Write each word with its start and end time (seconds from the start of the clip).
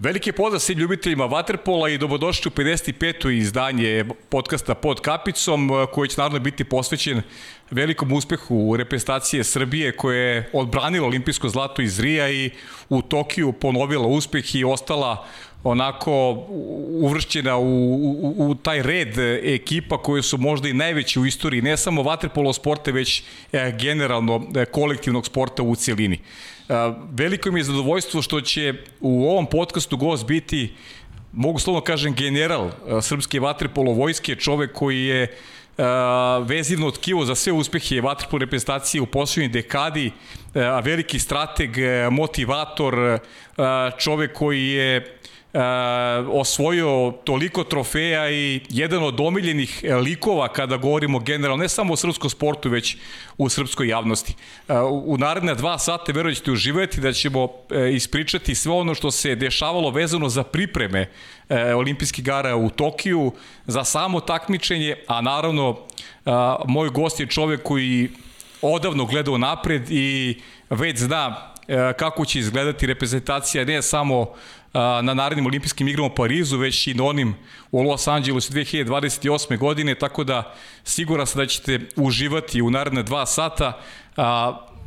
Veliki 0.00 0.32
pozdrav 0.32 0.60
svim 0.60 0.78
ljubiteljima 0.78 1.28
Waterpola 1.28 1.94
i 1.94 1.98
dobrodošli 1.98 2.48
u 2.48 2.58
55. 2.58 3.30
izdanje 3.30 4.04
podcasta 4.28 4.74
Pod 4.74 5.00
kapicom 5.00 5.70
koji 5.92 6.08
će 6.08 6.14
naravno 6.18 6.38
biti 6.38 6.64
posvećen 6.64 7.22
velikom 7.70 8.12
uspehu 8.12 8.76
reprezentacije 8.76 9.44
Srbije 9.44 9.96
koja 9.96 10.18
je 10.18 10.50
odbranila 10.52 11.06
olimpijsko 11.06 11.48
zlato 11.48 11.82
iz 11.82 12.00
Rija 12.00 12.30
i 12.30 12.50
u 12.88 13.02
Tokiju 13.02 13.52
ponovila 13.52 14.06
uspeh 14.06 14.54
i 14.54 14.64
ostala 14.64 15.26
onako 15.64 16.12
uvršćena 16.88 17.56
u, 17.56 17.94
u, 17.94 18.34
u 18.38 18.54
taj 18.54 18.82
red 18.82 19.18
ekipa 19.42 20.02
koje 20.02 20.22
su 20.22 20.38
možda 20.38 20.68
i 20.68 20.72
najveći 20.72 21.20
u 21.20 21.26
istoriji 21.26 21.62
ne 21.62 21.76
samo 21.76 22.02
vaterpolo 22.02 22.52
sporta 22.52 22.90
već 22.90 23.22
e, 23.52 23.72
generalno 23.80 24.46
e, 24.56 24.64
kolektivnog 24.64 25.26
sporta 25.26 25.62
u 25.62 25.76
cijelini. 25.76 26.20
Veliko 27.10 27.50
mi 27.50 27.60
je 27.60 27.64
zadovoljstvo 27.64 28.22
što 28.22 28.40
će 28.40 28.74
u 29.00 29.30
ovom 29.30 29.46
podcastu 29.46 29.96
gost 29.96 30.26
biti, 30.26 30.72
mogu 31.32 31.58
slovno 31.58 31.80
kažem, 31.80 32.14
general 32.14 32.70
srpske 33.02 33.40
vaterpolo 33.40 33.92
vojske, 33.92 34.36
čovek 34.36 34.72
koji 34.72 35.04
je 35.04 35.36
vezivno 36.44 36.90
tkivo 36.90 37.24
za 37.24 37.34
sve 37.34 37.52
uspehe 37.52 38.00
vaterpolo 38.00 38.40
reprezentacije 38.40 39.00
u 39.00 39.06
poslednjoj 39.06 39.52
dekadi, 39.52 40.10
veliki 40.82 41.18
strateg, 41.18 41.70
motivator, 42.10 43.18
čovek 43.98 44.32
koji 44.32 44.68
je 44.68 45.17
osvojio 46.32 47.12
toliko 47.24 47.64
trofeja 47.64 48.30
i 48.30 48.60
jedan 48.68 49.02
od 49.02 49.20
omiljenih 49.20 49.80
e, 49.84 49.94
likova 49.94 50.48
kada 50.48 50.76
govorimo 50.76 51.18
generalno, 51.18 51.62
ne 51.62 51.68
samo 51.68 51.92
o 51.92 51.96
srpskom 51.96 52.30
sportu, 52.30 52.68
već 52.68 52.96
u 53.38 53.48
srpskoj 53.48 53.88
javnosti. 53.88 54.34
E, 54.68 54.78
u 54.80 55.18
naredne 55.18 55.54
dva 55.54 55.78
sata 55.78 56.12
verujem 56.12 56.34
ćete 56.34 56.52
uživati 56.52 57.00
da 57.00 57.12
ćemo 57.12 57.48
e, 57.70 57.92
ispričati 57.92 58.54
sve 58.54 58.72
ono 58.72 58.94
što 58.94 59.10
se 59.10 59.34
dešavalo 59.34 59.90
vezano 59.90 60.28
za 60.28 60.42
pripreme 60.42 61.10
e, 61.48 61.74
olimpijskih 61.74 62.24
gara 62.24 62.56
u 62.56 62.70
Tokiju, 62.70 63.32
za 63.66 63.84
samo 63.84 64.20
takmičenje, 64.20 64.96
a 65.06 65.20
naravno 65.20 65.76
e, 66.26 66.30
moj 66.66 66.88
gost 66.88 67.20
je 67.20 67.26
čovek 67.26 67.62
koji 67.62 68.08
odavno 68.62 69.04
gleda 69.04 69.38
napred 69.38 69.90
i 69.90 70.40
već 70.70 70.98
zna 70.98 71.52
e, 71.68 71.92
kako 71.98 72.24
će 72.24 72.38
izgledati 72.38 72.86
reprezentacija 72.86 73.64
ne 73.64 73.82
samo 73.82 74.34
na 75.02 75.14
narednim 75.14 75.46
olimpijskim 75.46 75.88
igrama 75.88 76.06
u 76.06 76.14
Parizu, 76.14 76.58
već 76.58 76.86
i 76.86 76.94
na 76.94 77.04
onim 77.04 77.34
u 77.70 77.82
Los 77.82 78.08
Angeles 78.08 78.50
2028. 78.50 79.58
godine, 79.58 79.94
tako 79.94 80.24
da 80.24 80.54
siguran 80.84 81.26
sam 81.26 81.38
da 81.38 81.46
ćete 81.46 81.80
uživati 81.96 82.62
u 82.62 82.70
naredne 82.70 83.02
dva 83.02 83.26
sata. 83.26 83.80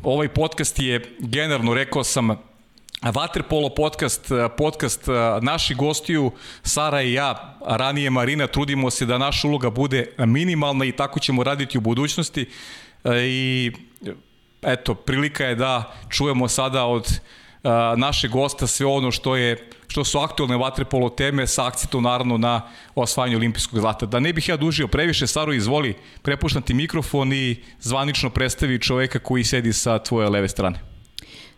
Ovaj 0.04 0.28
podcast 0.28 0.80
je 0.80 1.16
generalno, 1.20 1.74
rekao 1.74 2.04
sam, 2.04 2.30
Waterpolo 3.02 3.76
podcast, 3.76 4.32
podcast 4.58 5.08
naših 5.42 5.78
gostiju, 5.78 6.32
Sara 6.64 7.02
i 7.02 7.14
ja, 7.14 7.60
ranije 7.66 8.10
Marina, 8.10 8.48
trudimo 8.48 8.90
se 8.90 9.06
da 9.06 9.18
naša 9.18 9.48
uloga 9.48 9.70
bude 9.70 10.14
minimalna 10.18 10.86
i 10.86 10.92
tako 10.92 11.20
ćemo 11.20 11.44
raditi 11.44 11.78
u 11.78 11.82
budućnosti. 11.82 12.50
I 13.06 13.72
eto, 14.62 14.96
prilika 14.96 15.46
je 15.46 15.56
da 15.56 15.94
čujemo 16.10 16.48
sada 16.48 16.86
od 16.86 17.20
našeg 17.98 18.32
gosta 18.32 18.68
sve 18.68 18.86
ono 18.86 19.12
što 19.12 19.36
je 19.36 19.70
što 19.88 20.04
su 20.04 20.20
aktualne 20.20 20.58
vaterpolo 20.58 21.10
teme 21.10 21.48
sa 21.48 21.68
akcitom 21.68 22.04
naravno 22.04 22.38
na 22.38 22.62
osvajanju 22.96 23.38
olimpijskog 23.38 23.80
zlata. 23.80 24.06
Da 24.06 24.20
ne 24.20 24.34
bih 24.34 24.50
ja 24.50 24.58
dužio 24.58 24.88
previše, 24.88 25.28
Saro, 25.28 25.54
izvoli, 25.54 25.96
prepuštam 26.22 26.62
ti 26.62 26.74
mikrofon 26.74 27.34
i 27.34 27.64
zvanično 27.80 28.30
predstavi 28.30 28.80
čoveka 28.80 29.20
koji 29.20 29.44
sedi 29.44 29.74
sa 29.74 30.00
tvoje 30.00 30.30
leve 30.30 30.48
strane. 30.48 30.91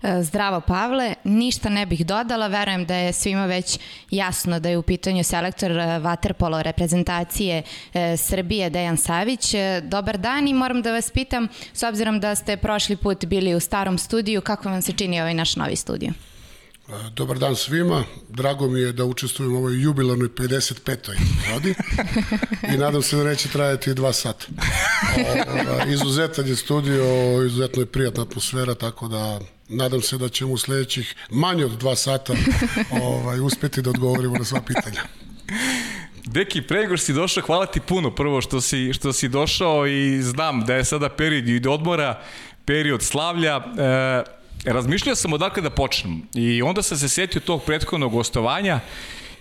E, 0.03 0.23
zdravo 0.23 0.61
Pavle, 0.61 1.13
ništa 1.23 1.69
ne 1.69 1.85
bih 1.85 2.05
dodala, 2.05 2.47
verujem 2.47 2.85
da 2.85 2.95
je 2.95 3.13
svima 3.13 3.45
već 3.45 3.79
jasno 4.11 4.59
da 4.59 4.69
je 4.69 4.77
u 4.77 4.81
pitanju 4.81 5.23
selektor 5.23 5.71
Waterpolo 5.71 6.59
e, 6.59 6.63
reprezentacije 6.63 7.63
e, 7.93 8.17
Srbije 8.17 8.69
Dejan 8.69 8.97
Savić. 8.97 9.55
Dobar 9.83 10.17
dan 10.17 10.47
i 10.47 10.53
moram 10.53 10.81
da 10.81 10.91
vas 10.91 11.11
pitam, 11.11 11.47
s 11.73 11.83
obzirom 11.83 12.19
da 12.19 12.35
ste 12.35 12.57
prošli 12.57 12.95
put 12.95 13.25
bili 13.25 13.55
u 13.55 13.59
starom 13.59 13.97
studiju, 13.97 14.41
kako 14.41 14.69
vam 14.69 14.81
se 14.81 14.91
čini 14.91 15.21
ovaj 15.21 15.33
naš 15.33 15.55
novi 15.55 15.75
studiju? 15.75 16.13
Dobar 17.13 17.39
dan 17.39 17.55
svima. 17.55 18.03
Drago 18.29 18.67
mi 18.67 18.79
je 18.79 18.91
da 18.91 19.05
učestvujem 19.05 19.53
u 19.53 19.57
ovoj 19.57 19.81
jubilarnoj 19.81 20.29
55. 20.29 20.97
rodi 21.51 21.75
i 22.73 22.77
nadam 22.77 23.01
se 23.01 23.15
da 23.15 23.23
neće 23.23 23.49
trajati 23.49 23.93
dva 23.93 24.13
sata. 24.13 24.45
O, 25.17 25.89
izuzetan 25.89 26.47
je 26.47 26.55
studio, 26.55 27.03
izuzetno 27.45 27.81
je 27.81 27.85
prijatna 27.85 28.23
atmosfera, 28.23 28.75
tako 28.75 29.07
da 29.07 29.39
nadam 29.69 30.01
se 30.01 30.17
da 30.17 30.29
ćemo 30.29 30.53
u 30.53 30.57
sledećih 30.57 31.15
manje 31.29 31.65
od 31.65 31.71
dva 31.71 31.95
sata 31.95 32.33
ovaj, 33.01 33.39
uspeti 33.39 33.81
da 33.81 33.89
odgovorimo 33.89 34.37
na 34.37 34.45
sva 34.45 34.61
pitanja. 34.61 35.01
Deki, 36.25 36.61
pre 36.61 36.97
si 36.97 37.13
došao, 37.13 37.43
hvala 37.43 37.65
ti 37.65 37.79
puno 37.79 38.15
prvo 38.15 38.41
što 38.41 38.61
si, 38.61 38.93
što 38.93 39.13
si 39.13 39.27
došao 39.27 39.87
i 39.87 40.21
znam 40.21 40.65
da 40.65 40.75
je 40.75 40.85
sada 40.85 41.09
period 41.09 41.67
odmora, 41.67 42.21
period 42.65 43.01
slavlja. 43.01 43.57
E, 43.57 44.42
razmišljao 44.65 45.15
sam 45.15 45.33
odakle 45.33 45.61
da 45.61 45.69
počnem 45.69 46.21
i 46.35 46.61
onda 46.61 46.81
sam 46.81 46.97
se 46.97 47.09
setio 47.09 47.41
tog 47.41 47.63
prethodnog 47.63 48.11
gostovanja 48.11 48.79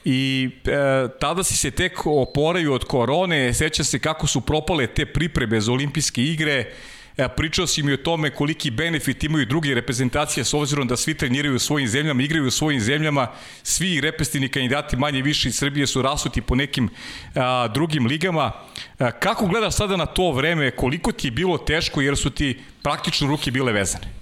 i 0.05 0.51
e, 0.65 1.09
tada 1.21 1.43
si 1.43 1.57
se 1.57 1.71
tek 1.71 2.07
oporavio 2.07 2.75
od 2.75 2.85
korone, 2.85 3.55
seća 3.55 3.85
se 3.85 3.99
kako 3.99 4.27
su 4.27 4.41
propale 4.41 4.87
te 4.87 5.07
pripreme 5.07 5.61
za 5.61 5.73
olimpijske 5.73 6.23
igre, 6.23 6.73
e, 7.17 7.29
pričao 7.37 7.67
si 7.67 7.83
mi 7.83 7.93
o 7.93 7.97
tome 7.97 8.31
koliki 8.31 8.71
benefit 8.71 9.25
imaju 9.25 9.47
druge 9.47 9.75
reprezentacije 9.75 10.45
s 10.45 10.55
obzirom 10.55 10.89
da 10.89 10.97
svi 10.97 11.15
treniraju 11.15 11.55
u 11.55 11.59
svojim 11.59 11.89
zemljama, 11.89 12.23
igraju 12.23 12.47
u 12.47 12.51
svojim 12.51 12.81
zemljama, 12.81 13.27
svi 13.63 14.01
reprezentativni 14.01 14.49
kandidati 14.49 14.97
manje 14.97 15.23
više 15.23 15.49
iz 15.49 15.57
Srbije 15.57 15.87
su 15.87 16.03
rasuti 16.03 16.41
po 16.41 16.55
nekim 16.55 16.89
a, 17.35 17.69
drugim 17.69 18.07
ligama. 18.07 18.53
A, 18.99 19.11
kako 19.11 19.47
gledaš 19.47 19.75
sada 19.75 19.97
na 19.97 20.07
to 20.07 20.33
vreme, 20.33 20.71
koliko 20.71 21.13
ti 21.13 21.27
je 21.27 21.31
bilo 21.31 21.59
teško 21.59 22.01
jer 22.01 22.17
su 22.17 22.31
ti 22.31 22.59
praktično 22.83 23.29
ruke 23.29 23.51
bile 23.51 23.73
vezane? 23.73 24.22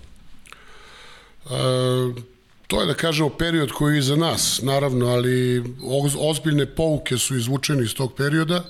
To 2.67 2.81
je 2.81 2.87
da 2.87 2.95
kažemo 2.95 3.31
period 3.31 3.73
koji 3.73 3.95
je 3.95 3.99
iza 3.99 4.17
nas, 4.17 4.61
naravno, 4.63 5.07
ali 5.07 5.65
ozbiljne 6.19 6.67
pouke 6.67 7.19
su 7.19 7.37
izvučene 7.37 7.83
iz 7.83 7.95
tog 7.95 8.15
perioda 8.15 8.65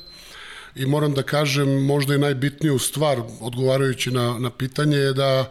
i 0.74 0.86
moram 0.86 1.14
da 1.14 1.22
kažem 1.22 1.84
možda 1.84 2.14
i 2.14 2.18
najbitniju 2.18 2.78
stvar 2.78 3.18
odgovarajući 3.40 4.10
na, 4.10 4.38
na 4.38 4.50
pitanje 4.50 4.96
je 4.96 5.12
da 5.12 5.50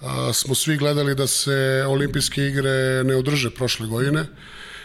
a, 0.00 0.32
smo 0.32 0.54
svi 0.54 0.76
gledali 0.76 1.14
da 1.14 1.26
se 1.26 1.84
olimpijske 1.88 2.46
igre 2.46 3.04
ne 3.04 3.16
održe 3.16 3.50
prošle 3.50 3.86
godine 3.86 4.26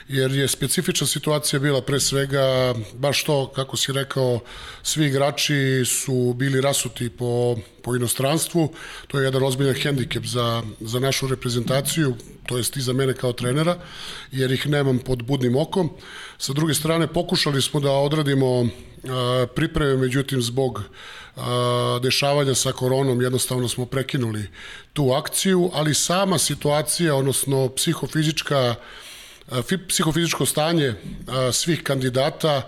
jer 0.07 0.31
je 0.31 0.47
specifična 0.47 1.07
situacija 1.07 1.59
bila 1.59 1.81
pre 1.81 1.99
svega 1.99 2.73
baš 2.93 3.23
to, 3.23 3.51
kako 3.55 3.77
si 3.77 3.93
rekao, 3.93 4.39
svi 4.83 5.05
igrači 5.05 5.85
su 5.85 6.33
bili 6.33 6.61
rasuti 6.61 7.09
po, 7.09 7.55
po 7.83 7.95
inostranstvu, 7.95 8.73
to 9.07 9.19
je 9.19 9.25
jedan 9.25 9.43
ozbiljan 9.43 9.75
hendikep 9.75 10.25
za, 10.25 10.63
za 10.79 10.99
našu 10.99 11.27
reprezentaciju, 11.27 12.15
to 12.45 12.57
jest 12.57 12.77
i 12.77 12.81
za 12.81 12.93
mene 12.93 13.13
kao 13.13 13.33
trenera, 13.33 13.77
jer 14.31 14.51
ih 14.51 14.67
nemam 14.67 14.99
pod 14.99 15.23
budnim 15.23 15.55
okom. 15.55 15.89
Sa 16.37 16.53
druge 16.53 16.73
strane, 16.73 17.07
pokušali 17.07 17.61
smo 17.61 17.79
da 17.79 17.91
odradimo 17.91 18.67
pripreme, 19.55 19.97
međutim, 19.97 20.41
zbog 20.41 20.83
dešavanja 22.01 22.55
sa 22.55 22.71
koronom, 22.71 23.21
jednostavno 23.21 23.67
smo 23.67 23.85
prekinuli 23.85 24.49
tu 24.93 25.11
akciju, 25.11 25.69
ali 25.73 25.93
sama 25.93 26.37
situacija, 26.37 27.15
odnosno 27.15 27.69
psihofizička 27.69 28.75
psihofizičko 29.87 30.45
stanje 30.45 30.93
svih 31.51 31.83
kandidata 31.83 32.61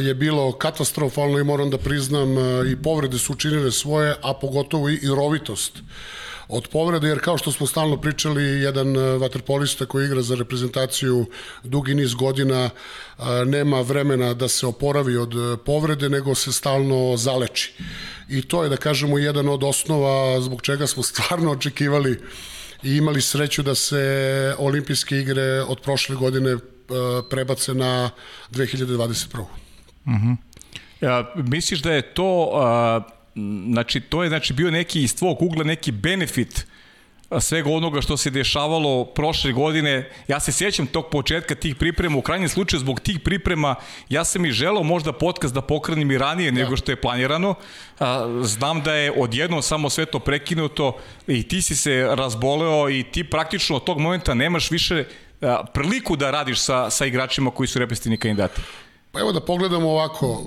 je 0.00 0.14
bilo 0.14 0.52
katastrofalno 0.52 1.38
i 1.38 1.44
moram 1.44 1.70
da 1.70 1.78
priznam 1.78 2.28
i 2.72 2.76
povrede 2.82 3.18
su 3.18 3.32
učinile 3.32 3.72
svoje, 3.72 4.14
a 4.22 4.34
pogotovo 4.34 4.88
i 4.88 5.08
rovitost 5.16 5.72
od 6.48 6.68
povrede, 6.68 7.08
jer 7.08 7.20
kao 7.20 7.38
što 7.38 7.52
smo 7.52 7.66
stalno 7.66 7.96
pričali, 8.00 8.42
jedan 8.42 8.96
vaterpolista 8.96 9.86
koji 9.86 10.04
igra 10.04 10.22
za 10.22 10.34
reprezentaciju 10.34 11.26
dugi 11.64 11.94
niz 11.94 12.14
godina 12.14 12.70
nema 13.46 13.80
vremena 13.80 14.34
da 14.34 14.48
se 14.48 14.66
oporavi 14.66 15.16
od 15.16 15.34
povrede, 15.64 16.08
nego 16.08 16.34
se 16.34 16.52
stalno 16.52 17.16
zaleči. 17.16 17.72
I 18.28 18.42
to 18.42 18.62
je, 18.62 18.68
da 18.68 18.76
kažemo, 18.76 19.18
jedan 19.18 19.48
od 19.48 19.64
osnova 19.64 20.40
zbog 20.40 20.62
čega 20.62 20.86
smo 20.86 21.02
stvarno 21.12 21.50
očekivali 21.50 22.20
i 22.82 22.96
imali 22.96 23.22
sreću 23.22 23.62
da 23.62 23.74
se 23.74 24.54
olimpijske 24.58 25.18
igre 25.18 25.62
od 25.62 25.80
prošle 25.80 26.16
godine 26.16 26.54
uh, 26.54 26.60
prebace 27.30 27.74
na 27.74 28.10
2021. 28.50 29.44
Mhm. 30.06 30.14
Uh 30.14 30.14
-huh. 30.14 30.36
ja, 31.00 31.32
misliš 31.36 31.82
da 31.82 31.92
je 31.92 32.02
to 32.02 32.50
uh, 32.52 33.12
znači 33.72 34.00
to 34.00 34.22
je 34.22 34.28
znači 34.28 34.52
bio 34.52 34.70
neki 34.70 35.02
iz 35.02 35.16
tvog 35.16 35.42
ugla 35.42 35.64
neki 35.64 35.92
benefit 35.92 36.66
svega 37.40 37.70
onoga 37.70 38.00
što 38.00 38.16
se 38.16 38.30
dešavalo 38.30 39.04
prošle 39.04 39.52
godine. 39.52 40.10
Ja 40.28 40.40
se 40.40 40.52
sjećam 40.52 40.86
tog 40.86 41.06
početka 41.10 41.54
tih 41.54 41.76
priprema, 41.76 42.18
u 42.18 42.22
krajnjem 42.22 42.48
slučaju 42.48 42.80
zbog 42.80 43.00
tih 43.00 43.20
priprema 43.20 43.74
ja 44.08 44.24
sam 44.24 44.44
i 44.46 44.50
želao 44.50 44.82
možda 44.82 45.12
podcast 45.12 45.54
da 45.54 45.60
pokrenim 45.60 46.10
i 46.10 46.18
ranije 46.18 46.52
nego 46.52 46.76
što 46.76 46.92
je 46.92 47.00
planirano. 47.00 47.54
Znam 48.42 48.82
da 48.82 48.94
je 48.94 49.12
odjednom 49.16 49.62
samo 49.62 49.90
sve 49.90 50.06
to 50.06 50.18
prekinuto 50.18 50.98
i 51.26 51.42
ti 51.42 51.62
si 51.62 51.76
se 51.76 52.08
razboleo 52.10 52.90
i 52.90 53.02
ti 53.02 53.24
praktično 53.24 53.76
od 53.76 53.84
tog 53.84 53.98
momenta 53.98 54.34
nemaš 54.34 54.70
više 54.70 55.04
priliku 55.74 56.16
da 56.16 56.30
radiš 56.30 56.60
sa, 56.60 56.90
sa 56.90 57.06
igračima 57.06 57.50
koji 57.50 57.66
su 57.66 57.78
reprezentativni 57.78 58.16
kandidati? 58.16 58.60
Pa 59.12 59.20
evo 59.20 59.32
da 59.32 59.40
pogledamo 59.40 59.90
ovako, 59.90 60.44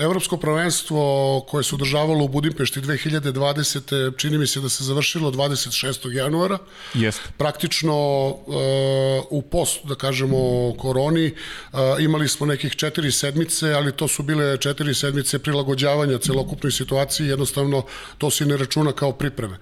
evropsko 0.00 0.36
prvenstvo 0.36 1.40
koje 1.48 1.64
se 1.64 1.74
održavalo 1.74 2.24
u 2.24 2.28
Budimpešti 2.28 2.80
2020. 2.80 4.16
čini 4.16 4.38
mi 4.38 4.46
se 4.46 4.60
da 4.60 4.68
se 4.68 4.84
završilo 4.84 5.30
26. 5.30 6.12
januara. 6.12 6.58
Jeste. 6.94 7.22
Praktično 7.36 7.94
u 9.30 9.42
post, 9.50 9.80
da 9.84 9.94
kažemo, 9.94 10.36
koroni 10.78 11.34
imali 12.00 12.28
smo 12.28 12.46
nekih 12.46 12.76
četiri 12.76 13.12
sedmice, 13.12 13.72
ali 13.72 13.92
to 13.92 14.08
su 14.08 14.22
bile 14.22 14.56
četiri 14.56 14.94
sedmice 14.94 15.38
prilagođavanja 15.38 16.18
celokupnoj 16.18 16.72
situaciji, 16.72 17.26
jednostavno 17.26 17.82
to 18.18 18.30
se 18.30 18.46
ne 18.46 18.56
računa 18.56 18.92
kao 18.92 19.12
pripreme. 19.12 19.58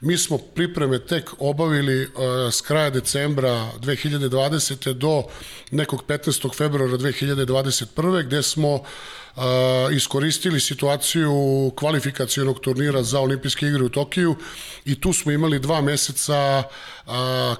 Mi 0.00 0.18
smo 0.18 0.38
pripreme 0.38 0.98
tek 0.98 1.30
obavili 1.38 2.02
uh, 2.02 2.10
s 2.52 2.60
kraja 2.60 2.90
decembra 2.90 3.70
2020. 3.80 4.92
do 4.92 5.22
nekog 5.70 6.02
15. 6.08 6.56
februara 6.56 6.98
2021. 6.98 8.26
gde 8.26 8.42
smo 8.42 8.74
uh, 8.74 9.42
iskoristili 9.92 10.60
situaciju 10.60 11.32
kvalifikacijonog 11.76 12.60
turnira 12.60 13.02
za 13.02 13.20
olimpijske 13.20 13.66
igre 13.66 13.84
u 13.84 13.88
Tokiju 13.88 14.36
i 14.84 15.00
tu 15.00 15.12
smo 15.12 15.32
imali 15.32 15.58
dva 15.58 15.80
meseca 15.80 16.62
uh, 17.06 17.12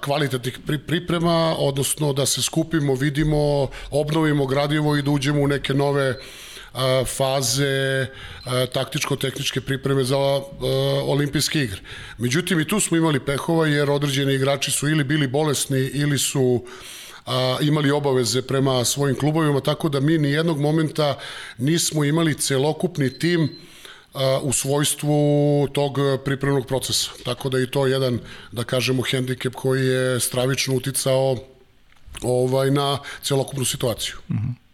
kvalitetnih 0.04 0.58
priprema, 0.86 1.56
odnosno 1.58 2.12
da 2.12 2.26
se 2.26 2.42
skupimo, 2.42 2.94
vidimo, 2.94 3.68
obnovimo 3.90 4.46
gradivo 4.46 4.96
i 4.96 5.02
da 5.02 5.10
uđemo 5.10 5.40
u 5.40 5.48
neke 5.48 5.74
nove 5.74 6.10
uh, 6.10 6.16
faze 7.06 8.06
taktičko-tehničke 8.72 9.60
pripreme 9.60 10.04
za 10.04 10.16
olimpijske 11.06 11.62
igre. 11.62 11.80
Međutim, 12.18 12.60
i 12.60 12.68
tu 12.68 12.80
smo 12.80 12.96
imali 12.96 13.20
pehova 13.20 13.66
jer 13.66 13.90
određeni 13.90 14.34
igrači 14.34 14.70
su 14.70 14.88
ili 14.88 15.04
bili 15.04 15.26
bolesni 15.26 15.78
ili 15.78 16.18
su 16.18 16.64
a, 17.26 17.58
imali 17.60 17.90
obaveze 17.90 18.42
prema 18.42 18.84
svojim 18.84 19.16
klubovima, 19.18 19.60
tako 19.60 19.88
da 19.88 20.00
mi 20.00 20.18
ni 20.18 20.30
jednog 20.30 20.60
momenta 20.60 21.18
nismo 21.58 22.04
imali 22.04 22.34
celokupni 22.34 23.18
tim 23.18 23.48
u 24.42 24.52
svojstvu 24.52 25.68
tog 25.72 25.98
pripremnog 26.24 26.66
procesa. 26.66 27.10
Tako 27.24 27.48
da 27.48 27.60
i 27.60 27.66
to 27.66 27.86
jedan, 27.86 28.20
da 28.52 28.64
kažemo, 28.64 29.02
hendikep 29.02 29.54
koji 29.54 29.86
je 29.86 30.20
stravično 30.20 30.74
uticao 30.74 31.36
ovaj, 32.22 32.70
na 32.70 32.98
celokupnu 33.22 33.64
situaciju. 33.64 34.14
Mm 34.28 34.34
-hmm. 34.34 34.65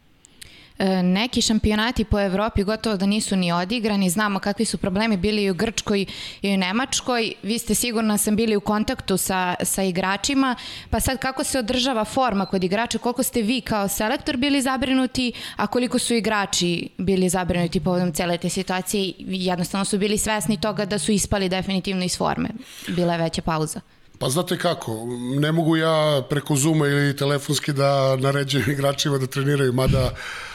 E, 0.82 1.02
neki 1.02 1.43
šampionati 1.43 2.05
po 2.05 2.20
Evropi 2.20 2.64
gotovo 2.64 2.96
da 2.96 3.06
nisu 3.06 3.37
ni 3.37 3.52
odigrani, 3.52 4.11
znamo 4.11 4.38
kakvi 4.38 4.64
su 4.64 4.79
problemi 4.79 5.17
bili 5.17 5.43
i 5.43 5.50
u 5.50 5.55
Grčkoj 5.55 6.06
i 6.43 6.55
u 6.55 6.56
Nemačkoj, 6.56 7.32
vi 7.43 7.58
ste 7.58 7.75
sigurno 7.75 8.19
sam 8.19 8.37
bili 8.37 8.56
u 8.56 8.61
kontaktu 8.61 9.17
sa, 9.17 9.55
sa 9.62 9.82
igračima, 9.82 10.56
pa 10.90 11.00
sad 11.00 11.19
kako 11.19 11.44
se 11.44 11.58
održava 11.58 12.05
forma 12.05 12.46
kod 12.46 12.64
igrača, 12.64 12.99
koliko 12.99 13.23
ste 13.23 13.43
vi 13.43 13.61
kao 13.61 13.88
selektor 13.88 14.37
bili 14.37 14.62
zabrinuti, 14.62 15.32
a 15.56 15.67
koliko 15.67 15.99
su 15.99 16.14
igrači 16.14 16.88
bili 16.99 17.29
zabrinuti 17.29 17.81
povodom 17.81 18.12
cele 18.12 18.38
te 18.38 18.49
situacije, 18.49 19.12
jednostavno 19.19 19.84
su 19.84 19.99
bili 19.99 20.19
svesni 20.19 20.61
toga 20.61 20.84
da 20.84 20.99
su 20.99 21.12
ispali 21.12 21.49
definitivno 21.49 22.05
iz 22.05 22.17
forme, 22.17 22.49
bila 22.88 23.12
je 23.12 23.19
veća 23.19 23.43
pauza. 23.43 23.81
Pa 24.19 24.29
znate 24.29 24.58
kako, 24.58 25.06
ne 25.40 25.52
mogu 25.52 25.76
ja 25.76 26.23
preko 26.31 26.56
Zuma 26.56 26.87
ili 26.87 27.17
telefonski 27.17 27.73
da 27.73 28.17
naređujem 28.17 28.70
igračima 28.79 29.19
da 29.19 29.26
treniraju, 29.26 29.73
mada 29.73 30.11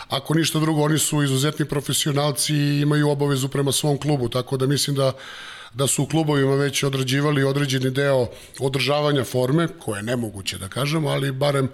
ako 0.09 0.33
ništa 0.33 0.59
drugo, 0.59 0.81
oni 0.81 0.99
su 0.99 1.23
izuzetni 1.23 1.65
profesionalci 1.65 2.53
i 2.53 2.81
imaju 2.81 3.09
obavezu 3.09 3.47
prema 3.47 3.71
svom 3.71 3.97
klubu, 3.97 4.29
tako 4.29 4.57
da 4.57 4.67
mislim 4.67 4.95
da 4.95 5.11
da 5.73 5.87
su 5.87 6.03
u 6.03 6.07
klubovima 6.07 6.55
već 6.55 6.83
odrađivali 6.83 7.43
određeni 7.43 7.89
deo 7.91 8.27
održavanja 8.59 9.23
forme, 9.23 9.67
koje 9.79 9.99
je 9.99 10.03
nemoguće 10.03 10.57
da 10.57 10.67
kažemo, 10.67 11.09
ali 11.09 11.31
barem 11.31 11.65
uh, 11.65 11.71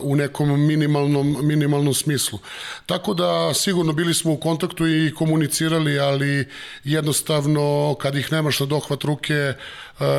u 0.00 0.16
nekom 0.16 0.66
minimalnom, 0.66 1.36
minimalnom 1.42 1.94
smislu. 1.94 2.38
Tako 2.86 3.14
da 3.14 3.54
sigurno 3.54 3.92
bili 3.92 4.14
smo 4.14 4.32
u 4.32 4.36
kontaktu 4.36 4.86
i 4.88 5.14
komunicirali, 5.14 5.98
ali 5.98 6.48
jednostavno 6.84 7.96
kad 8.00 8.16
ih 8.16 8.32
nemaš 8.32 8.60
na 8.60 8.66
dohvat 8.66 9.04
ruke 9.04 9.54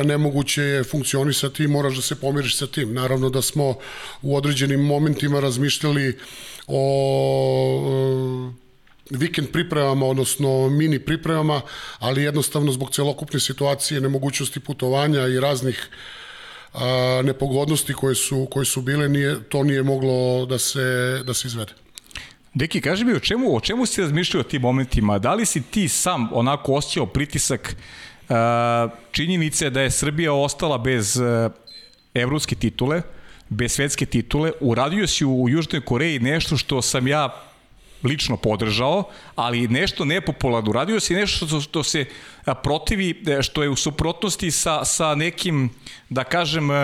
nemoguće 0.04 0.62
je 0.62 0.84
funkcionisati 0.84 1.64
i 1.64 1.68
moraš 1.68 1.96
da 1.96 2.02
se 2.02 2.20
pomiriš 2.20 2.56
sa 2.56 2.66
tim. 2.66 2.94
Naravno 2.94 3.30
da 3.30 3.42
smo 3.42 3.74
u 4.22 4.36
određenim 4.36 4.80
momentima 4.80 5.40
razmišljali 5.40 6.18
o 6.66 6.82
vikend 9.10 9.48
pripremama, 9.52 10.06
odnosno 10.06 10.68
mini 10.68 10.98
pripremama, 10.98 11.60
ali 11.98 12.22
jednostavno 12.22 12.72
zbog 12.72 12.90
celokupne 12.90 13.40
situacije, 13.40 14.00
nemogućnosti 14.00 14.60
putovanja 14.60 15.26
i 15.26 15.40
raznih 15.40 15.88
uh, 15.90 16.18
a, 16.74 17.22
nepogodnosti 17.24 17.94
koje 17.94 18.14
su, 18.14 18.46
koje 18.50 18.66
su 18.66 18.82
bile, 18.82 19.08
nije, 19.08 19.42
to 19.48 19.62
nije 19.62 19.82
moglo 19.82 20.46
da 20.46 20.58
se, 20.58 21.20
da 21.26 21.34
se 21.34 21.48
izvede. 21.48 21.72
Deki, 22.54 22.80
kaži 22.80 23.04
mi, 23.04 23.12
o 23.12 23.20
čemu, 23.20 23.56
o 23.56 23.60
čemu 23.60 23.86
si 23.86 24.00
razmišljao 24.00 24.40
o 24.40 24.44
tim 24.44 24.62
momentima? 24.62 25.18
Da 25.18 25.34
li 25.34 25.46
si 25.46 25.62
ti 25.62 25.88
sam 25.88 26.28
onako 26.32 26.74
osjećao 26.74 27.06
pritisak 27.06 27.76
uh, 28.28 28.36
činjenice 29.10 29.70
da 29.70 29.80
je 29.80 29.90
Srbija 29.90 30.32
ostala 30.32 30.78
bez 30.78 31.16
uh, 31.16 31.52
evropske 32.14 32.54
titule, 32.54 33.02
bez 33.48 33.72
svetske 33.72 34.06
titule, 34.06 34.52
uradio 34.60 35.06
si 35.06 35.24
u 35.24 35.48
Južnoj 35.48 35.80
Koreji 35.80 36.18
nešto 36.18 36.56
što 36.56 36.82
sam 36.82 37.08
ja 37.08 37.47
lično 38.04 38.36
podržao, 38.36 39.04
ali 39.34 39.68
nešto 39.68 40.04
nepopularno. 40.04 40.72
Radio 40.72 41.00
si 41.00 41.14
nešto 41.14 41.46
što, 41.46 41.60
što 41.60 41.82
se 41.82 42.04
protivi, 42.62 43.22
e, 43.26 43.42
što 43.42 43.62
je 43.62 43.68
u 43.68 43.76
suprotnosti 43.76 44.50
sa, 44.50 44.84
sa 44.84 45.14
nekim, 45.14 45.70
da 46.08 46.24
kažem, 46.24 46.70
uh, 46.70 46.76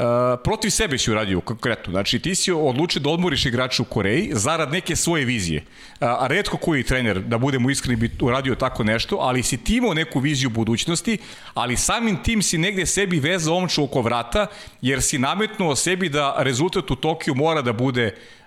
Uh, 0.00 0.40
protiv 0.44 0.70
sebe 0.70 0.98
si 0.98 1.10
uradio 1.10 1.40
konkretno. 1.40 1.90
Znači, 1.90 2.18
ti 2.18 2.34
si 2.34 2.52
odlučio 2.52 3.00
da 3.00 3.10
odmoriš 3.10 3.46
igrača 3.46 3.82
u 3.82 3.84
Koreji 3.84 4.30
zarad 4.32 4.72
neke 4.72 4.96
svoje 4.96 5.24
vizije. 5.24 5.64
A 6.00 6.26
redko 6.26 6.56
koji 6.56 6.82
trener, 6.82 7.20
da 7.20 7.38
budemo 7.38 7.70
iskreni, 7.70 7.96
bi 7.96 8.10
uradio 8.20 8.54
tako 8.54 8.84
nešto, 8.84 9.16
ali 9.16 9.42
si 9.42 9.56
ti 9.56 9.76
imao 9.76 9.94
neku 9.94 10.20
viziju 10.20 10.50
budućnosti, 10.50 11.18
ali 11.54 11.76
samim 11.76 12.16
tim 12.22 12.42
si 12.42 12.58
negde 12.58 12.86
sebi 12.86 13.20
vezao 13.20 13.56
omču 13.56 13.84
oko 13.84 14.02
vrata, 14.02 14.46
jer 14.80 15.02
si 15.02 15.18
nametnuo 15.18 15.76
sebi 15.76 16.08
da 16.08 16.34
rezultat 16.38 16.90
u 16.90 16.96
Tokiju 16.96 17.34
mora 17.34 17.62
da 17.62 17.72
bude 17.72 18.06
uh, 18.06 18.39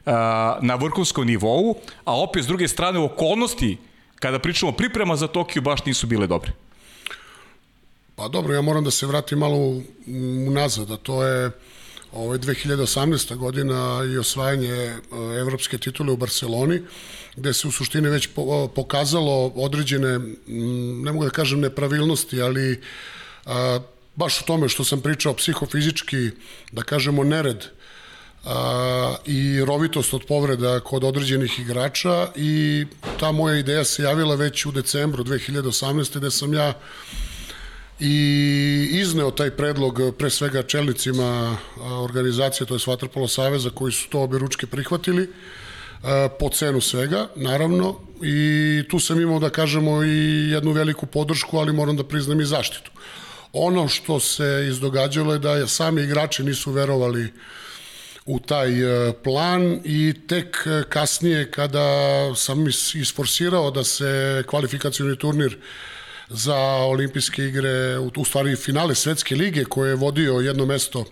na 0.61 0.75
vrhunskom 0.75 1.27
nivou, 1.27 1.77
a 2.05 2.19
opet 2.19 2.43
s 2.43 2.47
druge 2.47 2.67
strane 2.67 2.99
okolnosti 2.99 3.77
kada 4.19 4.39
pričamo 4.39 4.71
priprema 4.71 5.15
za 5.15 5.27
Tokiju 5.27 5.61
baš 5.61 5.85
nisu 5.85 6.07
bile 6.07 6.27
dobre. 6.27 6.51
Pa 8.15 8.27
dobro, 8.27 8.53
ja 8.53 8.61
moram 8.61 8.83
da 8.83 8.91
se 8.91 9.05
vratim 9.05 9.39
malo 9.39 9.81
unazad, 10.47 10.91
a 10.91 10.97
to 10.97 11.23
je 11.23 11.51
ovaj 12.13 12.37
2018. 12.37 13.35
godina 13.35 14.01
i 14.13 14.17
osvajanje 14.17 14.73
e, 14.73 14.97
evropske 15.39 15.77
titule 15.77 16.13
u 16.13 16.17
Barceloni, 16.17 16.81
gde 17.35 17.53
se 17.53 17.67
u 17.67 17.71
suštini 17.71 18.09
već 18.09 18.29
pokazalo 18.75 19.51
određene, 19.55 20.19
ne 21.03 21.11
mogu 21.11 21.25
da 21.25 21.31
kažem 21.31 21.59
nepravilnosti, 21.59 22.41
ali 22.41 22.81
baš 24.15 24.41
u 24.41 24.45
tome 24.45 24.69
što 24.69 24.83
sam 24.83 25.01
pričao 25.01 25.33
psihofizički, 25.33 26.29
da 26.71 26.83
kažemo 26.83 27.23
nered, 27.23 27.65
a, 28.43 29.15
i 29.25 29.65
rovitost 29.65 30.13
od 30.13 30.25
povreda 30.27 30.79
kod 30.79 31.03
određenih 31.03 31.59
igrača 31.59 32.27
i 32.35 32.85
ta 33.19 33.31
moja 33.31 33.57
ideja 33.57 33.83
se 33.83 34.03
javila 34.03 34.35
već 34.35 34.65
u 34.65 34.71
decembru 34.71 35.23
2018. 35.23 36.17
gde 36.17 36.31
sam 36.31 36.53
ja 36.53 36.73
i 37.99 38.89
izneo 38.91 39.31
taj 39.31 39.51
predlog 39.51 39.99
pre 40.17 40.29
svega 40.29 40.63
čelnicima 40.63 41.57
organizacije, 41.79 42.67
to 42.67 42.75
je 42.75 42.79
Svatrpolo 42.79 43.27
Saveza, 43.27 43.69
koji 43.69 43.91
su 43.91 44.09
to 44.09 44.21
obe 44.21 44.37
ručke 44.37 44.67
prihvatili 44.67 45.29
po 46.39 46.49
cenu 46.49 46.81
svega, 46.81 47.27
naravno, 47.35 47.95
i 48.21 48.83
tu 48.89 48.99
sam 48.99 49.21
imao 49.21 49.39
da 49.39 49.49
kažemo 49.49 50.03
i 50.03 50.49
jednu 50.51 50.71
veliku 50.71 51.05
podršku, 51.05 51.57
ali 51.57 51.73
moram 51.73 51.97
da 51.97 52.03
priznam 52.03 52.41
i 52.41 52.45
zaštitu. 52.45 52.91
Ono 53.53 53.87
što 53.87 54.19
se 54.19 54.65
izdogađalo 54.69 55.33
je 55.33 55.39
da 55.39 55.67
sami 55.67 56.01
igrači 56.01 56.43
nisu 56.43 56.71
verovali 56.71 57.33
u 58.25 58.39
taj 58.39 58.71
plan 59.23 59.79
i 59.83 60.13
tek 60.27 60.67
kasnije 60.89 61.51
kada 61.51 61.85
sam 62.35 62.67
isforsirao 62.93 63.71
da 63.71 63.83
se 63.83 64.43
kvalifikacioni 64.47 65.17
turnir 65.17 65.57
uh, 65.57 65.63
za 66.33 66.57
olimpijske 66.65 67.45
igre, 67.45 67.99
u 67.99 68.25
stvari 68.25 68.55
finale 68.55 68.95
svetske 68.95 69.35
lige 69.35 69.65
koje 69.65 69.89
je 69.89 69.95
vodio 69.95 70.33
jedno 70.33 70.65
mesto 70.65 70.99
e, 70.99 71.03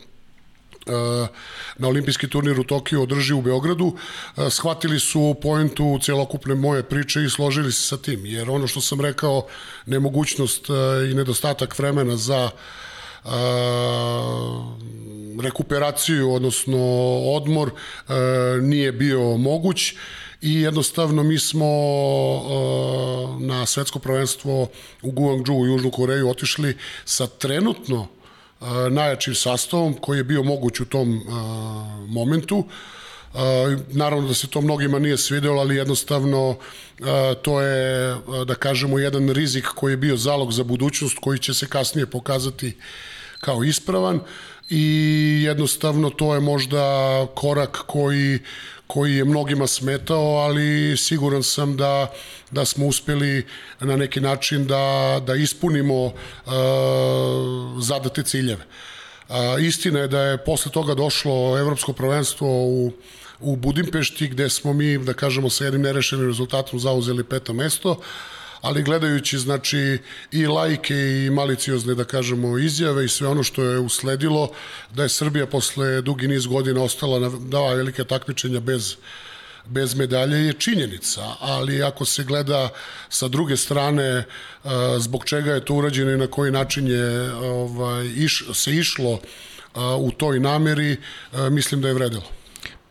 na 1.77 1.87
olimpijski 1.87 2.29
turnir 2.29 2.59
u 2.59 2.63
Tokiju 2.63 3.01
održi 3.01 3.33
u 3.33 3.41
Beogradu, 3.41 3.97
e, 4.37 4.49
shvatili 4.49 4.99
su 4.99 5.35
poentu 5.41 5.99
celokupne 6.01 6.55
moje 6.55 6.83
priče 6.83 7.23
i 7.23 7.29
složili 7.29 7.71
se 7.71 7.81
sa 7.81 7.97
tim, 7.97 8.25
jer 8.25 8.49
ono 8.49 8.67
što 8.67 8.81
sam 8.81 9.01
rekao, 9.01 9.47
nemogućnost 9.85 10.69
e, 10.69 10.73
i 11.11 11.13
nedostatak 11.13 11.79
vremena 11.79 12.17
za 12.17 12.49
rekuperaciju, 15.41 16.33
odnosno 16.33 16.77
odmor, 17.35 17.71
nije 18.61 18.91
bio 18.91 19.37
moguć 19.37 19.93
i 20.41 20.61
jednostavno 20.61 21.23
mi 21.23 21.39
smo 21.39 21.65
uh, 21.65 23.41
na 23.41 23.65
svetsko 23.65 23.99
prvenstvo 23.99 24.67
u 25.01 25.11
Guangzhou 25.11 25.59
u 25.59 25.65
Južnu 25.65 25.91
Koreju 25.91 26.29
otišli 26.29 26.77
sa 27.05 27.27
trenutno 27.27 28.07
najjačim 28.89 29.35
sastavom 29.35 29.93
koji 29.93 30.17
je 30.17 30.23
bio 30.23 30.43
moguć 30.43 30.79
u 30.79 30.85
tom 30.85 31.21
momentu. 32.07 32.63
Naravno 33.87 34.27
da 34.27 34.33
se 34.33 34.47
to 34.47 34.61
mnogima 34.61 34.99
nije 34.99 35.17
svidelo, 35.17 35.61
ali 35.61 35.75
jednostavno 35.75 36.57
to 37.41 37.61
je, 37.61 38.15
da 38.47 38.55
kažemo, 38.55 38.99
jedan 38.99 39.29
rizik 39.29 39.65
koji 39.65 39.93
je 39.93 39.97
bio 39.97 40.17
zalog 40.17 40.53
za 40.53 40.63
budućnost 40.63 41.17
koji 41.21 41.39
će 41.39 41.53
se 41.53 41.67
kasnije 41.67 42.05
pokazati 42.05 42.77
kao 43.39 43.63
ispravan 43.63 44.19
i 44.69 45.43
jednostavno 45.45 46.09
to 46.09 46.33
je 46.33 46.39
možda 46.39 46.81
korak 47.35 47.83
koji, 47.87 48.39
koji 48.87 49.15
je 49.15 49.25
mnogima 49.25 49.67
smetao, 49.67 50.35
ali 50.37 50.97
siguran 50.97 51.43
sam 51.43 51.77
da, 51.77 52.11
da 52.51 52.65
smo 52.65 52.87
uspeli 52.87 53.45
na 53.79 53.95
neki 53.95 54.21
način 54.21 54.67
da, 54.67 55.21
da 55.27 55.35
ispunimo 55.35 56.05
uh, 56.05 56.13
zadate 57.79 58.23
ciljeve. 58.23 58.65
Uh, 59.29 59.35
istina 59.61 59.99
je 59.99 60.07
da 60.07 60.21
je 60.21 60.37
posle 60.37 60.71
toga 60.71 60.93
došlo 60.95 61.59
evropsko 61.59 61.93
prvenstvo 61.93 62.47
u, 62.47 62.91
u 63.41 63.55
Budimpešti 63.55 64.27
gde 64.27 64.49
smo 64.49 64.73
mi, 64.73 64.97
da 64.97 65.13
kažemo, 65.13 65.49
sa 65.49 65.63
jednim 65.63 65.81
nerešenim 65.81 66.27
rezultatom 66.27 66.79
zauzeli 66.79 67.23
peto 67.23 67.53
mesto, 67.53 67.99
ali 68.61 68.83
gledajući 68.83 69.37
znači 69.37 69.97
i 70.31 70.47
lajke 70.47 70.95
i 70.95 71.29
maliciozne 71.29 71.95
da 71.95 72.03
kažemo 72.03 72.57
izjave 72.57 73.05
i 73.05 73.09
sve 73.09 73.27
ono 73.27 73.43
što 73.43 73.63
je 73.63 73.79
usledilo 73.79 74.51
da 74.93 75.03
je 75.03 75.09
Srbija 75.09 75.45
posle 75.45 76.01
dugi 76.01 76.27
niz 76.27 76.45
godina 76.45 76.83
ostala 76.83 77.19
na 77.19 77.29
dva 77.29 77.73
velike 77.73 78.03
takmičenja 78.03 78.59
bez 78.59 78.95
bez 79.65 79.95
medalje 79.95 80.37
je 80.37 80.53
činjenica, 80.53 81.21
ali 81.39 81.83
ako 81.83 82.05
se 82.05 82.23
gleda 82.23 82.69
sa 83.09 83.27
druge 83.27 83.57
strane 83.57 84.03
e, 84.03 84.25
zbog 84.99 85.25
čega 85.25 85.53
je 85.53 85.65
to 85.65 85.73
urađeno 85.73 86.11
i 86.11 86.17
na 86.17 86.27
koji 86.27 86.51
način 86.51 86.87
je 86.87 87.33
ovaj, 87.33 88.07
iš, 88.15 88.43
se 88.53 88.75
išlo 88.75 89.11
e, 89.13 89.79
u 89.97 90.11
toj 90.11 90.39
nameri, 90.39 90.91
e, 90.91 90.97
mislim 91.49 91.81
da 91.81 91.87
je 91.87 91.93
vredilo. 91.93 92.40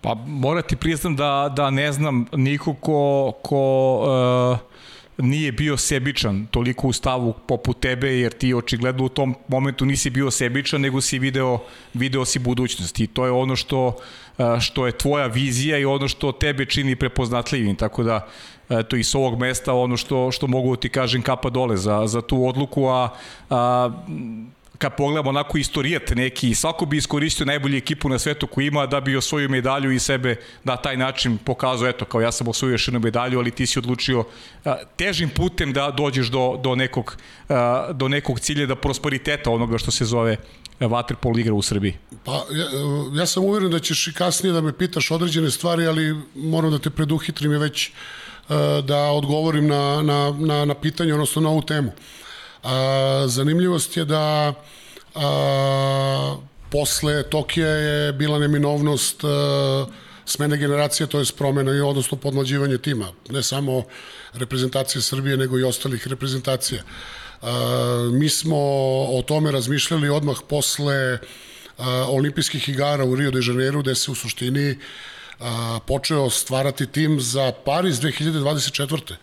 Pa 0.01 0.15
morati 0.15 0.77
priznam 0.77 1.17
da, 1.17 1.53
da 1.57 1.71
ne 1.71 1.93
znam 1.93 2.27
niko 2.33 2.75
ko, 2.75 3.33
ko 3.43 4.01
uh 4.63 4.71
nije 5.23 5.53
bio 5.53 5.77
sebičan 5.77 6.47
toliko 6.51 6.89
u 6.89 6.93
stavu 6.93 7.35
poput 7.47 7.81
tebe, 7.81 8.09
jer 8.09 8.33
ti 8.33 8.55
očigledno 8.55 9.05
u 9.05 9.09
tom 9.09 9.35
momentu 9.49 9.85
nisi 9.85 10.11
bio 10.11 10.31
sebičan, 10.31 10.81
nego 10.81 11.01
si 11.01 11.19
video, 11.19 11.59
video 11.95 12.25
si 12.25 12.39
budućnost. 12.39 13.01
I 13.01 13.07
to 13.07 13.25
je 13.25 13.31
ono 13.31 13.57
što, 13.57 13.97
što 14.61 14.87
je 14.87 14.99
tvoja 14.99 15.27
vizija 15.27 15.79
i 15.79 15.85
ono 15.85 16.09
što 16.09 16.33
tebe 16.33 16.65
čini 16.65 16.97
prepoznatljivim, 16.97 17.77
tako 17.77 18.03
da 18.03 18.29
eto 18.69 18.97
i 18.97 19.05
s 19.05 19.15
ovog 19.15 19.39
mesta 19.39 19.75
ono 19.75 19.97
što, 19.97 20.33
što 20.33 20.47
mogu 20.47 20.77
ti 20.77 20.89
kažem 20.89 21.23
kapa 21.23 21.51
dole 21.51 21.77
za, 21.77 22.07
za 22.07 22.23
tu 22.23 22.47
odluku, 22.47 22.87
a, 22.87 23.09
a 23.51 23.91
kad 24.81 24.97
pogledamo 24.97 25.31
onako 25.31 25.59
istorijet 25.59 26.11
neki, 26.17 26.55
svako 26.55 26.87
bi 26.87 26.97
iskoristio 26.97 27.47
najbolju 27.47 27.77
ekipu 27.77 28.09
na 28.09 28.19
svetu 28.19 28.47
koju 28.47 28.67
ima 28.67 28.87
da 28.87 29.01
bi 29.01 29.17
osvojio 29.17 29.49
medalju 29.49 29.93
i 29.93 29.99
sebe 29.99 30.37
na 30.65 30.77
taj 30.77 30.97
način 30.97 31.39
pokazao, 31.39 31.89
eto, 31.89 32.05
kao 32.05 32.21
ja 32.21 32.33
sam 32.33 32.49
osvojio 32.49 32.75
još 32.75 32.89
jednu 32.89 33.01
medalju, 33.01 33.39
ali 33.39 33.51
ti 33.51 33.67
si 33.67 33.79
odlučio 33.79 34.25
a, 34.65 34.77
težim 34.97 35.29
putem 35.29 35.73
da 35.73 35.91
dođeš 35.91 36.29
do, 36.29 36.61
do, 36.63 36.75
nekog, 36.75 37.17
a, 37.49 37.89
do 37.93 38.09
nekog 38.09 38.41
cilja, 38.41 38.67
da 38.67 38.77
prosperiteta 38.77 39.51
onoga 39.51 39.79
što 39.79 39.91
se 39.91 40.05
zove 40.05 40.37
Waterpolo 40.81 41.41
igra 41.41 41.55
u 41.55 41.63
Srbiji? 41.63 41.99
Pa, 42.25 42.33
ja, 42.33 42.67
ja 43.21 43.27
sam 43.27 43.45
uveren 43.45 43.71
da 43.71 43.79
ćeš 43.79 44.07
i 44.09 44.15
kasnije 44.15 44.53
da 44.53 44.61
me 44.61 44.73
pitaš 44.73 45.11
određene 45.11 45.51
stvari, 45.51 45.87
ali 45.87 46.17
moram 46.35 46.71
da 46.71 46.79
te 46.79 46.91
preduhitrim 46.91 47.53
je 47.53 47.59
već 47.59 47.91
da 48.85 48.97
odgovorim 48.97 49.67
na, 49.67 50.03
na, 50.03 50.35
na, 50.39 50.65
na 50.65 50.75
pitanje, 50.75 51.15
odnosno 51.15 51.43
na 51.43 51.49
ovu 51.49 51.63
temu. 51.63 51.93
A, 52.63 53.25
zanimljivost 53.27 53.97
je 53.97 54.05
da 54.05 54.55
a, 55.15 56.37
posle 56.71 57.23
Tokija 57.23 57.69
je 57.69 58.13
bila 58.13 58.39
neminovnost 58.39 59.25
a, 59.25 59.87
smene 60.25 60.57
generacije, 60.57 61.07
to 61.07 61.19
je 61.19 61.25
promena 61.39 61.73
i 61.73 61.81
odnosno 61.81 62.19
podmlađivanje 62.19 62.79
tima. 62.79 63.13
Ne 63.31 63.43
samo 63.43 63.83
reprezentacije 64.33 65.03
Srbije, 65.03 65.37
nego 65.37 65.59
i 65.59 65.65
ostalih 65.65 66.09
reprezentacija. 66.09 66.83
A, 67.43 68.11
mi 68.13 68.29
smo 68.29 68.59
o 69.19 69.23
tome 69.27 69.51
razmišljali 69.51 70.09
odmah 70.09 70.37
posle 70.49 71.19
a, 71.79 72.07
olimpijskih 72.09 72.69
igara 72.69 73.05
u 73.05 73.15
Rio 73.15 73.31
de 73.31 73.41
Janeiro, 73.47 73.81
gde 73.81 73.95
se 73.95 74.11
u 74.11 74.15
suštini 74.15 74.79
a, 75.41 75.79
počeo 75.87 76.31
stvarati 76.31 76.87
tim 76.87 77.21
za 77.21 77.53
Paris 77.65 77.97
2024 77.97 79.15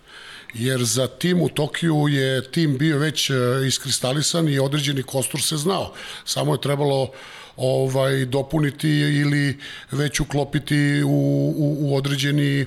jer 0.54 0.84
za 0.84 1.08
tim 1.08 1.42
u 1.42 1.50
Tokiju 1.50 2.08
je 2.08 2.52
tim 2.52 2.78
bio 2.78 2.98
već 2.98 3.30
e, 3.30 3.34
iskristalisan 3.68 4.50
i 4.50 4.60
određeni 4.60 5.04
kostur 5.04 5.42
se 5.42 5.58
znao. 5.58 5.94
Samo 6.26 6.54
je 6.54 6.62
trebalo 6.62 7.12
ovaj 7.58 8.26
dopuniti 8.26 8.90
ili 8.90 9.60
već 9.92 10.20
uklopiti 10.20 11.04
u, 11.06 11.10
u, 11.58 11.78
u 11.80 11.96
određeni 11.96 12.66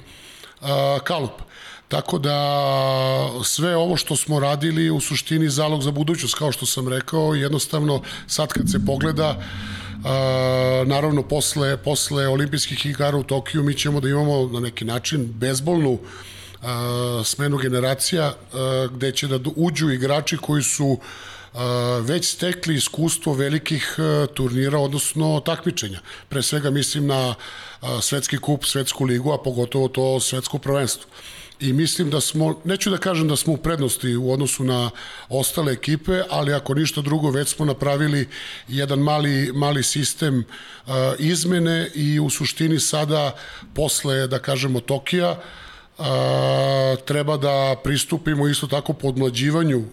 a, 0.60 0.98
kalup. 1.04 1.32
Tako 1.88 2.18
da 2.18 2.36
sve 3.44 3.76
ovo 3.76 3.96
što 3.96 4.16
smo 4.16 4.40
radili 4.40 4.90
u 4.90 5.00
suštini 5.00 5.50
zalog 5.50 5.82
za 5.82 5.90
budućnost, 5.90 6.34
kao 6.34 6.52
što 6.52 6.66
sam 6.66 6.88
rekao, 6.88 7.34
jednostavno 7.34 8.02
sad 8.26 8.48
kad 8.48 8.70
se 8.70 8.78
pogleda, 8.86 9.42
a, 10.04 10.84
naravno 10.86 11.22
posle, 11.22 11.76
posle 11.76 12.28
olimpijskih 12.28 12.86
igara 12.86 13.16
u 13.16 13.22
Tokiju 13.22 13.62
mi 13.62 13.74
ćemo 13.74 14.00
da 14.00 14.08
imamo 14.08 14.48
na 14.52 14.60
neki 14.60 14.84
način 14.84 15.32
bezbolnu 15.32 15.98
smenu 17.24 17.56
generacija 17.56 18.34
gde 18.90 19.12
će 19.12 19.26
da 19.26 19.38
uđu 19.56 19.90
igrači 19.90 20.36
koji 20.36 20.62
su 20.62 20.98
već 22.02 22.32
stekli 22.32 22.74
iskustvo 22.74 23.34
velikih 23.34 23.96
turnira, 24.34 24.78
odnosno 24.78 25.42
takmičenja. 25.46 26.00
Pre 26.28 26.42
svega 26.42 26.70
mislim 26.70 27.06
na 27.06 27.34
svetski 28.00 28.38
kup, 28.38 28.64
svetsku 28.64 29.04
ligu, 29.04 29.32
a 29.32 29.42
pogotovo 29.42 29.88
to 29.88 30.20
svetsko 30.20 30.58
prvenstvo. 30.58 31.10
I 31.60 31.72
mislim 31.72 32.10
da 32.10 32.20
smo, 32.20 32.60
neću 32.64 32.90
da 32.90 32.96
kažem 32.96 33.28
da 33.28 33.36
smo 33.36 33.52
u 33.52 33.56
prednosti 33.56 34.16
u 34.16 34.32
odnosu 34.32 34.64
na 34.64 34.90
ostale 35.28 35.72
ekipe, 35.72 36.22
ali 36.30 36.54
ako 36.54 36.74
ništa 36.74 37.00
drugo, 37.00 37.30
već 37.30 37.48
smo 37.48 37.64
napravili 37.64 38.28
jedan 38.68 38.98
mali, 38.98 39.52
mali 39.54 39.82
sistem 39.82 40.44
izmene 41.18 41.90
i 41.94 42.20
u 42.20 42.30
suštini 42.30 42.80
sada, 42.80 43.36
posle, 43.74 44.26
da 44.26 44.38
kažemo, 44.38 44.80
Tokija, 44.80 45.36
a, 46.00 46.96
treba 47.04 47.36
da 47.36 47.76
pristupimo 47.84 48.48
isto 48.48 48.66
tako 48.66 48.92
podmlađivanju 48.92 49.84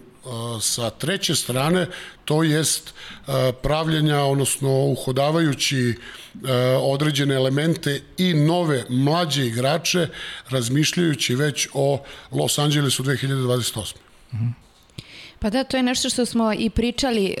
sa 0.60 0.90
treće 0.90 1.34
strane, 1.34 1.86
to 2.24 2.42
jest 2.42 2.94
pravljenja, 3.62 4.22
odnosno 4.22 4.84
uhodavajući 4.84 5.94
određene 6.80 7.34
elemente 7.34 8.02
i 8.18 8.34
nove 8.34 8.84
mlađe 8.88 9.46
igrače, 9.46 10.08
razmišljajući 10.48 11.34
već 11.34 11.68
o 11.74 12.02
Los 12.30 12.58
Angelesu 12.58 13.02
2028. 13.02 13.94
Pa 15.38 15.50
da, 15.50 15.64
to 15.64 15.76
je 15.76 15.82
nešto 15.82 16.10
što 16.10 16.26
smo 16.26 16.52
i 16.52 16.70
pričali 16.70 17.34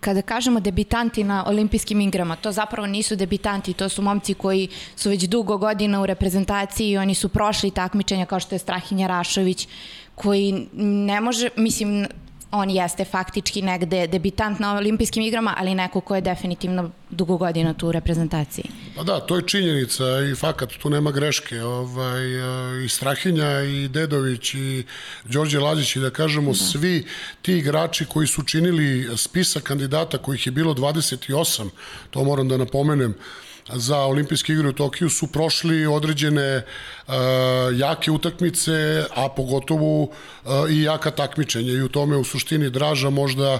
kada 0.00 0.22
kažemo 0.22 0.60
debitanti 0.60 1.24
na 1.24 1.44
olimpijskim 1.46 2.00
igrama, 2.00 2.36
to 2.36 2.52
zapravo 2.52 2.86
nisu 2.86 3.16
debitanti, 3.16 3.72
to 3.72 3.88
su 3.88 4.02
momci 4.02 4.34
koji 4.34 4.68
su 4.96 5.10
već 5.10 5.22
dugo 5.24 5.56
godina 5.56 6.02
u 6.02 6.06
reprezentaciji 6.06 6.90
i 6.90 6.98
oni 6.98 7.14
su 7.14 7.28
prošli 7.28 7.70
takmičenja 7.70 8.26
kao 8.26 8.40
što 8.40 8.54
je 8.54 8.58
Strahinja 8.58 9.06
Rašović, 9.06 9.68
koji 10.14 10.66
ne 10.72 11.20
može, 11.20 11.48
mislim, 11.56 12.06
on 12.50 12.70
jeste 12.70 13.04
faktički 13.04 13.62
negde 13.62 14.06
debitant 14.06 14.58
na 14.58 14.76
olimpijskim 14.76 15.22
igrama, 15.22 15.54
ali 15.56 15.74
neko 15.74 16.00
ko 16.00 16.14
je 16.14 16.20
definitivno 16.20 16.90
dugo 17.10 17.36
godina 17.36 17.74
tu 17.74 17.88
u 17.88 17.92
reprezentaciji. 17.92 18.64
Pa 18.96 19.02
da, 19.02 19.20
to 19.20 19.36
je 19.36 19.46
činjenica 19.46 20.04
i 20.32 20.34
fakat, 20.34 20.72
tu 20.72 20.90
nema 20.90 21.10
greške. 21.10 21.62
Ovaj, 21.62 22.24
I 22.84 22.88
Strahinja, 22.88 23.62
i 23.62 23.88
Dedović, 23.88 24.54
i 24.54 24.84
Đorđe 25.24 25.60
Lađić, 25.60 25.96
i 25.96 26.00
da 26.00 26.10
kažemo, 26.10 26.50
da. 26.50 26.56
svi 26.56 27.06
ti 27.42 27.58
igrači 27.58 28.04
koji 28.04 28.26
su 28.26 28.42
činili 28.42 29.16
spisak 29.16 29.62
kandidata, 29.62 30.18
kojih 30.18 30.46
je 30.46 30.52
bilo 30.52 30.74
28, 30.74 31.68
to 32.10 32.24
moram 32.24 32.48
da 32.48 32.56
napomenem, 32.56 33.14
za 33.72 33.98
olimpijske 33.98 34.52
igre 34.52 34.68
u 34.68 34.72
Tokiju 34.72 35.10
su 35.10 35.26
prošli 35.26 35.86
određene 35.86 36.56
uh, 37.06 37.14
jake 37.74 38.10
utakmice, 38.10 39.04
a 39.14 39.28
pogotovo 39.28 40.02
uh, 40.02 40.10
i 40.70 40.82
jaka 40.82 41.10
takmičenja 41.10 41.72
i 41.72 41.82
u 41.82 41.88
tome 41.88 42.16
u 42.16 42.24
suštini 42.24 42.70
draža 42.70 43.10
možda, 43.10 43.58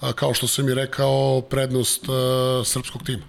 uh, 0.00 0.12
kao 0.12 0.34
što 0.34 0.48
sam 0.48 0.68
i 0.68 0.74
rekao, 0.74 1.40
prednost 1.40 2.08
uh, 2.08 2.14
srpskog 2.66 3.02
tima. 3.02 3.22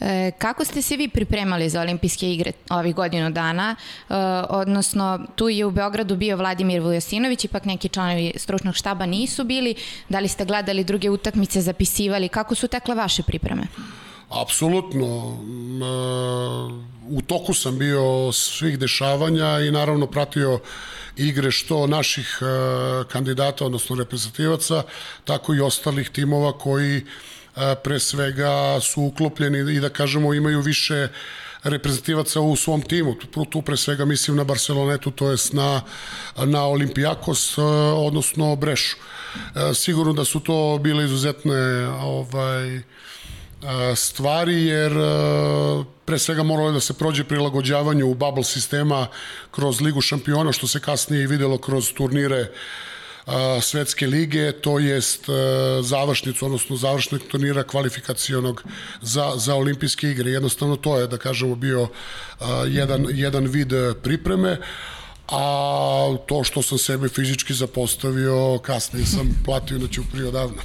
E, 0.00 0.30
kako 0.38 0.64
ste 0.64 0.82
se 0.82 0.96
vi 0.96 1.08
pripremali 1.08 1.68
za 1.68 1.80
olimpijske 1.80 2.32
igre 2.32 2.52
ovih 2.70 2.94
godinu 2.94 3.30
dana? 3.30 3.76
E, 3.76 4.14
odnosno, 4.48 5.26
tu 5.36 5.48
je 5.48 5.64
u 5.64 5.70
Beogradu 5.70 6.16
bio 6.16 6.36
Vladimir 6.36 6.82
Vujosinović, 6.82 7.44
ipak 7.44 7.64
neki 7.64 7.88
članovi 7.88 8.32
stručnog 8.36 8.74
štaba 8.74 9.06
nisu 9.06 9.44
bili. 9.44 9.74
Da 10.08 10.18
li 10.18 10.28
ste 10.28 10.44
gledali 10.44 10.84
druge 10.84 11.10
utakmice, 11.10 11.60
zapisivali? 11.60 12.28
Kako 12.28 12.54
su 12.54 12.68
tekle 12.68 12.94
vaše 12.94 13.22
pripreme? 13.22 13.62
Apsolutno. 14.28 15.38
U 17.08 17.22
toku 17.22 17.54
sam 17.54 17.78
bio 17.78 18.32
svih 18.32 18.78
dešavanja 18.78 19.60
i 19.60 19.70
naravno 19.70 20.06
pratio 20.06 20.60
igre 21.16 21.50
što 21.50 21.86
naših 21.86 22.38
kandidata, 23.08 23.64
odnosno 23.64 23.96
reprezentativaca, 23.96 24.82
tako 25.24 25.54
i 25.54 25.60
ostalih 25.60 26.10
timova 26.10 26.58
koji 26.58 27.04
pre 27.84 28.00
svega 28.00 28.80
su 28.80 29.02
uklopljeni 29.02 29.74
i 29.74 29.80
da 29.80 29.88
kažemo 29.88 30.34
imaju 30.34 30.60
više 30.60 31.08
reprezentativaca 31.62 32.40
u 32.40 32.56
svom 32.56 32.82
timu. 32.82 33.14
Tu, 33.14 33.44
tu 33.44 33.62
pre 33.62 33.76
svega 33.76 34.04
mislim 34.04 34.36
na 34.36 34.44
Barcelonetu, 34.44 35.10
to 35.10 35.30
jest 35.30 35.52
na, 35.52 35.82
na 36.36 36.64
Olimpijakos, 36.64 37.58
odnosno 37.96 38.56
Brešu. 38.56 38.96
Sigurno 39.74 40.12
da 40.12 40.24
su 40.24 40.40
to 40.40 40.78
bile 40.82 41.04
izuzetne 41.04 41.88
ovaj, 41.88 42.82
stvari, 43.96 44.64
jer 44.64 44.92
pre 46.04 46.18
svega 46.18 46.42
moralo 46.42 46.72
da 46.72 46.80
se 46.80 46.94
prođe 46.94 47.24
prilagođavanju 47.24 48.06
u 48.06 48.14
bubble 48.14 48.44
sistema 48.44 49.06
kroz 49.50 49.80
Ligu 49.80 50.00
šampiona, 50.00 50.52
što 50.52 50.66
se 50.66 50.80
kasnije 50.80 51.22
i 51.22 51.26
videlo 51.26 51.58
kroz 51.58 51.92
turnire 51.92 52.50
svetske 53.60 54.06
lige, 54.06 54.52
to 54.52 54.78
jest 54.78 55.26
završnicu, 55.82 56.46
odnosno 56.46 56.76
završnog 56.76 57.20
turnira 57.30 57.62
kvalifikacionog 57.62 58.62
za, 59.02 59.32
za 59.36 59.54
olimpijske 59.54 60.10
igre. 60.10 60.30
Jednostavno 60.30 60.76
to 60.76 60.98
je, 60.98 61.06
da 61.06 61.16
kažemo, 61.16 61.54
bio 61.54 61.88
jedan, 62.66 63.06
jedan 63.10 63.46
vid 63.46 63.72
pripreme 64.02 64.58
a 65.28 66.16
to 66.26 66.44
što 66.44 66.62
sam 66.62 66.78
sebe 66.78 67.08
fizički 67.08 67.54
zapostavio, 67.54 68.58
kasnije 68.58 69.06
sam 69.06 69.28
platio 69.44 69.78
da 69.78 69.88
ću 69.88 70.02
prije 70.12 70.28
odavno. 70.28 70.56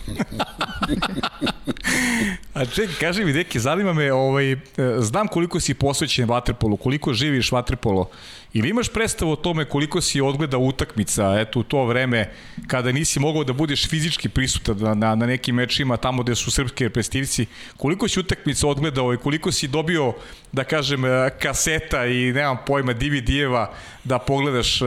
a 2.53 2.65
čekaj, 2.65 2.95
kaži 2.99 3.25
mi, 3.25 3.33
deke, 3.33 3.59
zanima 3.59 3.93
me, 3.93 4.13
ovaj, 4.13 4.51
e, 4.51 4.57
znam 4.99 5.27
koliko 5.27 5.59
si 5.59 5.73
posvećen 5.73 6.29
vaterpolu, 6.29 6.77
koliko 6.77 7.13
živiš 7.13 7.51
vaterpolo, 7.51 8.09
ili 8.53 8.69
imaš 8.69 8.89
predstavu 8.89 9.31
o 9.31 9.35
tome 9.35 9.65
koliko 9.65 10.01
si 10.01 10.21
odgleda 10.21 10.57
utakmica, 10.57 11.35
eto, 11.39 11.59
u 11.59 11.63
to 11.63 11.85
vreme, 11.85 12.31
kada 12.67 12.91
nisi 12.91 13.19
mogao 13.19 13.43
da 13.43 13.53
budeš 13.53 13.87
fizički 13.89 14.29
prisutan 14.29 14.77
na, 14.77 14.93
na, 14.93 15.15
na 15.15 15.25
nekim 15.25 15.55
mečima 15.55 15.97
tamo 15.97 16.23
gde 16.23 16.35
su 16.35 16.51
srpski 16.51 16.83
reprezentativci, 16.83 17.45
koliko 17.77 18.07
si 18.07 18.19
utakmica 18.19 18.67
odgledao 18.67 19.13
i 19.13 19.17
koliko 19.17 19.51
si 19.51 19.67
dobio, 19.67 20.13
da 20.51 20.63
kažem, 20.63 21.05
e, 21.05 21.29
kaseta 21.41 22.05
i 22.05 22.31
nemam 22.33 22.57
pojma, 22.67 22.93
DVD-eva 22.93 23.73
da 24.03 24.19
pogledaš, 24.19 24.81
e, 24.81 24.85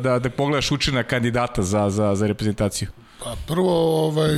da, 0.00 0.18
da 0.18 0.30
pogledaš 0.30 0.70
učinak 0.70 1.06
kandidata 1.06 1.62
za, 1.62 1.90
za, 1.90 2.14
za 2.14 2.26
reprezentaciju? 2.26 2.88
Pa 3.24 3.36
prvo, 3.46 4.06
ovaj, 4.06 4.30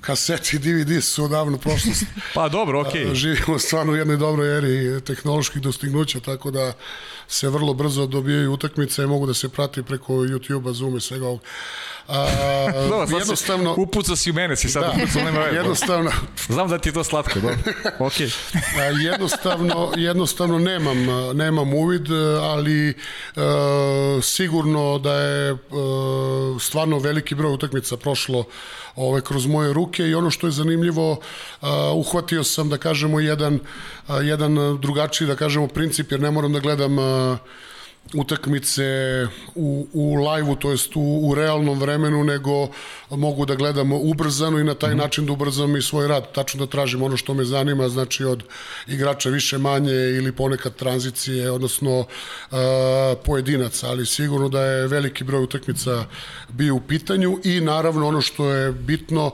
kaseti 0.00 0.56
i 0.56 0.58
DVD 0.58 1.04
su 1.04 1.24
odavno 1.24 1.58
prošlost. 1.58 2.04
pa 2.34 2.48
dobro, 2.48 2.80
okej. 2.80 3.04
Okay. 3.04 3.14
Živimo 3.20 3.58
stvarno 3.58 3.92
u 3.92 3.96
jednoj 3.96 4.16
dobroj 4.16 4.58
eri 4.58 5.00
tehnoloških 5.00 5.62
dostignuća, 5.62 6.20
tako 6.20 6.50
da 6.50 6.72
se 7.28 7.48
vrlo 7.48 7.74
brzo 7.74 8.06
dobijaju 8.06 8.52
utakmice 8.52 9.02
i 9.02 9.06
mogu 9.06 9.26
da 9.26 9.34
se 9.34 9.48
prati 9.48 9.82
preko 9.82 10.12
YouTube-a, 10.12 10.72
Zoom 10.72 10.96
i 10.96 11.00
svega 11.00 11.26
ovog. 11.26 11.40
A, 12.08 12.26
no, 12.90 13.18
jednostavno... 13.18 13.74
Upuca 13.78 14.16
si 14.16 14.30
u 14.30 14.34
mene, 14.34 14.56
si 14.56 14.68
sad 14.68 14.82
da, 14.82 14.90
upuca, 14.90 15.24
nema 15.24 15.40
jednostavno... 15.40 16.10
Znam 16.48 16.68
da 16.68 16.78
ti 16.78 16.88
je 16.88 16.92
to 16.92 17.04
slatko, 17.04 17.40
dobro. 17.40 17.56
Ok. 18.06 18.12
A, 18.78 18.82
jednostavno, 18.82 19.92
jednostavno 19.96 20.58
nemam, 20.58 20.96
nemam 21.34 21.74
uvid, 21.74 22.10
ali 22.42 22.88
e, 22.88 22.94
sigurno 24.22 24.98
da 24.98 25.12
je 25.12 25.50
e, 25.50 25.56
stvarno 26.60 26.98
veliki 26.98 27.34
broj 27.34 27.52
utakmica 27.52 27.96
prošlo 27.96 28.44
ove, 28.98 29.20
kroz 29.20 29.46
moje 29.46 29.72
ruke 29.72 30.08
i 30.08 30.14
ono 30.14 30.30
što 30.30 30.46
je 30.46 30.50
zanimljivo, 30.50 31.10
uh, 31.12 31.68
uhvatio 31.94 32.44
sam, 32.44 32.68
da 32.68 32.76
kažemo, 32.76 33.20
jedan, 33.20 33.54
uh, 34.08 34.16
jedan 34.22 34.78
drugačiji, 34.80 35.28
da 35.28 35.36
kažemo, 35.36 35.66
princip, 35.66 36.12
jer 36.12 36.20
ne 36.20 36.30
moram 36.30 36.52
da 36.52 36.60
gledam 36.60 36.98
uh, 36.98 37.04
utakmice 38.14 38.82
u, 39.54 39.86
u 39.92 40.14
live-u, 40.14 40.56
to 40.56 40.70
jest 40.70 40.96
u, 40.96 41.00
u 41.00 41.34
realnom 41.34 41.78
vremenu, 41.78 42.24
nego 42.24 42.68
mogu 43.10 43.46
da 43.46 43.54
gledam 43.54 43.92
ubrzano 43.92 44.58
i 44.58 44.64
na 44.64 44.74
taj 44.74 44.94
mm. 44.94 44.98
način 44.98 45.26
da 45.26 45.32
ubrzam 45.32 45.76
i 45.76 45.82
svoj 45.82 46.08
rad. 46.08 46.32
Tačno 46.32 46.66
da 46.66 46.70
tražim 46.70 47.02
ono 47.02 47.16
što 47.16 47.34
me 47.34 47.44
zanima, 47.44 47.88
znači 47.88 48.24
od 48.24 48.42
igrača 48.86 49.30
više 49.30 49.58
manje 49.58 49.92
ili 49.92 50.32
ponekad 50.32 50.74
tranzicije, 50.74 51.50
odnosno 51.50 51.98
uh, 52.00 52.56
pojedinaca, 53.24 53.88
ali 53.88 54.06
sigurno 54.06 54.48
da 54.48 54.62
je 54.62 54.86
veliki 54.86 55.24
broj 55.24 55.42
utakmica 55.42 56.04
bio 56.48 56.74
u 56.74 56.80
pitanju 56.80 57.40
i 57.44 57.60
naravno 57.60 58.08
ono 58.08 58.20
što 58.20 58.50
je 58.50 58.72
bitno, 58.72 59.26
uh, 59.26 59.32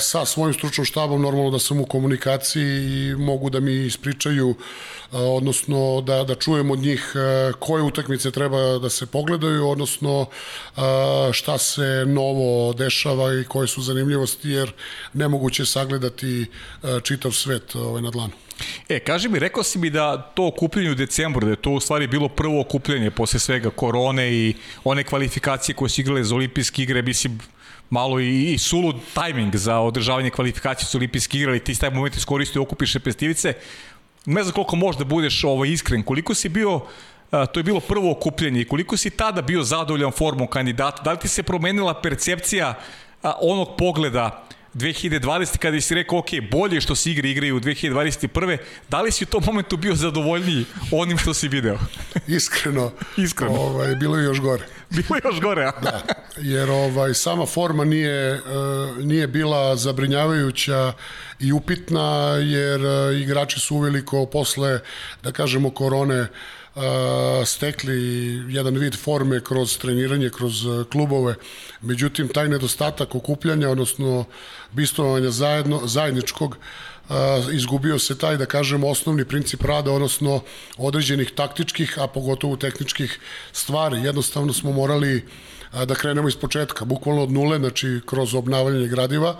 sa 0.00 0.24
svojim 0.26 0.54
stručnom 0.54 0.84
štabom 0.84 1.22
normalno 1.22 1.50
da 1.50 1.58
sam 1.58 1.80
u 1.80 1.86
komunikaciji 1.86 2.62
i 2.62 3.14
mogu 3.16 3.50
da 3.50 3.60
mi 3.60 3.86
ispričaju 3.86 4.50
e, 4.50 5.16
odnosno 5.16 6.00
da, 6.00 6.24
da 6.24 6.34
čujem 6.34 6.70
od 6.70 6.78
njih 6.78 7.12
e, 7.14 7.52
koje 7.58 7.82
utakmice 7.82 8.30
treba 8.30 8.78
da 8.78 8.90
se 8.90 9.06
pogledaju, 9.06 9.68
odnosno 9.68 10.26
e, 10.26 10.80
šta 11.32 11.58
se 11.58 12.04
novo 12.06 12.72
dešava 12.72 13.34
i 13.34 13.44
koje 13.44 13.68
su 13.68 13.82
zanimljivosti, 13.82 14.50
jer 14.50 14.72
nemoguće 15.12 15.66
sagledati 15.66 16.42
e, 16.42 17.00
čitav 17.02 17.32
svet 17.32 17.74
ovaj, 17.76 18.02
na 18.02 18.10
dlanu. 18.10 18.32
E, 18.88 18.98
kaži 18.98 19.28
mi, 19.28 19.38
rekao 19.38 19.62
si 19.62 19.78
mi 19.78 19.90
da 19.90 20.32
to 20.34 20.46
okupljenje 20.46 20.90
u 20.90 20.94
decembru, 20.94 21.46
da 21.46 21.50
je 21.50 21.62
to 21.62 21.70
u 21.70 21.80
stvari 21.80 22.06
bilo 22.06 22.28
prvo 22.28 22.60
okupljenje 22.60 23.10
posle 23.10 23.40
svega 23.40 23.70
korone 23.70 24.32
i 24.32 24.54
one 24.84 25.04
kvalifikacije 25.04 25.74
koje 25.74 25.88
su 25.88 26.00
igrale 26.00 26.24
za 26.24 26.34
olimpijske 26.34 26.82
igre, 26.82 27.02
mislim, 27.02 27.38
malo 27.92 28.20
i, 28.20 28.52
i 28.52 28.58
sulud 28.58 28.96
tajming 29.14 29.56
za 29.56 29.78
održavanje 29.78 30.30
kvalifikacije 30.30 30.86
su 30.86 30.98
olimpijski 30.98 31.38
igrali, 31.38 31.64
ti 31.64 31.78
taj 31.78 31.90
moment 31.90 32.16
iskoristio 32.16 32.62
okupiš 32.62 32.94
repestivice. 32.94 33.52
Ne 34.26 34.42
znam 34.42 34.54
koliko 34.54 34.76
možda 34.76 35.04
budeš 35.04 35.44
ovaj, 35.44 35.68
iskren, 35.68 36.02
koliko 36.02 36.34
si 36.34 36.48
bio 36.48 36.80
to 37.52 37.60
je 37.60 37.64
bilo 37.64 37.80
prvo 37.80 38.10
okupljenje 38.12 38.60
i 38.60 38.64
koliko 38.64 38.96
si 38.96 39.10
tada 39.10 39.42
bio 39.42 39.62
zadovoljan 39.62 40.12
formom 40.12 40.46
kandidata, 40.46 41.02
da 41.02 41.12
li 41.12 41.18
ti 41.18 41.28
se 41.28 41.42
promenila 41.42 42.00
percepcija 42.02 42.74
onog 43.22 43.68
pogleda 43.78 44.44
2020 44.74 45.58
kada 45.58 45.80
si 45.80 45.94
rekao, 45.94 46.18
ok, 46.18 46.28
bolje 46.50 46.80
što 46.80 46.94
se 46.94 47.10
igre 47.10 47.30
igraju 47.30 47.56
u 47.56 47.60
2021. 47.60 48.58
Da 48.88 49.00
li 49.00 49.12
si 49.12 49.24
u 49.24 49.26
tom 49.26 49.42
momentu 49.46 49.76
bio 49.76 49.94
zadovoljniji 49.94 50.64
onim 50.90 51.18
što 51.18 51.34
si 51.34 51.48
video? 51.48 51.78
Iskreno. 52.26 52.92
Iskreno. 53.16 53.54
Ovaj, 53.54 53.96
bilo 53.96 54.16
je 54.18 54.24
još 54.24 54.40
gore. 54.40 54.64
Bilo 54.92 55.20
još 55.24 55.40
gore, 55.40 55.70
da, 55.82 56.02
jer 56.36 56.70
ovaj, 56.70 57.14
sama 57.14 57.46
forma 57.46 57.84
nije, 57.84 58.34
uh, 58.34 58.98
nije 58.98 59.26
bila 59.26 59.76
zabrinjavajuća 59.76 60.92
i 61.40 61.52
upitna, 61.52 62.36
jer 62.42 62.80
uh, 62.80 63.20
igrači 63.20 63.60
su 63.60 63.76
uveliko 63.76 64.26
posle, 64.26 64.80
da 65.22 65.32
kažemo, 65.32 65.70
korone 65.70 66.20
uh, 66.20 66.82
stekli 67.44 67.94
jedan 68.48 68.76
vid 68.76 68.96
forme 68.96 69.40
kroz 69.40 69.78
treniranje, 69.78 70.30
kroz 70.30 70.52
klubove. 70.92 71.34
Međutim, 71.80 72.28
taj 72.28 72.48
nedostatak 72.48 73.14
okupljanja, 73.14 73.70
odnosno 73.70 74.24
bistovanja 74.72 75.30
zajedno, 75.30 75.80
zajedničkog, 75.84 76.56
izgubio 77.52 77.98
se 77.98 78.18
taj, 78.18 78.36
da 78.36 78.46
kažemo, 78.46 78.88
osnovni 78.88 79.24
princip 79.24 79.62
rada, 79.64 79.92
odnosno 79.92 80.40
određenih 80.76 81.30
taktičkih, 81.30 81.98
a 81.98 82.06
pogotovo 82.06 82.56
tehničkih 82.56 83.20
stvari. 83.52 84.02
Jednostavno 84.02 84.52
smo 84.52 84.72
morali 84.72 85.24
da 85.72 85.94
krenemo 85.94 86.28
iz 86.28 86.36
početka, 86.36 86.84
bukvalno 86.84 87.22
od 87.22 87.32
nule, 87.32 87.58
znači 87.58 88.00
kroz 88.06 88.34
obnavljanje 88.34 88.88
gradiva, 88.88 89.36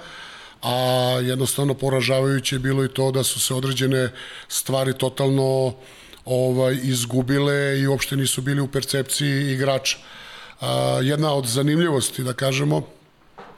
a 0.62 0.74
jednostavno 1.22 1.74
poražavajuće 1.74 2.56
je 2.56 2.60
bilo 2.60 2.84
i 2.84 2.88
to 2.88 3.10
da 3.10 3.22
su 3.22 3.40
se 3.40 3.54
određene 3.54 4.10
stvari 4.48 4.98
totalno 4.98 5.74
ovaj, 6.24 6.78
izgubile 6.82 7.80
i 7.80 7.86
uopšte 7.86 8.16
nisu 8.16 8.42
bili 8.42 8.60
u 8.60 8.68
percepciji 8.68 9.52
igrača. 9.52 9.98
Jedna 11.02 11.34
od 11.34 11.46
zanimljivosti, 11.46 12.22
da 12.22 12.32
kažemo, 12.32 12.82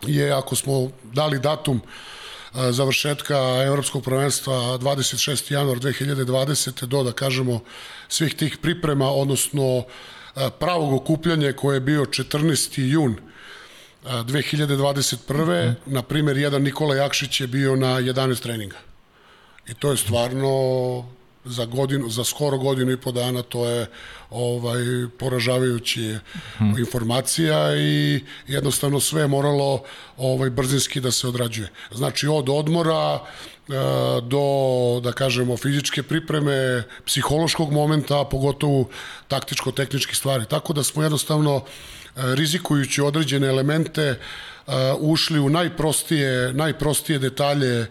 je 0.07 0.33
ako 0.33 0.57
smo 0.57 0.91
dali 1.13 1.39
datum 1.39 1.81
završetka 2.55 3.63
Evropskog 3.67 4.05
prvenstva 4.05 4.55
26. 4.55 5.53
januar 5.53 5.79
2020. 5.79 6.87
do, 6.87 7.03
da 7.03 7.13
kažemo, 7.13 7.61
svih 8.09 8.35
tih 8.35 8.59
priprema, 8.63 9.11
odnosno 9.11 9.85
pravog 10.59 10.93
okupljanja 10.93 11.53
koje 11.53 11.77
je 11.77 11.81
bio 11.81 12.05
14. 12.05 12.81
jun 12.83 13.17
2021. 14.05 15.71
Mm. 15.71 15.93
Na 15.93 16.03
primjer, 16.03 16.37
jedan 16.37 16.63
Nikola 16.63 16.97
Jakšić 16.97 17.41
je 17.41 17.47
bio 17.47 17.77
na 17.77 18.01
11 18.01 18.43
treninga. 18.43 18.77
I 19.69 19.75
to 19.75 19.91
je 19.91 19.97
stvarno 19.97 20.49
za 21.45 21.65
godinu, 21.65 22.09
za 22.09 22.25
skoro 22.25 22.59
godinu 22.59 22.93
i 22.93 22.97
po 22.97 23.13
dana 23.13 23.43
to 23.43 23.69
je 23.69 23.87
ovaj 24.31 24.83
poražavajući 25.19 26.19
hmm. 26.59 26.79
informacija 26.79 27.77
i 27.77 28.21
jednostavno 28.47 29.01
sve 29.01 29.23
je 29.23 29.29
moralo 29.29 29.83
ovaj 30.17 30.51
brzinski 30.51 31.01
da 31.01 31.11
se 31.11 31.29
odrađuje. 31.29 31.69
Znači 31.93 32.27
od 32.27 32.49
odmora 32.49 33.15
e, 33.15 33.21
do, 34.23 35.01
da 35.03 35.13
kažemo, 35.13 35.57
fizičke 35.57 36.03
pripreme, 36.03 36.83
psihološkog 37.07 37.73
momenta, 37.73 38.21
a 38.21 38.25
pogotovo 38.25 38.89
taktičko-tehničkih 39.29 40.17
stvari. 40.17 40.45
Tako 40.45 40.73
da 40.73 40.83
smo 40.83 41.03
jednostavno 41.03 41.57
e, 41.57 41.63
rizikujući 42.35 43.03
određene 43.03 43.47
elemente 43.47 44.19
ušli 44.99 45.39
u 45.39 45.49
najprostije, 45.49 46.53
najprostije 46.53 47.19
detalje 47.19 47.87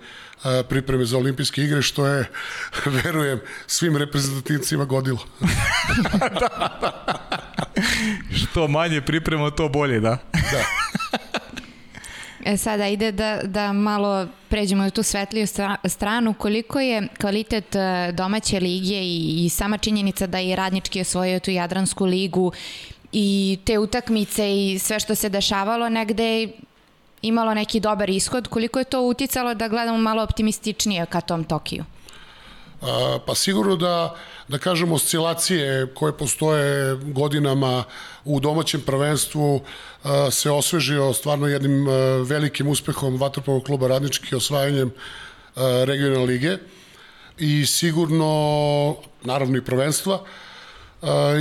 pripreme 0.70 1.06
za 1.06 1.18
olimpijske 1.18 1.62
igre, 1.62 1.82
što 1.82 2.08
je, 2.08 2.30
verujem, 3.04 3.40
svim 3.68 3.98
reprezentativcima 3.98 4.86
godilo. 4.86 5.20
da, 6.14 6.30
da. 6.82 7.14
Što 8.36 8.68
manje 8.68 9.02
priprema, 9.02 9.52
to 9.52 9.70
bolje, 9.70 10.00
da? 10.00 10.18
Da. 10.32 10.64
E 12.46 12.58
sada 12.58 12.88
ide 12.88 13.12
da, 13.12 13.40
da 13.44 13.74
malo 13.74 14.28
pređemo 14.50 14.88
u 14.88 14.90
tu 14.90 15.04
svetliju 15.04 15.48
stranu, 15.86 16.34
koliko 16.34 16.80
je 16.80 17.08
kvalitet 17.22 17.76
e, 17.76 18.12
domaće 18.12 18.60
lige 18.60 18.96
i, 18.96 19.46
i 19.46 19.50
sama 19.50 19.78
činjenica 19.78 20.28
da 20.28 20.38
je 20.38 20.56
radnički 20.56 21.02
osvojio 21.02 21.40
tu 21.40 21.52
Jadransku 21.52 22.06
ligu 22.06 22.52
i 23.12 23.60
te 23.66 23.80
utakmice 23.80 24.56
i 24.56 24.80
sve 24.80 25.00
što 25.00 25.16
se 25.16 25.30
dešavalo 25.30 25.90
negde 25.90 26.48
imalo 27.24 27.54
neki 27.54 27.80
dobar 27.80 28.10
ishod, 28.10 28.48
koliko 28.48 28.80
je 28.80 28.86
to 28.86 29.02
uticalo 29.02 29.54
da 29.54 29.68
gledamo 29.68 29.98
malo 29.98 30.24
optimističnije 30.24 31.06
ka 31.06 31.22
tom 31.22 31.44
Tokiju? 31.44 31.86
Pa 33.26 33.36
sigurno 33.36 33.76
da, 33.76 34.16
da 34.48 34.58
kažemo, 34.58 34.96
oscilacije 34.96 35.94
koje 35.94 36.18
postoje 36.18 36.96
godinama 36.96 37.84
u 38.26 38.40
domaćem 38.40 38.82
prvenstvu 38.82 39.62
se 40.32 40.52
osvežio 40.52 41.14
stvarno 41.14 41.48
jednim 41.48 41.86
velikim 42.24 42.68
uspehom 42.68 43.18
Vatrpovog 43.18 43.64
kluba 43.64 43.88
Radnički 43.88 44.36
osvajanjem 44.36 44.92
regionalne 45.86 46.26
lige 46.26 46.58
i 47.38 47.66
sigurno, 47.66 48.96
naravno 49.24 49.58
i 49.58 49.66
prvenstva, 49.66 50.20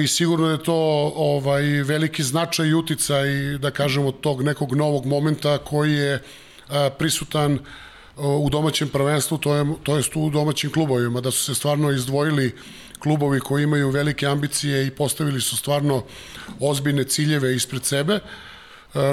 i 0.03 0.07
sigurno 0.07 0.51
je 0.51 0.63
to 0.63 0.75
ovaj 1.17 1.63
veliki 1.63 2.23
značaj 2.23 2.67
i 2.67 2.75
uticaj 2.75 3.27
da 3.59 3.71
kažemo 3.71 4.13
tog 4.13 4.43
nekog 4.43 4.77
novog 4.77 5.07
momenta 5.07 5.59
koji 5.59 5.93
je 5.93 6.23
prisutan 6.99 7.59
u 8.17 8.49
domaćem 8.51 8.89
prvenstvu, 8.89 9.39
to 9.39 9.55
je, 9.55 9.65
to 9.83 9.97
jest 9.97 10.17
u 10.17 10.31
domaćim 10.31 10.73
klubovima, 10.73 11.21
da 11.21 11.31
su 11.31 11.45
se 11.45 11.55
stvarno 11.55 11.91
izdvojili 11.91 12.55
klubovi 12.99 13.41
koji 13.41 13.63
imaju 13.63 13.91
velike 13.91 14.27
ambicije 14.27 14.87
i 14.87 14.91
postavili 14.91 15.41
su 15.41 15.57
stvarno 15.57 16.05
ozbiljne 16.61 17.05
ciljeve 17.05 17.57
ispred 17.57 17.85
sebe, 17.85 18.19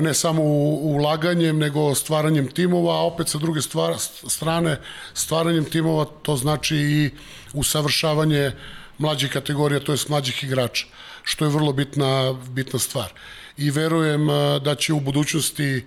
ne 0.01 0.13
samo 0.13 0.43
ulaganjem, 0.43 1.59
nego 1.59 1.95
stvaranjem 1.95 2.47
timova, 2.47 2.95
a 2.95 3.05
opet 3.05 3.29
sa 3.29 3.37
druge 3.37 3.61
stvar, 3.61 3.95
strane 4.27 4.79
stvaranjem 5.13 5.65
timova 5.65 6.05
to 6.21 6.35
znači 6.35 6.75
i 6.75 7.09
usavršavanje 7.53 8.51
mlađih 8.99 9.31
kategorija, 9.31 9.79
to 9.79 9.91
je 9.91 9.97
mlađih 10.09 10.43
igrača, 10.43 10.85
što 11.23 11.45
je 11.45 11.51
vrlo 11.51 11.73
bitna, 11.73 12.33
bitna 12.33 12.79
stvar. 12.79 13.13
I 13.57 13.71
verujem 13.71 14.27
da 14.63 14.75
će 14.75 14.93
u 14.93 14.99
budućnosti 14.99 15.85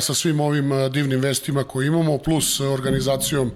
sa 0.00 0.14
svim 0.14 0.40
ovim 0.40 0.70
divnim 0.90 1.20
vestima 1.20 1.64
koje 1.64 1.86
imamo, 1.86 2.18
plus 2.18 2.60
organizacijom 2.60 3.50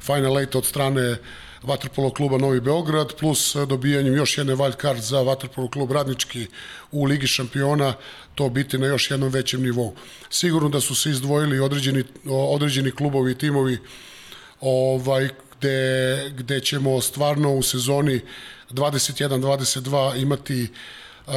Final 0.00 0.38
Eight 0.38 0.54
od 0.54 0.64
strane 0.66 1.16
Vatrpolo 1.62 2.10
kluba 2.10 2.38
Novi 2.38 2.60
Beograd, 2.60 3.14
plus 3.20 3.56
dobijanjem 3.68 4.16
još 4.16 4.38
jedne 4.38 4.54
wild 4.54 4.80
card 4.80 5.00
za 5.00 5.22
Vatrpolo 5.22 5.68
klub 5.68 5.92
Radnički 5.92 6.46
u 6.92 7.04
Ligi 7.04 7.26
šampiona, 7.26 7.94
to 8.34 8.48
biti 8.48 8.78
na 8.78 8.86
još 8.86 9.10
jednom 9.10 9.30
većem 9.30 9.62
nivou. 9.62 9.94
Sigurno 10.30 10.68
da 10.68 10.80
su 10.80 10.94
se 10.94 11.10
izdvojili 11.10 11.60
određeni, 11.60 12.04
određeni 12.26 12.90
klubovi 12.90 13.32
i 13.32 13.38
timovi 13.38 13.78
ovaj, 14.60 15.28
gde, 15.58 16.30
gde 16.36 16.60
ćemo 16.60 17.00
stvarno 17.00 17.54
u 17.54 17.62
sezoni 17.62 18.20
21-22 18.70 20.22
imati 20.22 20.68
uh, 21.26 21.34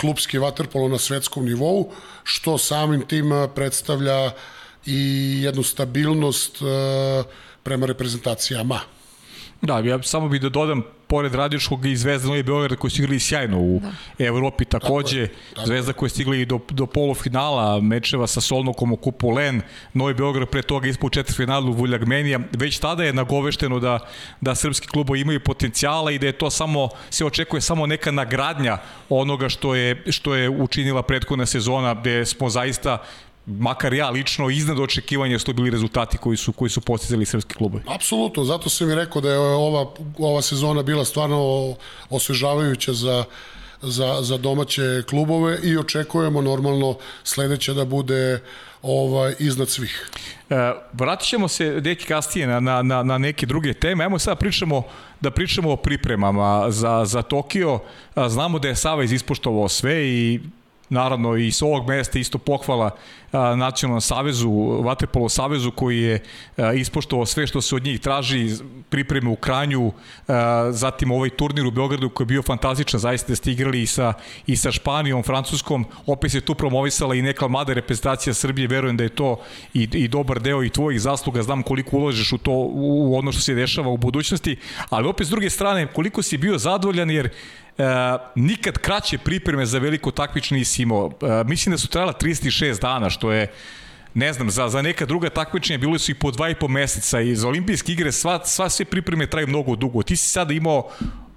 klubski 0.00 0.38
vaterpolo 0.38 0.88
na 0.88 0.98
svetskom 0.98 1.44
nivou, 1.44 1.92
što 2.24 2.58
samim 2.58 3.06
tim 3.06 3.30
predstavlja 3.54 4.30
i 4.86 5.40
jednu 5.42 5.62
stabilnost 5.62 6.62
uh, 6.62 6.68
prema 7.62 7.86
reprezentacijama. 7.86 8.80
Da, 9.62 9.78
ja 9.78 10.02
samo 10.02 10.28
bih 10.28 10.40
da 10.40 10.48
dodam 10.48 10.82
pored 11.12 11.34
Radiškog 11.34 11.86
i 11.86 11.96
Zvezda 11.96 12.28
Novi 12.28 12.42
Beograd 12.42 12.78
koji 12.78 12.90
su 12.90 13.02
igrali 13.02 13.20
sjajno 13.20 13.58
u 13.60 13.80
da. 13.80 14.24
Evropi 14.26 14.64
takođe, 14.64 15.26
tako 15.26 15.38
je, 15.38 15.54
tako 15.54 15.66
Zvezda 15.66 15.92
koja 15.92 16.06
je 16.06 16.10
stigla 16.10 16.36
i 16.36 16.44
do, 16.44 16.58
do 16.70 16.86
polufinala 16.86 17.80
mečeva 17.80 18.26
sa 18.26 18.40
Solnokom 18.40 18.92
u 18.92 18.96
Kupu 18.96 19.30
Len, 19.30 19.60
Novi 19.92 20.14
Beograd 20.14 20.48
pre 20.48 20.62
toga 20.62 20.88
ispod 20.88 21.12
četvrfinalu 21.12 21.70
u 21.70 21.74
Vuljagmenija, 21.74 22.40
već 22.52 22.78
tada 22.78 23.04
je 23.04 23.12
nagovešteno 23.12 23.80
da, 23.80 23.98
da 24.40 24.54
srpski 24.54 24.88
klubovi 24.88 25.20
imaju 25.20 25.40
potencijala 25.40 26.10
i 26.10 26.18
da 26.18 26.26
je 26.26 26.32
to 26.32 26.50
samo, 26.50 26.88
se 27.10 27.24
očekuje 27.24 27.60
samo 27.60 27.86
neka 27.86 28.10
nagradnja 28.10 28.78
onoga 29.08 29.48
što 29.48 29.74
je, 29.74 30.02
što 30.08 30.34
je 30.34 30.48
učinila 30.48 31.02
prethodna 31.02 31.46
sezona 31.46 31.94
gde 31.94 32.24
smo 32.24 32.48
zaista 32.48 33.02
makar 33.46 33.94
ja 33.94 34.10
lično 34.10 34.50
iznad 34.50 34.80
očekivanja 34.80 35.38
što 35.38 35.52
bili 35.52 35.70
rezultati 35.70 36.18
koji 36.18 36.36
su 36.36 36.52
koji 36.52 36.70
su 36.70 36.80
postizali 36.80 37.26
srpski 37.26 37.54
klubovi. 37.54 37.84
Apsolutno, 37.86 38.44
zato 38.44 38.68
sam 38.68 38.90
i 38.90 38.94
rekao 38.94 39.22
da 39.22 39.30
je 39.30 39.38
ova 39.38 39.86
ova 40.18 40.42
sezona 40.42 40.82
bila 40.82 41.04
stvarno 41.04 41.74
osvežavajuća 42.10 42.92
za 42.92 43.24
za, 43.82 44.22
za 44.22 44.38
domaće 44.38 45.02
klubove 45.08 45.58
i 45.62 45.76
očekujemo 45.78 46.42
normalno 46.42 46.96
sledeće 47.24 47.74
da 47.74 47.84
bude 47.84 48.40
ovaj 48.82 49.34
iznad 49.38 49.68
svih. 49.68 50.10
E, 50.50 50.72
vratit 50.92 51.28
ćemo 51.28 51.48
se 51.48 51.80
deki 51.80 52.06
kasnije 52.06 52.46
na, 52.46 52.60
na, 52.60 52.82
na, 52.82 53.02
na 53.02 53.18
neke 53.18 53.46
druge 53.46 53.74
teme. 53.74 54.04
Ajmo 54.04 54.18
sada 54.18 54.36
pričamo 54.36 54.82
da 55.20 55.30
pričamo 55.30 55.72
o 55.72 55.76
pripremama 55.76 56.70
za, 56.70 57.04
za 57.04 57.22
Tokio. 57.22 57.78
Znamo 58.28 58.58
da 58.58 58.68
je 58.68 58.76
Sava 58.76 59.04
ispoštovao 59.04 59.68
sve 59.68 60.08
i 60.08 60.40
naravno 60.92 61.36
i 61.36 61.52
s 61.52 61.62
ovog 61.62 61.88
mesta 61.88 62.18
isto 62.18 62.38
pohvala 62.38 62.90
Nacionalnom 63.32 64.00
savezu, 64.00 64.50
Vaterpolo 64.84 65.28
savezu 65.28 65.70
koji 65.70 66.02
je 66.02 66.22
ispoštovao 66.76 67.26
sve 67.26 67.46
što 67.46 67.60
se 67.60 67.76
od 67.76 67.84
njih 67.84 68.00
traži, 68.00 68.50
pripreme 68.88 69.30
u 69.30 69.36
Kranju, 69.36 69.92
zatim 70.70 71.10
ovaj 71.10 71.30
turnir 71.30 71.66
u 71.66 71.70
Beogradu 71.70 72.10
koji 72.10 72.24
je 72.24 72.28
bio 72.28 72.42
fantastičan, 72.42 73.00
zaista 73.00 73.36
ste 73.36 73.52
igrali 73.52 73.82
i 73.82 73.86
sa, 73.86 74.12
i 74.46 74.56
sa 74.56 74.72
Španijom, 74.72 75.22
Francuskom, 75.22 75.86
opet 76.06 76.32
se 76.32 76.40
tu 76.40 76.54
promovisala 76.54 77.14
i 77.14 77.22
neka 77.22 77.48
mlada 77.48 77.72
reprezentacija 77.72 78.34
Srbije, 78.34 78.68
verujem 78.68 78.96
da 78.96 79.04
je 79.04 79.16
to 79.16 79.40
i, 79.74 79.88
i 79.92 80.08
dobar 80.08 80.40
deo 80.40 80.64
i 80.64 80.70
tvojih 80.70 81.00
zasluga, 81.00 81.42
znam 81.42 81.62
koliko 81.62 81.96
uložeš 81.96 82.32
u 82.32 82.38
to, 82.38 82.52
u 82.72 83.16
ono 83.16 83.32
što 83.32 83.40
se 83.40 83.54
dešava 83.54 83.88
u 83.88 83.96
budućnosti, 83.96 84.56
ali 84.90 85.08
opet 85.08 85.26
s 85.26 85.30
druge 85.30 85.50
strane, 85.50 85.86
koliko 85.86 86.22
si 86.22 86.36
bio 86.36 86.58
zadovoljan 86.58 87.10
jer 87.10 87.30
E, 87.78 87.84
nikad 88.34 88.78
kraće 88.78 89.18
pripreme 89.18 89.66
za 89.66 89.78
veliko 89.78 90.10
takmičenje 90.10 90.58
nisi 90.58 90.82
imao. 90.82 91.12
E, 91.22 91.44
mislim 91.44 91.70
da 91.70 91.78
su 91.78 91.88
trajala 91.88 92.12
36 92.12 92.80
dana, 92.80 93.10
što 93.10 93.32
je 93.32 93.52
ne 94.14 94.32
znam, 94.32 94.50
za, 94.50 94.68
za 94.68 94.82
neka 94.82 95.06
druga 95.06 95.30
takmičenja 95.30 95.78
bilo 95.78 95.98
su 95.98 96.10
i 96.10 96.14
po 96.14 96.30
dva 96.30 96.48
i 96.48 96.54
po 96.54 96.68
meseca 96.68 97.20
i 97.20 97.36
za 97.36 97.48
olimpijske 97.48 97.92
igre 97.92 98.12
sva, 98.12 98.40
sva 98.44 98.68
sve 98.70 98.84
pripreme 98.84 99.26
traju 99.26 99.46
mnogo 99.46 99.76
dugo. 99.76 100.02
Ti 100.02 100.16
si 100.16 100.28
sada 100.28 100.54
imao 100.54 100.88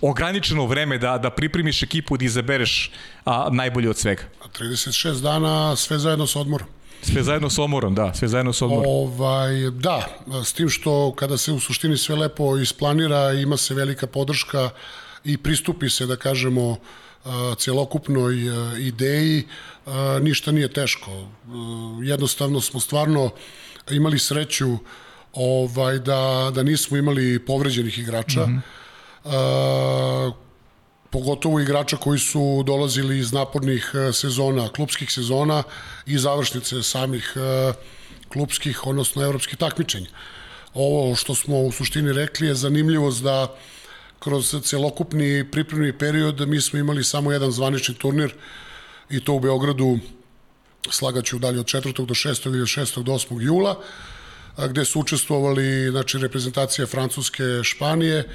ograničeno 0.01 0.65
vreme 0.65 0.97
da, 0.97 1.17
da 1.17 1.29
pripremiš 1.29 1.83
ekipu 1.83 2.17
da 2.17 2.25
izabereš 2.25 2.91
a, 3.25 3.49
najbolje 3.51 3.89
od 3.89 3.97
svega. 3.97 4.23
36 4.59 5.21
dana 5.21 5.75
sve 5.75 5.99
zajedno 5.99 6.27
sa 6.27 6.39
odmorom. 6.39 6.67
Sve 7.01 7.23
zajedno 7.23 7.49
sa 7.49 7.63
odmorom, 7.63 7.95
da, 7.95 8.13
sve 8.13 8.27
zajedno 8.27 8.53
sa 8.53 8.65
odmorom. 8.65 8.85
Ovaj, 8.87 9.71
da, 9.71 10.07
s 10.45 10.53
tim 10.53 10.69
što 10.69 11.13
kada 11.15 11.37
se 11.37 11.51
u 11.51 11.59
suštini 11.59 11.97
sve 11.97 12.15
lepo 12.15 12.57
isplanira, 12.57 13.33
ima 13.33 13.57
se 13.57 13.73
velika 13.73 14.07
podrška 14.07 14.69
i 15.25 15.37
pristupi 15.37 15.89
se, 15.89 16.05
da 16.05 16.15
kažemo, 16.15 16.77
celokupnoj 17.57 18.35
ideji, 18.79 19.43
ništa 20.21 20.51
nije 20.51 20.73
teško. 20.73 21.11
Jednostavno 22.03 22.61
smo 22.61 22.79
stvarno 22.79 23.29
imali 23.91 24.19
sreću 24.19 24.77
ovaj 25.33 25.99
da 25.99 26.51
da 26.53 26.63
nismo 26.63 26.97
imali 26.97 27.39
povređenih 27.45 27.99
igrača. 27.99 28.45
Mm 28.45 28.63
-hmm. 29.23 30.33
pogotovo 31.09 31.59
igrača 31.59 31.97
koji 31.97 32.19
su 32.19 32.63
dolazili 32.65 33.19
iz 33.19 33.33
napornih 33.33 33.91
sezona, 34.13 34.69
klubskih 34.69 35.11
sezona 35.11 35.63
i 36.05 36.17
završnice 36.17 36.83
samih 36.83 37.33
klubskih, 38.29 38.87
odnosno 38.87 39.23
evropskih 39.23 39.57
takmičenja. 39.57 40.09
Ovo 40.73 41.15
što 41.15 41.35
smo 41.35 41.61
u 41.61 41.71
suštini 41.71 42.13
rekli 42.13 42.47
je 42.47 42.55
zanimljivost 42.55 43.23
da 43.23 43.55
kroz 44.19 44.55
celokupni 44.63 45.51
pripremni 45.51 45.97
period 45.97 46.47
mi 46.47 46.61
smo 46.61 46.79
imali 46.79 47.03
samo 47.03 47.31
jedan 47.31 47.51
zvanični 47.51 47.95
turnir 47.95 48.33
i 49.09 49.23
to 49.23 49.33
u 49.33 49.39
Beogradu 49.39 49.99
slagaću 50.89 51.39
dalje 51.39 51.59
od 51.59 51.65
4. 51.65 52.05
do 52.05 52.13
6. 52.13 52.47
ili 52.47 52.61
od 52.61 52.67
6. 52.67 53.03
do 53.03 53.11
8. 53.11 53.41
jula 53.41 53.81
gde 54.57 54.85
su 54.85 54.99
učestvovali 54.99 55.89
znači, 55.91 56.17
reprezentacija 56.17 56.87
Francuske, 56.87 57.43
Španije 57.63 58.29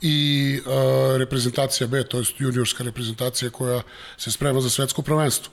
i 0.00 0.60
uh, 0.66 0.72
reprezentacija 1.16 1.86
B, 1.86 2.04
to 2.04 2.18
je 2.18 2.24
juniorska 2.38 2.84
reprezentacija 2.84 3.50
koja 3.50 3.82
se 4.18 4.30
sprema 4.32 4.60
za 4.60 4.70
svetsko 4.70 5.02
prvenstvo. 5.02 5.52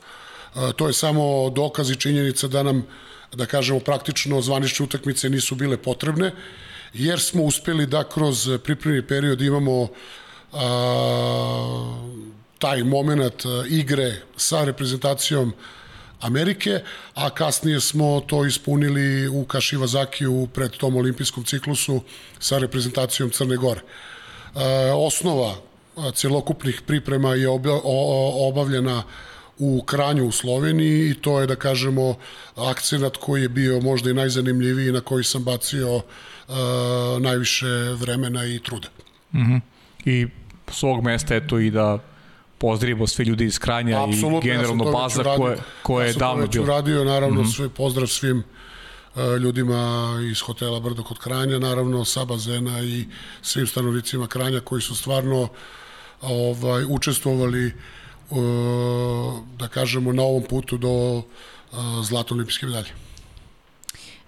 Uh, 0.56 0.72
to 0.72 0.88
je 0.88 0.94
samo 0.94 1.50
dokaz 1.50 1.92
i 1.92 1.96
činjenica 1.96 2.48
da 2.48 2.63
nam, 2.63 2.86
da 3.34 3.46
kažemo, 3.46 3.80
praktično 3.80 4.42
zvanične 4.42 4.84
utakmice 4.86 5.30
nisu 5.30 5.56
bile 5.56 5.78
potrebne 5.78 6.32
jer 6.93 7.19
smo 7.19 7.43
uspeli 7.43 7.86
da 7.86 8.04
kroz 8.10 8.50
pripremni 8.63 9.02
period 9.08 9.41
imamo 9.41 9.88
a, 10.54 11.97
taj 12.60 12.84
moment 12.84 13.43
igre 13.69 14.21
sa 14.38 14.63
reprezentacijom 14.63 15.54
Amerike, 16.21 16.80
a 17.13 17.30
kasnije 17.30 17.82
smo 17.82 18.19
to 18.28 18.45
ispunili 18.45 19.28
u 19.28 19.45
Kašivazakiju 19.45 20.47
pred 20.54 20.71
tom 20.71 20.95
olimpijskom 20.95 21.43
ciklusu 21.43 22.02
sa 22.39 22.58
reprezentacijom 22.58 23.30
Crne 23.30 23.58
Gore. 23.58 23.82
E, 24.56 24.91
osnova 24.91 25.56
celokupnih 26.13 26.82
priprema 26.88 27.36
je 27.36 27.50
obavljena 28.47 29.04
u 29.60 29.84
Kranju 29.86 30.26
u 30.26 30.32
Sloveniji 30.32 31.10
i 31.10 31.13
to 31.13 31.39
je 31.41 31.48
da 31.48 31.56
kažemo 31.56 32.15
akcenat 32.56 33.17
koji 33.17 33.41
je 33.41 33.50
bio 33.50 33.80
možda 33.82 34.10
i 34.10 34.13
najzanimljiviji 34.13 34.91
na 34.91 35.02
koji 35.02 35.24
sam 35.24 35.43
bacio 35.43 35.96
uh, 35.96 36.02
najviše 37.20 37.67
vremena 38.00 38.46
i 38.46 38.60
truda. 38.60 38.88
Mm 39.34 39.39
-hmm. 39.39 39.62
I 40.06 40.28
svog 40.67 41.04
mesta 41.04 41.36
eto 41.36 41.60
i 41.60 41.72
da 41.72 42.00
pozdravimo 42.58 43.08
sve 43.08 43.26
ljudi 43.26 43.46
iz 43.46 43.60
Kranja 43.60 44.04
Absolutno, 44.04 44.39
i 44.39 44.52
generalno 44.52 44.86
ja 44.86 44.91
baza 44.91 45.24
koje, 45.24 45.58
koje 45.82 46.04
ja 46.04 46.08
je 46.08 46.13
davno 46.13 46.36
bilo. 46.36 46.41
Ja 46.41 46.46
sam 46.46 46.52
to 46.52 46.60
već 46.60 46.67
uradio, 46.67 47.04
naravno 47.04 47.41
mm 47.41 47.46
-hmm. 47.46 47.56
sve 47.56 47.70
pozdrav 47.70 48.08
svim 48.08 48.38
uh, 49.15 49.22
ljudima 49.41 50.10
iz 50.32 50.41
hotela 50.41 50.80
Brdo 50.80 51.04
kod 51.04 51.20
Kranja, 51.20 51.60
naravno 51.60 52.06
sa 52.06 52.26
bazena 52.26 52.82
i 52.82 53.06
svim 53.41 53.67
stanovnicima 53.67 54.28
Kranja 54.28 54.60
koji 54.60 54.82
su 54.82 54.96
stvarno 54.96 55.50
ovaj 56.22 56.84
učestvovali 56.89 57.74
da 59.58 59.68
kažemo 59.68 60.13
na 60.13 60.24
ovom 60.24 60.44
putu 60.44 60.78
do 60.78 61.22
zlatne 62.04 62.36
olimpijske 62.36 62.66
medalje. 62.66 62.90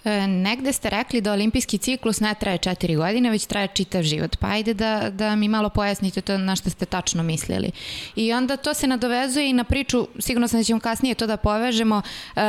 E, 0.04 0.28
negde 0.28 0.74
ste 0.74 0.90
rekli 0.90 1.22
da 1.22 1.34
olimpijski 1.34 1.78
ciklus 1.78 2.20
ne 2.20 2.36
traje 2.40 2.58
četiri 2.58 2.96
godine, 2.96 3.30
već 3.30 3.46
traje 3.46 3.68
čitav 3.68 4.04
život. 4.04 4.36
Pa 4.38 4.48
ajde 4.48 4.74
da, 4.74 5.10
da 5.10 5.36
mi 5.36 5.48
malo 5.48 5.70
pojasnite 5.70 6.22
to 6.22 6.38
na 6.38 6.56
što 6.56 6.70
ste 6.70 6.86
tačno 6.86 7.24
mislili. 7.24 7.72
I 8.16 8.34
onda 8.34 8.58
to 8.58 8.74
se 8.74 8.88
nadovezuje 8.88 9.50
i 9.50 9.54
na 9.54 9.64
priču, 9.64 10.08
sigurno 10.20 10.48
sam 10.48 10.60
da 10.60 10.64
ćemo 10.64 10.80
kasnije 10.80 11.16
to 11.16 11.28
da 11.28 11.38
povežemo, 11.38 12.02
e, 12.36 12.42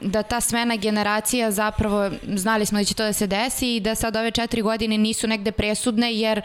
da 0.00 0.22
ta 0.22 0.40
smena 0.40 0.76
generacija 0.76 1.50
zapravo, 1.50 2.10
znali 2.34 2.66
smo 2.66 2.78
da 2.78 2.84
će 2.84 2.94
to 2.94 3.04
da 3.04 3.12
se 3.12 3.26
desi 3.26 3.76
i 3.76 3.80
da 3.80 3.94
sad 3.94 4.16
ove 4.16 4.30
četiri 4.30 4.62
godine 4.62 4.98
nisu 4.98 5.26
negde 5.26 5.52
presudne 5.52 6.14
jer 6.14 6.40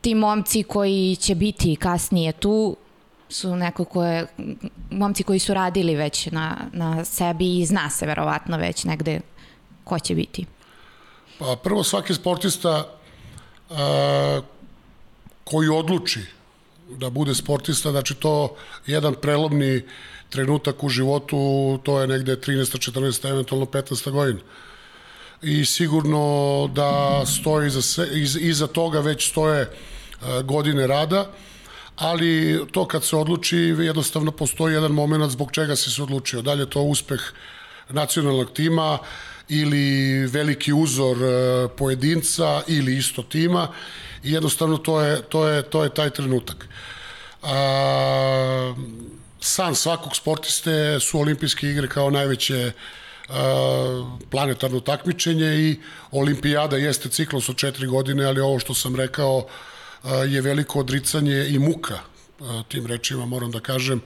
ti 0.00 0.14
momci 0.14 0.62
koji 0.62 1.16
će 1.20 1.34
biti 1.34 1.76
kasnije 1.76 2.32
tu 2.32 2.76
su 3.28 3.56
neko 3.56 3.84
koje, 3.84 4.26
momci 4.90 5.22
koji 5.22 5.38
su 5.38 5.54
radili 5.54 5.94
već 5.94 6.26
na, 6.26 6.56
na 6.72 7.04
sebi 7.04 7.58
i 7.58 7.66
zna 7.66 7.90
se 7.90 8.06
verovatno 8.06 8.56
već 8.56 8.84
negde 8.84 9.20
ko 9.84 9.98
će 9.98 10.14
biti. 10.14 10.46
Pa 11.38 11.56
prvo 11.62 11.84
svaki 11.84 12.14
sportista 12.14 12.88
a, 13.70 14.40
koji 15.44 15.68
odluči 15.68 16.20
da 16.90 17.10
bude 17.10 17.34
sportista, 17.34 17.90
znači 17.90 18.14
to 18.14 18.56
jedan 18.86 19.14
prelomni 19.14 19.82
trenutak 20.30 20.84
u 20.84 20.88
životu, 20.88 21.78
to 21.82 22.00
je 22.00 22.06
negde 22.06 22.36
13. 22.36 22.92
14. 22.92 23.30
eventualno 23.30 23.66
15. 23.66 24.10
godina. 24.10 24.40
I 25.42 25.64
sigurno 25.64 26.70
da 26.74 27.22
stoji 27.26 27.66
iza, 27.66 28.06
iz, 28.06 28.36
iza 28.36 28.66
toga 28.66 29.00
već 29.00 29.30
stoje 29.30 29.70
godine 30.44 30.86
rada, 30.86 31.30
ali 31.96 32.60
to 32.72 32.86
kad 32.86 33.04
se 33.04 33.16
odluči 33.16 33.56
jednostavno 33.56 34.30
postoji 34.30 34.74
jedan 34.74 34.92
moment 34.92 35.32
zbog 35.32 35.52
čega 35.52 35.76
si 35.76 35.90
se 35.90 36.02
odlučio. 36.02 36.42
Dalje 36.42 36.70
to 36.70 36.82
uspeh 36.82 37.20
nacionalnog 37.88 38.52
tima 38.52 38.98
ili 39.48 40.26
veliki 40.26 40.72
uzor 40.72 41.16
e, 41.22 41.68
pojedinca 41.68 42.62
ili 42.66 42.96
isto 42.96 43.22
tima 43.22 43.68
i 44.24 44.32
jednostavno 44.32 44.76
to 44.76 45.00
je, 45.00 45.22
to 45.22 45.48
je, 45.48 45.62
to 45.62 45.84
je 45.84 45.94
taj 45.94 46.10
trenutak. 46.10 46.68
A, 47.42 48.74
san 49.40 49.74
svakog 49.74 50.16
sportiste 50.16 51.00
su 51.00 51.20
olimpijske 51.20 51.70
igre 51.70 51.88
kao 51.88 52.10
najveće 52.10 52.72
a, 53.28 54.04
planetarno 54.30 54.80
takmičenje 54.80 55.46
i 55.46 55.76
olimpijada 56.10 56.76
jeste 56.76 57.08
ciklus 57.08 57.48
od 57.48 57.56
četiri 57.56 57.86
godine, 57.86 58.24
ali 58.24 58.40
ovo 58.40 58.58
što 58.58 58.74
sam 58.74 58.96
rekao 58.96 59.46
je 60.28 60.40
veliko 60.40 60.80
odricanje 60.80 61.46
i 61.48 61.58
muka, 61.58 61.98
tim 62.68 62.86
rečima 62.86 63.26
moram 63.26 63.50
da 63.50 63.60
kažem, 63.60 64.00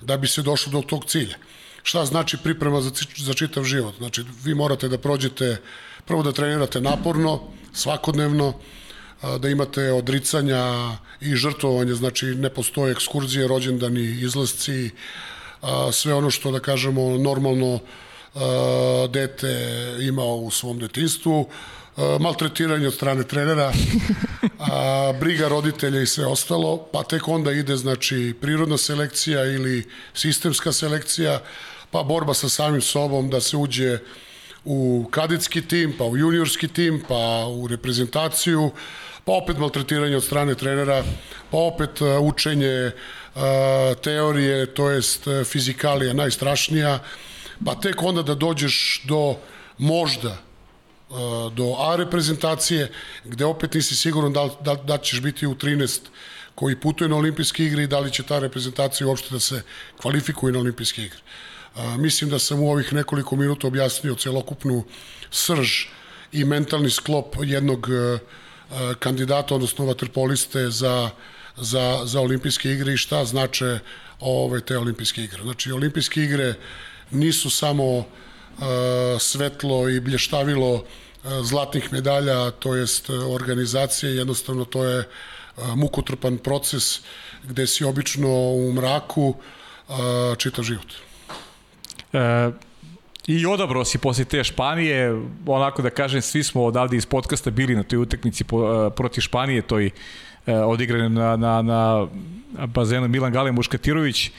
da 0.00 0.16
bi 0.16 0.28
se 0.28 0.42
došlo 0.42 0.72
do 0.72 0.82
tog 0.82 1.04
cilja. 1.04 1.36
Šta 1.82 2.04
znači 2.04 2.36
priprema 2.36 2.80
za, 2.80 2.90
za 3.16 3.34
čitav 3.34 3.64
život? 3.64 3.94
Znači, 3.98 4.24
vi 4.44 4.54
morate 4.54 4.88
da 4.88 4.98
prođete, 4.98 5.56
prvo 6.04 6.22
da 6.22 6.32
trenirate 6.32 6.80
naporno, 6.80 7.40
svakodnevno, 7.72 8.54
da 9.38 9.48
imate 9.48 9.92
odricanja 9.92 10.64
i 11.20 11.34
žrtvovanje, 11.36 11.94
znači 11.94 12.26
ne 12.26 12.50
postoje 12.50 12.92
ekskurzije, 12.92 13.48
rođendani, 13.48 14.02
izlasci, 14.20 14.90
sve 15.92 16.14
ono 16.14 16.30
što, 16.30 16.50
da 16.50 16.60
kažemo, 16.60 17.18
normalno 17.18 17.78
dete 19.08 19.52
ima 20.00 20.24
u 20.24 20.50
svom 20.50 20.78
detinstvu, 20.78 21.48
maltretiranje 21.96 22.88
od 22.88 22.94
strane 22.94 23.24
trenera, 23.24 23.72
a, 24.58 25.12
briga 25.20 25.48
roditelja 25.48 26.00
i 26.00 26.06
sve 26.06 26.26
ostalo, 26.26 26.88
pa 26.92 27.02
tek 27.02 27.28
onda 27.28 27.52
ide 27.52 27.76
znači 27.76 28.34
prirodna 28.40 28.78
selekcija 28.78 29.44
ili 29.44 29.88
sistemska 30.14 30.72
selekcija, 30.72 31.40
pa 31.90 32.02
borba 32.02 32.34
sa 32.34 32.48
samim 32.48 32.80
sobom 32.80 33.30
da 33.30 33.40
se 33.40 33.56
uđe 33.56 33.98
u 34.64 35.06
kadetski 35.10 35.62
tim, 35.62 35.94
pa 35.98 36.04
u 36.04 36.16
juniorski 36.16 36.68
tim, 36.68 37.02
pa 37.08 37.46
u 37.46 37.66
reprezentaciju, 37.66 38.70
pa 39.24 39.32
opet 39.32 39.58
maltretiranje 39.58 40.16
od 40.16 40.24
strane 40.24 40.54
trenera, 40.54 41.04
pa 41.50 41.58
opet 41.58 41.90
učenje 42.20 42.90
teorije, 44.02 44.66
to 44.66 44.90
jest 44.90 45.24
fizikalija 45.44 46.12
najstrašnija, 46.12 46.98
pa 47.64 47.74
tek 47.74 48.02
onda 48.02 48.22
da 48.22 48.34
dođeš 48.34 49.02
do 49.04 49.36
možda 49.78 50.38
do 51.54 51.76
A 51.78 51.96
reprezentacije, 51.96 52.92
gde 53.24 53.44
opet 53.44 53.74
nisi 53.74 53.96
siguran 53.96 54.32
da, 54.32 54.48
da, 54.60 54.74
da 54.74 54.98
ćeš 54.98 55.20
biti 55.20 55.46
u 55.46 55.54
13 55.54 56.00
koji 56.54 56.76
putuje 56.80 57.08
na 57.08 57.16
olimpijske 57.16 57.64
igre 57.64 57.82
i 57.82 57.86
da 57.86 57.98
li 58.00 58.12
će 58.12 58.22
ta 58.22 58.38
reprezentacija 58.38 59.06
uopšte 59.06 59.28
da 59.34 59.40
se 59.40 59.62
kvalifikuje 60.00 60.52
na 60.52 60.58
olimpijske 60.58 61.02
igre. 61.02 61.18
A, 61.74 61.96
mislim 61.96 62.30
da 62.30 62.38
sam 62.38 62.62
u 62.62 62.70
ovih 62.70 62.92
nekoliko 62.92 63.36
minuta 63.36 63.66
objasnio 63.66 64.14
celokupnu 64.14 64.84
srž 65.30 65.70
i 66.32 66.44
mentalni 66.44 66.90
sklop 66.90 67.36
jednog 67.42 67.88
a, 67.90 68.18
kandidata, 68.98 69.54
odnosno 69.54 69.86
vaterpoliste 69.86 70.70
za, 70.70 71.10
za, 71.56 72.00
za 72.04 72.20
olimpijske 72.20 72.70
igre 72.72 72.92
i 72.92 72.96
šta 72.96 73.24
znače 73.24 73.78
ove 74.20 74.60
te 74.60 74.78
olimpijske 74.78 75.24
igre. 75.24 75.42
Znači, 75.42 75.72
olimpijske 75.72 76.22
igre 76.22 76.54
nisu 77.10 77.50
samo 77.50 78.06
svetlo 79.18 79.88
i 79.88 80.00
blještavilo 80.00 80.84
zlatnih 81.42 81.92
medalja, 81.92 82.50
to 82.50 82.74
jest 82.74 83.10
organizacije, 83.10 84.16
jednostavno 84.16 84.64
to 84.64 84.84
je 84.84 85.08
mukotrpan 85.76 86.38
proces 86.38 87.00
gde 87.48 87.66
si 87.66 87.84
obično 87.84 88.28
u 88.52 88.72
mraku 88.72 89.34
čitav 90.38 90.64
život. 90.64 90.86
E, 92.12 92.50
I 93.26 93.46
odabrao 93.46 93.84
si 93.84 93.98
posle 93.98 94.24
te 94.24 94.44
Španije, 94.44 95.22
onako 95.46 95.82
da 95.82 95.90
kažem, 95.90 96.22
svi 96.22 96.42
smo 96.42 96.64
odavde 96.64 96.96
iz 96.96 97.06
podcasta 97.06 97.50
bili 97.50 97.76
na 97.76 97.82
toj 97.82 97.98
utakmici 97.98 98.44
proti 98.96 99.20
Španije, 99.20 99.62
toj 99.62 99.90
e, 100.46 100.54
odigrane 100.54 101.08
na, 101.08 101.36
na, 101.36 101.62
na 101.62 102.06
bazenu 102.66 103.08
Milan 103.08 103.32
Gale 103.32 103.52
Muškatirović. 103.52 104.26
E, 104.26 104.30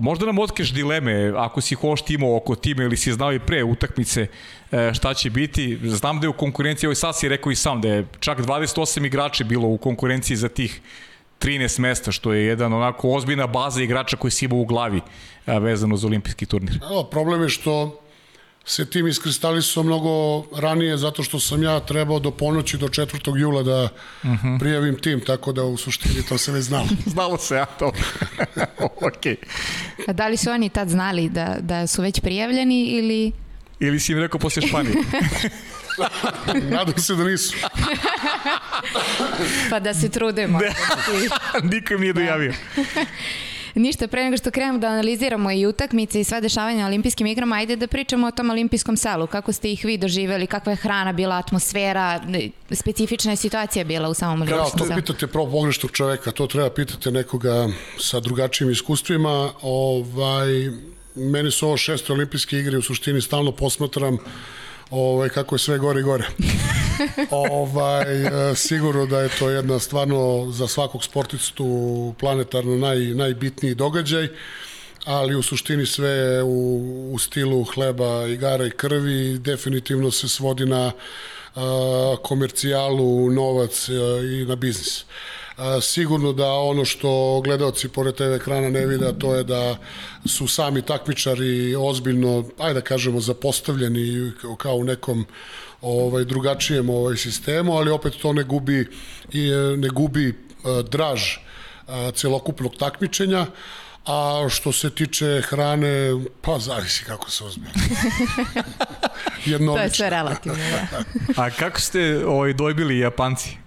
možda 0.00 0.26
nam 0.26 0.38
otkeš 0.38 0.72
dileme, 0.72 1.32
ako 1.36 1.60
si 1.60 1.74
hoš 1.74 2.00
imao 2.08 2.36
oko 2.36 2.54
time 2.54 2.84
ili 2.84 2.96
si 2.96 3.12
znao 3.12 3.32
i 3.32 3.38
pre 3.38 3.64
utakmice 3.64 4.26
e, 4.72 4.94
šta 4.94 5.14
će 5.14 5.30
biti. 5.30 5.78
Znam 5.82 6.20
da 6.20 6.26
je 6.26 6.30
u 6.30 6.36
konkurenciji, 6.36 6.88
ovo 6.88 6.94
sad 6.94 7.18
si 7.18 7.28
rekao 7.28 7.52
i 7.52 7.56
sam, 7.56 7.80
da 7.80 7.88
je 7.88 8.06
čak 8.20 8.38
28 8.38 9.06
igrača 9.06 9.44
bilo 9.44 9.68
u 9.68 9.78
konkurenciji 9.78 10.36
za 10.36 10.48
tih 10.48 10.80
13 11.40 11.80
mesta, 11.80 12.12
što 12.12 12.32
je 12.32 12.46
jedan 12.46 12.72
onako 12.72 13.10
ozbiljna 13.10 13.46
baza 13.46 13.82
igrača 13.82 14.16
koji 14.16 14.30
si 14.30 14.44
imao 14.44 14.58
u 14.58 14.64
glavi 14.64 15.00
vezano 15.46 15.96
za 15.96 16.06
olimpijski 16.06 16.46
turnir. 16.46 16.78
Evo, 16.90 17.04
problem 17.04 17.42
je 17.42 17.48
što 17.48 18.01
se 18.64 18.90
tim 18.90 19.06
iskristalisao 19.06 19.82
mnogo 19.82 20.44
ranije 20.60 20.96
zato 20.96 21.22
što 21.22 21.40
sam 21.40 21.62
ja 21.62 21.80
trebao 21.80 22.18
do 22.18 22.30
ponoći 22.30 22.78
do 22.78 22.88
4. 22.88 23.38
jula 23.38 23.62
da 23.62 23.88
uh 24.22 24.30
mhm. 24.30 24.46
-huh. 24.46 24.58
prijavim 24.58 24.98
tim, 24.98 25.20
tako 25.20 25.52
da 25.52 25.64
u 25.64 25.76
suštini 25.76 26.22
to 26.28 26.38
se 26.38 26.52
ne 26.52 26.62
znalo. 26.62 26.88
znalo 27.14 27.38
se 27.38 27.54
ja 27.54 27.64
to. 27.64 27.86
ok. 29.08 29.26
A 30.08 30.12
da 30.12 30.28
li 30.28 30.36
su 30.36 30.50
oni 30.50 30.68
tad 30.68 30.88
znali 30.88 31.28
da, 31.28 31.56
da 31.60 31.86
su 31.86 32.02
već 32.02 32.20
prijavljeni 32.20 32.84
ili... 32.84 33.32
Ili 33.80 34.00
si 34.00 34.12
im 34.12 34.18
rekao 34.18 34.40
posle 34.40 34.62
Španije? 34.68 34.94
Nadam 36.76 36.98
se 36.98 37.14
da 37.14 37.24
nisu. 37.24 37.56
pa 39.70 39.80
da 39.80 39.94
se 39.94 40.08
trudemo. 40.08 40.58
Da. 40.58 40.72
Nikom 41.62 42.00
nije 42.00 42.12
dojavio. 42.12 42.52
Ništa, 43.74 44.08
pre 44.08 44.24
nego 44.24 44.36
što 44.36 44.50
krenemo 44.50 44.78
da 44.78 44.86
analiziramo 44.86 45.52
i 45.52 45.66
utakmice 45.66 46.20
i 46.20 46.24
sve 46.24 46.40
dešavanja 46.40 46.80
na 46.80 46.86
olimpijskim 46.86 47.26
igrama, 47.26 47.56
ajde 47.56 47.76
da 47.76 47.86
pričamo 47.86 48.26
o 48.26 48.30
tom 48.30 48.50
olimpijskom 48.50 48.96
selu. 48.96 49.26
Kako 49.26 49.52
ste 49.52 49.72
ih 49.72 49.84
vi 49.84 49.98
doživeli, 49.98 50.46
kakva 50.46 50.72
je 50.72 50.76
hrana 50.76 51.12
bila, 51.12 51.36
atmosfera, 51.36 52.20
specifična 52.70 53.32
je 53.32 53.36
situacija 53.36 53.84
bila 53.84 54.08
u 54.08 54.14
samom 54.14 54.42
olimpijskom 54.42 54.78
selu? 54.78 54.90
To 54.90 54.96
pitate 54.96 55.26
pravo 55.26 55.50
pogreštog 55.50 55.90
čoveka, 55.90 56.30
to 56.30 56.46
treba 56.46 56.70
pitati 56.70 57.10
nekoga 57.10 57.68
sa 57.98 58.20
drugačijim 58.20 58.70
iskustvima. 58.70 59.52
Ovaj, 59.62 60.48
meni 61.14 61.50
su 61.50 61.66
ovo 61.66 61.76
šeste 61.76 62.12
olimpijske 62.12 62.58
igre, 62.58 62.78
u 62.78 62.82
suštini 62.82 63.20
stalno 63.20 63.52
posmatram 63.52 64.18
ovaj, 64.92 65.28
kako 65.28 65.54
je 65.54 65.58
sve 65.58 65.78
gore 65.78 66.00
i 66.00 66.02
gore. 66.02 66.24
ovaj, 67.30 68.50
e, 68.50 68.54
sigurno 68.54 69.06
da 69.06 69.20
je 69.20 69.28
to 69.38 69.50
jedna 69.50 69.78
stvarno 69.78 70.50
za 70.50 70.68
svakog 70.68 71.04
sportistu 71.04 72.14
planetarno 72.18 72.76
naj, 72.76 72.98
najbitniji 72.98 73.74
događaj 73.74 74.28
ali 75.04 75.34
u 75.34 75.42
suštini 75.42 75.86
sve 75.86 76.42
u, 76.42 77.10
u 77.12 77.18
stilu 77.18 77.64
hleba, 77.64 78.26
igara 78.26 78.66
i 78.66 78.70
krvi 78.70 79.38
definitivno 79.38 80.10
se 80.10 80.28
svodi 80.28 80.66
na 80.66 80.92
a, 81.54 82.16
komercijalu, 82.22 83.30
novac 83.30 83.88
a, 83.88 83.92
i 84.22 84.44
na 84.44 84.56
biznis. 84.56 85.00
A, 85.00 85.04
sigurno 85.80 86.32
da 86.32 86.52
ono 86.52 86.84
što 86.84 87.40
gledalci 87.44 87.88
pored 87.88 88.14
TV 88.14 88.22
ekrana 88.22 88.70
ne 88.70 88.86
vide, 88.86 89.12
to 89.18 89.34
je 89.34 89.44
da 89.44 89.76
su 90.26 90.48
sami 90.48 90.82
takmičari 90.82 91.76
ozbiljno, 91.76 92.44
ajde 92.58 92.74
da 92.74 92.80
kažemo, 92.80 93.20
zapostavljeni 93.20 94.32
kao 94.58 94.74
u 94.74 94.84
nekom 94.84 95.26
ovaj 95.80 96.24
drugačijem 96.24 96.90
ovaj 96.90 97.16
sistemu, 97.16 97.76
ali 97.76 97.90
opet 97.90 98.12
to 98.22 98.32
ne 98.32 98.42
gubi 98.42 98.88
i 99.32 99.50
ne 99.76 99.88
gubi 99.88 100.38
draž 100.90 101.22
celokupnog 102.14 102.76
takmičenja. 102.78 103.46
A 104.06 104.46
što 104.50 104.72
se 104.72 104.90
tiče 104.90 105.42
hrane, 105.46 106.10
pa 106.40 106.58
zavisi 106.58 107.04
kako 107.04 107.30
se 107.30 107.44
uzme. 107.44 107.66
To 109.44 109.78
je 109.78 109.90
sve 109.90 110.10
relativno, 110.10 110.58
da. 110.58 111.04
A 111.42 111.50
kako 111.50 111.80
ste 111.80 112.26
ovaj, 112.26 112.52
dojbili 112.52 112.98
Japanci? 112.98 113.61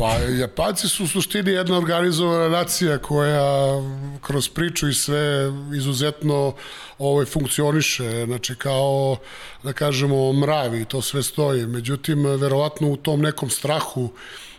Pa 0.00 0.16
Japanci 0.16 0.88
su 0.88 1.04
u 1.04 1.06
suštini 1.06 1.50
jedna 1.50 1.78
organizovana 1.78 2.48
nacija 2.48 2.98
koja 2.98 3.82
kroz 4.20 4.48
priču 4.48 4.88
i 4.88 4.94
sve 4.94 5.52
izuzetno 5.76 6.54
ovaj, 6.98 7.24
funkcioniše, 7.24 8.24
znači 8.24 8.54
kao 8.54 9.16
da 9.62 9.72
kažemo 9.72 10.32
mravi, 10.32 10.84
to 10.84 11.02
sve 11.02 11.22
stoji. 11.22 11.66
Međutim, 11.66 12.26
verovatno 12.26 12.88
u 12.88 12.96
tom 12.96 13.20
nekom 13.20 13.50
strahu 13.50 14.08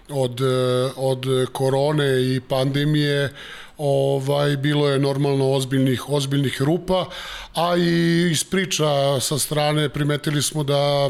od, 0.09 0.41
od 0.95 1.25
korone 1.51 2.35
i 2.35 2.41
pandemije 2.49 3.33
ovaj 3.77 4.57
bilo 4.57 4.89
je 4.89 4.99
normalno 4.99 5.51
ozbiljnih 5.51 6.09
ozbiljnih 6.09 6.61
rupa, 6.61 7.05
a 7.53 7.77
i 7.77 8.31
iz 8.31 8.43
priča 8.43 9.19
sa 9.19 9.39
strane 9.39 9.89
primetili 9.89 10.41
smo 10.41 10.63
da 10.63 11.09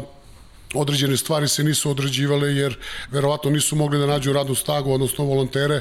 određene 0.74 1.16
stvari 1.16 1.48
se 1.48 1.64
nisu 1.64 1.90
određivale 1.90 2.48
jer 2.48 2.76
verovatno 3.10 3.50
nisu 3.50 3.76
mogli 3.76 3.98
da 3.98 4.06
nađu 4.06 4.32
radnu 4.32 4.54
stagu, 4.54 4.92
odnosno 4.92 5.24
volontere, 5.24 5.80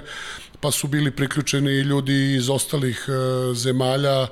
pa 0.59 0.71
su 0.71 0.87
bili 0.87 1.11
priključeni 1.11 1.71
ljudi 1.71 2.35
iz 2.35 2.49
ostalih 2.49 3.05
e, 3.07 3.53
zemalja, 3.53 4.27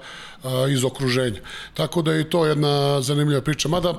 iz 0.71 0.83
okruženja. 0.83 1.39
Tako 1.73 2.01
da 2.01 2.13
je 2.13 2.29
to 2.29 2.45
jedna 2.45 3.01
zanimljiva 3.01 3.41
priča. 3.41 3.69
Mada, 3.69 3.89
e, 3.89 3.93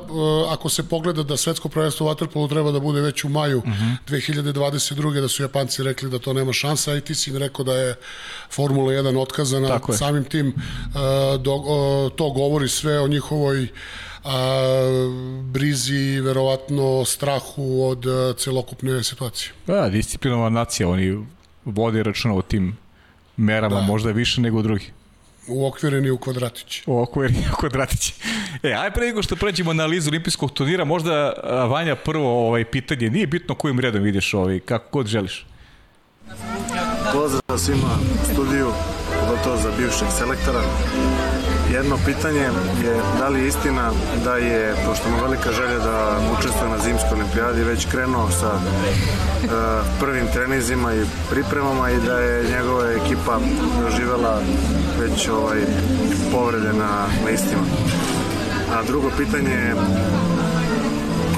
ako 0.49 0.69
se 0.69 0.89
pogleda 0.89 1.23
da 1.23 1.37
svetsko 1.37 1.69
prvenstvo 1.69 2.15
Waterpolu 2.15 2.49
treba 2.49 2.73
da 2.73 2.81
bude 2.81 3.01
već 3.01 3.25
u 3.25 3.29
maju 3.29 3.59
uh 3.59 3.65
-huh. 3.65 3.97
2022. 4.09 5.21
da 5.21 5.29
su 5.29 5.43
Japanci 5.43 5.83
rekli 5.83 6.11
da 6.11 6.19
to 6.19 6.33
nema 6.33 6.53
šansa, 6.53 6.97
i 6.97 7.01
ti 7.01 7.15
si 7.15 7.31
im 7.31 7.37
rekao 7.37 7.65
da 7.65 7.75
je 7.75 7.95
Formula 8.51 8.93
1 8.93 9.19
otkazana. 9.19 9.69
Tako 9.69 9.93
Samim 9.93 10.25
tim 10.25 10.49
e, 10.49 10.53
do, 11.39 12.11
to 12.17 12.31
govori 12.31 12.69
sve 12.69 13.01
o 13.01 13.09
njihovoj 13.09 13.69
brizi, 15.43 16.21
verovatno 16.21 17.05
strahu 17.05 17.85
od 17.85 18.07
a, 18.07 18.35
celokupne 18.39 19.03
situacije. 19.05 19.53
Da, 19.67 19.89
disciplinovana 19.89 20.61
nacija, 20.61 20.89
oni 20.89 21.27
vode 21.65 22.03
računa 22.03 22.35
o 22.35 22.43
tim 22.43 22.77
merama, 23.37 23.81
da. 23.81 23.83
možda 23.83 24.11
više 24.11 24.41
nego 24.41 24.63
drugi 24.63 24.93
uokvireni 25.51 26.11
u 26.11 26.19
kvadratići. 26.19 26.83
Uokvireni 26.87 27.45
u 27.53 27.57
kvadratići. 27.57 28.15
E, 28.63 28.73
aj 28.73 28.91
pre 28.91 29.07
nego 29.07 29.23
što 29.23 29.37
pređemo 29.37 29.73
na 29.73 29.83
analizu 29.83 30.11
olimpijskog 30.11 30.53
turnira, 30.53 30.85
možda 30.85 31.33
Vanja 31.71 31.97
prvo 31.97 32.49
ovaj 32.49 32.65
pitanje, 32.65 33.11
nije 33.11 33.27
bitno 33.27 33.55
kojim 33.55 33.81
redom 33.81 34.03
vidiš 34.03 34.35
ovaj, 34.35 34.61
kako 34.61 34.89
god 34.93 35.07
želiš. 35.07 35.47
Pozdrav 37.13 37.59
svima 37.59 37.99
studiju, 38.33 38.73
pogotovo 39.21 39.57
za 39.57 39.71
bivšeg 39.79 40.09
selektora. 40.19 40.61
Jedno 41.73 41.97
pitanje 42.07 42.41
je 42.85 43.01
da 43.19 43.29
li 43.29 43.41
je 43.41 43.49
istina 43.49 43.91
da 44.25 44.37
je, 44.37 44.75
pošto 44.87 45.09
ima 45.09 45.23
velika 45.23 45.53
želja 45.53 45.79
da 45.79 46.21
učestvuje 46.39 46.71
na 46.71 46.79
zimskoj 46.79 47.13
olimpijadi, 47.13 47.65
već 47.65 47.87
krenuo 47.87 48.31
sa 48.31 48.53
uh, 48.55 49.51
prvim 50.01 50.27
trenizima 50.33 50.95
i 50.95 51.05
pripremama 51.31 51.91
i 51.91 52.01
da 52.07 52.19
je 52.19 52.51
njegova 52.51 52.91
ekipa 52.91 53.39
doživela 53.83 54.41
već 55.01 55.29
ovaj, 55.29 55.59
povrede 56.33 56.73
na, 56.73 57.07
na 57.25 57.31
istima. 57.31 57.63
A 58.75 58.83
drugo 58.83 59.11
pitanje 59.17 59.51
je 59.51 59.75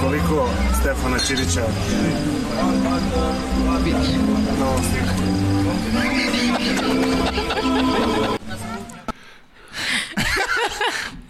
koliko 0.02 0.48
Stefana 0.80 1.18
Ćirića 1.18 1.62
no, 4.60 4.76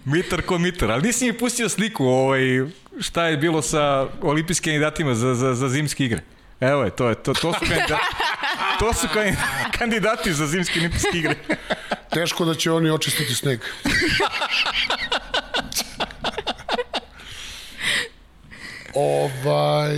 mitar 0.05 0.43
ko 0.43 0.59
mitar, 0.59 0.91
ali 0.91 1.03
nisi 1.03 1.25
mi 1.25 1.39
pustio 1.39 1.69
sliku 1.69 2.07
ovaj, 2.07 2.41
šta 3.01 3.27
je 3.27 3.37
bilo 3.37 3.63
sa 3.63 4.09
olimpijskim 4.23 4.71
kandidatima 4.71 5.15
za, 5.15 5.35
za, 5.35 5.55
za 5.55 5.69
zimske 5.69 6.05
igre. 6.05 6.21
Evo 6.61 6.85
je, 6.85 6.91
to 6.91 7.09
je, 7.09 7.15
to, 7.15 7.35
to 7.35 7.53
su 7.53 7.59
kandidati, 7.61 7.93
to 8.81 8.95
su 8.95 9.07
kandidati 9.79 10.33
za 10.33 10.47
zimske 10.47 10.79
olimpijske 10.79 11.19
igre. 11.19 11.35
Teško 12.11 12.45
da 12.45 12.55
će 12.55 12.73
oni 12.73 12.91
očistiti 12.91 13.35
sneg. 13.35 13.61
ovaj, 18.95 19.97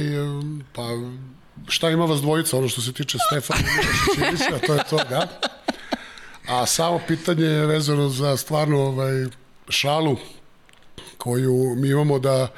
pa 0.73 0.83
šta 1.69 1.91
ima 1.91 2.05
vas 2.05 2.21
dvojica, 2.21 2.59
ono 2.59 2.69
što 2.69 2.81
se 2.81 2.93
tiče 2.93 3.19
Stefana 3.19 3.61
Milošića, 4.17 4.67
to 4.67 4.75
je 4.75 4.81
to, 4.91 4.97
da. 4.97 5.41
A 6.49 6.67
samo 6.67 7.01
pitanje 7.09 7.45
je 7.45 7.67
vezano 7.67 8.09
za 8.09 8.37
stvarno 8.37 8.83
ovaj, 8.83 9.27
šalu 9.69 10.17
koju 11.19 11.75
mi 11.77 11.89
imamo 11.89 12.19
da 12.19 12.49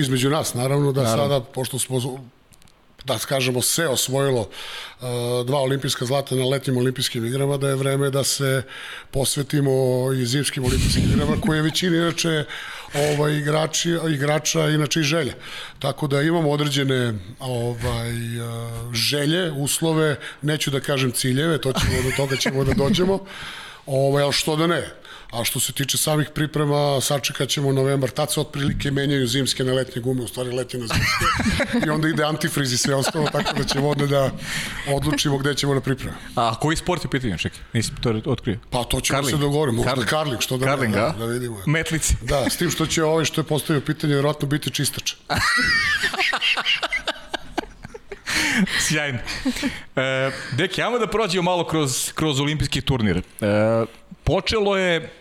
između 0.00 0.30
nas, 0.30 0.54
naravno, 0.54 0.92
da 0.92 1.02
naravno. 1.02 1.24
sada, 1.24 1.44
pošto 1.44 1.78
smo 1.78 2.00
da 3.04 3.18
kažemo 3.18 3.62
se 3.62 3.88
osvojilo 3.88 4.40
uh, 4.40 5.06
dva 5.46 5.58
olimpijska 5.58 6.04
zlata 6.04 6.34
na 6.34 6.44
letnjim 6.44 6.76
olimpijskim 6.76 7.24
igrama, 7.24 7.56
da 7.56 7.68
je 7.68 7.74
vreme 7.74 8.10
da 8.10 8.24
se 8.24 8.62
posvetimo 9.10 9.72
i 10.12 10.26
zimskim 10.26 10.64
olimpijskim 10.64 11.04
igrama, 11.04 11.40
koje 11.40 11.58
je 11.58 11.62
većina 11.62 11.96
inače 11.96 12.44
ovaj, 12.94 13.36
igrači, 13.36 13.96
igrača 14.14 14.68
inače 14.68 15.00
i 15.00 15.02
želja. 15.02 15.32
Tako 15.78 16.06
da 16.06 16.22
imamo 16.22 16.50
određene 16.50 17.14
ovaj, 17.40 18.40
uh, 18.40 18.94
želje, 18.94 19.50
uslove, 19.50 20.16
neću 20.42 20.70
da 20.70 20.80
kažem 20.80 21.12
ciljeve, 21.12 21.60
to 21.60 21.72
ćemo, 21.72 22.02
do 22.02 22.10
toga 22.16 22.36
ćemo 22.36 22.64
da 22.64 22.74
dođemo, 22.74 23.18
ovaj, 23.86 24.22
ali 24.22 24.32
što 24.32 24.56
da 24.56 24.66
ne, 24.66 24.99
A 25.30 25.44
što 25.44 25.60
se 25.60 25.72
tiče 25.72 25.98
samih 25.98 26.30
priprema, 26.34 27.00
sačekat 27.00 27.48
ćemo 27.48 27.72
novembar, 27.72 28.10
tad 28.10 28.32
se 28.32 28.40
otprilike 28.40 28.90
menjaju 28.90 29.26
zimske 29.26 29.64
na 29.64 29.72
letnje 29.72 30.02
gume, 30.02 30.22
u 30.22 30.28
stvari 30.28 30.50
letnje 30.50 30.80
na 30.80 30.86
zimske. 30.86 31.24
I 31.86 31.90
onda 31.90 32.08
ide 32.08 32.24
antifriz 32.24 32.72
i 32.72 32.78
sve 32.78 32.94
ostalo, 32.94 33.28
tako 33.32 33.52
da 33.58 33.64
ćemo 33.64 33.88
onda 33.88 34.06
da 34.06 34.30
odlučimo 34.88 35.38
gde 35.38 35.54
ćemo 35.54 35.74
na 35.74 35.80
pripreme. 35.80 36.16
A 36.34 36.54
koji 36.60 36.76
sport 36.76 37.04
je 37.04 37.10
pitanje, 37.10 37.38
čekaj, 37.38 37.58
nisi 37.72 37.92
to 38.00 38.20
otkrio? 38.26 38.58
Pa 38.70 38.84
to 38.84 39.00
ćemo 39.00 39.16
Karling. 39.16 39.36
se 39.36 39.40
dogovoriti, 39.40 39.76
možda 39.76 39.90
Karling, 39.90 40.08
Karling 40.08 40.40
što 40.40 40.58
da, 40.58 40.66
Karling, 40.66 40.94
da, 40.94 41.14
da, 41.18 41.24
vidimo. 41.24 41.62
Metlici. 41.66 42.14
Da, 42.22 42.50
s 42.50 42.56
tim 42.56 42.70
što 42.70 42.86
će 42.86 43.04
ovaj 43.04 43.24
što 43.24 43.40
je 43.40 43.44
postavio 43.44 43.80
pitanje, 43.80 44.12
vjerojatno 44.12 44.48
biti 44.48 44.70
čistač. 44.70 45.14
Sjajno. 48.86 49.18
E, 49.96 50.30
deki, 50.52 50.82
ajmo 50.82 50.98
da 50.98 51.06
prođemo 51.06 51.42
malo 51.42 51.66
kroz, 51.66 52.12
kroz 52.12 52.40
olimpijski 52.40 52.80
turnir. 52.80 53.16
E, 53.18 53.22
počelo 54.24 54.76
je 54.76 55.19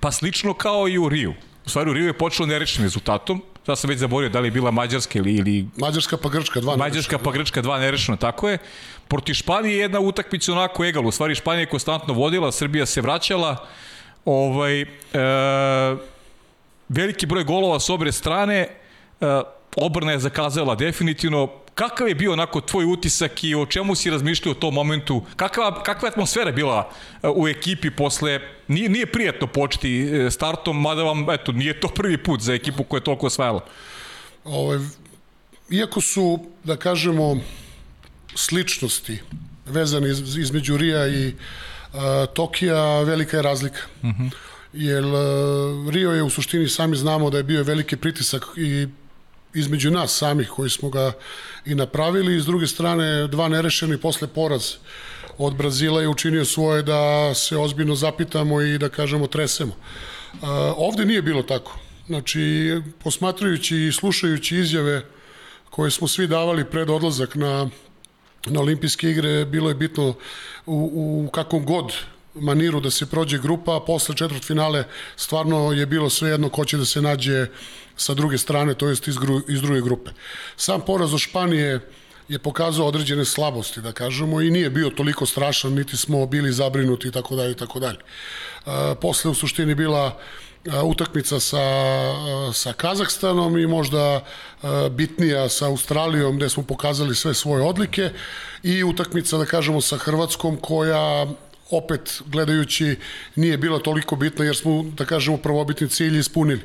pa 0.00 0.12
slično 0.12 0.54
kao 0.54 0.88
i 0.88 0.98
u 0.98 1.08
Riju. 1.08 1.34
U 1.66 1.68
stvari 1.68 1.90
u 1.90 1.92
Riju 1.92 2.06
je 2.06 2.12
počelo 2.12 2.46
nerečnim 2.46 2.84
rezultatom. 2.84 3.42
Sad 3.66 3.78
sam 3.78 3.90
već 3.90 3.98
zaborio 3.98 4.28
da 4.28 4.40
li 4.40 4.46
je 4.46 4.52
bila 4.52 4.70
Mađarska 4.70 5.18
ili... 5.18 5.34
ili... 5.34 5.66
Mađarska 5.76 6.16
pa 6.16 6.28
Grčka, 6.28 6.60
dva 6.60 6.76
Mađarska 6.76 7.18
pa 7.18 7.32
Grčka, 7.32 7.62
dva 7.62 7.78
nerešeno, 7.78 8.16
tako 8.16 8.48
je. 8.48 8.58
Proti 9.08 9.34
Španije 9.34 9.74
je 9.74 9.80
jedna 9.80 10.00
utakmica 10.00 10.52
onako 10.52 10.84
egal. 10.84 11.06
U 11.06 11.10
stvari 11.10 11.34
Španija 11.34 11.60
je 11.60 11.66
konstantno 11.66 12.14
vodila, 12.14 12.52
Srbija 12.52 12.86
se 12.86 13.00
vraćala. 13.00 13.66
Ovaj, 14.24 14.80
e, 14.80 14.86
veliki 16.88 17.26
broj 17.26 17.44
golova 17.44 17.80
s 17.80 17.90
obre 17.90 18.12
strane. 18.12 18.56
E, 18.58 18.70
obrna 19.76 20.12
je 20.12 20.18
zakazala 20.18 20.74
definitivno. 20.74 21.48
Kakav 21.78 22.08
je 22.08 22.14
bio 22.14 22.32
onako 22.32 22.60
tvoj 22.60 22.84
utisak 22.84 23.44
i 23.44 23.54
o 23.54 23.66
čemu 23.66 23.94
si 23.94 24.10
razmišljao 24.10 24.52
u 24.52 24.54
tom 24.54 24.74
momentu? 24.74 25.22
Kakva, 25.36 25.82
kakva 25.82 26.08
je 26.08 26.10
atmosfera 26.10 26.52
bila 26.52 26.90
e, 27.22 27.28
u 27.28 27.48
ekipi 27.48 27.90
posle... 27.90 28.40
Nije, 28.68 28.88
nije 28.88 29.06
prijatno 29.06 29.46
početi 29.46 30.00
e, 30.00 30.30
startom, 30.30 30.80
mada 30.80 31.02
vam, 31.02 31.30
eto, 31.30 31.52
nije 31.52 31.80
to 31.80 31.88
prvi 31.88 32.18
put 32.18 32.40
za 32.40 32.54
ekipu 32.54 32.84
koja 32.84 32.98
je 32.98 33.04
toliko 33.04 33.26
osvajala. 33.26 33.60
Ove, 34.44 34.56
ovaj, 34.56 34.78
iako 35.70 36.00
su, 36.00 36.46
da 36.64 36.76
kažemo, 36.76 37.36
sličnosti 38.34 39.20
vezane 39.66 40.10
iz, 40.10 40.36
između 40.36 40.76
Rija 40.76 41.08
i 41.08 41.34
Tokija 42.34 43.02
velika 43.02 43.36
je 43.36 43.42
razlika. 43.42 43.80
Uh 44.02 44.08
-huh. 44.08 44.30
Jer 44.72 45.04
Rio 45.90 46.10
je 46.10 46.22
u 46.22 46.30
suštini 46.30 46.68
sami 46.68 46.96
znamo 46.96 47.30
da 47.30 47.36
je 47.36 47.42
bio 47.42 47.62
veliki 47.62 47.96
pritisak 47.96 48.44
i 48.56 48.88
između 49.58 49.90
nas 49.90 50.16
samih 50.16 50.48
koji 50.48 50.70
smo 50.70 50.90
ga 50.90 51.12
i 51.64 51.74
napravili 51.74 52.36
i 52.36 52.40
s 52.40 52.44
druge 52.44 52.66
strane 52.66 53.26
dva 53.26 53.48
nerešeni 53.48 53.98
posle 53.98 54.28
poraz 54.28 54.74
od 55.38 55.56
Brazila 55.56 56.00
je 56.00 56.08
učinio 56.08 56.44
svoje 56.44 56.82
da 56.82 57.34
se 57.34 57.56
ozbiljno 57.56 57.94
zapitamo 57.94 58.60
i 58.60 58.78
da 58.78 58.88
kažemo 58.88 59.26
tresemo. 59.26 59.72
Ovde 60.76 61.04
nije 61.04 61.22
bilo 61.22 61.42
tako. 61.42 61.78
Znači, 62.06 62.72
posmatrajući 63.04 63.76
i 63.76 63.92
slušajući 63.92 64.56
izjave 64.56 65.02
koje 65.70 65.90
smo 65.90 66.08
svi 66.08 66.26
davali 66.26 66.64
pred 66.64 66.90
odlazak 66.90 67.34
na, 67.34 67.70
na 68.46 68.60
olimpijske 68.60 69.10
igre, 69.10 69.44
bilo 69.44 69.68
je 69.68 69.74
bitno 69.74 70.14
u, 70.66 71.24
u 71.26 71.30
kakvom 71.30 71.64
god 71.64 71.92
maniru 72.40 72.80
da 72.80 72.90
se 72.90 73.06
prođe 73.06 73.38
grupa, 73.38 73.76
a 73.76 73.80
posle 73.80 74.16
četvrt 74.16 74.44
finale 74.44 74.84
stvarno 75.16 75.72
je 75.72 75.86
bilo 75.86 76.10
sve 76.10 76.30
jedno 76.30 76.48
ko 76.48 76.64
će 76.64 76.76
da 76.76 76.84
se 76.84 77.02
nađe 77.02 77.46
sa 77.96 78.14
druge 78.14 78.38
strane, 78.38 78.74
to 78.74 78.88
jest 78.88 79.08
iz, 79.08 79.16
gru, 79.16 79.40
iz 79.48 79.60
druge 79.60 79.80
grupe. 79.80 80.10
Sam 80.56 80.80
poraz 80.80 81.14
od 81.14 81.20
Španije 81.20 81.80
je 82.28 82.38
pokazao 82.38 82.86
određene 82.86 83.24
slabosti, 83.24 83.80
da 83.80 83.92
kažemo, 83.92 84.40
i 84.40 84.50
nije 84.50 84.70
bio 84.70 84.90
toliko 84.90 85.26
strašan, 85.26 85.72
niti 85.72 85.96
smo 85.96 86.26
bili 86.26 86.52
zabrinuti 86.52 87.08
i 87.08 87.12
tako 87.12 87.36
dalje 87.36 87.52
i 87.52 87.56
tako 87.56 87.80
dalje. 87.80 87.98
Posle 89.00 89.30
u 89.30 89.34
suštini 89.34 89.74
bila 89.74 90.18
utakmica 90.84 91.40
sa, 91.40 91.64
sa 92.52 92.72
Kazahstanom 92.72 93.58
i 93.58 93.66
možda 93.66 94.24
bitnija 94.90 95.48
sa 95.48 95.66
Australijom 95.66 96.36
gde 96.36 96.48
smo 96.48 96.62
pokazali 96.62 97.14
sve 97.14 97.34
svoje 97.34 97.64
odlike 97.64 98.10
i 98.62 98.84
utakmica 98.84 99.38
da 99.38 99.44
kažemo 99.44 99.80
sa 99.80 99.96
Hrvatskom 99.96 100.56
koja 100.56 101.26
opet 101.70 102.22
gledajući 102.26 102.96
nije 103.36 103.58
bila 103.58 103.78
toliko 103.78 104.16
bitna 104.16 104.44
jer 104.44 104.56
smo 104.56 104.82
da 104.82 105.04
kažemo 105.04 105.36
prvobitni 105.36 105.88
cilj 105.88 106.18
ispunili. 106.18 106.60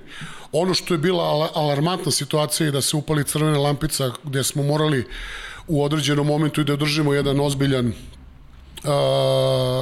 Ono 0.51 0.73
što 0.73 0.93
je 0.93 0.97
bila 0.97 1.49
alarmantna 1.55 2.11
situacija 2.11 2.65
je 2.65 2.71
da 2.71 2.81
se 2.81 2.97
upali 2.97 3.23
crvena 3.23 3.59
lampica 3.59 4.11
gde 4.23 4.43
smo 4.43 4.63
morali 4.63 5.05
u 5.67 5.83
određenom 5.83 6.27
momentu 6.27 6.61
i 6.61 6.63
da 6.63 6.73
održimo 6.73 7.13
jedan 7.13 7.39
ozbiljan 7.39 7.87
uh, 7.87 7.93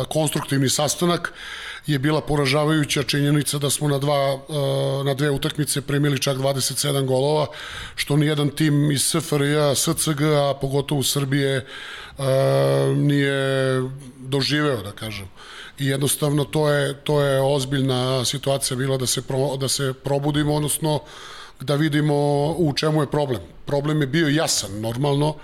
konstruktivni 0.10 0.70
sastanak 0.70 1.34
je 1.88 2.00
bila 2.00 2.22
poražavajuća 2.22 3.04
činjenica 3.04 3.58
da 3.58 3.70
smo 3.70 3.88
na, 3.88 3.98
dva, 3.98 4.40
na 5.06 5.14
dve 5.14 5.30
utakmice 5.30 5.82
primili 5.82 6.20
čak 6.20 6.38
27 6.38 7.06
golova, 7.06 7.48
što 7.96 8.16
ni 8.16 8.26
jedan 8.26 8.50
tim 8.50 8.92
iz 8.92 9.02
SFRJ, 9.02 9.76
SCG, 9.76 10.22
a 10.22 10.54
pogotovo 10.62 11.04
Srbije 11.04 11.66
nije 12.96 13.82
doživeo, 14.18 14.82
da 14.82 14.92
kažem. 14.92 15.28
I 15.80 15.88
jednostavno 15.88 16.44
to 16.44 16.70
je, 16.70 16.94
to 17.04 17.22
je 17.22 17.42
ozbiljna 17.42 18.26
situacija 18.26 18.78
bila 18.78 18.98
da 18.98 19.06
se, 19.06 19.22
pro, 19.22 19.58
da 19.58 19.68
se 19.68 19.94
probudimo, 20.04 20.56
odnosno 20.56 21.00
da 21.60 21.76
vidimo 21.76 22.16
u 22.58 22.74
čemu 22.76 23.02
je 23.02 23.12
problem. 23.12 23.42
Problem 23.66 24.02
je 24.02 24.08
bio 24.08 24.28
jasan, 24.28 24.82
normalno, 24.82 25.36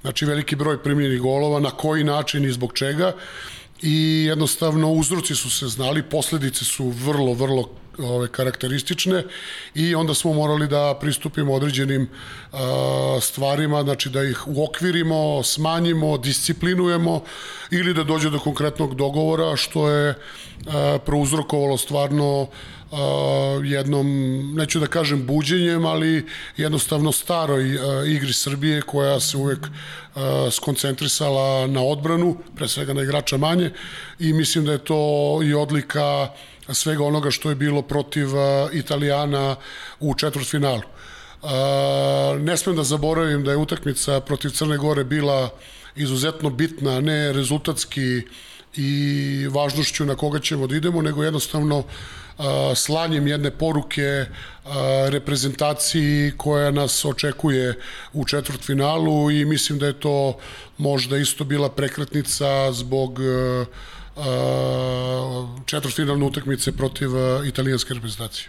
znači 0.00 0.24
veliki 0.24 0.56
broj 0.56 0.82
primljenih 0.82 1.20
golova, 1.20 1.60
na 1.60 1.70
koji 1.70 2.04
način 2.04 2.44
i 2.44 2.52
zbog 2.52 2.72
čega 2.72 3.12
i 3.82 4.24
jednostavno 4.28 4.92
uzroci 4.92 5.34
su 5.34 5.50
se 5.50 5.68
znali, 5.68 6.02
posledice 6.02 6.64
su 6.64 6.88
vrlo, 6.88 7.32
vrlo 7.34 7.70
ove, 7.98 8.28
karakteristične 8.28 9.24
i 9.74 9.94
onda 9.94 10.14
smo 10.14 10.32
morali 10.32 10.68
da 10.68 10.98
pristupimo 11.00 11.54
određenim 11.54 12.08
a, 12.52 13.18
stvarima, 13.20 13.82
znači 13.82 14.10
da 14.10 14.24
ih 14.24 14.48
uokvirimo, 14.48 15.42
smanjimo, 15.42 16.18
disciplinujemo 16.18 17.22
ili 17.70 17.94
da 17.94 18.04
dođe 18.04 18.30
do 18.30 18.38
konkretnog 18.38 18.94
dogovora 18.94 19.56
što 19.56 19.90
je 19.90 20.14
a, 20.66 20.98
prouzrokovalo 21.06 21.76
stvarno 21.76 22.40
uh, 22.42 22.48
jednom, 23.64 24.06
neću 24.54 24.80
da 24.80 24.86
kažem 24.86 25.26
buđenjem, 25.26 25.86
ali 25.86 26.26
jednostavno 26.56 27.12
staroj 27.12 27.74
uh, 27.74 28.08
igri 28.08 28.32
Srbije 28.32 28.82
koja 28.82 29.20
se 29.20 29.36
uvek 29.36 29.66
skoncentrisala 30.50 31.66
na 31.66 31.82
odbranu, 31.82 32.36
pre 32.56 32.68
svega 32.68 32.92
na 32.92 33.02
igrača 33.02 33.36
manje 33.36 33.70
i 34.18 34.32
mislim 34.32 34.64
da 34.64 34.72
je 34.72 34.78
to 34.78 35.40
i 35.44 35.54
odlika 35.54 36.28
svega 36.74 37.04
onoga 37.04 37.30
što 37.30 37.48
je 37.48 37.54
bilo 37.54 37.82
protiv 37.82 38.36
uh, 38.36 38.42
Italijana 38.72 39.56
u 40.00 40.14
četvrtfinalu. 40.14 40.82
Uh, 41.42 41.50
ne 42.40 42.56
smem 42.56 42.76
da 42.76 42.82
zaboravim 42.82 43.44
da 43.44 43.50
je 43.50 43.56
utakmica 43.56 44.20
protiv 44.20 44.50
Crne 44.50 44.76
Gore 44.76 45.04
bila 45.04 45.50
izuzetno 45.96 46.50
bitna, 46.50 47.00
ne 47.00 47.32
rezultatski 47.32 48.22
i 48.76 49.46
važnošću 49.50 50.04
na 50.04 50.14
koga 50.14 50.38
ćemo 50.38 50.66
da 50.66 50.76
idemo, 50.76 51.02
nego 51.02 51.24
jednostavno 51.24 51.84
slanjem 52.74 53.26
jedne 53.26 53.50
poruke 53.50 54.24
reprezentaciji 55.08 56.32
koja 56.36 56.70
nas 56.70 57.04
očekuje 57.04 57.74
u 58.12 58.24
četvrtfinalu 58.24 59.30
i 59.30 59.44
mislim 59.44 59.78
da 59.78 59.86
je 59.86 60.00
to 60.00 60.38
možda 60.78 61.16
isto 61.16 61.44
bila 61.44 61.70
prekretnica 61.70 62.72
zbog 62.72 63.18
četvrtfinalne 65.66 66.24
utakmice 66.24 66.76
protiv 66.76 67.10
italijanske 67.46 67.94
reprezentacije. 67.94 68.48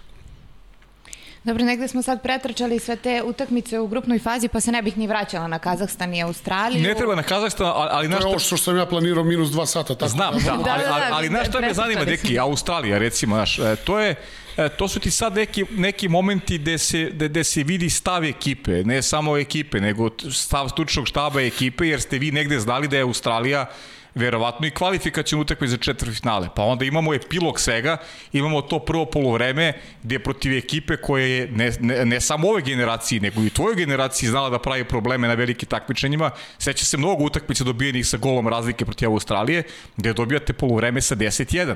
Dobro, 1.47 1.65
negde 1.65 1.87
smo 1.87 2.01
sad 2.01 2.21
pretrčali 2.21 2.79
sve 2.79 2.95
te 2.95 3.23
utakmice 3.23 3.79
u 3.79 3.87
grupnoj 3.87 4.19
fazi, 4.19 4.47
pa 4.47 4.59
se 4.59 4.71
ne 4.71 4.81
bih 4.81 4.97
ni 4.97 5.07
vraćala 5.07 5.47
na 5.47 5.59
Kazahstan 5.59 6.13
i 6.13 6.23
Australiju. 6.23 6.83
Ne 6.83 6.95
treba 6.95 7.15
na 7.15 7.23
Kazahstan, 7.23 7.67
ali... 7.75 7.89
ali 7.91 8.09
to 8.11 8.17
je 8.17 8.25
ovo 8.25 8.39
što 8.39 8.57
sam 8.57 8.77
ja 8.77 8.85
planirao 8.85 9.23
minus 9.23 9.49
dva 9.49 9.65
sata. 9.65 9.95
Tako 9.95 10.09
Znam, 10.09 10.33
da, 10.33 10.39
da, 10.39 10.51
ali, 10.51 10.63
ali, 10.67 10.83
ali, 10.93 11.05
ali 11.11 11.27
znaš 11.27 11.47
šta 11.47 11.61
me 11.61 11.73
zanima, 11.73 12.05
deki, 12.05 12.39
Australija, 12.39 12.97
recimo, 12.97 13.35
znaš, 13.35 13.59
e, 13.59 13.75
to 13.75 13.99
je, 13.99 14.15
e, 14.57 14.69
to 14.69 14.87
su 14.87 14.99
ti 14.99 15.11
sad 15.11 15.35
neki, 15.35 15.65
neki 15.71 16.07
momenti 16.07 16.57
gde 16.57 16.77
se, 16.77 17.09
gde, 17.13 17.27
gde 17.27 17.43
se 17.43 17.63
vidi 17.63 17.89
stav 17.89 18.25
ekipe, 18.25 18.83
ne 18.83 19.01
samo 19.01 19.37
ekipe, 19.37 19.79
nego 19.79 20.09
stav 20.31 20.69
stručnog 20.69 21.07
štaba 21.07 21.41
ekipe, 21.41 21.87
jer 21.87 22.01
ste 22.01 22.17
vi 22.17 22.31
negde 22.31 22.59
znali 22.59 22.87
da 22.87 22.97
je 22.97 23.03
Australija 23.03 23.69
verovatno 24.17 24.67
i 24.67 24.71
kvalifikacijnu 24.71 25.41
utakmicu 25.41 25.71
za 25.71 25.77
četvrtfinale. 25.77 26.49
Pa 26.55 26.63
onda 26.63 26.85
imamo 26.85 27.13
epilog 27.13 27.59
svega, 27.59 27.97
imamo 28.33 28.61
to 28.61 28.79
prvo 28.79 29.05
polovreme 29.05 29.73
gde 30.03 30.19
protiv 30.19 30.57
ekipe 30.57 30.97
koje 30.97 31.29
je 31.29 31.47
ne, 31.51 31.71
ne, 31.79 32.05
ne 32.05 32.21
samo 32.21 32.49
ove 32.49 32.61
generacije, 32.61 33.21
nego 33.21 33.41
i 33.43 33.49
tvojoj 33.49 33.75
generaciji 33.75 34.29
znala 34.29 34.49
da 34.49 34.59
pravi 34.59 34.83
probleme 34.83 35.27
na 35.27 35.33
velikim 35.33 35.69
takmičenjima. 35.69 36.31
Seća 36.57 36.85
se 36.85 36.97
mnogo 36.97 37.23
utakmica 37.23 37.63
dobijenih 37.63 38.07
sa 38.07 38.17
golom 38.17 38.47
razlike 38.47 38.85
protiv 38.85 39.09
Australije, 39.09 39.63
gde 39.97 40.13
dobijate 40.13 40.53
polovreme 40.53 41.01
sa 41.01 41.15
10-1. 41.15 41.75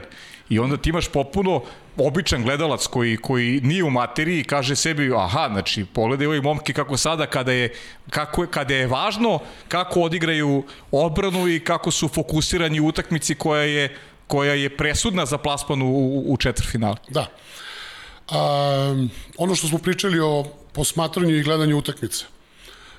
I 0.51 0.59
onda 0.59 0.77
ti 0.77 0.89
imaš 0.89 1.07
popuno 1.07 1.61
običan 1.97 2.43
gledalac 2.43 2.87
koji, 2.87 3.17
koji 3.17 3.61
nije 3.63 3.83
u 3.83 3.89
materiji 3.89 4.39
i 4.39 4.43
kaže 4.43 4.75
sebi, 4.75 5.13
aha, 5.15 5.47
znači, 5.51 5.85
pogledaj 5.85 6.27
ovi 6.27 6.41
momke 6.41 6.73
kako 6.73 6.97
sada, 6.97 7.25
kada 7.25 7.51
je, 7.51 7.73
kako 8.09 8.41
je, 8.41 8.47
kada 8.51 8.75
je 8.75 8.87
važno 8.87 9.39
kako 9.67 10.01
odigraju 10.01 10.63
odbranu 10.91 11.47
i 11.47 11.59
kako 11.59 11.91
su 11.91 12.07
fokusirani 12.07 12.79
u 12.79 12.87
utakmici 12.87 13.35
koja 13.35 13.61
je, 13.61 13.95
koja 14.27 14.53
je 14.53 14.77
presudna 14.77 15.25
za 15.25 15.37
plasman 15.37 15.81
u, 15.81 16.23
u, 16.27 16.37
četvrfinale. 16.37 16.95
Da. 17.09 17.27
A, 18.29 19.05
ono 19.37 19.55
što 19.55 19.67
smo 19.67 19.77
pričali 19.77 20.19
o 20.19 20.43
posmatranju 20.73 21.35
i 21.35 21.43
gledanju 21.43 21.77
utakmice. 21.77 22.25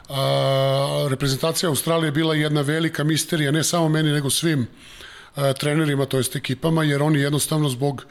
A, 0.09 1.07
reprezentacija 1.11 1.68
Australije 1.68 2.09
je 2.09 2.12
bila 2.12 2.34
jedna 2.34 2.61
velika 2.61 3.05
misterija, 3.05 3.50
ne 3.50 3.64
samo 3.64 3.88
meni, 3.88 4.12
nego 4.12 4.30
svim 4.30 4.66
trenerima, 5.59 6.07
to 6.07 6.16
jest 6.16 6.37
ekipama, 6.37 6.85
jer 6.85 7.03
oni 7.03 7.20
jednostavno 7.20 7.68
zbog 7.68 8.07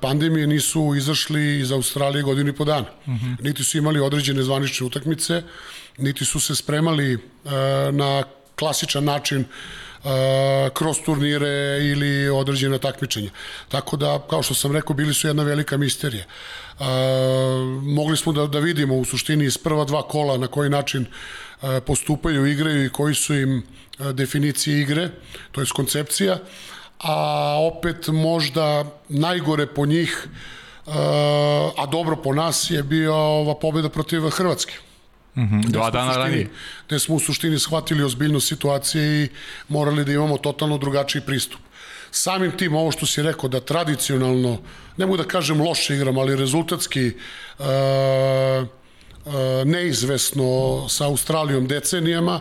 pandemije 0.00 0.46
nisu 0.46 0.94
izašli 0.94 1.60
iz 1.60 1.72
Australije 1.72 2.22
godinu 2.22 2.48
i 2.48 2.52
po 2.52 2.64
dana. 2.64 2.86
Mhm. 3.06 3.14
-huh. 3.14 3.36
Niti 3.42 3.64
su 3.64 3.78
imali 3.78 4.00
određene 4.00 4.42
zvanične 4.42 4.86
utakmice, 4.86 5.42
niti 5.98 6.24
su 6.24 6.40
se 6.40 6.54
spremali 6.54 7.18
na 7.92 8.22
klasičan 8.54 9.04
način 9.04 9.44
kroz 10.74 10.96
turnire 11.04 11.78
ili 11.82 12.28
određene 12.28 12.78
takmičenja. 12.78 13.30
Tako 13.68 13.96
da, 13.96 14.18
kao 14.30 14.42
što 14.42 14.54
sam 14.54 14.72
rekao, 14.72 14.96
bili 14.96 15.14
su 15.14 15.26
jedna 15.26 15.42
velika 15.42 15.76
misterija. 15.76 16.24
mogli 17.82 18.16
smo 18.16 18.32
da, 18.32 18.46
da 18.46 18.58
vidimo 18.58 18.96
u 18.96 19.04
suštini 19.04 19.44
iz 19.44 19.58
prva 19.58 19.84
dva 19.84 20.02
kola 20.02 20.38
na 20.38 20.46
koji 20.46 20.70
način 20.70 21.06
postupaju, 21.86 22.46
igraju 22.46 22.84
i 22.84 22.90
koji 22.90 23.14
su 23.14 23.34
im 23.34 23.62
definicije 24.12 24.80
igre, 24.80 25.10
to 25.52 25.60
je 25.60 25.66
koncepcija, 25.74 26.38
a 26.98 27.56
opet 27.60 28.08
možda 28.08 28.84
najgore 29.08 29.66
po 29.66 29.86
njih, 29.86 30.28
a 31.76 31.86
dobro 31.92 32.16
po 32.16 32.32
nas 32.32 32.70
je 32.70 32.82
bio 32.82 33.14
ova 33.14 33.54
pobjeda 33.54 33.88
protiv 33.88 34.30
Hrvatske. 34.30 34.72
Mm 35.36 35.42
-hmm, 35.42 35.68
dva 35.68 35.90
dana 35.90 36.16
ranije. 36.16 36.48
Gde 36.86 36.98
smo 36.98 37.14
u 37.14 37.20
suštini 37.20 37.58
shvatili 37.58 38.04
ozbiljnost 38.04 38.48
situacije 38.48 39.24
i 39.24 39.28
morali 39.68 40.04
da 40.04 40.12
imamo 40.12 40.38
totalno 40.38 40.78
drugačiji 40.78 41.22
pristup. 41.22 41.60
Samim 42.10 42.56
tim, 42.56 42.74
ovo 42.74 42.92
što 42.92 43.06
si 43.06 43.22
rekao, 43.22 43.48
da 43.48 43.60
tradicionalno, 43.60 44.58
ne 44.96 45.06
mogu 45.06 45.16
da 45.16 45.24
kažem 45.24 45.60
loše 45.60 45.94
igram, 45.94 46.18
ali 46.18 46.36
rezultatski 46.36 47.12
uh, 47.58 47.66
neizvesno 49.64 50.86
sa 50.88 51.06
Australijom 51.06 51.66
decenijama. 51.66 52.40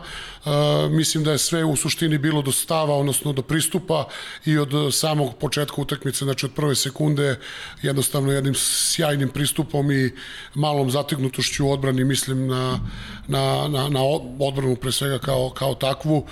Mislim 0.90 1.24
da 1.24 1.32
je 1.32 1.38
sve 1.38 1.64
u 1.64 1.76
suštini 1.76 2.18
bilo 2.18 2.42
do 2.42 2.52
stava, 2.52 2.96
odnosno 2.96 3.34
do 3.34 3.42
pristupa 3.42 4.08
i 4.46 4.58
od 4.58 4.72
samog 4.92 5.38
početka 5.38 5.82
utakmice, 5.82 6.26
znači 6.26 6.46
od 6.46 6.54
prve 6.54 6.76
sekunde, 6.76 7.40
jednostavno 7.82 8.32
jednim 8.32 8.54
sjajnim 8.56 9.30
pristupom 9.30 9.92
i 9.92 10.12
malom 10.54 10.92
zatignutošću 10.92 11.66
u 11.66 11.72
odbrani, 11.72 12.04
mislim 12.04 12.48
na, 12.48 12.80
na, 13.28 13.68
na, 13.68 13.90
na 13.90 14.00
odbranu 14.40 14.76
pre 14.76 14.92
svega 14.92 15.20
kao, 15.20 15.50
kao 15.50 15.76
takvu, 15.76 16.26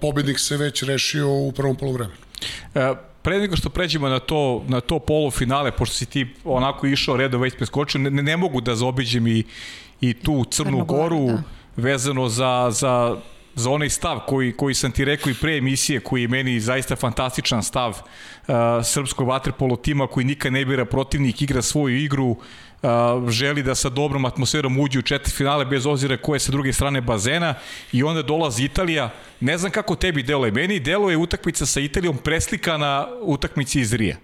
pobednik 0.00 0.38
se 0.38 0.56
već 0.56 0.82
rešio 0.82 1.28
u 1.28 1.52
prvom 1.52 1.76
polovremenu. 1.76 2.16
E, 2.74 3.09
pre 3.22 3.38
nego 3.38 3.56
što 3.56 3.70
pređemo 3.70 4.08
na 4.08 4.18
to, 4.18 4.64
na 4.68 4.80
to 4.80 4.98
polufinale, 4.98 5.72
pošto 5.72 5.94
si 5.94 6.06
ti 6.06 6.26
onako 6.44 6.86
išao 6.86 7.16
redom 7.16 7.40
već 7.40 7.56
preskočio, 7.56 8.00
ne, 8.00 8.10
ne 8.10 8.36
mogu 8.36 8.60
da 8.60 8.76
zaobiđem 8.76 9.26
i, 9.26 9.44
i 10.00 10.14
tu 10.14 10.44
Crnu, 10.44 10.70
Crnu 10.70 10.84
Goru, 10.84 11.26
da. 11.26 11.42
vezano 11.76 12.28
za, 12.28 12.68
za, 12.70 13.16
za 13.54 13.70
onaj 13.70 13.88
stav 13.88 14.20
koji, 14.26 14.52
koji 14.52 14.74
sam 14.74 14.92
ti 14.92 15.04
rekao 15.04 15.30
i 15.30 15.34
pre 15.34 15.56
emisije, 15.56 16.00
koji 16.00 16.22
je 16.22 16.28
meni 16.28 16.60
zaista 16.60 16.96
fantastičan 16.96 17.62
stav 17.62 17.90
uh, 17.90 18.54
srpskog 18.84 19.28
vaterpolo 19.28 19.76
tima 19.76 20.06
koji 20.06 20.26
nikad 20.26 20.52
ne 20.52 20.64
bira 20.64 20.84
protivnik, 20.84 21.42
igra 21.42 21.62
svoju 21.62 21.96
igru, 21.96 22.36
želi 23.28 23.62
da 23.62 23.74
sa 23.74 23.88
dobrom 23.88 24.24
atmosferom 24.24 24.80
uđe 24.80 24.98
u 24.98 25.02
četiri 25.02 25.32
finale 25.32 25.64
bez 25.64 25.86
obzira 25.86 26.16
koje 26.16 26.36
je 26.36 26.40
sa 26.40 26.52
druge 26.52 26.72
strane 26.72 27.00
bazena 27.00 27.54
i 27.92 28.02
onda 28.02 28.22
dolazi 28.22 28.64
Italija. 28.64 29.10
Ne 29.40 29.58
znam 29.58 29.72
kako 29.72 29.96
tebi 29.96 30.22
deluje. 30.22 30.52
Meni 30.52 30.80
deluje 30.80 31.16
utakmica 31.16 31.66
sa 31.66 31.80
Italijom 31.80 32.16
preslikana 32.16 33.08
utakmici 33.20 33.80
iz 33.80 33.92
Rija 33.92 34.16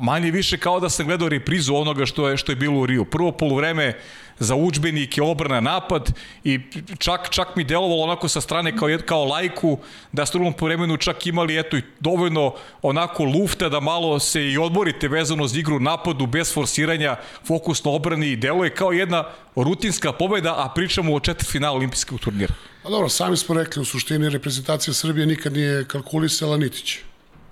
manje 0.00 0.30
više 0.30 0.58
kao 0.58 0.80
da 0.80 0.88
sam 0.88 1.06
gledao 1.06 1.28
reprizu 1.28 1.74
onoga 1.74 2.06
što 2.06 2.28
je 2.28 2.36
što 2.36 2.52
je 2.52 2.56
bilo 2.56 2.80
u 2.80 2.86
Riju. 2.86 3.04
Prvo 3.04 3.32
poluvreme 3.32 3.94
za 4.38 4.54
učbenike, 4.54 5.22
obrana, 5.22 5.60
napad 5.60 6.12
i 6.44 6.60
čak, 6.98 7.28
čak 7.30 7.56
mi 7.56 7.64
delovalo 7.64 8.02
onako 8.02 8.28
sa 8.28 8.40
strane 8.40 8.76
kao, 8.76 8.88
kao 9.06 9.24
lajku 9.24 9.78
da 10.12 10.26
ste 10.26 10.36
u 10.36 10.38
drugom 10.38 10.52
poluvremenu 10.52 10.96
čak 10.96 11.26
imali 11.26 11.58
eto 11.58 11.76
i 11.76 11.82
dovoljno 12.00 12.54
onako 12.82 13.24
lufta 13.24 13.68
da 13.68 13.80
malo 13.80 14.18
se 14.18 14.50
i 14.50 14.58
odmorite 14.58 15.08
vezano 15.08 15.46
za 15.46 15.58
igru 15.58 15.80
napadu 15.80 16.26
bez 16.26 16.54
forsiranja, 16.54 17.16
fokus 17.46 17.84
na 17.84 17.90
obrani 17.90 18.28
i 18.28 18.36
deluje 18.36 18.74
kao 18.74 18.92
jedna 18.92 19.24
rutinska 19.56 20.12
pobeda, 20.12 20.54
a 20.56 20.72
pričamo 20.74 21.14
o 21.14 21.20
četvrtfinalu 21.20 21.76
olimpijskog 21.76 22.20
turnira. 22.20 22.54
Pa 22.82 22.90
dobro, 22.90 23.08
sami 23.08 23.36
smo 23.36 23.54
rekli, 23.54 23.82
u 23.82 23.84
suštini 23.84 24.28
reprezentacija 24.28 24.94
Srbije 24.94 25.26
nikad 25.26 25.52
nije 25.52 25.84
kalkulisala 25.84 26.56
nitić. 26.56 26.98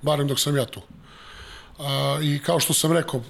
Barem 0.02 0.28
dok 0.28 0.40
sam 0.40 0.56
ja 0.56 0.66
tu. 0.66 0.80
I 2.22 2.38
kao 2.38 2.60
što 2.60 2.74
sam 2.74 2.92
rekao, 2.92 3.22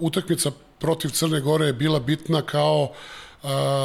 utakmica 0.00 0.50
protiv 0.78 1.08
Crne 1.08 1.40
Gore 1.40 1.66
je 1.66 1.72
bila 1.72 2.00
bitna 2.00 2.42
kao 2.42 2.92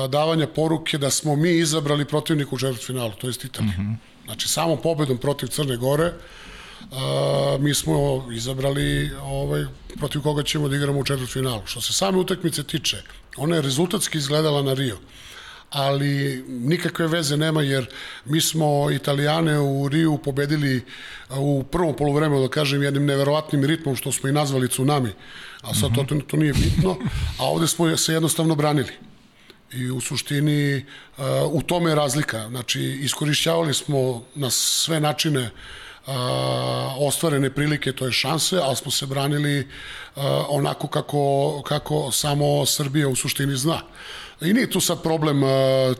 davanja 0.10 0.47
poruke 0.47 0.97
da 0.97 1.10
smo 1.10 1.36
mi 1.36 1.51
izabrali 1.51 2.05
protivnika 2.05 2.55
u 2.55 2.57
četvrtfinalu, 2.57 3.12
to 3.12 3.28
je 3.28 3.34
Italija. 3.43 3.74
Mm 3.78 3.82
-hmm. 3.82 4.26
Znači, 4.26 4.47
samo 4.47 4.76
pobedom 4.76 5.18
protiv 5.18 5.47
Crne 5.47 5.78
Gore 5.78 6.14
a, 6.91 7.57
mi 7.60 7.74
smo 7.74 8.28
izabrali 8.32 9.12
ovaj, 9.22 9.66
protiv 9.97 10.22
koga 10.22 10.43
ćemo 10.43 10.68
da 10.68 10.76
igramo 10.76 10.99
u 10.99 11.03
četvrtfinalu. 11.03 11.62
Što 11.66 11.82
se 11.82 11.93
same 11.93 12.18
utakmice 12.18 12.64
tiče, 12.64 12.97
ona 13.38 13.55
je 13.55 13.62
rezultatski 13.62 14.18
izgledala 14.18 14.62
na 14.62 14.74
Rio 14.74 14.97
ali 15.70 16.43
nikakve 16.47 17.07
veze 17.07 17.38
nema 17.38 17.61
jer 17.61 17.86
mi 18.26 18.41
smo 18.41 18.91
Italijane 18.91 19.59
u 19.59 19.89
Riju 19.89 20.17
pobedili 20.17 20.86
u 21.38 21.63
prvom 21.63 21.95
polovremenu, 21.95 22.41
da 22.41 22.47
kažem, 22.47 22.84
jednim 22.84 23.05
neverovatnim 23.05 23.65
ritmom 23.65 23.95
što 23.95 24.11
smo 24.11 24.30
i 24.30 24.32
nazvali 24.32 24.70
tsunami, 24.70 25.11
a 25.61 25.74
sad 25.74 25.95
to, 25.95 26.15
to 26.28 26.38
nije 26.38 26.53
bitno, 26.53 26.97
a 27.39 27.45
ovde 27.45 27.67
smo 27.67 27.97
se 27.97 28.13
jednostavno 28.13 28.55
branili. 28.55 28.91
I 29.74 29.91
u 29.91 30.01
suštini 30.01 30.86
u 31.51 31.61
tome 31.61 31.91
je 31.91 31.95
razlika. 31.95 32.49
Znači, 32.49 32.82
iskorišćavali 32.82 33.74
smo 33.74 34.24
na 34.36 34.49
sve 34.49 34.99
načine 34.99 35.49
ostvarene 36.97 37.49
prilike, 37.49 37.91
to 37.91 38.05
je 38.05 38.11
šanse, 38.11 38.57
ali 38.63 38.76
smo 38.76 38.91
se 38.91 39.05
branili 39.05 39.67
onako 40.49 40.88
kako, 40.88 41.61
kako 41.67 42.11
samo 42.11 42.65
Srbija 42.65 43.07
u 43.07 43.15
suštini 43.15 43.55
zna. 43.55 43.82
I 44.42 44.54
nije 44.54 44.70
tu 44.70 44.82
sad 44.82 45.04
problem 45.04 45.44
uh, 45.44 45.50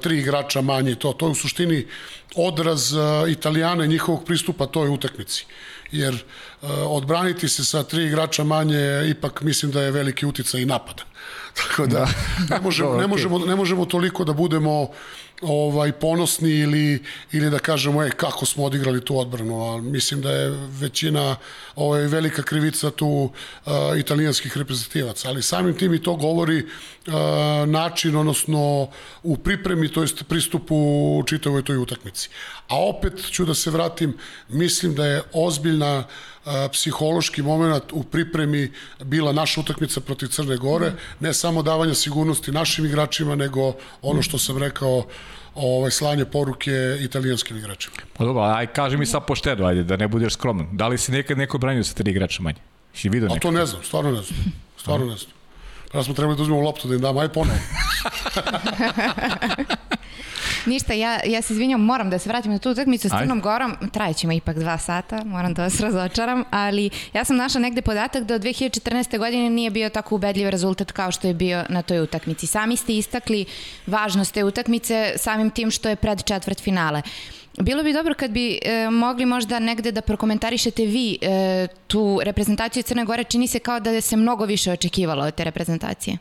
tri 0.02 0.20
igrača 0.20 0.62
manje 0.62 0.96
to, 0.96 1.14
to 1.14 1.26
je 1.26 1.32
u 1.32 1.36
suštini 1.36 1.88
odraz 2.36 2.94
uh, 2.94 3.02
Italijana 3.30 3.86
i 3.86 3.88
njihovog 3.88 4.26
pristupa 4.26 4.66
toj 4.66 4.90
utakmici. 4.90 5.46
Jer 5.92 6.14
uh, 6.14 6.70
odbraniti 6.88 7.50
se 7.50 7.66
sa 7.66 7.84
tri 7.84 8.06
igrača 8.06 8.44
manje 8.44 9.10
ipak 9.10 9.42
mislim 9.42 9.72
da 9.72 9.82
je 9.82 9.92
veliki 9.92 10.26
uticaj 10.26 10.62
i 10.62 10.66
napada. 10.66 11.04
Tako 11.62 11.88
da 11.88 12.08
ne 12.50 12.60
možemo, 12.62 12.96
ne 12.96 13.08
možemo, 13.08 13.40
ne 13.40 13.56
možemo 13.56 13.86
toliko 13.86 14.24
da 14.24 14.34
budemo 14.34 14.90
ovaj 15.42 15.92
ponosni 15.92 16.50
ili 16.50 17.04
ili 17.32 17.50
da 17.50 17.60
kažemo 17.60 18.04
ej 18.04 18.10
kako 18.10 18.46
smo 18.46 18.64
odigrali 18.64 19.06
tu 19.06 19.20
odbranu, 19.20 19.64
a 19.64 19.82
mislim 19.82 20.22
da 20.22 20.32
je 20.32 20.50
većina 20.80 21.36
ovaj 21.76 22.02
velika 22.02 22.44
krivica 22.44 22.92
tu 22.92 23.08
uh, 23.08 23.72
italijanskih 23.98 24.58
reprezentativaca, 24.58 25.30
ali 25.30 25.42
samim 25.42 25.78
tim 25.78 25.94
i 25.94 26.04
to 26.04 26.16
govori 26.16 26.64
uh, 26.64 27.14
način 27.68 28.16
odnosno 28.16 28.90
u 29.24 29.38
pripremi 29.38 29.92
to 29.92 30.02
jest 30.02 30.24
pristupu 30.28 31.24
čitavoj 31.28 31.64
toj 31.64 31.78
utakmici. 31.78 32.30
A 32.68 32.86
opet 32.86 33.32
ću 33.32 33.46
da 33.46 33.54
se 33.54 33.72
vratim, 33.72 34.18
mislim 34.50 34.96
da 34.96 35.06
je 35.06 35.22
ozbiljna 35.34 36.04
psihološki 36.72 37.42
moment 37.42 37.84
u 37.92 38.04
pripremi 38.04 38.72
bila 39.04 39.32
naša 39.32 39.62
utakmica 39.62 40.02
protiv 40.02 40.28
Crne 40.28 40.58
Gore, 40.58 40.92
ne 41.20 41.34
samo 41.34 41.64
davanja 41.64 41.94
sigurnosti 41.94 42.52
našim 42.52 42.86
igračima, 42.86 43.36
nego 43.36 43.74
ono 44.02 44.22
što 44.22 44.38
sam 44.38 44.58
rekao, 44.58 45.06
ovaj 45.56 45.92
slanje 45.92 46.26
poruke 46.26 46.98
italijanskim 47.00 47.58
igračima. 47.58 47.96
Pa 48.18 48.26
dobro, 48.26 48.44
aj 48.44 48.68
kaži 48.68 48.98
mi 48.98 49.06
sad 49.06 49.26
pošteno, 49.26 49.66
ajde 49.66 49.84
da 49.84 49.98
ne 49.98 50.08
budeš 50.08 50.34
skroman. 50.34 50.68
Da 50.72 50.88
li 50.88 50.98
si 50.98 51.12
nekad 51.12 51.38
neko 51.38 51.58
branio 51.58 51.84
sa 51.84 51.94
tri 51.94 52.12
igrača 52.12 52.42
manje? 52.42 52.60
Si 52.94 53.10
vidio? 53.10 53.30
A 53.32 53.40
to 53.40 53.52
ne 53.52 53.66
znam, 53.66 53.84
stvarno 53.84 54.12
ne 54.12 54.22
znam. 54.22 54.40
Stvarno 54.78 55.06
ne 55.06 55.18
znam. 55.18 55.32
Da 55.94 56.04
smo 56.04 56.14
trebali 56.14 56.38
da 56.38 56.44
uzmemo 56.44 56.62
loptu 56.62 56.88
da 56.88 56.96
im 56.96 57.02
dam, 57.02 57.18
aj 57.18 57.30
ponovo. 57.30 57.56
Ništa, 60.66 60.94
ja, 60.94 61.20
ja 61.26 61.42
se 61.42 61.54
izvinjam, 61.54 61.82
moram 61.82 62.10
da 62.10 62.20
se 62.20 62.30
vratim 62.30 62.52
na 62.52 62.60
tu 62.60 62.72
utakmicu 62.72 63.10
s 63.10 63.12
Crnom 63.12 63.42
Gorom. 63.42 63.76
Trajeće 63.92 64.28
me 64.28 64.36
ipak 64.36 64.60
dva 64.60 64.78
sata, 64.78 65.24
moram 65.24 65.54
da 65.54 65.64
vas 65.64 65.80
razočaram, 65.80 66.44
ali 66.50 66.90
ja 67.14 67.26
sam 67.26 67.36
našla 67.36 67.62
negde 67.62 67.82
podatak 67.82 68.24
da 68.24 68.36
od 68.36 68.42
2014. 68.42 69.18
godine 69.18 69.50
nije 69.50 69.70
bio 69.70 69.90
tako 69.90 70.16
ubedljiv 70.16 70.50
rezultat 70.50 70.92
kao 70.92 71.12
što 71.12 71.28
je 71.28 71.34
bio 71.34 71.66
na 71.70 71.82
toj 71.82 72.00
utakmici. 72.00 72.48
Sami 72.48 72.78
ste 72.78 72.94
istakli 72.94 73.46
važnost 73.88 74.34
te 74.34 74.44
utakmice 74.44 75.14
samim 75.18 75.50
tim 75.50 75.72
što 75.72 75.90
je 75.90 75.96
pred 75.96 76.24
četvrt 76.24 76.62
finale. 76.62 77.02
Bilo 77.60 77.84
bi 77.84 77.94
dobro 77.94 78.14
kad 78.14 78.32
bi 78.32 78.60
e, 78.62 78.90
mogli 78.90 79.26
možda 79.26 79.60
negde 79.60 79.92
da 79.92 80.02
prokomentarišete 80.02 80.86
vi 80.86 81.18
e, 81.22 81.68
tu 81.88 82.20
reprezentaciju 82.24 82.84
Crne 82.84 83.06
Gore. 83.06 83.24
Čini 83.24 83.48
se 83.48 83.60
kao 83.60 83.80
da 83.80 84.02
se 84.02 84.16
mnogo 84.16 84.46
više 84.46 84.72
očekivalo 84.72 85.26
od 85.26 85.36
te 85.36 85.44
reprezentacije. 85.44 86.18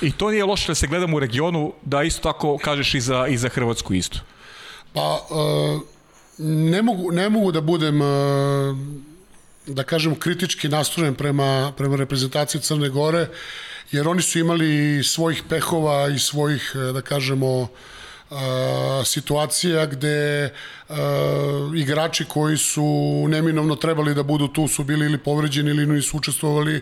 I 0.00 0.12
to 0.12 0.30
nije 0.30 0.44
loše 0.44 0.66
da 0.66 0.74
se 0.74 0.86
gledamo 0.86 1.16
u 1.16 1.20
regionu, 1.20 1.72
da 1.82 2.02
isto 2.02 2.32
tako 2.32 2.58
kažeš 2.58 2.94
i 2.94 3.00
za, 3.00 3.26
i 3.26 3.36
za 3.36 3.48
Hrvatsku 3.48 3.94
isto. 3.94 4.18
Pa, 4.92 5.26
e, 5.30 5.78
ne, 6.42 6.82
mogu, 6.82 7.12
ne 7.12 7.28
mogu 7.28 7.52
da 7.52 7.60
budem, 7.60 8.02
e, 8.02 8.04
da 9.66 9.82
kažem, 9.82 10.14
kritički 10.14 10.68
nastrojen 10.68 11.14
prema, 11.14 11.72
prema 11.76 11.96
reprezentaciji 11.96 12.60
Crne 12.60 12.88
Gore, 12.88 13.28
jer 13.92 14.08
oni 14.08 14.22
su 14.22 14.38
imali 14.38 15.02
svojih 15.04 15.42
pehova 15.48 16.08
i 16.08 16.18
svojih, 16.18 16.72
e, 16.74 16.92
da 16.92 17.02
kažemo, 17.02 17.68
situacija 19.04 19.86
gde 19.86 20.50
uh, 20.88 20.96
igrači 21.76 22.24
koji 22.24 22.56
su 22.56 22.84
neminovno 23.28 23.76
trebali 23.76 24.14
da 24.14 24.22
budu 24.22 24.48
tu 24.48 24.68
su 24.68 24.84
bili 24.84 25.06
ili 25.06 25.18
povređeni 25.18 25.70
ili 25.70 25.86
nisu 25.86 26.16
učestvovali 26.16 26.80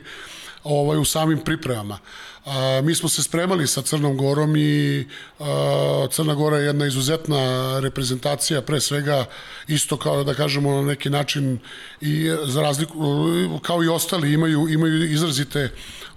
ovaj, 0.64 0.98
u 0.98 1.05
samim 1.05 1.38
pripremama. 1.38 1.98
A, 2.44 2.80
mi 2.84 2.94
smo 2.94 3.09
se 3.09 3.22
spremali 3.22 3.66
sa 3.66 3.82
Crnom 3.82 4.16
Gorom 4.16 4.57
i 4.57 5.07
a, 5.38 6.07
Crna 6.11 6.34
Gora 6.34 6.59
je 6.59 6.66
jedna 6.66 6.86
izuzetna 6.86 7.78
reprezentacija, 7.80 8.62
pre 8.62 8.80
svega 8.80 9.24
isto 9.68 9.96
kao 9.96 10.24
da 10.24 10.34
kažemo 10.34 10.74
na 10.74 10.82
neki 10.82 11.11
način 11.11 11.59
i 12.01 12.30
za 12.44 12.62
razliku 12.62 13.61
kao 13.62 13.84
i 13.84 13.88
ostali 13.88 14.32
imaju 14.32 14.68
imaju 14.68 15.12
izrazite 15.12 15.70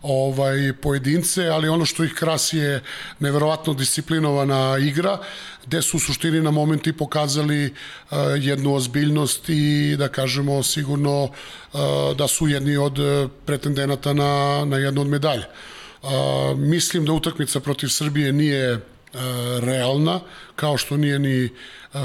ovaj 0.03 0.73
pojedince, 0.81 1.47
ali 1.47 1.69
ono 1.69 1.85
što 1.85 2.03
ih 2.03 2.13
krasi 2.13 2.57
je 2.57 2.81
neverovatno 3.19 3.73
disciplinovana 3.73 4.77
igra, 4.77 5.17
gde 5.65 5.81
su 5.81 5.97
u 5.97 5.99
suštini 5.99 6.41
na 6.41 6.51
momenti 6.51 6.93
pokazali 6.93 7.65
uh, 7.65 8.17
jednu 8.39 8.75
ozbiljnost 8.75 9.49
i 9.49 9.95
da 9.97 10.07
kažemo 10.07 10.63
sigurno 10.63 11.23
uh, 11.23 11.79
da 12.17 12.27
su 12.27 12.47
jedni 12.47 12.77
od 12.77 12.99
pretendenata 13.45 14.13
na, 14.13 14.65
na 14.65 14.77
jednu 14.77 15.01
od 15.01 15.07
medalja. 15.07 15.45
Uh, 16.03 16.09
mislim 16.57 17.05
da 17.05 17.13
utakmica 17.13 17.59
protiv 17.59 17.87
Srbije 17.87 18.33
nije 18.33 18.92
realna, 19.59 20.19
kao 20.55 20.77
što 20.77 20.97
nije 20.97 21.19
ni, 21.19 21.49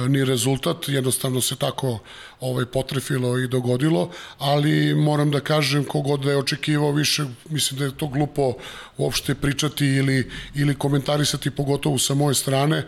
ni 0.08 0.24
rezultat, 0.24 0.88
jednostavno 0.88 1.40
se 1.40 1.56
tako 1.56 1.98
ovaj 2.40 2.66
potrefilo 2.66 3.38
i 3.38 3.48
dogodilo, 3.48 4.10
ali 4.38 4.94
moram 4.94 5.30
da 5.30 5.40
kažem 5.40 5.84
kogod 5.84 6.20
da 6.20 6.30
je 6.30 6.38
očekivao 6.38 6.92
više, 6.92 7.24
mislim 7.48 7.78
da 7.78 7.84
je 7.84 7.96
to 7.96 8.06
glupo 8.06 8.54
uopšte 8.96 9.34
pričati 9.34 9.86
ili, 9.86 10.30
ili 10.54 10.74
komentarisati 10.74 11.50
pogotovo 11.50 11.98
sa 11.98 12.14
moje 12.14 12.34
strane, 12.34 12.84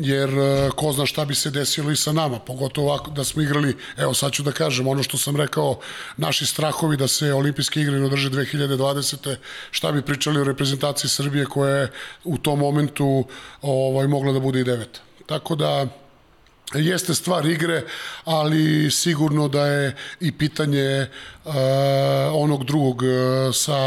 jer 0.00 0.28
e, 0.28 0.70
ko 0.76 0.92
zna 0.92 1.06
šta 1.06 1.24
bi 1.24 1.34
se 1.34 1.50
desilo 1.50 1.90
i 1.90 1.96
sa 1.96 2.12
nama, 2.12 2.38
pogotovo 2.38 2.88
ovako 2.88 3.10
da 3.10 3.24
smo 3.24 3.42
igrali, 3.42 3.76
evo 3.96 4.14
sad 4.14 4.32
ću 4.32 4.42
da 4.42 4.52
kažem, 4.52 4.88
ono 4.88 5.02
što 5.02 5.18
sam 5.18 5.36
rekao, 5.36 5.78
naši 6.16 6.46
strahovi 6.46 6.96
da 6.96 7.08
se 7.08 7.32
olimpijske 7.32 7.80
igre 7.80 8.00
održe 8.04 8.30
2020. 8.30 9.36
šta 9.70 9.92
bi 9.92 10.02
pričali 10.02 10.40
o 10.40 10.44
reprezentaciji 10.44 11.10
Srbije 11.10 11.44
koja 11.44 11.76
je 11.76 11.90
u 12.24 12.38
tom 12.38 12.58
momentu 12.58 13.24
ovaj, 13.62 14.06
mogla 14.06 14.32
da 14.32 14.40
bude 14.40 14.60
i 14.60 14.64
deveta. 14.64 15.00
Tako 15.26 15.56
da, 15.56 15.86
jeste 16.74 17.14
stvar 17.14 17.46
igre, 17.46 17.82
ali 18.24 18.90
sigurno 18.90 19.48
da 19.48 19.66
je 19.66 19.96
i 20.20 20.32
pitanje 20.32 21.06
uh, 21.44 21.54
onog 22.32 22.64
drugog 22.64 23.02
uh, 23.02 23.54
sa, 23.54 23.78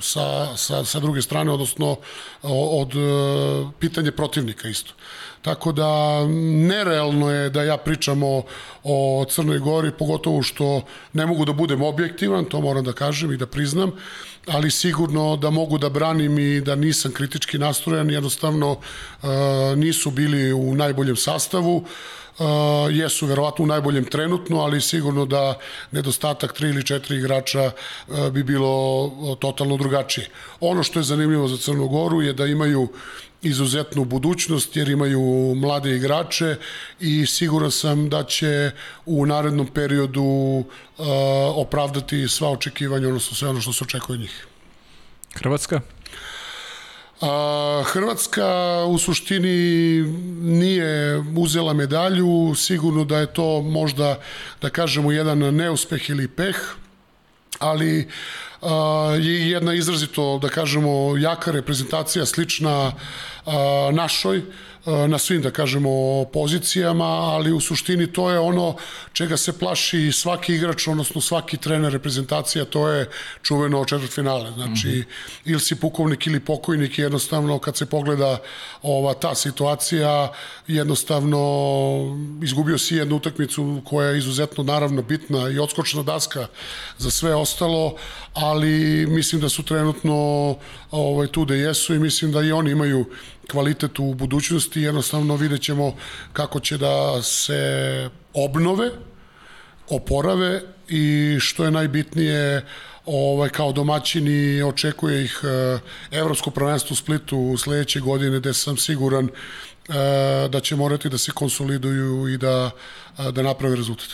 sa, 0.00 0.56
sa, 0.56 0.84
sa 0.84 1.00
druge 1.00 1.22
strane, 1.22 1.52
odnosno 1.52 1.96
od 2.42 2.94
uh, 2.94 3.70
pitanje 3.80 4.10
protivnika 4.10 4.68
isto. 4.68 4.92
Tako 5.46 5.72
da 5.72 6.24
nerealno 6.66 7.30
je 7.30 7.50
da 7.50 7.62
ja 7.62 7.76
pričam 7.76 8.22
o, 8.22 8.42
o 8.84 9.24
Crnoj 9.30 9.58
Gori, 9.58 9.90
pogotovo 9.98 10.42
što 10.42 10.82
ne 11.12 11.26
mogu 11.26 11.44
da 11.44 11.52
budem 11.52 11.82
objektivan, 11.82 12.44
to 12.44 12.60
moram 12.60 12.84
da 12.84 12.92
kažem 12.92 13.32
i 13.32 13.36
da 13.36 13.46
priznam, 13.46 13.92
ali 14.46 14.70
sigurno 14.70 15.36
da 15.36 15.50
mogu 15.50 15.78
da 15.78 15.88
branim 15.88 16.38
i 16.38 16.60
da 16.60 16.74
nisam 16.74 17.12
kritički 17.12 17.58
nastrojen, 17.58 18.10
jednostavno 18.10 18.70
uh, 18.72 19.28
nisu 19.76 20.10
bili 20.10 20.52
u 20.52 20.74
najboljem 20.74 21.16
sastavu, 21.16 21.84
jesu 22.90 23.26
verovatno 23.26 23.64
u 23.64 23.66
najboljem 23.66 24.04
trenutno, 24.04 24.60
ali 24.60 24.80
sigurno 24.80 25.26
da 25.26 25.58
nedostatak 25.90 26.52
tri 26.52 26.68
ili 26.68 26.84
četiri 26.84 27.16
igrača 27.16 27.70
uh, 28.08 28.28
bi 28.28 28.42
bilo 28.42 29.36
totalno 29.40 29.76
drugačije. 29.76 30.28
Ono 30.60 30.82
što 30.82 30.98
je 30.98 31.02
zanimljivo 31.02 31.48
za 31.48 31.56
Crnu 31.56 31.88
Goru 31.88 32.22
je 32.22 32.32
da 32.32 32.46
imaju 32.46 32.88
izuzetnu 33.42 34.04
budućnost 34.04 34.76
jer 34.76 34.88
imaju 34.88 35.54
mlade 35.56 35.96
igrače 35.96 36.56
i 37.00 37.26
siguran 37.26 37.70
sam 37.70 38.08
da 38.08 38.24
će 38.24 38.70
u 39.06 39.26
narednom 39.26 39.66
periodu 39.66 40.22
uh, 40.22 40.64
opravdati 41.54 42.28
sva 42.28 42.50
očekivanja, 42.50 43.08
odnosno 43.08 43.36
sve 43.36 43.48
ono 43.48 43.60
što 43.60 43.72
se 43.72 43.84
očekuje 43.84 44.14
od 44.14 44.20
njih. 44.20 44.46
Hrvatska? 45.34 45.80
A, 47.20 47.82
Hrvatska 47.86 48.46
u 48.88 48.98
suštini 48.98 50.02
nije 50.40 51.18
uzela 51.36 51.72
medalju, 51.72 52.54
sigurno 52.54 53.04
da 53.04 53.18
je 53.18 53.32
to 53.32 53.62
možda, 53.62 54.20
da 54.62 54.70
kažemo, 54.70 55.12
jedan 55.12 55.38
neuspeh 55.38 56.10
ili 56.10 56.28
peh, 56.28 56.56
ali 57.58 58.08
je 59.20 59.50
jedna 59.50 59.74
izrazito, 59.74 60.38
da 60.42 60.48
kažemo, 60.48 61.16
jaka 61.16 61.50
reprezentacija, 61.50 62.26
slična 62.26 62.92
našoj, 63.92 64.42
na 65.08 65.18
svim, 65.18 65.42
da 65.42 65.50
kažemo, 65.50 66.24
pozicijama, 66.32 67.04
ali 67.04 67.52
u 67.52 67.60
suštini 67.60 68.12
to 68.12 68.30
je 68.30 68.38
ono 68.38 68.76
čega 69.12 69.36
se 69.36 69.58
plaši 69.58 70.12
svaki 70.12 70.54
igrač, 70.54 70.88
odnosno 70.88 71.20
svaki 71.20 71.56
trener 71.56 71.92
reprezentacija, 71.92 72.64
to 72.64 72.88
je 72.88 73.08
čuveno 73.42 73.84
četvrt 73.84 74.12
finale. 74.12 74.52
Znači, 74.52 74.88
mm 74.88 74.90
-hmm. 74.90 75.04
ili 75.44 75.60
si 75.60 75.80
pukovnik 75.80 76.26
ili 76.26 76.40
pokojnik, 76.40 76.98
jednostavno 76.98 77.58
kad 77.58 77.76
se 77.76 77.86
pogleda 77.86 78.38
ova 78.82 79.14
ta 79.14 79.34
situacija, 79.34 80.32
jednostavno 80.66 81.38
izgubio 82.42 82.78
si 82.78 82.96
jednu 82.96 83.16
utakmicu 83.16 83.82
koja 83.84 84.08
je 84.08 84.18
izuzetno 84.18 84.64
naravno 84.64 85.02
bitna 85.02 85.50
i 85.50 85.58
odskočna 85.58 86.02
daska 86.02 86.46
za 86.98 87.10
sve 87.10 87.34
ostalo, 87.34 87.94
ali 88.34 89.06
mislim 89.06 89.40
da 89.40 89.48
su 89.48 89.62
trenutno 89.62 90.56
ovaj, 90.90 91.26
tu 91.26 91.44
da 91.44 91.54
jesu 91.54 91.94
i 91.94 91.98
mislim 91.98 92.32
da 92.32 92.42
i 92.42 92.52
oni 92.52 92.70
imaju 92.70 93.04
kvalitet 93.50 93.98
u 93.98 94.14
budućnosti, 94.14 94.80
jednostavno 94.80 95.36
vidjet 95.36 95.62
ćemo 95.62 95.94
kako 96.32 96.60
će 96.60 96.78
da 96.78 97.22
se 97.22 98.10
obnove, 98.34 98.90
oporave 99.88 100.62
i 100.88 101.36
što 101.40 101.64
je 101.64 101.70
najbitnije 101.70 102.62
ovaj, 103.06 103.48
kao 103.48 103.72
domaćini 103.72 104.62
očekuje 104.62 105.24
ih 105.24 105.40
eh, 105.44 105.78
Evropsko 106.10 106.50
prvenstvo 106.50 106.94
u 106.94 106.96
Splitu 106.96 107.56
sledeće 107.58 108.00
godine 108.00 108.38
gde 108.38 108.54
sam 108.54 108.76
siguran 108.76 109.28
eh, 109.28 110.48
da 110.48 110.60
će 110.60 110.76
morati 110.76 111.08
da 111.08 111.18
se 111.18 111.32
konsoliduju 111.32 112.28
i 112.28 112.36
da, 112.38 112.70
eh, 113.18 113.32
da 113.32 113.42
naprave 113.42 113.76
rezultat. 113.76 114.08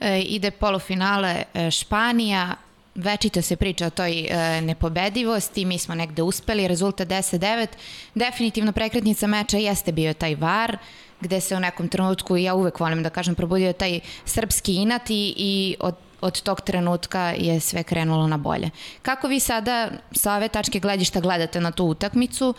E, 0.00 0.20
ide 0.20 0.50
polufinale 0.50 1.42
Španija, 1.70 2.56
večito 2.94 3.42
se 3.42 3.56
priča 3.56 3.86
o 3.86 3.90
toj 3.90 4.20
e, 4.20 4.60
nepobedivosti, 4.60 5.64
mi 5.64 5.78
smo 5.78 5.94
negde 5.94 6.22
uspeli, 6.22 6.68
rezultat 6.68 7.08
10-9, 7.08 7.66
definitivno 8.14 8.72
prekretnica 8.72 9.26
meča 9.26 9.58
jeste 9.58 9.92
bio 9.92 10.14
taj 10.14 10.34
VAR, 10.34 10.76
gde 11.20 11.40
se 11.40 11.56
u 11.56 11.60
nekom 11.60 11.88
trenutku, 11.88 12.36
ja 12.36 12.54
uvek 12.54 12.80
volim 12.80 13.02
da 13.02 13.10
kažem, 13.10 13.34
probudio 13.34 13.72
taj 13.72 14.00
srpski 14.24 14.74
inat 14.74 15.10
i, 15.10 15.34
i 15.36 15.76
od 15.80 15.94
od 16.20 16.42
tog 16.42 16.60
trenutka 16.60 17.20
je 17.20 17.60
sve 17.60 17.82
krenulo 17.82 18.26
na 18.26 18.36
bolje. 18.36 18.70
Kako 19.02 19.28
vi 19.28 19.40
sada 19.40 19.90
sa 20.12 20.34
ove 20.34 20.48
tačke 20.48 20.80
gledišta 20.80 21.20
gledate 21.20 21.60
na 21.60 21.70
tu 21.70 21.84
utakmicu? 21.84 22.54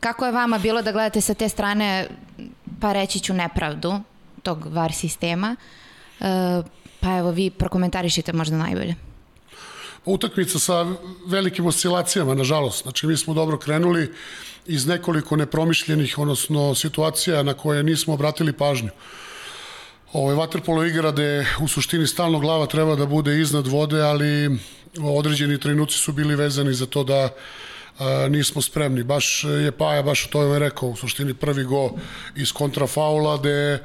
Kako 0.00 0.26
je 0.26 0.32
vama 0.32 0.58
bilo 0.58 0.82
da 0.82 0.92
gledate 0.92 1.20
sa 1.20 1.34
te 1.34 1.48
strane, 1.48 2.08
pa 2.80 2.92
reći 2.92 3.20
ću 3.20 3.34
nepravdu 3.34 4.00
tog 4.42 4.66
VAR 4.66 4.92
sistema? 4.92 5.56
E, 6.20 6.62
pa 7.00 7.16
evo 7.18 7.30
vi 7.30 7.50
prokomentarišite 7.50 8.32
možda 8.32 8.56
najbolje 8.56 8.94
utakmica 10.04 10.58
sa 10.58 10.86
velikim 11.26 11.66
oscilacijama, 11.66 12.34
nažalost. 12.34 12.82
Znači, 12.82 13.06
mi 13.06 13.16
smo 13.16 13.34
dobro 13.34 13.58
krenuli 13.58 14.12
iz 14.66 14.86
nekoliko 14.86 15.36
nepromišljenih, 15.36 16.18
odnosno 16.18 16.74
situacija 16.74 17.42
na 17.42 17.54
koje 17.54 17.82
nismo 17.82 18.14
obratili 18.14 18.52
pažnju. 18.52 18.90
Ovo 20.12 20.30
je 20.30 20.36
vaterpolo 20.36 20.84
igra 20.84 21.12
gde 21.12 21.46
u 21.60 21.68
suštini 21.68 22.06
stalno 22.06 22.38
glava 22.38 22.66
treba 22.66 22.96
da 22.96 23.06
bude 23.06 23.40
iznad 23.40 23.66
vode, 23.66 24.02
ali 24.02 24.58
određeni 25.02 25.60
trenuci 25.60 25.98
su 25.98 26.12
bili 26.12 26.36
vezani 26.36 26.74
za 26.74 26.86
to 26.86 27.04
da 27.04 27.28
a, 27.98 28.28
nismo 28.30 28.62
spremni. 28.62 29.02
Baš 29.02 29.44
je 29.44 29.72
Paja 29.72 30.02
baš 30.02 30.26
to 30.26 30.42
je 30.42 30.58
rekao, 30.58 30.88
u 30.88 30.96
suštini 30.96 31.34
prvi 31.34 31.64
go 31.64 31.90
iz 32.36 32.52
kontrafaula 32.52 33.36
gde 33.36 33.82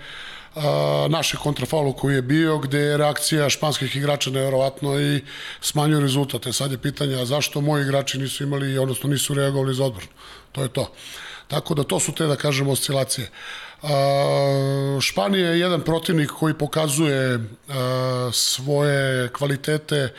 naše 1.10 1.38
kontrafaulu 1.38 1.94
koji 1.94 2.16
je 2.16 2.22
bio, 2.22 2.58
gde 2.58 2.80
je 2.80 2.98
reakcija 2.98 3.50
španskih 3.50 3.96
igrača 3.96 4.30
nevjerovatno 4.30 5.00
i 5.00 5.22
smanjuje 5.62 6.02
rezultate. 6.02 6.54
Sad 6.54 6.72
je 6.72 6.78
pitanje, 6.78 7.22
a 7.22 7.26
zašto 7.26 7.62
moji 7.62 7.84
igrači 7.84 8.18
nisu 8.18 8.44
imali, 8.44 8.78
odnosno 8.78 9.10
nisu 9.10 9.34
reagovali 9.34 9.74
za 9.74 9.86
odbranu? 9.86 10.12
To 10.52 10.62
je 10.62 10.68
to. 10.68 10.92
Tako 11.48 11.74
da 11.74 11.84
to 11.84 12.00
su 12.00 12.12
te, 12.12 12.26
da 12.26 12.36
kažemo, 12.36 12.72
oscilacije. 12.72 13.30
Španija 15.02 15.50
je 15.50 15.60
jedan 15.60 15.82
protivnik 15.82 16.30
koji 16.30 16.54
pokazuje 16.54 17.40
svoje 18.32 19.30
kvalitete 19.30 20.14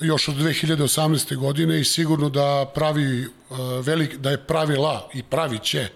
još 0.00 0.28
od 0.28 0.34
2018. 0.34 1.36
godine 1.36 1.80
i 1.80 1.84
sigurno 1.84 2.28
da 2.28 2.70
pravi 2.74 3.26
velik, 3.82 4.16
da 4.16 4.30
je 4.30 4.46
pravila 4.46 5.08
i 5.14 5.22
pravi 5.22 5.58
će 5.58 5.88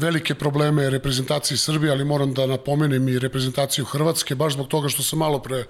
velike 0.00 0.34
probleme 0.34 0.90
reprezentacije 0.90 1.58
Srbije, 1.58 1.92
ali 1.92 2.04
moram 2.04 2.34
da 2.34 2.46
napomenem 2.46 3.08
i 3.08 3.18
reprezentaciju 3.18 3.84
Hrvatske, 3.84 4.34
baš 4.34 4.52
zbog 4.52 4.68
toga 4.68 4.88
što 4.88 5.02
sam 5.02 5.18
malo 5.18 5.38
pre 5.38 5.58
e, 5.58 5.66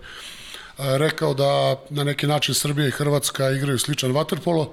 rekao 0.79 1.35
da 1.35 1.76
na 1.91 2.05
neki 2.05 2.26
način 2.26 2.55
Srbija 2.55 2.89
i 2.89 2.91
Hrvatska 2.91 3.51
igraju 3.51 3.79
sličan 3.79 4.12
vaterpolo 4.12 4.72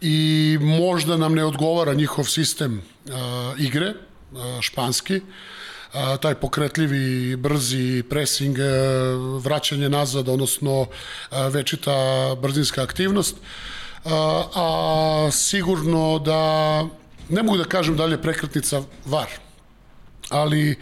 i 0.00 0.58
možda 0.60 1.16
nam 1.16 1.34
ne 1.34 1.44
odgovara 1.44 1.94
njihov 1.94 2.24
sistem 2.24 2.82
igre, 3.58 3.94
španski, 4.60 5.20
taj 6.20 6.34
pokretljivi, 6.34 7.36
brzi 7.36 8.02
pressing, 8.10 8.56
uh, 8.58 9.44
vraćanje 9.44 9.88
nazad, 9.88 10.28
odnosno 10.28 10.80
uh, 10.80 10.88
večita 11.50 11.92
brzinska 12.42 12.82
aktivnost, 12.82 13.36
a 14.54 15.28
sigurno 15.32 16.18
da 16.18 16.84
ne 17.28 17.42
mogu 17.42 17.58
da 17.58 17.64
kažem 17.64 17.96
da 17.96 18.04
li 18.04 18.12
je 18.12 18.22
prekretnica 18.22 18.82
var, 19.06 19.28
ali 20.30 20.78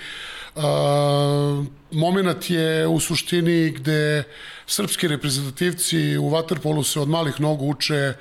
a, 0.56 1.64
moment 1.90 2.50
je 2.50 2.86
u 2.86 3.00
suštini 3.00 3.70
gde 3.70 4.22
srpski 4.66 5.08
reprezentativci 5.08 6.16
u 6.16 6.30
Waterpolu 6.30 6.84
se 6.84 7.00
od 7.00 7.08
malih 7.08 7.40
nogu 7.40 7.66
uče 7.66 8.12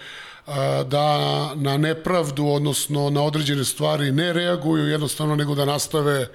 a, 0.47 0.84
da 0.84 1.55
na 1.55 1.78
nepravdu, 1.78 2.45
odnosno 2.45 3.09
na 3.09 3.24
određene 3.24 3.65
stvari 3.65 4.11
ne 4.11 4.34
reaguju 4.34 4.88
jednostavno 4.88 5.36
nego 5.36 5.55
da 5.55 5.65
nastave 5.65 6.28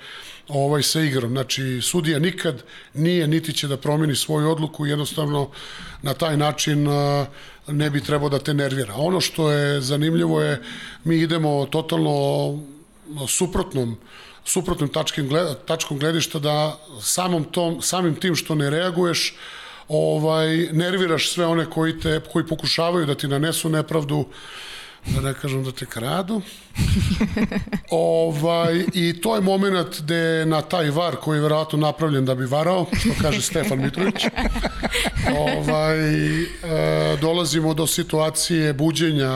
ovaj 0.49 0.82
sa 0.82 1.01
igrom. 1.01 1.30
Znači, 1.30 1.80
sudija 1.82 2.18
nikad 2.18 2.62
nije, 2.95 3.26
niti 3.28 3.53
će 3.53 3.68
da 3.68 3.76
promeni 3.76 4.14
svoju 4.14 4.51
odluku, 4.51 4.87
jednostavno 4.87 5.51
na 6.03 6.14
taj 6.14 6.37
način 6.37 6.89
uh, 6.89 7.26
ne 7.69 7.91
bi 7.91 8.01
trebao 8.01 8.29
da 8.29 8.39
te 8.39 8.55
nervira. 8.55 8.95
Ono 8.97 9.21
što 9.21 9.51
je 9.51 9.81
zanimljivo 9.81 10.43
je, 10.43 10.62
mi 11.05 11.17
idemo 11.17 11.67
totalno 11.67 12.59
suprotnom 13.29 13.97
suprotnom 14.47 14.89
tačkim 14.89 15.29
gleda, 15.29 15.55
tačkom 15.55 15.99
gledišta 15.99 16.39
da 16.39 16.79
samom 17.01 17.45
tom, 17.45 17.83
samim 17.83 18.14
tim 18.14 18.35
što 18.37 18.55
ne 18.55 18.71
reaguješ 18.71 19.35
ovaj, 19.89 20.69
nerviraš 20.73 21.31
sve 21.31 21.47
one 21.47 21.67
koji, 21.71 22.01
te, 22.01 22.21
koji 22.33 22.47
pokušavaju 22.47 23.07
da 23.07 23.14
ti 23.14 23.29
nanesu 23.29 23.69
nepravdu 23.69 24.25
da 25.07 25.21
ne 25.21 25.35
kažem 25.35 25.65
da 25.65 25.73
te 25.73 25.87
kradu. 25.87 26.43
ovaj, 27.91 28.85
I 28.95 29.21
to 29.21 29.35
je 29.35 29.41
moment 29.41 30.01
gde 30.01 30.47
na 30.47 30.63
taj 30.63 30.91
var 30.91 31.17
koji 31.17 31.39
je 31.39 31.43
verovatno 31.43 31.79
napravljen 31.79 32.25
da 32.25 32.35
bi 32.35 32.47
varao, 32.47 32.87
što 33.01 33.09
kaže 33.23 33.43
Stefan 33.43 33.83
Mitrović, 33.83 34.25
ovaj, 35.49 36.43
e, 36.43 36.47
dolazimo 37.21 37.75
do 37.75 37.87
situacije 37.87 38.73
buđenja 38.73 39.31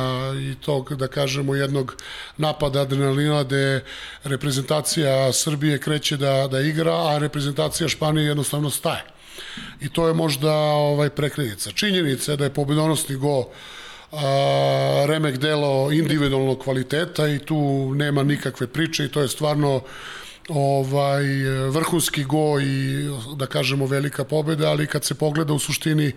i 0.51 0.55
tog, 0.55 0.95
da 0.95 1.09
kažemo, 1.09 1.55
jednog 1.55 1.97
napada 2.37 2.81
adrenalina 2.81 3.43
gde 3.43 3.85
reprezentacija 4.25 5.33
Srbije 5.33 5.79
kreće 5.79 6.17
da, 6.17 6.49
da 6.51 6.61
igra, 6.61 6.95
a 6.95 7.19
reprezentacija 7.19 7.89
Španije 7.89 8.27
jednostavno 8.27 8.71
staje. 8.71 9.05
I 9.81 9.89
to 9.89 10.09
je 10.09 10.15
možda 10.15 10.53
ovaj 10.55 11.11
prekrenica. 11.11 11.71
Činjenica 11.71 12.33
je 12.33 12.37
da 12.37 12.45
je 12.45 12.55
pobedonosni 12.55 13.17
go 13.17 13.49
a, 14.13 15.05
remek 15.07 15.39
delo 15.39 15.93
individualnog 15.93 16.59
kvaliteta 16.59 17.29
i 17.29 17.39
tu 17.39 17.93
nema 17.95 18.23
nikakve 18.23 18.67
priče 18.67 19.05
i 19.05 19.09
to 19.09 19.21
je 19.21 19.29
stvarno 19.29 19.83
ovaj 20.49 21.25
vrhunski 21.71 22.25
go 22.25 22.61
i 22.61 23.09
da 23.37 23.47
kažemo 23.47 23.87
velika 23.87 24.25
pobeda, 24.25 24.71
ali 24.71 24.87
kad 24.87 25.05
se 25.05 25.15
pogleda 25.15 25.53
u 25.53 25.59
suštini 25.59 26.13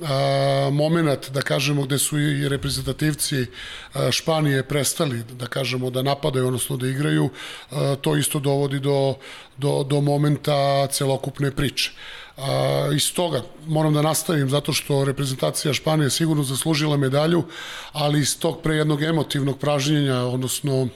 a, 0.00 0.70
moment, 0.72 1.30
da 1.30 1.42
kažemo, 1.42 1.82
gde 1.82 1.98
su 1.98 2.18
i 2.18 2.48
reprezentativci 2.48 3.46
a, 3.94 4.10
Španije 4.10 4.62
prestali, 4.62 5.22
da 5.32 5.46
kažemo, 5.46 5.90
da 5.90 6.02
napadaju, 6.02 6.46
odnosno 6.46 6.76
da 6.76 6.88
igraju, 6.88 7.30
a, 7.70 7.96
to 8.00 8.16
isto 8.16 8.40
dovodi 8.40 8.80
do, 8.80 9.14
do, 9.56 9.82
do 9.82 10.00
momenta 10.00 10.86
celokupne 10.86 11.50
priče. 11.50 11.92
A, 12.36 12.88
iz 12.96 13.12
toga 13.14 13.42
moram 13.66 13.94
da 13.94 14.02
nastavim 14.02 14.50
zato 14.50 14.72
što 14.72 15.04
reprezentacija 15.04 15.74
Španije 15.74 16.10
sigurno 16.10 16.42
zaslužila 16.42 16.96
medalju, 16.96 17.44
ali 17.92 18.20
iz 18.20 18.38
tog 18.38 18.62
pre 18.62 18.76
jednog 18.76 19.02
emotivnog 19.02 19.58
pražnjenja, 19.58 20.18
odnosno 20.18 20.88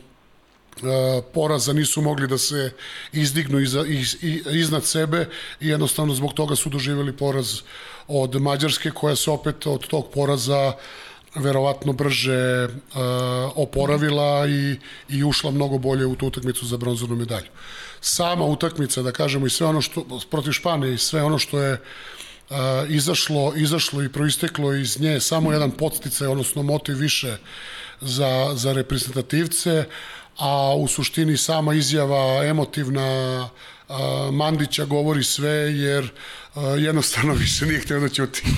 poraza 1.35 1.73
nisu 1.73 2.03
mogli 2.03 2.29
da 2.29 2.39
se 2.39 2.73
izdignu 3.13 3.61
iza, 3.61 3.85
iz, 3.87 4.17
iznad 4.53 4.85
sebe 4.85 5.29
i 5.61 5.69
jednostavno 5.69 6.15
zbog 6.15 6.33
toga 6.33 6.57
su 6.57 6.69
doživjeli 6.69 7.17
poraz 7.17 7.61
od 8.09 8.41
Mađarske 8.41 8.91
koja 8.91 9.17
se 9.17 9.31
opet 9.31 9.67
od 9.67 9.87
tog 9.87 10.11
poraza 10.15 10.73
verovatno 11.37 11.93
brže 11.93 12.65
uh, 12.65 12.71
oporavila 13.55 14.47
i, 14.49 14.77
i 15.09 15.25
ušla 15.25 15.51
mnogo 15.51 15.79
bolje 15.79 16.07
u 16.07 16.15
tu 16.15 16.27
utakmicu 16.27 16.67
za 16.67 16.77
bronzanu 16.77 17.17
medalju. 17.17 17.49
Sama 18.01 18.45
utakmica, 18.45 19.03
da 19.03 19.13
kažemo, 19.13 19.47
i 19.47 19.51
sve 19.51 19.67
ono 19.67 19.81
što, 19.81 20.21
protiv 20.31 20.53
Španije 20.53 20.95
i 20.95 20.99
sve 20.99 21.23
ono 21.23 21.39
što 21.39 21.63
je 21.63 21.73
uh, 22.51 22.57
izašlo, 22.89 23.53
izašlo 23.57 24.03
i 24.03 24.13
proisteklo 24.13 24.75
iz 24.75 25.01
nje, 25.01 25.21
samo 25.21 25.53
jedan 25.53 25.71
podsticaj, 25.71 26.27
odnosno 26.29 26.63
motiv 26.63 26.97
više 26.97 27.37
za, 28.01 28.51
za 28.55 28.73
reprezentativce, 28.73 29.85
a 30.39 30.75
u 30.77 30.89
suštini 30.89 31.37
sama 31.37 31.75
izjava 31.75 32.45
emotivna 32.45 33.49
a, 33.89 34.31
Mandića 34.33 34.85
govori 34.85 35.25
sve 35.25 35.51
jer 35.53 36.11
jednostavno 36.79 37.35
više 37.45 37.67
nije 37.67 37.81
htio 37.81 38.01
da 38.01 38.09
ćuti. 38.09 38.43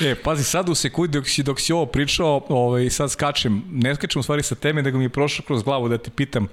e, 0.00 0.14
pazi, 0.14 0.44
sad 0.44 0.68
u 0.68 0.74
sekundi 0.74 1.18
dok 1.18 1.28
si, 1.28 1.42
dok 1.42 1.60
si 1.60 1.72
ovo 1.72 1.86
pričao, 1.86 2.44
ovaj, 2.48 2.90
sad 2.90 3.10
skačem, 3.10 3.62
ne 3.72 3.94
skačem 3.94 4.20
u 4.20 4.22
stvari 4.22 4.42
sa 4.42 4.54
teme, 4.54 4.82
nego 4.82 4.98
mi 4.98 5.04
je 5.04 5.08
prošlo 5.08 5.44
kroz 5.46 5.62
glavu 5.62 5.88
da 5.88 5.98
te 5.98 6.10
pitam 6.10 6.48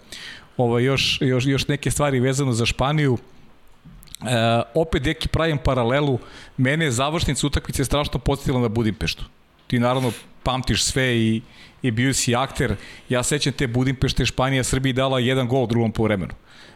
ovaj, 0.57 0.83
još, 0.83 1.17
još, 1.21 1.45
još 1.45 1.67
neke 1.67 1.91
stvari 1.91 2.19
vezano 2.19 2.53
za 2.53 2.65
Španiju. 2.65 3.17
E, 3.17 4.61
opet 4.73 5.03
deki 5.03 5.27
pravim 5.27 5.57
paralelu, 5.57 6.19
mene 6.57 6.85
je 6.85 6.91
završnica 6.91 7.47
utakmice 7.47 7.85
strašno 7.85 8.19
podsjetila 8.19 8.61
na 8.61 8.67
Budimpeštu. 8.67 9.25
Ti 9.67 9.79
naravno 9.79 10.11
pamtiš 10.43 10.83
sve 10.83 11.17
i, 11.17 11.41
i 11.81 11.91
bio 11.91 12.13
si 12.13 12.35
akter. 12.35 12.75
Ja 13.09 13.23
sećam 13.23 13.53
te 13.53 13.67
Budimpešte, 13.67 14.25
Španija, 14.25 14.63
Srbiji 14.63 14.93
dala 14.93 15.19
jedan 15.19 15.47
gol 15.47 15.63
u 15.63 15.67
drugom 15.67 15.91
povremenu. 15.91 16.33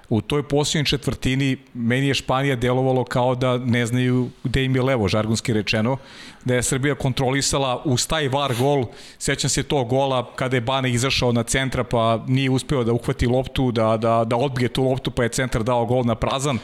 U 0.10 0.22
toj 0.22 0.43
posljednjoj 0.43 0.86
četvrtini 0.86 1.58
meni 1.74 2.08
je 2.08 2.14
Španija 2.14 2.55
delovalo 2.55 3.03
kao 3.03 3.36
da 3.36 3.58
ne 3.58 3.86
znaju 3.86 4.30
gde 4.43 4.64
im 4.64 4.76
je 4.76 4.82
levo, 4.82 5.08
žargonski 5.08 5.53
rečeno, 5.53 5.97
da 6.45 6.55
je 6.55 6.64
Srbija 6.64 6.95
kontrolisala 6.95 7.82
uz 7.86 8.08
taj 8.08 8.28
var 8.28 8.53
gol, 8.60 8.86
sećam 9.20 9.49
se 9.49 9.64
tog 9.64 9.89
gola 9.89 10.32
kada 10.36 10.58
je 10.58 10.62
Bane 10.62 10.91
izašao 10.91 11.32
na 11.32 11.43
centra 11.43 11.84
pa 11.84 12.24
nije 12.28 12.49
uspeo 12.49 12.84
da 12.84 12.93
uhvati 12.93 13.28
loptu, 13.28 13.72
da, 13.72 13.97
da, 13.97 14.24
da 14.26 14.36
odbije 14.36 14.70
tu 14.70 14.84
loptu 14.84 15.12
pa 15.12 15.24
je 15.24 15.30
centar 15.30 15.64
dao 15.64 15.86
gol 15.86 16.03
na 16.05 16.16
prazan. 16.16 16.60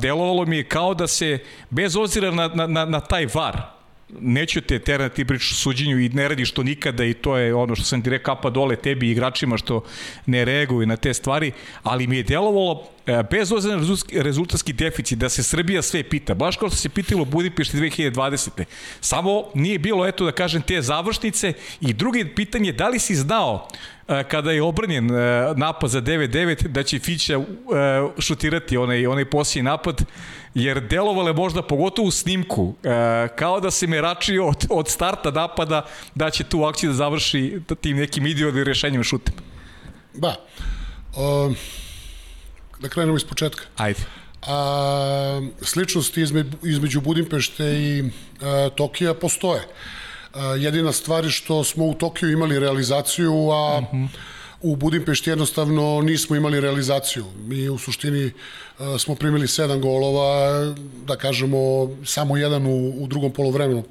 Delovalo 0.00 0.44
mi 0.44 0.56
je 0.56 0.64
kao 0.64 0.94
da 0.94 1.06
se, 1.06 1.38
bez 1.70 1.96
ozira 1.96 2.30
na, 2.30 2.48
na, 2.48 2.66
na, 2.66 2.84
na 2.84 3.00
taj 3.00 3.26
var, 3.34 3.79
neću 4.20 4.60
te 4.60 4.78
terati 4.78 5.16
ti 5.16 5.24
pričaš 5.24 5.56
suđenju 5.56 6.00
i 6.00 6.08
ne 6.08 6.28
radiš 6.28 6.50
to 6.50 6.62
nikada 6.62 7.04
i 7.04 7.14
to 7.14 7.36
je 7.36 7.54
ono 7.54 7.76
što 7.76 7.84
sam 7.84 8.02
ti 8.02 8.10
rekao 8.10 8.34
kapa 8.34 8.50
dole 8.50 8.76
tebi 8.76 9.08
i 9.08 9.10
igračima 9.10 9.56
što 9.56 9.84
ne 10.26 10.44
reaguju 10.44 10.86
na 10.86 10.96
te 10.96 11.14
stvari, 11.14 11.52
ali 11.82 12.06
mi 12.06 12.16
je 12.16 12.22
delovalo 12.22 12.84
e, 13.06 13.22
bez 13.30 13.52
rezultatski 14.12 14.72
deficit 14.72 15.18
da 15.18 15.28
se 15.28 15.42
Srbija 15.42 15.82
sve 15.82 16.02
pita, 16.02 16.34
baš 16.34 16.56
kao 16.56 16.68
što 16.68 16.76
se 16.76 16.88
pitalo 16.88 17.24
Budimpešti 17.24 17.76
2020. 17.76 18.64
Samo 19.00 19.44
nije 19.54 19.78
bilo, 19.78 20.06
eto 20.06 20.24
da 20.24 20.32
kažem, 20.32 20.62
te 20.62 20.82
završnice 20.82 21.52
i 21.80 21.92
drugi 21.92 22.24
pitanje, 22.36 22.72
da 22.72 22.88
li 22.88 22.98
si 22.98 23.14
znao 23.14 23.68
e, 24.08 24.24
kada 24.24 24.52
je 24.52 24.62
obranjen 24.62 25.10
e, 25.10 25.14
napad 25.56 25.90
za 25.90 26.00
9-9 26.00 26.68
da 26.68 26.82
će 26.82 26.98
Fića 26.98 27.40
šutirati 28.18 28.76
onaj, 28.76 29.06
onaj 29.06 29.24
posljednji 29.24 29.62
napad 29.70 30.04
jer 30.54 30.80
delovale 30.80 31.32
možda 31.32 31.62
pogotovo 31.62 32.08
u 32.08 32.10
snimku, 32.10 32.74
e, 32.82 33.28
kao 33.36 33.60
da 33.60 33.70
se 33.70 33.86
meračio 33.86 34.46
od, 34.46 34.66
od 34.70 34.88
starta 34.88 35.30
napada 35.30 35.86
da 36.14 36.30
će 36.30 36.44
tu 36.44 36.64
akciju 36.64 36.90
da 36.90 36.96
završi 36.96 37.60
tim 37.80 37.96
nekim 37.96 38.26
idealnim 38.26 38.64
rešenjem 38.64 39.04
šutem. 39.04 39.34
Da. 40.14 40.36
O, 41.16 41.52
da 42.80 42.88
krenemo 42.88 43.16
iz 43.16 43.24
početka. 43.24 43.64
Ajde. 43.76 44.00
A, 44.46 45.40
sličnosti 45.62 46.22
izme, 46.22 46.44
između 46.62 47.00
Budimpešte 47.00 47.64
i 47.64 48.04
a, 48.42 48.68
Tokija 48.76 49.14
postoje. 49.14 49.62
A, 50.34 50.44
jedina 50.44 50.92
stvar 50.92 51.24
je 51.24 51.30
što 51.30 51.64
smo 51.64 51.84
u 51.84 51.94
Tokiju 51.94 52.32
imali 52.32 52.58
realizaciju, 52.58 53.50
a 53.50 53.78
uh 53.78 53.84
mhm. 53.84 54.04
-huh 54.04 54.39
u 54.62 54.76
Budimpešti 54.76 55.30
jednostavno 55.30 56.00
nismo 56.02 56.36
imali 56.36 56.60
realizaciju. 56.60 57.24
Mi 57.46 57.68
u 57.68 57.78
suštini 57.78 58.26
e, 58.26 58.32
smo 58.98 59.14
primili 59.14 59.48
sedam 59.48 59.80
golova, 59.80 60.74
da 61.06 61.16
kažemo 61.16 61.58
samo 62.04 62.36
jedan 62.36 62.66
u, 62.66 63.04
u 63.04 63.06
drugom 63.06 63.32
polovremenu, 63.32 63.84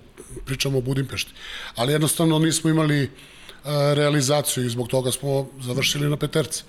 pričamo 0.45 0.77
o 0.77 0.81
Budimpešti. 0.81 1.31
Ali 1.75 1.93
jednostavno 1.93 2.39
nismo 2.39 2.69
imali 2.69 3.03
e, 3.03 3.09
realizaciju 3.95 4.65
i 4.65 4.69
zbog 4.69 4.87
toga 4.87 5.11
smo 5.11 5.47
završili 5.61 6.09
na 6.09 6.17
peterce. 6.17 6.63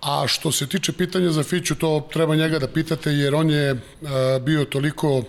A 0.00 0.24
što 0.26 0.52
se 0.52 0.66
tiče 0.66 0.92
pitanja 0.92 1.30
za 1.30 1.42
Fiću, 1.42 1.74
to 1.74 2.08
treba 2.12 2.36
njega 2.36 2.58
da 2.58 2.68
pitate 2.68 3.12
jer 3.12 3.34
on 3.34 3.50
je 3.50 3.70
e, 3.70 3.78
bio 4.40 4.64
toliko 4.64 5.22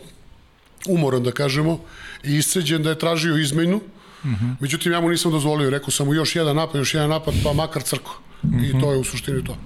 umoran, 0.88 1.24
da 1.24 1.32
kažemo, 1.32 1.80
i 2.24 2.36
isceđen 2.36 2.84
da 2.84 2.90
je 2.90 3.00
tražio 3.00 3.38
izmenu, 3.38 3.76
uh, 3.76 3.99
Mm 4.24 4.30
-hmm. 4.30 4.56
Međutim, 4.60 4.92
ja 4.92 5.02
mu 5.02 5.10
nisam 5.10 5.32
dozvolio, 5.32 5.70
rekao 5.70 5.92
sam 5.92 6.08
mu 6.08 6.14
još 6.14 6.36
jedan 6.36 6.56
napad, 6.56 6.76
još 6.76 6.94
jedan 6.94 7.10
napad, 7.10 7.34
pa 7.44 7.54
makar 7.54 7.82
crko. 7.82 8.22
Mm 8.44 8.48
-hmm. 8.48 8.66
I 8.66 8.70
mhm. 8.70 8.80
to 8.80 8.92
je 8.92 8.98
u 8.98 9.04
suštini 9.04 9.44
to. 9.44 9.58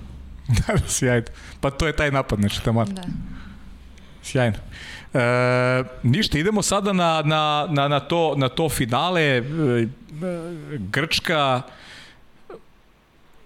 da, 0.68 0.74
da, 0.74 0.88
sjajno. 0.88 1.28
Pa 1.62 1.70
to 1.70 1.88
je 1.88 1.95
taj 1.95 2.12
napad, 2.12 2.39
znači 2.39 2.62
tamo. 2.64 2.86
Da. 2.86 3.04
Sjajno. 4.24 4.58
E, 5.14 5.84
ništa, 6.04 6.38
idemo 6.38 6.62
sada 6.62 6.93
na, 6.93 7.22
na, 7.26 7.68
na, 7.70 7.88
na, 7.88 7.99
to, 7.99 8.34
na 8.38 8.49
to 8.49 8.70
finale. 8.70 9.22
E, 9.22 9.43
Grčka, 10.78 11.62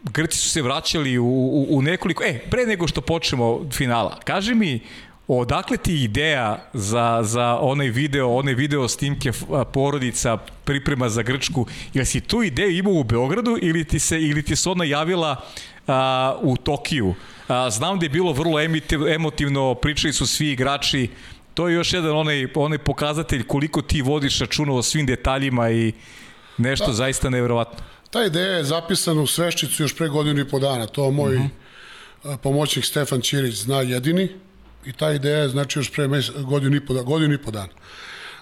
Grci 0.03 0.37
su 0.37 0.49
se 0.49 0.61
vraćali 0.61 1.17
u, 1.17 1.25
u, 1.25 1.67
u 1.69 1.81
nekoliko... 1.81 2.23
E, 2.23 2.39
pre 2.49 2.65
nego 2.65 2.87
što 2.87 3.01
počnemo 3.01 3.69
finala, 3.71 4.19
kaži 4.23 4.55
mi, 4.55 4.79
Odakle 5.27 5.77
ti 5.77 6.03
ideja 6.03 6.69
za, 6.73 7.19
za 7.23 7.57
onaj 7.61 7.87
video, 7.87 8.35
onaj 8.35 8.53
video 8.53 8.87
snimke 8.87 9.31
porodica 9.73 10.37
priprema 10.37 11.09
za 11.09 11.21
Grčku? 11.21 11.67
Jel 11.93 12.05
si 12.05 12.21
tu 12.21 12.43
ideju 12.43 12.77
imao 12.77 12.93
u 12.93 13.03
Beogradu 13.03 13.57
ili 13.61 13.85
ti 13.85 13.99
se, 13.99 14.21
ili 14.21 14.43
ti 14.43 14.55
se 14.55 14.69
ona 14.69 14.83
javila 14.83 15.35
a, 15.87 16.35
u 16.41 16.57
Tokiju? 16.57 17.15
A, 17.47 17.69
znam 17.69 17.99
da 17.99 18.05
je 18.05 18.09
bilo 18.09 18.33
vrlo 18.33 18.59
emotivno, 19.15 19.75
pričali 19.75 20.13
su 20.13 20.27
svi 20.27 20.51
igrači, 20.51 21.09
to 21.53 21.67
je 21.67 21.75
još 21.75 21.93
jedan 21.93 22.17
onaj, 22.17 22.47
onaj 22.55 22.77
pokazatelj 22.77 23.43
koliko 23.43 23.81
ti 23.81 24.01
vodiš 24.01 24.39
računa 24.39 24.73
o 24.73 24.83
svim 24.83 25.05
detaljima 25.05 25.69
i 25.69 25.91
nešto 26.57 26.87
da. 26.87 26.93
zaista 26.93 27.29
nevjerovatno. 27.29 27.79
Ta 28.09 28.23
ideja 28.23 28.57
je 28.57 28.63
zapisana 28.63 29.21
u 29.21 29.27
Sveščicu 29.27 29.83
još 29.83 29.95
pre 29.97 30.07
godinu 30.07 30.39
i 30.39 30.49
po 30.49 30.59
dana. 30.59 30.87
To 30.87 31.11
moj 31.11 31.35
uh 31.35 31.41
mhm. 31.41 31.49
-huh. 32.23 32.37
pomoćnik 32.37 32.85
Stefan 32.85 33.21
Ćirić 33.21 33.55
zna 33.55 33.81
jedini 33.81 34.46
i 34.85 34.93
ta 34.93 35.11
ideja 35.11 35.37
je 35.37 35.49
znači 35.49 35.79
još 35.79 35.91
pre 35.91 36.07
mes, 36.07 36.31
godinu 36.35 36.75
i 36.75 36.85
po, 36.85 37.03
godinu 37.03 37.33
i 37.33 37.37
po 37.37 37.51
dana. 37.51 37.73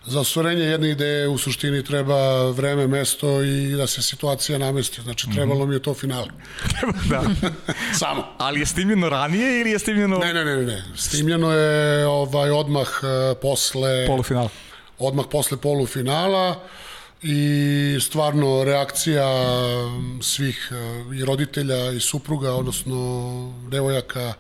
za 0.06 0.20
ostvarenje 0.20 0.64
jedne 0.64 0.90
ideje 0.90 1.28
u 1.28 1.38
suštini 1.38 1.84
treba 1.84 2.50
vreme, 2.50 2.88
mesto 2.88 3.44
i 3.44 3.76
da 3.76 3.88
se 3.88 4.02
situacija 4.02 4.58
namesti. 4.58 5.02
Znači, 5.02 5.28
trebalo 5.34 5.66
mi 5.66 5.76
je 5.76 5.82
to 5.82 5.94
finale. 5.94 6.28
da. 7.10 7.24
Samo. 8.00 8.28
Ali 8.38 8.60
je 8.60 8.66
snimljeno 8.66 9.10
ranije 9.10 9.62
ili 9.62 9.72
je 9.72 9.80
snimljeno... 9.80 10.18
Ne, 10.18 10.34
ne, 10.34 10.46
ne, 10.46 10.58
ne. 10.58 10.84
Snimljeno 10.96 11.52
je 11.52 12.08
ovaj, 12.08 12.50
odmah 12.50 12.88
uh, 12.88 13.38
posle... 13.42 14.08
Polufinala. 14.08 14.50
Odmah 15.00 15.26
posle 15.32 15.58
polufinala 15.58 16.60
i 17.22 17.98
stvarno 18.02 18.64
reakcija 18.64 19.28
svih 20.22 20.72
uh, 20.72 21.16
i 21.16 21.26
roditelja 21.26 21.92
i 21.92 22.00
supruga, 22.00 22.54
odnosno 22.54 23.54
devojaka, 23.72 24.34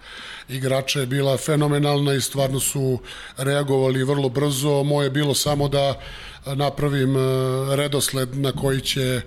igrača 0.49 0.99
je 0.99 1.05
bila 1.05 1.37
fenomenalna 1.37 2.13
i 2.13 2.21
stvarno 2.21 2.59
su 2.59 2.99
reagovali 3.37 4.03
vrlo 4.03 4.29
brzo. 4.29 4.83
Moje 4.83 5.05
je 5.05 5.09
bilo 5.09 5.33
samo 5.33 5.67
da 5.67 5.99
napravim 6.45 7.15
uh, 7.15 7.21
redosled 7.73 8.37
na 8.37 8.51
koji 8.51 8.81
će 8.81 9.21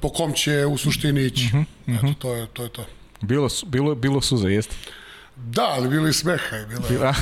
po 0.00 0.08
kom 0.08 0.32
će 0.32 0.66
u 0.66 0.78
suštini 0.78 1.24
ići. 1.24 1.50
Uh 1.52 1.60
-huh. 1.86 2.10
Eto, 2.12 2.14
to 2.18 2.34
je 2.34 2.46
to. 2.46 2.62
Je 2.62 2.68
to. 2.68 2.86
Bilo, 3.20 3.48
bilo, 3.66 3.94
bilo 3.94 4.20
suza, 4.20 4.48
jeste? 4.48 4.76
Da, 5.36 5.62
ali 5.62 5.88
bilo 5.88 6.08
i 6.08 6.12
smeha. 6.12 6.56
Bilo, 6.68 7.06
je, 7.06 7.12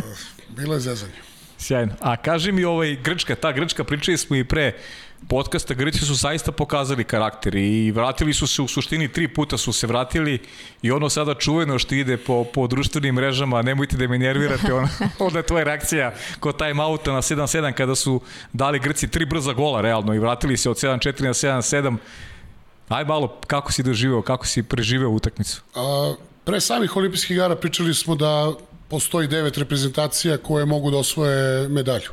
bilo 0.56 0.74
je 0.74 0.80
zezanje. 0.80 1.31
Sjajno. 1.62 1.94
A 2.00 2.16
kaži 2.16 2.52
mi 2.52 2.64
ovaj 2.64 2.96
Grčka, 2.96 3.34
ta 3.34 3.52
Grčka, 3.52 3.84
pričali 3.84 4.18
smo 4.18 4.36
i 4.36 4.44
pre 4.44 4.72
podcasta, 5.28 5.74
Grci 5.74 5.98
su 5.98 6.16
saista 6.16 6.52
pokazali 6.52 7.04
karakter 7.04 7.54
i 7.54 7.90
vratili 7.90 8.34
su 8.34 8.46
se 8.46 8.62
u 8.62 8.68
suštini, 8.68 9.08
tri 9.08 9.28
puta 9.28 9.58
su 9.58 9.72
se 9.72 9.86
vratili 9.86 10.38
i 10.82 10.90
ono 10.90 11.08
sada 11.08 11.34
čuveno 11.34 11.78
što 11.78 11.94
ide 11.94 12.16
po, 12.16 12.44
po 12.44 12.66
društvenim 12.66 13.14
mrežama, 13.14 13.62
nemojte 13.62 13.96
da 13.96 14.08
me 14.08 14.18
nervirate, 14.18 14.74
ona, 14.74 14.88
onda 15.26 15.38
je 15.38 15.46
tvoja 15.46 15.64
reakcija 15.64 16.14
kod 16.40 16.58
time 16.58 16.82
outa 16.82 17.12
na 17.12 17.22
7-7 17.22 17.72
kada 17.72 17.94
su 17.94 18.20
dali 18.52 18.78
Grci 18.78 19.08
tri 19.08 19.24
brza 19.24 19.52
gola 19.52 19.80
realno 19.80 20.14
i 20.14 20.18
vratili 20.18 20.56
se 20.56 20.70
od 20.70 20.76
7-4 20.76 21.22
na 21.22 21.32
7-7. 21.32 21.96
Aj 22.88 23.04
malo, 23.04 23.38
kako 23.46 23.72
si 23.72 23.82
doživeo, 23.82 24.22
kako 24.22 24.46
si 24.46 24.62
preživeo 24.62 25.10
utakmicu? 25.10 25.62
A, 25.74 26.14
pre 26.44 26.60
samih 26.60 26.96
olimpijskih 26.96 27.30
igara 27.30 27.56
pričali 27.56 27.94
smo 27.94 28.14
da 28.14 28.52
postoji 28.92 29.28
devet 29.28 29.56
reprezentacija 29.58 30.36
koje 30.36 30.66
mogu 30.68 30.90
da 30.90 30.98
osvoje 31.00 31.68
medalju. 31.68 32.12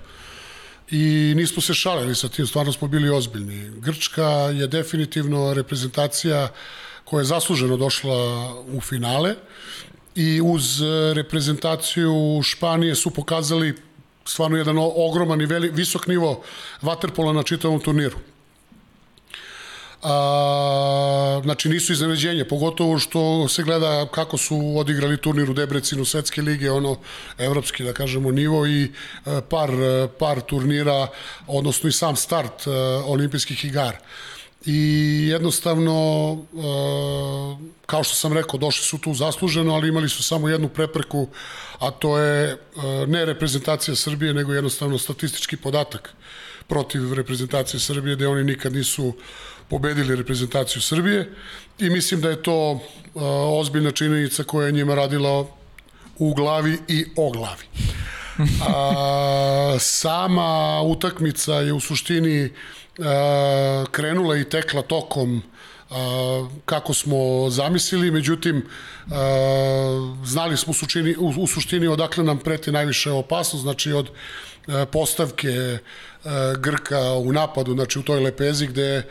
I 0.91 1.33
nismo 1.35 1.61
se 1.61 1.73
šalili 1.73 2.15
sa 2.15 2.29
tim, 2.29 2.47
stvarno 2.47 2.71
smo 2.71 2.87
bili 2.87 3.09
ozbiljni. 3.09 3.71
Grčka 3.83 4.29
je 4.55 4.67
definitivno 4.67 5.53
reprezentacija 5.53 6.47
koja 7.03 7.21
je 7.21 7.31
zasluženo 7.33 7.77
došla 7.77 8.15
u 8.71 8.81
finale 8.81 9.35
i 10.15 10.41
uz 10.41 10.81
reprezentaciju 11.15 12.41
Španije 12.43 12.95
su 12.95 13.11
pokazali 13.11 13.75
stvarno 14.25 14.57
jedan 14.57 14.77
ogroman 14.79 15.41
i 15.41 15.45
veli, 15.45 15.71
visok 15.73 16.07
nivo 16.07 16.41
vaterpola 16.81 17.33
na 17.33 17.43
čitavom 17.43 17.79
turniru. 17.79 18.17
A, 20.03 21.41
znači 21.43 21.69
nisu 21.69 21.93
iznenađenje, 21.93 22.45
pogotovo 22.45 22.99
što 22.99 23.47
se 23.47 23.63
gleda 23.63 24.07
kako 24.11 24.37
su 24.37 24.73
odigrali 24.77 25.17
turnir 25.17 25.49
u 25.49 25.53
Debrecinu 25.53 26.05
Svetske 26.05 26.41
lige, 26.41 26.71
ono 26.71 26.97
evropski 27.37 27.83
da 27.83 27.93
kažemo 27.93 28.31
nivo 28.31 28.67
i 28.67 28.83
e, 28.83 29.41
par, 29.49 29.69
e, 29.69 30.07
par 30.19 30.41
turnira, 30.41 31.07
odnosno 31.47 31.89
i 31.89 31.91
sam 31.91 32.15
start 32.15 32.67
e, 32.67 32.71
olimpijskih 33.05 33.65
igara 33.65 33.97
i 34.65 35.27
jednostavno 35.31 36.37
kao 37.85 38.03
što 38.03 38.15
sam 38.15 38.33
rekao 38.33 38.59
došli 38.59 38.85
su 38.85 38.97
tu 38.97 39.13
zasluženo 39.13 39.73
ali 39.73 39.87
imali 39.87 40.09
su 40.09 40.23
samo 40.23 40.49
jednu 40.49 40.69
prepreku 40.69 41.27
a 41.79 41.91
to 41.91 42.17
je 42.17 42.57
ne 43.07 43.25
reprezentacija 43.25 43.95
Srbije 43.95 44.33
nego 44.33 44.53
jednostavno 44.53 44.97
statistički 44.97 45.57
podatak 45.57 46.13
protiv 46.67 47.13
reprezentacije 47.13 47.79
Srbije 47.79 48.15
gde 48.15 48.27
oni 48.27 48.43
nikad 48.43 48.73
nisu 48.73 49.13
pobedili 49.69 50.15
reprezentaciju 50.15 50.81
Srbije 50.81 51.29
i 51.79 51.89
mislim 51.89 52.21
da 52.21 52.29
je 52.29 52.43
to 52.43 52.79
ozbiljna 53.59 53.91
činjenica 53.91 54.43
koja 54.43 54.65
je 54.65 54.71
njima 54.71 54.95
radila 54.95 55.45
u 56.17 56.33
glavi 56.33 56.77
i 56.87 57.05
o 57.15 57.31
glavi. 57.31 57.65
A, 58.67 59.75
sama 59.79 60.81
utakmica 60.81 61.53
je 61.53 61.73
u 61.73 61.79
suštini 61.79 62.49
a, 62.99 63.85
krenula 63.91 64.37
i 64.37 64.49
tekla 64.49 64.81
tokom 64.81 65.41
a, 65.89 66.47
kako 66.65 66.93
smo 66.93 67.49
zamislili, 67.49 68.11
međutim 68.11 68.65
a, 69.11 70.15
znali 70.25 70.57
smo 70.57 70.71
u 70.71 70.73
suštini, 70.73 71.15
u, 71.19 71.33
u 71.37 71.47
suštini 71.47 71.87
odakle 71.87 72.23
nam 72.23 72.37
preti 72.37 72.71
najviše 72.71 73.11
opasnost, 73.11 73.63
znači 73.63 73.91
od 73.91 74.09
a, 74.67 74.85
postavke 74.85 75.49
E, 75.49 75.79
Grka 76.59 77.13
u 77.13 77.33
napadu, 77.33 77.73
znači 77.73 77.99
u 77.99 78.03
toj 78.03 78.19
lepezi 78.19 78.67
gde 78.67 78.95
e, 78.97 79.03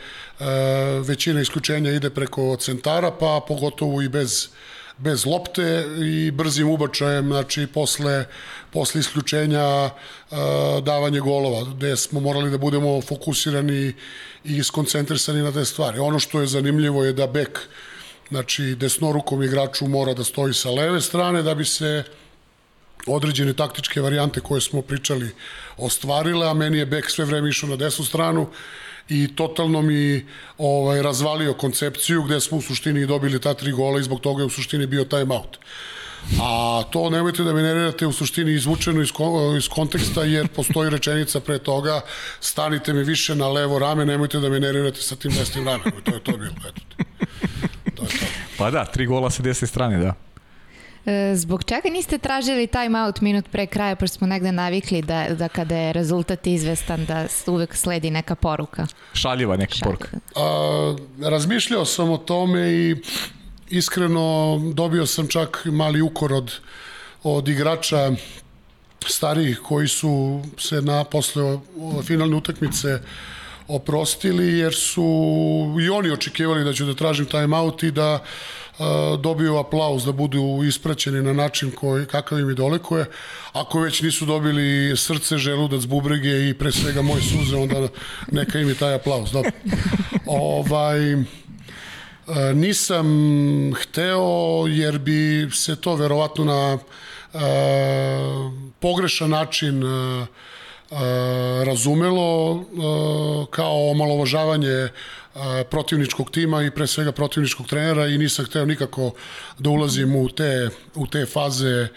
većina 1.03 1.41
isključenja 1.41 1.91
ide 1.91 2.09
preko 2.09 2.55
centara, 2.55 3.11
pa 3.11 3.41
pogotovo 3.47 4.01
i 4.01 4.09
bez 4.09 4.49
bez 4.99 5.25
lopte 5.25 5.85
i 5.97 6.31
brzim 6.31 6.69
ubačajem, 6.69 7.27
znači 7.27 7.67
posle, 7.67 8.25
posle 8.71 8.99
isključenja 8.99 9.85
uh, 9.85 10.37
davanje 10.83 11.19
golova, 11.19 11.63
gde 11.73 11.97
smo 11.97 12.19
morali 12.19 12.51
da 12.51 12.57
budemo 12.57 13.01
fokusirani 13.01 13.93
i 14.43 14.63
skoncentrisani 14.63 15.41
na 15.41 15.51
te 15.51 15.65
stvari. 15.65 15.99
Ono 15.99 16.19
što 16.19 16.41
je 16.41 16.47
zanimljivo 16.47 17.03
je 17.03 17.13
da 17.13 17.27
bek, 17.27 17.59
znači 18.29 18.75
desnorukom 18.75 19.43
igraču 19.43 19.87
mora 19.87 20.13
da 20.13 20.23
stoji 20.23 20.53
sa 20.53 20.69
leve 20.69 21.01
strane 21.01 21.43
da 21.43 21.55
bi 21.55 21.65
se 21.65 22.03
određene 23.09 23.53
taktičke 23.53 24.01
varijante 24.01 24.39
koje 24.39 24.61
smo 24.61 24.81
pričali 24.81 25.31
ostvarile, 25.77 26.49
a 26.49 26.53
meni 26.53 26.77
je 26.77 26.85
bek 26.85 27.09
sve 27.09 27.25
vreme 27.25 27.49
išao 27.49 27.69
na 27.69 27.75
desnu 27.75 28.05
stranu 28.05 28.47
i 29.09 29.35
totalno 29.35 29.81
mi 29.81 30.25
ovaj, 30.57 31.01
razvalio 31.01 31.53
koncepciju 31.53 32.23
gde 32.23 32.39
smo 32.39 32.57
u 32.57 32.61
suštini 32.61 33.05
dobili 33.05 33.41
ta 33.41 33.53
tri 33.53 33.71
gola 33.71 33.99
i 33.99 34.03
zbog 34.03 34.19
toga 34.19 34.41
je 34.41 34.45
u 34.45 34.49
suštini 34.49 34.87
bio 34.87 35.03
time 35.03 35.35
out. 35.35 35.57
A 36.41 36.83
to 36.91 37.09
nemojte 37.09 37.43
da 37.43 37.53
me 37.53 37.61
nervirate 37.61 38.07
u 38.07 38.11
suštini 38.11 38.53
izvučeno 38.53 39.01
iz, 39.01 39.09
iz 39.57 39.67
konteksta 39.67 40.23
jer 40.23 40.47
postoji 40.47 40.89
rečenica 40.89 41.39
pre 41.39 41.59
toga 41.59 42.01
stanite 42.39 42.93
mi 42.93 43.03
više 43.03 43.35
na 43.35 43.47
levo 43.47 43.79
rame, 43.79 44.05
nemojte 44.05 44.39
da 44.39 44.49
me 44.49 44.59
nervirate 44.59 45.01
sa 45.01 45.15
tim 45.15 45.31
desnim 45.31 45.65
ramenom. 45.65 46.01
To 46.03 46.13
je 46.13 46.23
to 46.23 46.31
bilo. 46.31 46.55
Eto. 46.69 46.81
To 47.95 48.03
je 48.03 48.09
to. 48.09 48.25
Pa 48.57 48.71
da, 48.71 48.85
tri 48.85 49.05
gola 49.05 49.29
sa 49.29 49.43
desne 49.43 49.67
strane, 49.67 49.97
da. 49.97 50.28
E, 51.09 51.35
zbog 51.35 51.63
čega 51.63 51.89
niste 51.89 52.17
tražili 52.17 52.67
time 52.67 53.01
out 53.01 53.21
minut 53.21 53.45
pre 53.51 53.65
kraja, 53.67 53.95
pošto 53.95 54.17
smo 54.17 54.27
negde 54.27 54.51
navikli 54.51 55.01
da, 55.01 55.25
da 55.29 55.47
kada 55.47 55.75
je 55.75 55.93
rezultat 55.93 56.47
izvestan 56.47 57.05
da 57.05 57.25
uvek 57.47 57.75
sledi 57.75 58.11
neka 58.11 58.35
poruka? 58.35 58.87
Šaljiva 59.13 59.57
neka 59.57 59.75
Šaljiva. 59.75 59.97
poruka. 59.97 60.17
A, 60.35 60.95
razmišljao 61.29 61.85
sam 61.85 62.09
o 62.09 62.17
tome 62.17 62.71
i 62.71 62.95
iskreno 63.69 64.59
dobio 64.73 65.05
sam 65.05 65.27
čak 65.27 65.61
mali 65.65 66.01
ukor 66.01 66.33
od, 66.33 66.53
od 67.23 67.47
igrača 67.47 68.11
starijih 69.05 69.59
koji 69.59 69.87
su 69.87 70.41
se 70.57 70.81
na 70.81 71.03
posle 71.03 71.59
finalne 72.03 72.35
utakmice 72.35 72.99
oprostili 73.67 74.57
jer 74.59 74.73
su 74.73 75.03
i 75.81 75.89
oni 75.89 76.11
očekivali 76.11 76.63
da 76.63 76.73
ću 76.73 76.85
da 76.85 76.93
tražim 76.93 77.25
time 77.25 77.57
out 77.57 77.83
i 77.83 77.91
da 77.91 78.19
dobiju 79.19 79.57
aplauz, 79.57 80.05
da 80.05 80.11
budu 80.11 80.63
ispraćeni 80.67 81.21
na 81.21 81.33
način 81.33 81.71
koji, 81.71 82.05
kakav 82.05 82.39
im 82.39 82.49
i 82.49 82.55
dolikuje. 82.55 83.05
Ako 83.53 83.79
već 83.79 84.01
nisu 84.01 84.25
dobili 84.25 84.97
srce, 84.97 85.37
želudac, 85.37 85.85
bubrege 85.85 86.49
i 86.49 86.53
pre 86.53 86.71
svega 86.71 87.01
moje 87.01 87.21
suze, 87.21 87.55
onda 87.55 87.87
neka 88.31 88.59
im 88.59 88.69
i 88.69 88.75
taj 88.75 88.93
aplauz. 88.93 89.31
Dobro. 89.31 89.51
ovaj, 90.25 90.99
nisam 92.53 93.05
hteo 93.75 94.65
jer 94.67 94.99
bi 94.99 95.49
se 95.53 95.75
to 95.75 95.95
verovatno 95.95 96.45
na 96.45 96.77
pogrešan 98.79 99.29
način 99.29 99.83
razumelo 101.65 102.63
kao 103.51 103.91
omalovažavanje 103.91 104.87
protivničkog 105.69 106.31
tima 106.31 106.63
i 106.63 106.71
pre 106.71 106.87
svega 106.87 107.11
protivničkog 107.11 107.67
trenera 107.67 108.07
i 108.07 108.17
nisam 108.17 108.45
hteo 108.45 108.65
nikako 108.65 109.11
da 109.59 109.69
ulazim 109.69 110.15
u 110.15 110.29
te, 110.29 110.69
u 110.95 111.07
te 111.07 111.25
faze 111.25 111.87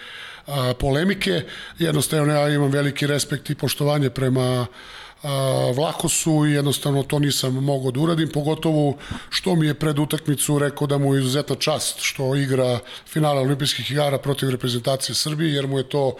polemike. 0.78 1.42
Jednostavno 1.78 2.32
ja 2.32 2.48
imam 2.48 2.70
veliki 2.70 3.06
respekt 3.06 3.50
i 3.50 3.54
poštovanje 3.54 4.10
prema 4.10 4.66
Vlahosu 5.74 6.46
i 6.46 6.52
jednostavno 6.52 7.02
to 7.02 7.18
nisam 7.18 7.54
mogao 7.54 7.90
da 7.90 8.00
uradim, 8.00 8.28
pogotovo 8.28 8.96
što 9.30 9.54
mi 9.56 9.66
je 9.66 9.74
pred 9.74 9.98
utakmicu 9.98 10.58
rekao 10.58 10.86
da 10.86 10.98
mu 10.98 11.14
je 11.14 11.20
izuzetna 11.20 11.56
čast 11.56 12.00
što 12.00 12.34
igra 12.34 12.78
finala 13.06 13.40
olimpijskih 13.40 13.90
igara 13.90 14.18
protiv 14.18 14.50
reprezentacije 14.50 15.14
Srbije, 15.14 15.54
jer 15.54 15.66
mu 15.66 15.78
je 15.78 15.88
to 15.88 16.16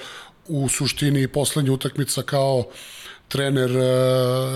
u 0.47 0.69
suštini 0.69 1.29
poslednja 1.29 1.73
utakmica 1.73 2.23
kao 2.23 2.65
trener 3.29 3.71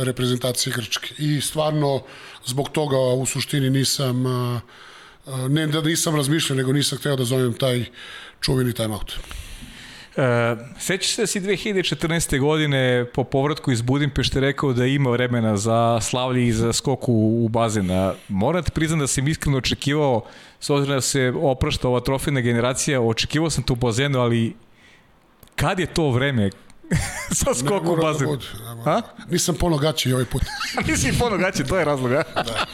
reprezentacije 0.05 0.73
Grčke. 0.77 1.14
I 1.19 1.41
stvarno 1.41 2.03
zbog 2.47 2.68
toga 2.68 2.97
u 2.97 3.26
suštini 3.26 3.70
nisam 3.70 4.24
ne 5.49 5.66
da 5.66 5.80
nisam 5.80 6.16
razmišljao, 6.16 6.57
nego 6.57 6.72
nisam 6.72 6.99
hteo 6.99 7.16
da 7.16 7.24
zovem 7.24 7.53
taj 7.53 7.84
čuveni 8.40 8.72
timeout. 8.72 9.18
E, 10.16 10.57
sećaš 10.78 11.14
se 11.14 11.22
da 11.22 11.26
si 11.26 11.40
2014. 11.40 12.40
godine 12.40 13.07
po 13.14 13.24
povratku 13.24 13.72
iz 13.72 13.82
Budimpešte 13.82 14.40
rekao 14.40 14.72
da 14.72 14.86
ima 14.86 15.11
vremena 15.11 15.57
za 15.57 15.99
slavlje 16.01 16.47
i 16.47 16.53
za 16.53 16.72
skoku 16.72 17.12
u 17.12 17.49
bazena. 17.49 18.14
Moram 18.28 18.62
ti 18.62 18.70
priznam 18.70 19.01
da 19.01 19.07
sam 19.07 19.28
iskreno 19.28 19.59
očekivao, 19.59 20.24
s 20.61 20.70
obzirom 20.70 20.97
da 20.97 21.01
se 21.01 21.32
oprašta 21.36 21.88
ova 21.88 22.01
trofejna 22.01 22.40
generacija, 22.40 23.01
očekivao 23.01 23.51
sam 23.51 23.64
to 23.64 23.72
u 23.72 23.76
bazenu, 23.76 24.18
ali 24.18 24.57
kad 25.57 25.78
je 25.80 25.86
to 25.86 26.11
vreme 26.11 26.51
sa 27.45 27.55
skoku 27.55 27.93
u 27.93 27.97
bazenu? 27.97 28.39
Da 28.84 28.91
A? 28.91 29.03
Nisam 29.30 29.55
ponogaći 29.55 30.12
ovaj 30.12 30.24
put. 30.24 30.43
Nisi 30.89 31.18
ponogaći, 31.18 31.64
to 31.64 31.78
je 31.78 31.84
razlog, 31.84 32.12
a? 32.12 32.22
Da. 32.34 32.66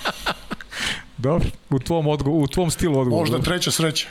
Dobro, 1.18 1.48
u 1.70 1.78
tvom, 1.78 2.06
odgo 2.06 2.30
u 2.30 2.46
tvom 2.46 2.70
stilu 2.70 3.00
odgovor. 3.00 3.20
Možda 3.20 3.38
treća 3.38 3.70
sreća. 3.70 4.08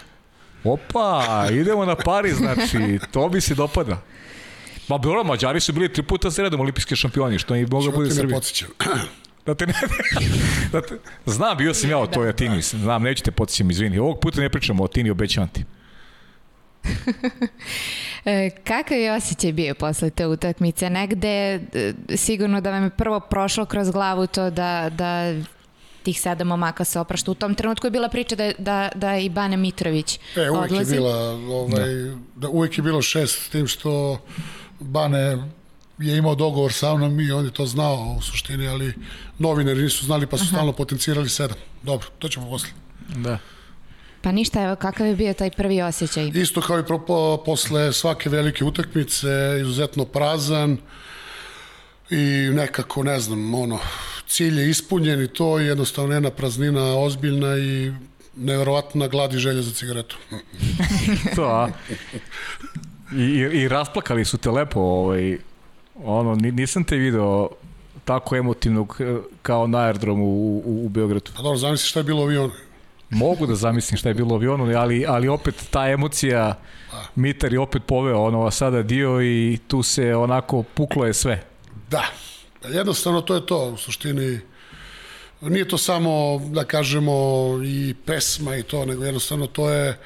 Opa, 0.63 1.47
idemo 1.51 1.85
na 1.85 1.95
Pariz, 1.95 2.37
znači, 2.37 2.99
to 3.11 3.29
bi 3.29 3.41
se 3.41 3.55
dopada. 3.55 4.01
Ma 4.87 4.97
dobro, 4.97 5.23
Mađari 5.23 5.59
su 5.59 5.73
bili 5.73 5.93
tri 5.93 6.03
puta 6.03 6.29
za 6.29 6.43
redom 6.43 6.59
olimpijski 6.59 6.95
šampioni, 6.95 7.39
što 7.39 7.55
i 7.55 7.65
mogu 7.65 7.91
bude 7.91 8.11
Srbije. 8.11 8.39
Da 9.45 9.55
te 9.55 9.67
ne... 9.67 9.73
da 10.71 10.81
te, 10.81 10.97
znam, 11.25 11.57
bio 11.57 11.73
sam 11.73 11.89
ja 11.89 11.97
o 11.97 12.07
toj 12.07 12.29
Atini, 12.29 12.61
znam, 12.61 13.03
neću 13.03 13.23
te 13.23 13.31
podsjećam, 13.31 13.71
izvini. 13.71 13.99
Ovog 13.99 14.19
puta 14.19 14.41
ne 14.41 14.49
pričamo 14.49 14.83
o 14.83 14.85
Atini, 14.85 15.09
obećavam 15.09 15.49
ti. 15.49 15.63
E, 18.25 18.49
kakav 18.63 18.97
je 18.97 19.13
osjećaj 19.13 19.53
bio 19.53 19.75
posle 19.75 20.09
te 20.09 20.27
utakmice? 20.27 20.89
Negde 20.89 21.53
e, 21.73 21.93
sigurno 22.15 22.61
da 22.61 22.71
vam 22.71 22.83
je 22.83 22.89
prvo 22.89 23.19
prošlo 23.19 23.65
kroz 23.65 23.91
glavu 23.91 24.27
to 24.27 24.49
da, 24.49 24.89
da 24.93 25.33
tih 26.03 26.21
sedam 26.21 26.47
momaka 26.47 26.83
se 26.83 26.99
oprašta. 26.99 27.31
U 27.31 27.35
tom 27.35 27.55
trenutku 27.55 27.87
je 27.87 27.91
bila 27.91 28.09
priča 28.09 28.35
da, 28.35 28.51
da, 28.57 28.89
da 28.95 29.17
i 29.17 29.29
Bane 29.29 29.57
Mitrović 29.57 30.19
e, 30.35 30.49
uvijek 30.49 30.71
odlazi. 30.71 30.95
Je 30.95 30.99
bila, 30.99 31.31
ovaj, 31.31 31.93
da. 31.93 32.15
da. 32.35 32.49
uvijek 32.49 32.77
je 32.77 32.81
bilo 32.81 33.01
šest, 33.01 33.45
s 33.45 33.49
tim 33.49 33.67
što 33.67 34.21
Bane 34.79 35.37
je 35.99 36.17
imao 36.17 36.35
dogovor 36.35 36.73
sa 36.73 36.95
mnom 36.95 37.19
i 37.19 37.31
on 37.31 37.45
je 37.45 37.51
to 37.51 37.65
znao 37.65 38.15
u 38.17 38.21
suštini, 38.21 38.67
ali 38.67 38.93
novinari 39.39 39.81
nisu 39.81 40.05
znali 40.05 40.27
pa 40.27 40.37
su 40.37 40.43
Aha. 40.43 40.51
stalno 40.51 40.73
potencirali 40.73 41.29
sedam. 41.29 41.57
Dobro, 41.83 42.07
to 42.19 42.29
ćemo 42.29 42.49
posle. 42.49 42.69
Da. 43.15 43.37
Pa 44.21 44.31
ništa, 44.31 44.63
evo, 44.63 44.75
kakav 44.75 45.07
je 45.07 45.15
bio 45.15 45.33
taj 45.33 45.51
prvi 45.51 45.81
osjećaj? 45.81 46.31
Isto 46.33 46.61
kao 46.61 46.79
i 46.79 46.85
propo, 46.85 47.43
posle 47.45 47.93
svake 47.93 48.29
velike 48.29 48.63
utakmice, 48.63 49.27
izuzetno 49.61 50.05
prazan 50.05 50.77
i 52.09 52.49
nekako, 52.53 53.03
ne 53.03 53.19
znam, 53.19 53.53
ono, 53.53 53.79
cilj 54.27 54.59
je 54.59 54.69
ispunjen 54.69 55.23
i 55.23 55.27
to 55.27 55.59
je 55.59 55.67
jednostavno 55.67 56.13
jedna 56.13 56.29
praznina 56.29 56.99
ozbiljna 56.99 57.57
i 57.57 57.93
neverovatna 58.35 59.07
glad 59.07 59.33
i 59.33 59.37
želja 59.37 59.61
za 59.61 59.71
cigaretu. 59.71 60.17
to, 61.35 61.43
a? 61.43 61.69
I, 63.15 63.23
i, 63.23 63.61
I 63.61 63.67
rasplakali 63.67 64.25
su 64.25 64.37
te 64.37 64.51
lepo, 64.51 64.79
ovaj, 64.79 65.37
ono, 66.03 66.35
nisam 66.35 66.83
te 66.83 66.97
video 66.97 67.49
tako 68.05 68.35
emotivnog 68.35 68.97
eh, 68.99 69.17
kao 69.41 69.67
na 69.67 69.77
aerodromu 69.77 70.25
u, 70.25 70.61
u, 70.65 70.85
u 70.85 70.89
Beogradu. 70.89 71.31
Pa 71.35 71.41
dobro, 71.41 71.57
zamisli 71.57 71.87
šta 71.87 71.99
je 71.99 72.03
bilo 72.03 72.21
u 72.21 72.23
avionu. 72.23 72.51
Mogu 73.11 73.45
da 73.45 73.55
zamislim 73.55 73.97
šta 73.97 74.09
je 74.09 74.15
bilo 74.15 74.33
u 74.33 74.35
avionu, 74.35 74.77
ali, 74.77 75.05
ali 75.07 75.27
opet 75.27 75.55
ta 75.71 75.89
emocija, 75.89 76.59
Mitar 77.15 77.53
je 77.53 77.59
opet 77.59 77.81
poveo 77.87 78.23
ono 78.23 78.51
sada 78.51 78.83
dio 78.83 79.21
i 79.21 79.59
tu 79.67 79.83
se 79.83 80.15
onako 80.15 80.63
puklo 80.63 81.05
je 81.05 81.13
sve. 81.13 81.43
Da, 81.89 82.03
jednostavno 82.69 83.21
to 83.21 83.35
je 83.35 83.45
to, 83.45 83.65
u 83.65 83.77
suštini 83.77 84.39
nije 85.41 85.67
to 85.67 85.77
samo, 85.77 86.41
da 86.51 86.63
kažemo, 86.63 87.13
i 87.65 87.95
pesma 88.05 88.55
i 88.55 88.63
to, 88.63 88.85
nego 88.85 89.05
jednostavno 89.05 89.47
to 89.47 89.69
je, 89.69 89.97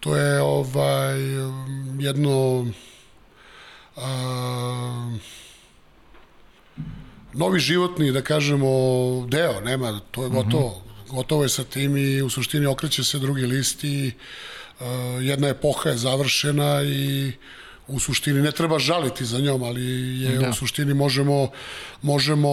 to 0.00 0.16
je 0.16 0.42
ovaj, 0.42 1.20
jedno 1.98 2.66
a, 3.96 5.16
novi 7.32 7.60
životni, 7.60 8.12
da 8.12 8.22
kažemo, 8.22 8.66
deo, 9.28 9.60
nema, 9.60 10.00
to 10.10 10.24
je 10.24 10.30
gotovo. 10.30 10.68
Mm 10.68 10.86
-hmm. 10.86 10.89
Gotovo 11.10 11.42
je 11.42 11.48
sa 11.48 11.64
tim 11.64 11.96
i 11.96 12.22
u 12.22 12.30
suštini 12.30 12.66
okreće 12.66 13.04
se 13.04 13.18
drugi 13.18 13.46
list 13.46 13.84
i 13.84 14.12
uh, 14.80 14.86
jedna 15.20 15.48
epoha 15.48 15.90
je 15.90 15.96
završena 15.96 16.82
i 16.82 17.32
u 17.90 18.00
suštini 18.00 18.42
ne 18.42 18.52
treba 18.52 18.78
žaliti 18.78 19.24
za 19.24 19.38
njom, 19.38 19.62
ali 19.62 19.82
je 20.20 20.38
da. 20.38 20.48
u 20.48 20.52
suštini 20.52 20.94
možemo 20.94 21.50
možemo 22.02 22.50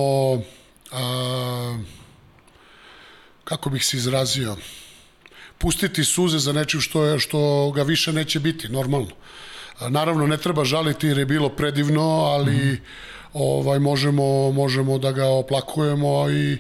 a, 0.92 1.78
kako 3.44 3.70
bih 3.70 3.86
se 3.86 3.98
izrazio 3.98 4.56
pustiti 5.58 6.04
suze 6.04 6.40
za 6.40 6.54
nečim 6.54 6.82
što 6.82 7.06
je 7.06 7.20
što 7.20 7.72
ga 7.72 7.84
više 7.84 8.14
neće 8.14 8.40
biti 8.40 8.70
normalno. 8.70 9.12
A, 9.80 9.90
naravno 9.90 10.28
ne 10.28 10.38
treba 10.38 10.66
žaliti 10.66 11.08
jer 11.08 11.18
je 11.18 11.26
bilo 11.26 11.50
predivno, 11.50 12.02
ali 12.02 12.56
mm. 12.56 12.82
ovaj 13.34 13.80
možemo 13.80 14.52
možemo 14.52 14.98
da 14.98 15.12
ga 15.12 15.26
oplakujemo 15.26 16.30
i 16.30 16.58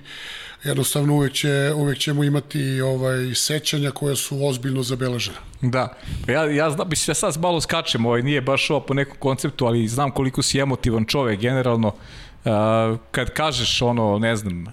jednostavno 0.63 1.13
uvek, 1.13 1.33
će, 1.33 1.73
uvek 1.75 1.97
ćemo 1.97 2.23
imati 2.23 2.81
ovaj, 2.81 3.35
sećanja 3.35 3.91
koja 3.91 4.15
su 4.15 4.45
ozbiljno 4.45 4.83
zabeležena. 4.83 5.37
Da, 5.61 5.93
pa 6.25 6.31
ja, 6.31 6.51
ja 6.51 6.69
znam, 6.69 6.89
mislim, 6.89 7.11
ja 7.11 7.15
sad 7.15 7.41
malo 7.41 7.61
skačem, 7.61 8.05
ovaj, 8.05 8.21
nije 8.21 8.41
baš 8.41 8.69
ovo 8.69 8.79
po 8.79 8.93
nekom 8.93 9.17
konceptu, 9.19 9.65
ali 9.65 9.87
znam 9.87 10.11
koliko 10.11 10.41
si 10.41 10.59
emotivan 10.59 11.05
čovek 11.05 11.39
generalno. 11.39 11.87
Uh, 11.87 12.99
kad 13.11 13.33
kažeš 13.33 13.81
ono, 13.81 14.19
ne 14.19 14.35
znam, 14.35 14.65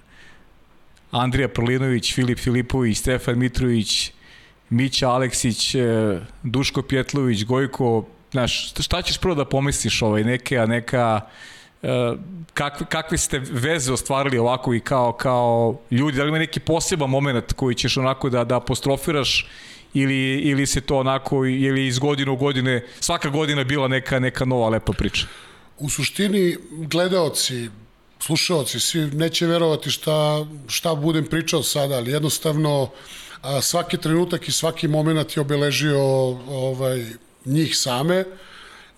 Andrija 1.11 1.49
Prlinović, 1.49 2.15
Filip 2.15 2.39
Filipović, 2.39 2.99
Stefan 2.99 3.39
Mitrović, 3.39 4.13
Mića 4.71 5.11
Aleksić, 5.11 5.75
e, 5.75 6.21
Duško 6.43 6.83
Pjetlović, 6.83 7.45
Gojko, 7.45 8.07
znaš, 8.31 8.73
šta 8.81 9.03
ćeš 9.03 9.19
prvo 9.19 9.35
da 9.35 9.45
pomisliš 9.45 10.03
ovaj, 10.03 10.25
neke, 10.25 10.59
a 10.59 10.67
neka 10.67 11.21
kakve, 12.55 12.87
kakve 12.87 13.19
ste 13.19 13.39
veze 13.39 13.93
ostvarili 13.93 14.39
ovako 14.39 14.75
i 14.75 14.81
kao, 14.81 15.13
kao 15.13 15.81
ljudi, 15.91 16.17
da 16.17 16.23
li 16.23 16.29
ima 16.29 16.39
neki 16.39 16.61
poseban 16.61 17.11
moment 17.11 17.53
koji 17.53 17.75
ćeš 17.75 17.97
onako 17.97 18.31
da, 18.31 18.45
da 18.45 18.57
apostrofiraš 18.57 19.47
ili, 19.95 20.39
ili 20.39 20.67
se 20.67 20.81
to 20.81 20.99
onako, 20.99 21.45
ili 21.45 21.87
iz 21.87 21.99
godine 21.99 22.31
u 22.31 22.37
godine, 22.37 22.87
svaka 23.01 23.29
godina 23.29 23.65
bila 23.65 23.89
neka, 23.89 24.19
neka 24.19 24.45
nova 24.45 24.69
lepa 24.69 24.93
priča? 24.93 25.27
U 25.79 25.91
suštini, 25.91 26.57
gledaoci, 26.71 27.69
slušaoci, 28.21 28.81
svi 28.81 29.01
neće 29.01 29.47
verovati 29.47 29.91
šta, 29.91 30.47
šta 30.69 30.95
budem 30.95 31.25
pričao 31.25 31.63
sada, 31.63 31.95
ali 31.95 32.11
jednostavno 32.11 32.91
svaki 33.63 33.97
trenutak 33.97 34.49
i 34.49 34.53
svaki 34.53 34.89
moment 34.89 35.37
je 35.37 35.41
obeležio 35.41 36.01
ovaj, 36.49 37.05
njih 37.45 37.77
same 37.77 38.25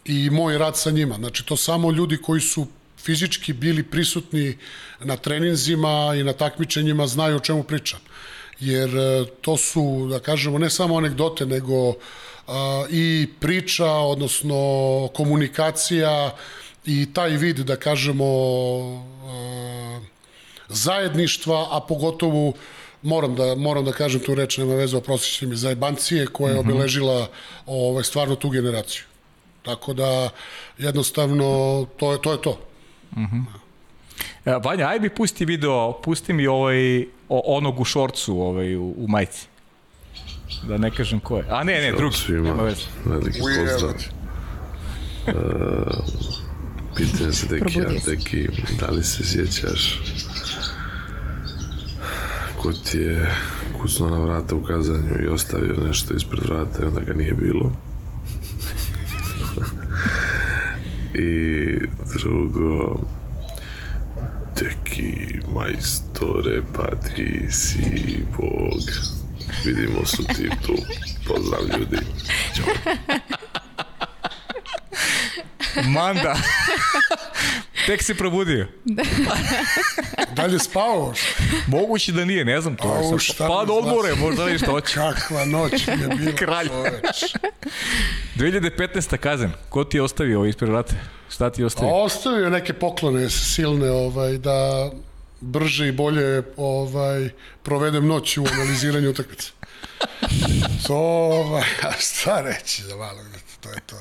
i 0.07 0.31
moj 0.31 0.59
rad 0.59 0.77
sa 0.77 0.91
njima. 0.91 1.15
Znači, 1.15 1.47
to 1.47 1.57
samo 1.57 1.91
ljudi 1.91 2.17
koji 2.17 2.41
su 2.41 2.67
fizički 2.99 3.53
bili 3.53 3.83
prisutni 3.83 4.59
na 5.01 5.17
treninzima 5.17 6.15
i 6.17 6.23
na 6.25 6.33
takmičenjima 6.33 7.07
znaju 7.07 7.37
o 7.37 7.41
čemu 7.41 7.63
pričam. 7.63 8.01
Jer 8.61 8.97
e, 8.97 9.25
to 9.41 9.57
su, 9.57 10.07
da 10.11 10.19
kažemo, 10.19 10.59
ne 10.59 10.71
samo 10.71 10.97
anegdote, 10.97 11.47
nego 11.47 11.95
a, 12.47 12.85
i 12.91 13.29
priča, 13.41 13.91
odnosno 13.91 14.57
komunikacija 15.15 16.37
i 16.87 17.07
taj 17.13 17.31
vid, 17.31 17.59
da 17.59 17.77
kažemo, 17.77 18.25
a, 19.25 20.01
zajedništva, 20.69 21.69
a 21.71 21.81
pogotovo 21.89 22.53
moram 23.03 23.35
da, 23.35 23.55
moram 23.55 23.85
da 23.85 23.93
kažem 23.93 24.21
tu 24.21 24.35
reč, 24.35 24.59
nema 24.59 24.75
veze 24.75 24.97
o 24.97 25.03
mi, 25.43 25.57
zajebancije 25.57 26.27
koja 26.27 26.55
je 26.55 26.61
mhm. 26.61 26.71
obeležila 26.71 27.29
ovaj, 27.67 28.05
stvarno 28.05 28.37
tu 28.37 28.51
generaciju. 28.51 29.05
Tako 29.67 29.95
da, 29.95 30.29
jednostavno, 30.79 31.45
to 31.97 32.13
je 32.13 32.23
to. 32.23 32.33
Je 32.33 32.43
to. 32.43 32.61
Mhm. 33.17 33.23
Mm 33.23 33.47
-hmm. 34.45 34.65
Vanja, 34.65 34.89
aj 34.89 35.01
mi 35.01 35.11
pusti 35.11 35.45
video, 35.45 36.01
pusti 36.05 36.33
mi 36.33 36.47
ovaj, 36.47 37.03
o, 37.29 37.57
onog 37.57 37.81
u 37.81 37.85
šorcu 37.85 38.41
ovaj, 38.41 38.77
u, 38.77 38.95
u 38.97 39.09
majici. 39.09 39.47
Da 40.69 40.79
ne 40.79 40.91
kažem 40.91 41.21
ko 41.21 41.37
je. 41.37 41.45
A 41.51 41.65
ne, 41.65 41.81
ne, 41.81 41.93
drugi. 41.93 42.17
Svima, 42.17 42.49
nema 42.49 42.63
veze. 42.63 42.83
Veliki 43.05 43.39
pozdrav. 43.39 43.95
Uh, 45.27 45.35
pitanje 46.97 47.33
se 47.33 47.47
deki, 47.47 47.79
ja, 47.79 47.85
deki, 48.07 48.49
da 48.81 48.87
li 48.87 49.05
se 49.05 49.25
sjećaš 49.25 50.01
ko 52.67 52.73
ti 52.73 52.99
je 52.99 53.35
kucnuo 53.81 54.11
na 54.11 54.19
vrata 54.19 54.55
u 54.55 54.63
kazanju 54.63 55.23
i 55.25 55.29
ostavio 55.29 55.75
nešto 55.89 56.15
ispred 56.15 56.43
vrata 56.45 56.83
i 56.83 56.87
onda 56.87 57.01
ga 57.01 57.13
nije 57.15 57.35
bilo. 57.35 57.73
I 61.15 61.79
drugo, 62.15 63.01
teki 64.55 65.41
majstore, 65.55 66.63
pa 66.73 66.97
ti 66.97 67.47
si 67.51 68.25
Bog. 68.39 68.83
Vidimo 69.65 70.07
su 70.07 70.25
ti 70.25 70.51
tu. 70.67 70.75
Pozdrav 71.27 71.61
ljudi. 71.79 71.99
Manda. 75.85 76.37
Tek 77.87 78.03
se 78.03 78.15
probudio. 78.15 78.67
Dalje 80.33 80.59
spao? 80.59 81.15
Moguće 81.67 82.13
da 82.13 82.25
nije, 82.25 82.45
ne 82.45 82.61
znam 82.61 82.77
to. 82.77 82.89
Au, 82.89 83.09
Sam- 83.09 83.19
šta 83.19 83.49
pa 83.49 83.65
da 83.65 83.73
odmore, 83.73 84.15
možda 84.15 84.45
nešto 84.47 84.71
hoće. 84.71 84.95
Kakva 84.95 85.45
noć 85.45 85.73
je 85.89 85.97
bila. 85.97 86.33
Kralj. 86.35 86.69
čoveč. 86.69 87.35
2015. 88.37 89.17
kazen. 89.17 89.53
Ko 89.69 89.85
ti 89.85 89.97
je 89.97 90.03
ostavio 90.03 90.39
ovo 90.39 90.47
ispred 90.47 90.71
vrata? 90.71 90.95
Šta 91.31 91.51
ti 91.51 91.61
je 91.61 91.65
A 91.65 91.67
ostavio? 91.67 91.95
ostavio 91.95 92.51
neke 92.51 92.73
poklone 92.73 93.31
silne 93.31 93.91
ovaj, 93.91 94.39
da 94.39 94.91
brže 95.41 95.89
i 95.89 95.93
bolje 95.93 96.43
ovaj, 96.57 97.29
provedem 97.63 98.07
noć 98.07 98.37
u 98.39 98.45
analiziranju 98.53 99.11
utakmice. 99.11 99.49
To, 100.87 100.95
ovaj, 100.95 101.65
a 101.83 101.93
šta 101.99 102.41
reći 102.41 102.83
za 102.83 102.97
malog 102.97 103.27
deta, 103.29 103.45
to 103.61 103.69
je 103.69 103.81
to. 103.87 103.97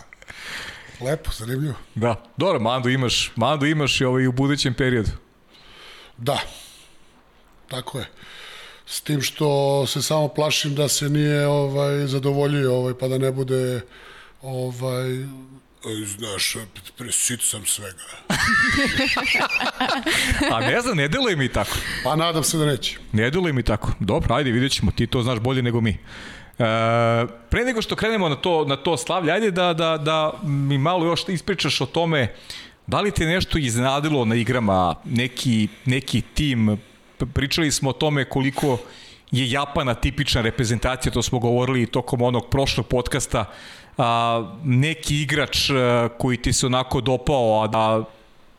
Lepo, 1.01 1.31
zanimljivo. 1.37 1.73
Da. 1.95 2.23
Dobro, 2.37 2.59
Mandu 2.59 2.89
imaš, 2.89 3.31
Mandu 3.35 3.65
imaš 3.65 4.01
i 4.01 4.05
ovaj 4.05 4.27
u 4.27 4.31
budućem 4.31 4.73
periodu. 4.73 5.09
Da, 6.17 6.39
tako 7.69 7.99
je. 7.99 8.05
S 8.85 9.01
tim 9.01 9.21
što 9.21 9.47
se 9.87 10.01
samo 10.01 10.27
plašim 10.27 10.75
da 10.75 10.87
se 10.87 11.09
nije 11.09 11.47
ovaj 11.47 12.07
zadovoljio 12.07 12.75
ovaj 12.75 12.93
pa 12.99 13.07
da 13.07 13.17
ne 13.17 13.31
bude 13.31 13.81
ovaj 14.41 15.11
"Ej, 15.85 16.05
znaš, 16.17 16.55
presit 16.97 17.39
sam 17.43 17.65
svega. 17.65 18.03
A 20.53 20.59
ne 20.59 20.81
znam, 20.81 20.97
ne 20.97 21.07
deluje 21.07 21.35
mi 21.35 21.49
tako. 21.49 21.77
Pa 22.03 22.15
nadam 22.15 22.43
se 22.43 22.57
da 22.57 22.65
neće. 22.65 22.97
Ne 23.11 23.29
deluje 23.29 23.53
mi 23.53 23.63
tako. 23.63 23.91
Dobro, 23.99 24.35
ajde, 24.35 24.51
vidjet 24.51 24.71
ćemo. 24.71 24.91
Ti 24.91 25.07
to 25.07 25.23
znaš 25.23 25.39
bolje 25.39 25.61
nego 25.61 25.81
mi. 25.81 25.97
E, 26.59 26.63
pre 27.49 27.65
nego 27.65 27.81
što 27.81 27.95
krenemo 27.95 28.29
na 28.29 28.35
to, 28.35 28.65
na 28.65 28.75
to 28.75 28.97
slavlje, 28.97 29.31
ajde 29.31 29.51
da, 29.51 29.73
da, 29.73 29.97
da 29.97 30.33
mi 30.43 30.77
malo 30.77 31.05
još 31.05 31.29
ispričaš 31.29 31.81
o 31.81 31.85
tome 31.85 32.33
da 32.87 33.01
li 33.01 33.11
te 33.11 33.25
nešto 33.25 33.57
iznadilo 33.57 34.25
na 34.25 34.35
igrama, 34.35 34.95
neki, 35.05 35.67
neki 35.85 36.21
tim, 36.21 36.77
pričali 37.33 37.71
smo 37.71 37.89
o 37.89 37.93
tome 37.93 38.25
koliko 38.25 38.77
je 39.31 39.51
Japana 39.51 39.93
tipična 39.93 40.41
reprezentacija, 40.41 41.11
to 41.11 41.21
smo 41.21 41.39
govorili 41.39 41.85
tokom 41.85 42.21
onog 42.21 42.49
prošlog 42.49 42.87
podcasta, 42.87 43.45
a, 43.97 44.53
neki 44.63 45.21
igrač 45.21 45.69
a, 45.69 46.09
koji 46.17 46.37
ti 46.37 46.53
se 46.53 46.65
onako 46.65 47.01
dopao, 47.01 47.63
a 47.63 47.67
da 47.67 48.03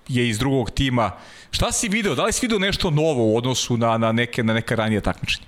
je 0.08 0.28
iz 0.28 0.38
drugog 0.38 0.70
tima. 0.70 1.10
Šta 1.50 1.72
si 1.72 1.88
video? 1.88 2.14
Da 2.14 2.24
li 2.24 2.32
si 2.32 2.46
video 2.46 2.58
nešto 2.58 2.90
novo 2.90 3.32
u 3.32 3.36
odnosu 3.36 3.76
na, 3.76 3.98
na, 3.98 4.12
neke, 4.12 4.42
na 4.42 4.54
neka 4.54 4.74
ranije 4.74 5.00
takmičenja? 5.00 5.46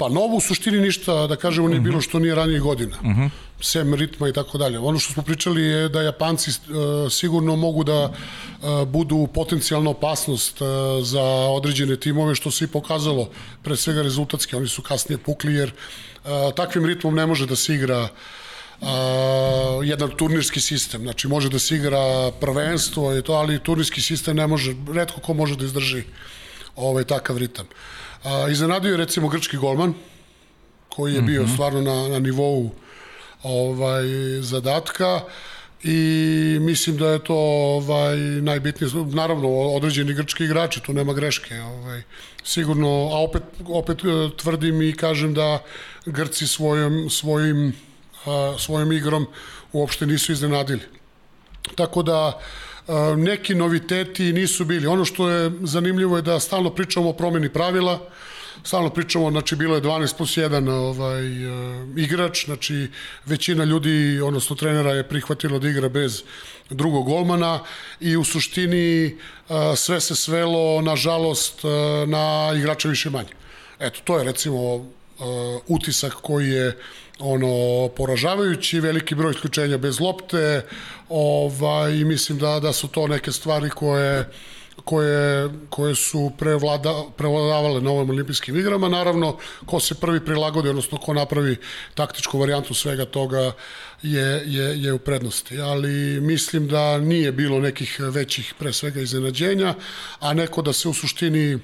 Pa 0.00 0.08
novo 0.08 0.36
u 0.36 0.40
suštini 0.40 0.80
ništa, 0.80 1.26
da 1.26 1.36
kažemo, 1.36 1.68
nije 1.68 1.80
bilo 1.80 2.00
što 2.00 2.18
nije 2.18 2.34
ranije 2.34 2.60
godina. 2.60 2.96
Uh 3.00 3.06
-huh. 3.06 3.30
Sem 3.60 3.94
ritma 3.94 4.28
i 4.28 4.32
tako 4.32 4.58
dalje. 4.58 4.78
Ono 4.78 4.98
što 4.98 5.12
smo 5.12 5.22
pričali 5.22 5.62
je 5.62 5.88
da 5.88 6.02
Japanci 6.02 6.50
uh, 6.50 7.12
sigurno 7.12 7.56
mogu 7.56 7.84
da 7.84 8.04
uh, 8.04 8.88
budu 8.88 9.28
potencijalna 9.34 9.90
opasnost 9.90 10.60
uh, 10.60 10.68
za 11.04 11.22
određene 11.52 11.96
timove, 12.00 12.34
što 12.34 12.50
se 12.50 12.64
i 12.64 12.68
pokazalo, 12.68 13.28
pre 13.62 13.76
svega 13.76 14.02
rezultatski. 14.02 14.56
Oni 14.56 14.68
su 14.68 14.82
kasnije 14.82 15.18
pukli 15.18 15.54
jer 15.54 15.72
uh, 15.72 16.30
takvim 16.56 16.86
ritmom 16.86 17.14
ne 17.14 17.26
može 17.26 17.46
da 17.46 17.56
se 17.56 17.74
igra 17.74 18.08
uh, 18.80 18.88
jedan 19.84 20.16
turnirski 20.16 20.60
sistem. 20.60 21.02
Znači, 21.02 21.28
može 21.28 21.48
da 21.48 21.58
se 21.58 21.76
igra 21.76 22.32
prvenstvo 22.40 23.16
i 23.18 23.22
to, 23.22 23.32
ali 23.32 23.58
turnirski 23.58 24.00
sistem 24.00 24.36
ne 24.36 24.46
može, 24.46 24.74
redko 24.94 25.20
ko 25.20 25.34
može 25.34 25.56
da 25.56 25.64
izdrži 25.64 26.02
ovaj 26.76 27.04
takav 27.04 27.36
ritam. 27.36 27.66
A, 28.24 28.48
iznenadio 28.50 28.90
je 28.90 28.96
recimo 28.96 29.28
grčki 29.28 29.56
golman, 29.56 29.94
koji 30.88 31.14
je 31.14 31.22
bio 31.22 31.48
stvarno 31.48 31.80
na, 31.80 32.08
na 32.08 32.18
nivou 32.18 32.70
ovaj 33.42 34.04
zadatka 34.40 35.20
i 35.82 36.58
mislim 36.60 36.96
da 36.96 37.08
je 37.08 37.24
to 37.24 37.36
ovaj 37.36 38.16
najbitnije. 38.18 38.90
Naravno 39.06 39.48
određeni 39.48 40.14
grčki 40.14 40.44
igrači 40.44 40.80
tu 40.80 40.92
nema 40.92 41.12
greške 41.12 41.60
ovaj 41.60 42.02
sigurno 42.44 42.88
a 42.88 43.22
opet 43.22 43.42
opet 43.68 43.98
eh, 44.04 44.36
tvrdim 44.36 44.82
i 44.82 44.96
kažem 44.96 45.34
da 45.34 45.62
Grci 46.06 46.46
svojom 46.46 47.10
svojim 47.10 47.72
a, 48.26 48.54
svojom 48.58 48.92
igrom 48.92 49.26
uopšte 49.72 50.06
nisu 50.06 50.32
iznenadili. 50.32 50.80
Tako 51.74 52.02
da 52.02 52.40
neki 53.16 53.54
noviteti 53.54 54.32
nisu 54.32 54.64
bili. 54.64 54.86
Ono 54.86 55.04
što 55.04 55.30
je 55.30 55.50
zanimljivo 55.62 56.16
je 56.16 56.22
da 56.22 56.40
stalno 56.40 56.70
pričamo 56.70 57.08
o 57.08 57.12
promeni 57.12 57.48
pravila, 57.48 58.00
stalno 58.64 58.90
pričamo, 58.90 59.30
znači 59.30 59.56
bilo 59.56 59.74
je 59.74 59.82
12 59.82 60.16
plus 60.16 60.36
1 60.36 60.70
ovaj, 60.70 61.22
e, 61.22 61.86
igrač, 61.96 62.44
znači 62.44 62.88
većina 63.26 63.64
ljudi, 63.64 64.20
odnosno 64.24 64.56
trenera 64.56 64.92
je 64.92 65.08
prihvatilo 65.08 65.58
da 65.58 65.68
igra 65.68 65.88
bez 65.88 66.22
drugog 66.70 67.06
golmana 67.06 67.60
i 68.00 68.16
u 68.16 68.24
suštini 68.24 69.06
e, 69.06 69.12
sve 69.76 70.00
se 70.00 70.14
svelo, 70.14 70.82
nažalost, 70.82 71.64
e, 71.64 71.68
na 72.06 72.52
igrača 72.56 72.88
više 72.88 73.10
manje. 73.10 73.32
Eto, 73.78 74.00
to 74.04 74.18
je 74.18 74.24
recimo 74.24 74.86
utisak 75.68 76.12
koji 76.12 76.48
je 76.48 76.76
ono 77.20 77.88
poražavajući, 77.88 78.80
veliki 78.80 79.14
broj 79.14 79.30
isključenja 79.30 79.78
bez 79.78 80.00
lopte, 80.00 80.64
ovaj, 81.08 81.92
i 81.92 82.04
mislim 82.04 82.38
da, 82.38 82.60
da 82.60 82.72
su 82.72 82.88
to 82.88 83.06
neke 83.06 83.32
stvari 83.32 83.70
koje 83.70 84.30
koje, 84.84 85.48
koje 85.70 85.94
su 85.94 86.32
prevlada, 86.38 87.04
prevladavale 87.16 87.80
na 87.80 87.90
ovim 87.90 88.10
olimpijskim 88.10 88.56
igrama. 88.56 88.88
Naravno, 88.88 89.38
ko 89.66 89.80
se 89.80 89.94
prvi 89.94 90.24
prilagodi, 90.24 90.68
odnosno 90.68 90.98
ko 90.98 91.14
napravi 91.14 91.56
taktičku 91.94 92.38
varijantu 92.38 92.74
svega 92.74 93.04
toga 93.04 93.52
je, 94.02 94.42
je, 94.46 94.82
je 94.82 94.92
u 94.92 94.98
prednosti. 94.98 95.60
Ali 95.60 96.20
mislim 96.20 96.68
da 96.68 96.98
nije 96.98 97.32
bilo 97.32 97.60
nekih 97.60 98.00
većih, 98.00 98.54
pre 98.58 98.72
svega, 98.72 99.00
iznenađenja, 99.00 99.74
a 100.20 100.34
neko 100.34 100.62
da 100.62 100.72
se 100.72 100.88
u 100.88 100.94
suštini 100.94 101.54
uh, 101.54 101.60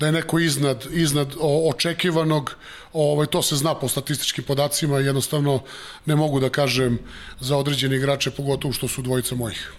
da 0.00 0.06
je 0.06 0.12
neko 0.12 0.38
iznad, 0.38 0.86
iznad 0.90 1.34
očekivanog, 1.70 2.56
ovaj, 2.92 3.26
to 3.26 3.42
se 3.42 3.56
zna 3.56 3.74
po 3.74 3.88
statističkim 3.88 4.44
podacima 4.44 5.00
i 5.00 5.04
jednostavno 5.04 5.62
ne 6.06 6.16
mogu 6.16 6.40
da 6.40 6.48
kažem 6.48 6.98
za 7.40 7.56
određene 7.56 7.96
igrače, 7.96 8.30
pogotovo 8.30 8.72
što 8.72 8.88
su 8.88 9.02
dvojica 9.02 9.34
mojih. 9.34 9.72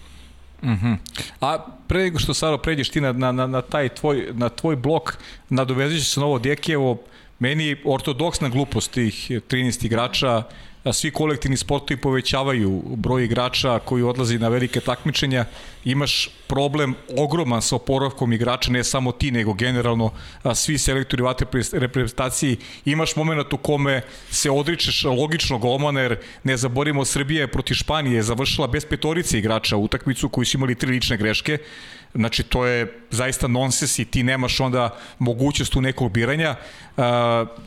A 1.40 1.66
pre 1.88 2.02
nego 2.02 2.18
što 2.18 2.34
Saro 2.34 2.58
pređeš 2.58 2.88
ti 2.88 3.00
na, 3.00 3.12
na, 3.12 3.32
na, 3.32 3.62
taj 3.62 3.88
tvoj, 3.88 4.28
na 4.32 4.48
tvoj 4.48 4.76
blok, 4.76 5.16
nadovezat 5.48 5.98
će 5.98 6.04
se 6.04 6.20
na 6.20 6.26
ovo 6.26 6.38
Dekijevo, 6.38 6.98
meni 7.38 7.76
ortodoksna 7.84 8.48
glupost 8.48 8.90
tih 8.90 9.30
13 9.30 9.86
igrača, 9.86 10.42
svi 10.92 11.10
kolektivni 11.10 11.56
sportovi 11.56 12.00
povećavaju 12.00 12.82
broj 12.96 13.24
igrača 13.24 13.78
koji 13.78 14.02
odlazi 14.02 14.38
na 14.38 14.48
velike 14.48 14.80
takmičenja, 14.80 15.44
imaš 15.84 16.30
problem 16.46 16.94
ogroman 17.16 17.62
sa 17.62 17.76
oporavkom 17.76 18.32
igrača, 18.32 18.70
ne 18.70 18.84
samo 18.84 19.12
ti, 19.12 19.30
nego 19.30 19.52
generalno 19.52 20.10
svi 20.54 20.78
selektori 20.78 21.22
vatre 21.22 21.46
reprezentaciji, 21.72 22.56
imaš 22.84 23.16
moment 23.16 23.52
u 23.52 23.56
kome 23.56 24.02
se 24.30 24.50
odričeš 24.50 25.04
logično 25.04 25.58
golmana, 25.58 26.00
jer 26.00 26.18
ne 26.44 26.56
zaborimo 26.56 27.04
Srbija 27.04 27.40
je 27.40 27.52
proti 27.52 27.74
Španije 27.74 28.22
završila 28.22 28.66
bez 28.66 28.84
petorice 28.84 29.38
igrača 29.38 29.76
utakmicu 29.76 30.28
koji 30.28 30.46
su 30.46 30.56
imali 30.56 30.74
tri 30.74 30.90
lične 30.90 31.16
greške, 31.16 31.58
Znači, 32.16 32.42
to 32.42 32.66
je 32.66 33.00
zaista 33.10 33.48
nonsens 33.48 33.98
i 33.98 34.04
ti 34.04 34.22
nemaš 34.22 34.60
onda 34.60 34.96
mogućnost 35.18 35.76
u 35.76 35.80
nekog 35.80 36.12
biranja. 36.12 36.54
Uh, 36.96 37.04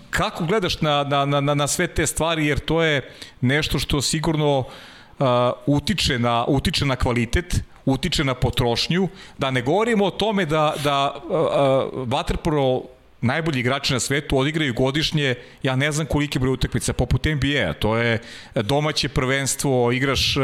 kako 0.09 0.45
gledaš 0.45 0.81
na, 0.81 1.03
na, 1.03 1.25
na, 1.25 1.53
na 1.53 1.67
sve 1.67 1.87
te 1.87 2.07
stvari, 2.07 2.45
jer 2.45 2.59
to 2.59 2.83
je 2.83 3.13
nešto 3.41 3.79
što 3.79 4.01
sigurno 4.01 4.59
uh, 4.59 5.25
utiče, 5.65 6.19
na, 6.19 6.45
utiče 6.47 6.85
na 6.85 6.95
kvalitet, 6.95 7.55
utiče 7.85 8.23
na 8.23 8.33
potrošnju, 8.33 9.07
da 9.37 9.51
ne 9.51 9.61
govorimo 9.61 10.05
o 10.05 10.11
tome 10.11 10.45
da, 10.45 10.73
da 10.83 11.15
uh, 11.15 11.31
Waterpolo 12.07 12.83
najbolji 13.21 13.59
igrači 13.59 13.93
na 13.93 13.99
svetu 13.99 14.37
odigraju 14.37 14.73
godišnje, 14.73 15.35
ja 15.63 15.75
ne 15.75 15.91
znam 15.91 16.07
kolike 16.07 16.39
broj 16.39 16.53
utakmica, 16.53 16.93
poput 16.93 17.25
NBA-a, 17.25 17.73
to 17.73 17.97
je 17.97 18.19
domaće 18.55 19.09
prvenstvo, 19.09 19.91
igraš, 19.91 20.35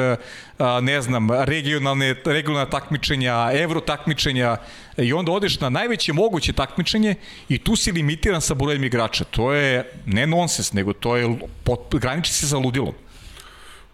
ne 0.82 1.02
znam, 1.02 1.32
regionalne, 1.32 2.16
regionalne 2.26 2.70
takmičenja, 2.70 3.52
evro 3.54 3.80
takmičenja 3.80 4.58
i 4.98 5.14
onda 5.14 5.32
odeš 5.32 5.60
na 5.60 5.70
najveće 5.70 6.14
moguće 6.14 6.54
takmičenje 6.54 7.16
i 7.50 7.58
tu 7.58 7.76
si 7.76 7.92
limitiran 7.92 8.42
sa 8.42 8.54
brojem 8.54 8.84
igrača. 8.84 9.24
To 9.24 9.54
je 9.54 9.92
ne 10.06 10.28
nonsens, 10.28 10.74
nego 10.74 10.94
to 10.94 11.16
je, 11.16 11.38
pot, 11.64 11.96
graniči 11.96 12.34
se 12.34 12.48
sa 12.48 12.58
ludilom. 12.58 12.94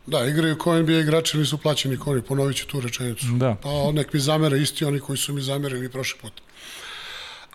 Da, 0.06 0.26
igraju 0.26 0.58
kao 0.58 0.80
NBA 0.80 1.00
igrači, 1.00 1.38
nisu 1.38 1.58
plaćeni 1.58 1.98
koni, 1.98 2.22
ponovit 2.22 2.58
ću 2.58 2.68
tu 2.68 2.80
rečenicu. 2.80 3.26
Da. 3.26 3.56
Pa 3.64 3.92
nek 3.92 4.14
mi 4.14 4.20
zamere 4.20 4.58
isti 4.60 4.86
oni 4.86 5.00
koji 5.00 5.18
su 5.18 5.34
mi 5.34 5.42
zamerili 5.42 5.90
prošli 5.90 6.20
put. 6.22 6.34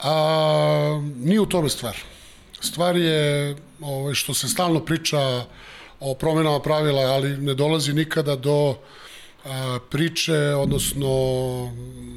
A, 0.02 1.02
nije 1.16 1.40
u 1.40 1.46
tome 1.46 1.68
stvar. 1.68 1.96
Stvar 2.60 2.96
je 2.96 3.56
ovaj, 3.80 4.14
što 4.14 4.34
se 4.34 4.48
stalno 4.48 4.80
priča 4.80 5.44
o 6.00 6.14
promenama 6.14 6.60
pravila, 6.60 7.02
ali 7.02 7.36
ne 7.36 7.54
dolazi 7.54 7.92
nikada 7.92 8.36
do 8.36 8.76
a, 9.44 9.78
priče, 9.90 10.38
odnosno 10.38 11.08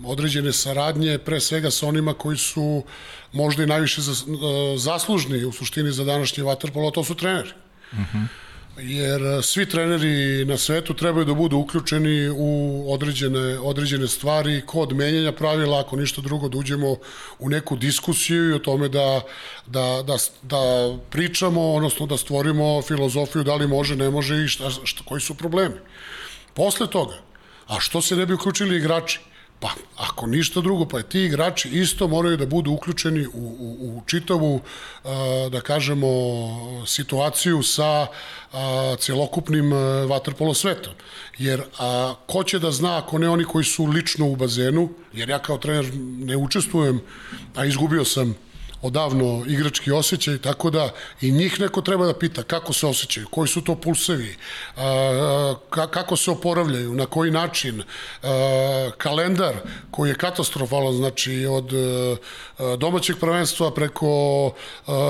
određene 0.05 0.53
saradnje, 0.53 1.17
pre 1.17 1.39
svega 1.39 1.71
sa 1.71 1.87
onima 1.87 2.13
koji 2.13 2.37
su 2.37 2.83
možda 3.31 3.63
i 3.63 3.67
najviše 3.67 4.01
zaslužni 4.77 5.45
u 5.45 5.51
suštini 5.51 5.91
za 5.91 6.03
današnji 6.03 6.43
vaterpolo, 6.43 6.91
to 6.91 7.03
su 7.03 7.15
treneri. 7.15 7.49
Uh 7.91 7.99
-huh. 7.99 8.25
Jer 8.81 9.21
e, 9.21 9.41
svi 9.41 9.65
treneri 9.69 10.45
na 10.45 10.57
svetu 10.57 10.93
trebaju 10.93 11.25
da 11.25 11.33
budu 11.33 11.57
uključeni 11.57 12.29
u 12.29 12.85
određene, 12.93 13.59
određene 13.59 14.07
stvari 14.07 14.61
kod 14.65 14.93
menjanja 14.93 15.31
pravila, 15.31 15.79
ako 15.79 15.95
ništa 15.95 16.21
drugo, 16.21 16.49
da 16.49 16.57
uđemo 16.57 16.95
u 17.39 17.49
neku 17.49 17.75
diskusiju 17.75 18.49
i 18.49 18.53
o 18.53 18.59
tome 18.59 18.89
da, 18.89 19.21
da, 19.65 20.03
da, 20.03 20.17
da 20.41 20.97
pričamo, 21.09 21.73
odnosno 21.73 22.05
da 22.05 22.17
stvorimo 22.17 22.81
filozofiju 22.81 23.43
da 23.43 23.55
li 23.55 23.67
može, 23.67 23.95
ne 23.95 24.09
može 24.09 24.43
i 24.43 24.47
šta, 24.47 24.69
šta, 24.83 25.03
koji 25.05 25.21
su 25.21 25.35
problemi. 25.35 25.75
Posle 26.53 26.89
toga, 26.89 27.15
a 27.67 27.79
što 27.79 28.01
se 28.01 28.15
ne 28.15 28.25
bi 28.25 28.33
uključili 28.33 28.77
igrači? 28.77 29.19
Pa, 29.59 29.69
ako 29.97 30.27
ništa 30.27 30.61
drugo, 30.61 30.85
pa 30.85 31.01
ti 31.01 31.19
igrači 31.19 31.69
isto 31.69 32.07
moraju 32.07 32.37
da 32.37 32.45
budu 32.45 32.71
uključeni 32.71 33.27
u, 33.27 33.31
u, 33.33 33.97
u 33.97 34.03
čitavu, 34.05 34.61
da 35.51 35.61
kažemo, 35.61 36.07
situaciju 36.85 37.63
sa 37.63 38.07
celokupnim 38.99 39.71
vaterpolo 40.09 40.53
svetom. 40.53 40.93
Jer 41.37 41.61
a, 41.79 42.15
ko 42.27 42.43
će 42.43 42.59
da 42.59 42.71
zna, 42.71 42.97
ako 42.97 43.17
ne 43.17 43.29
oni 43.29 43.43
koji 43.43 43.63
su 43.65 43.85
lično 43.85 44.27
u 44.27 44.35
bazenu, 44.35 44.89
jer 45.13 45.29
ja 45.29 45.39
kao 45.39 45.57
trener 45.57 45.91
ne 46.19 46.37
učestvujem, 46.37 47.01
a 47.55 47.65
izgubio 47.65 48.05
sam 48.05 48.35
odavno 48.81 49.43
igrački 49.47 49.91
osjećaj, 49.91 50.37
tako 50.37 50.69
da 50.69 50.93
i 51.21 51.31
njih 51.31 51.59
neko 51.59 51.81
treba 51.81 52.05
da 52.05 52.13
pita 52.13 52.43
kako 52.43 52.73
se 52.73 52.87
osjećaju, 52.87 53.27
koji 53.27 53.47
su 53.47 53.61
to 53.61 53.75
pulsevi, 53.75 54.35
kako 55.69 56.17
se 56.17 56.31
oporavljaju, 56.31 56.95
na 56.95 57.05
koji 57.05 57.31
način, 57.31 57.83
kalendar 58.97 59.55
koji 59.91 60.09
je 60.09 60.15
katastrofalan, 60.15 60.93
znači 60.93 61.45
od 61.45 61.71
domaćeg 62.77 63.17
prvenstva 63.19 63.71
preko 63.73 64.09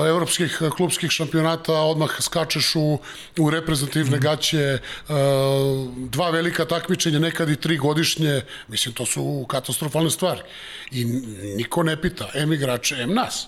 evropskih 0.08 0.62
klubskih 0.76 1.10
šampionata 1.10 1.72
odmah 1.72 2.10
skačeš 2.20 2.74
u, 2.76 2.98
u 3.38 3.50
reprezentativne 3.50 4.16
mm. 4.16 4.20
gaće, 4.20 4.78
dva 5.96 6.30
velika 6.30 6.64
takmičenja, 6.64 7.18
nekad 7.18 7.50
i 7.50 7.56
tri 7.56 7.76
godišnje, 7.76 8.42
mislim, 8.68 8.94
to 8.94 9.06
su 9.06 9.46
katastrofalne 9.48 10.10
stvari. 10.10 10.40
I 10.90 11.04
niko 11.56 11.82
ne 11.82 12.00
pita, 12.02 12.28
em 12.34 12.52
igrače, 12.52 12.96
em 13.02 13.14
nas 13.14 13.46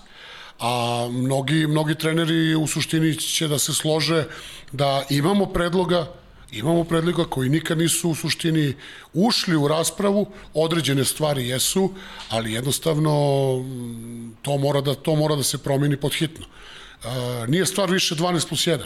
a 0.59 1.07
mnogi, 1.11 1.67
mnogi 1.67 1.95
treneri 1.95 2.55
u 2.55 2.67
suštini 2.67 3.15
će 3.15 3.47
da 3.47 3.59
se 3.59 3.73
slože 3.73 4.25
da 4.71 5.03
imamo 5.09 5.45
predloga, 5.45 6.07
imamo 6.51 6.83
predloga 6.83 7.25
koji 7.25 7.49
nikad 7.49 7.77
nisu 7.77 8.09
u 8.09 8.15
suštini 8.15 8.73
ušli 9.13 9.55
u 9.55 9.67
raspravu, 9.67 10.27
određene 10.53 11.05
stvari 11.05 11.47
jesu, 11.47 11.93
ali 12.29 12.53
jednostavno 12.53 13.11
mm, 13.59 14.35
to 14.41 14.57
mora 14.57 14.81
da, 14.81 14.95
to 14.95 15.15
mora 15.15 15.35
da 15.35 15.43
se 15.43 15.57
promeni 15.57 15.97
pod 15.97 16.13
hitno. 16.13 16.45
E, 16.45 17.47
nije 17.47 17.65
stvar 17.65 17.91
više 17.91 18.15
12 18.15 18.47
plus 18.47 18.67
1, 18.67 18.79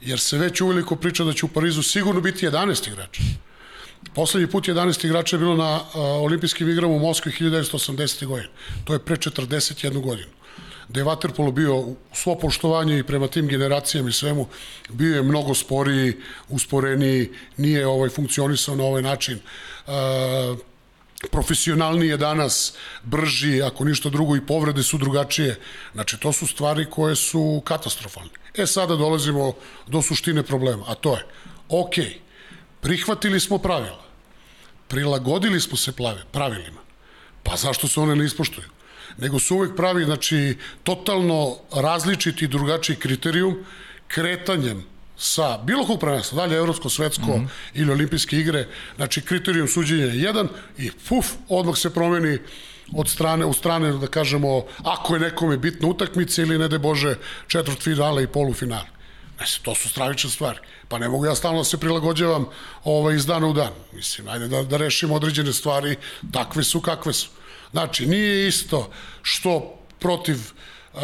jer 0.00 0.20
se 0.20 0.38
već 0.38 0.60
uveliko 0.60 0.96
priča 0.96 1.24
da 1.24 1.32
će 1.32 1.46
u 1.46 1.48
Parizu 1.48 1.82
sigurno 1.82 2.20
biti 2.20 2.46
11 2.46 2.88
igrača. 2.88 3.22
Poslednji 4.14 4.50
put 4.50 4.64
11 4.64 5.06
igrača 5.06 5.36
je 5.36 5.40
bilo 5.40 5.56
na 5.56 5.76
uh, 5.76 5.84
olimpijskim 5.96 6.68
igrama 6.68 6.94
u 6.94 6.98
Moskvi 6.98 7.32
1980. 7.32 8.26
godine. 8.26 8.48
To 8.84 8.92
je 8.92 8.98
pre 8.98 9.16
41 9.16 10.00
godinu 10.00 10.41
da 10.92 11.00
je 11.00 11.06
Waterpolo 11.06 11.52
bio 11.52 11.86
svo 12.12 12.34
poštovanje 12.38 12.98
i 12.98 13.02
prema 13.02 13.28
tim 13.28 13.48
generacijama 13.48 14.08
i 14.08 14.12
svemu, 14.12 14.46
bio 14.88 15.16
je 15.16 15.22
mnogo 15.22 15.54
sporiji, 15.54 16.16
usporeniji, 16.48 17.30
nije 17.56 17.86
ovaj 17.86 18.08
funkcionisao 18.08 18.76
na 18.76 18.84
ovaj 18.84 19.02
način. 19.02 19.38
E, 19.38 19.92
profesionalniji 21.30 22.08
je 22.08 22.16
danas, 22.16 22.74
brži, 23.02 23.62
ako 23.62 23.84
ništa 23.84 24.10
drugo 24.10 24.36
i 24.36 24.46
povrede 24.46 24.82
su 24.82 24.98
drugačije. 24.98 25.58
Znači, 25.92 26.16
to 26.16 26.32
su 26.32 26.46
stvari 26.46 26.86
koje 26.90 27.16
su 27.16 27.62
katastrofalne. 27.64 28.30
E, 28.54 28.66
sada 28.66 28.96
dolazimo 28.96 29.54
do 29.86 30.02
suštine 30.02 30.42
problema, 30.42 30.84
a 30.88 30.94
to 30.94 31.16
je, 31.16 31.24
ok, 31.68 31.94
prihvatili 32.80 33.40
smo 33.40 33.58
pravila, 33.58 34.04
prilagodili 34.88 35.60
smo 35.60 35.76
se 35.76 35.92
pravilima, 36.32 36.80
pa 37.42 37.56
zašto 37.56 37.88
se 37.88 38.00
one 38.00 38.16
ne 38.16 38.24
ispoštuju? 38.24 38.71
Nego 39.18 39.38
su 39.38 39.56
uvek 39.56 39.76
pravi, 39.76 40.04
znači, 40.04 40.56
totalno 40.82 41.56
različiti 41.74 42.48
drugačiji 42.48 42.96
kriterijum 42.96 43.64
kretanjem 44.08 44.84
sa 45.16 45.58
bilo 45.58 45.86
kog 45.86 46.00
prvenstva, 46.00 46.42
dalje 46.42 46.56
evropsko, 46.56 46.88
svetsko 46.88 47.36
mm 47.36 47.40
-hmm. 47.40 47.48
ili 47.74 47.92
olimpijske 47.92 48.38
igre, 48.38 48.66
znači 48.96 49.20
kriterijum 49.20 49.68
suđenja 49.68 50.04
je 50.04 50.20
jedan 50.20 50.48
i 50.78 50.90
puf, 51.08 51.26
odmah 51.48 51.78
se 51.78 51.94
promeni 51.94 52.38
od 52.96 53.08
strane, 53.08 53.44
u 53.44 53.52
strane, 53.52 53.92
da 53.92 54.06
kažemo, 54.06 54.64
ako 54.84 55.14
je 55.14 55.20
nekome 55.20 55.56
bitna 55.56 55.88
utakmica 55.88 56.42
ili, 56.42 56.58
ne 56.58 56.68
de 56.68 56.78
Bože, 56.78 57.16
četvrt 57.46 57.82
finale 57.82 58.22
i 58.22 58.26
polufinale. 58.26 58.86
Znači, 59.36 59.62
to 59.62 59.74
su 59.74 59.88
stravične 59.88 60.30
stvari. 60.30 60.58
Pa 60.88 60.98
ne 60.98 61.08
mogu 61.08 61.26
ja 61.26 61.34
stalno 61.34 61.58
da 61.58 61.64
se 61.64 61.80
prilagođavam 61.80 62.46
ovaj, 62.84 63.16
iz 63.16 63.26
dana 63.26 63.46
u 63.46 63.52
dan. 63.52 63.72
Mislim, 63.92 64.28
ajde 64.28 64.48
da, 64.48 64.62
da 64.62 64.76
rešimo 64.76 65.14
određene 65.14 65.52
stvari, 65.52 65.96
takve 66.32 66.64
su 66.64 66.80
kakve 66.80 67.12
su. 67.12 67.28
Znači, 67.72 68.06
nije 68.06 68.48
isto 68.48 68.90
što 69.22 69.78
protiv 69.98 70.36
uh, 70.92 71.00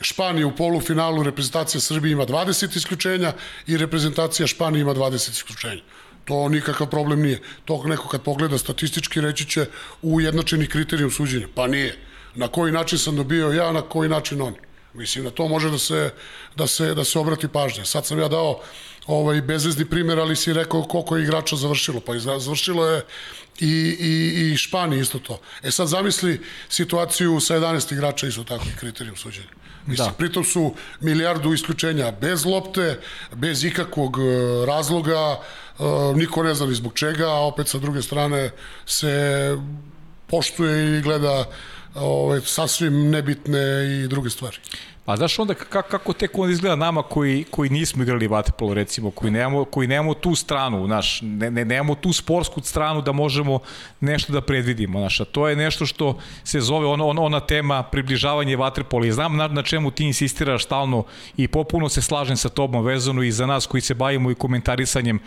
Španije 0.00 0.46
u 0.46 0.56
polufinalu 0.56 1.22
reprezentacija 1.22 1.80
Srbije 1.80 2.12
ima 2.12 2.26
20 2.26 2.76
isključenja 2.76 3.32
i 3.66 3.76
reprezentacija 3.76 4.46
Španije 4.46 4.82
ima 4.82 4.94
20 4.94 5.30
isključenja. 5.30 5.82
To 6.24 6.48
nikakav 6.48 6.86
problem 6.90 7.22
nije. 7.22 7.40
To 7.64 7.82
neko 7.84 8.08
kad 8.08 8.22
pogleda 8.22 8.58
statistički 8.58 9.20
reći 9.20 9.44
će 9.44 9.66
u 10.02 10.20
jednačeni 10.20 10.66
kriterijum 10.66 11.10
suđenja. 11.10 11.46
Pa 11.54 11.66
nije. 11.66 11.98
Na 12.34 12.48
koji 12.48 12.72
način 12.72 12.98
sam 12.98 13.16
dobio 13.16 13.52
ja, 13.52 13.72
na 13.72 13.82
koji 13.82 14.08
način 14.08 14.42
oni. 14.42 14.56
Mislim, 14.94 15.24
na 15.24 15.30
to 15.30 15.48
može 15.48 15.70
da 15.70 15.78
se, 15.78 16.10
da 16.56 16.66
se, 16.66 16.94
da 16.94 17.04
se 17.04 17.18
obrati 17.18 17.48
pažnja. 17.48 17.84
Sad 17.84 18.06
sam 18.06 18.18
ja 18.18 18.28
dao 18.28 18.60
ovaj 19.06 19.40
bezvezni 19.40 19.84
primer, 19.84 20.18
ali 20.18 20.36
si 20.36 20.52
rekao 20.52 20.82
koliko 20.82 21.16
je 21.16 21.22
igrača 21.22 21.56
završilo. 21.56 22.00
Pa 22.00 22.18
završilo 22.18 22.86
je 22.86 23.04
i, 23.60 23.96
i, 24.00 24.52
i 24.52 24.56
Španiji 24.56 25.00
isto 25.00 25.18
to. 25.18 25.40
E 25.62 25.70
sad 25.70 25.88
zamisli 25.88 26.40
situaciju 26.68 27.40
sa 27.40 27.54
11 27.54 27.92
igrača 27.92 28.26
isto 28.26 28.44
tako 28.44 28.64
i 28.74 28.78
kriterijum 28.78 29.16
suđenja. 29.16 29.56
Mislim, 29.86 30.08
da. 30.08 30.14
pritom 30.14 30.44
su 30.44 30.74
milijardu 31.00 31.52
isključenja 31.52 32.10
bez 32.20 32.44
lopte, 32.44 33.00
bez 33.32 33.64
ikakvog 33.64 34.18
e, 34.18 34.66
razloga, 34.66 35.38
e, 35.78 35.82
niko 36.14 36.42
ne 36.42 36.54
zna 36.54 36.66
ni 36.66 36.74
zbog 36.74 36.92
čega, 36.94 37.26
a 37.26 37.46
opet 37.46 37.68
sa 37.68 37.78
druge 37.78 38.02
strane 38.02 38.50
se 38.86 39.56
poštuje 40.26 40.98
i 40.98 41.02
gleda 41.02 41.44
ove, 41.94 42.40
sasvim 42.40 43.10
nebitne 43.10 43.60
i 43.86 44.08
druge 44.08 44.30
stvari. 44.30 44.56
Pa 45.06 45.16
znaš 45.16 45.38
onda 45.38 45.54
kako, 45.54 45.88
kako 45.88 46.12
tek 46.12 46.38
onda 46.38 46.52
izgleda 46.52 46.76
nama 46.76 47.02
koji, 47.02 47.44
koji 47.50 47.70
nismo 47.70 48.02
igrali 48.02 48.26
vaterpolo 48.26 48.74
recimo, 48.74 49.10
koji 49.10 49.30
nemamo, 49.30 49.64
koji 49.64 49.88
nemamo 49.88 50.14
tu 50.14 50.34
stranu, 50.34 50.86
znaš, 50.86 51.20
ne, 51.22 51.50
ne, 51.50 51.64
nemamo 51.64 51.94
tu 51.94 52.12
sportsku 52.12 52.60
stranu 52.60 53.02
da 53.02 53.12
možemo 53.12 53.58
nešto 54.00 54.32
da 54.32 54.40
predvidimo, 54.40 54.98
znaš, 54.98 55.20
a 55.20 55.24
to 55.24 55.48
je 55.48 55.56
nešto 55.56 55.86
što 55.86 56.18
se 56.44 56.60
zove 56.60 56.86
ona, 56.86 57.04
ona, 57.04 57.22
ona 57.22 57.40
tema 57.40 57.82
približavanje 57.82 58.56
vaterpola. 58.56 59.06
I 59.06 59.12
znam 59.12 59.36
na, 59.36 59.48
na 59.48 59.62
čemu 59.62 59.90
ti 59.90 60.04
insistiraš 60.04 60.64
stalno 60.64 61.04
i 61.36 61.48
popuno 61.48 61.88
se 61.88 62.02
slažem 62.02 62.36
sa 62.36 62.48
tobom 62.48 62.84
vezano 62.84 63.22
i 63.22 63.32
za 63.32 63.46
nas 63.46 63.66
koji 63.66 63.80
se 63.80 63.94
bavimo 63.94 64.30
i 64.30 64.34
komentarisanjem 64.34 65.18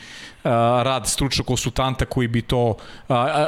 a, 0.43 0.81
rad 0.85 1.07
stručnog 1.07 1.47
konsultanta 1.47 2.05
koji 2.05 2.27
bi 2.27 2.41
to 2.41 2.75
a, 3.07 3.15
a, 3.15 3.47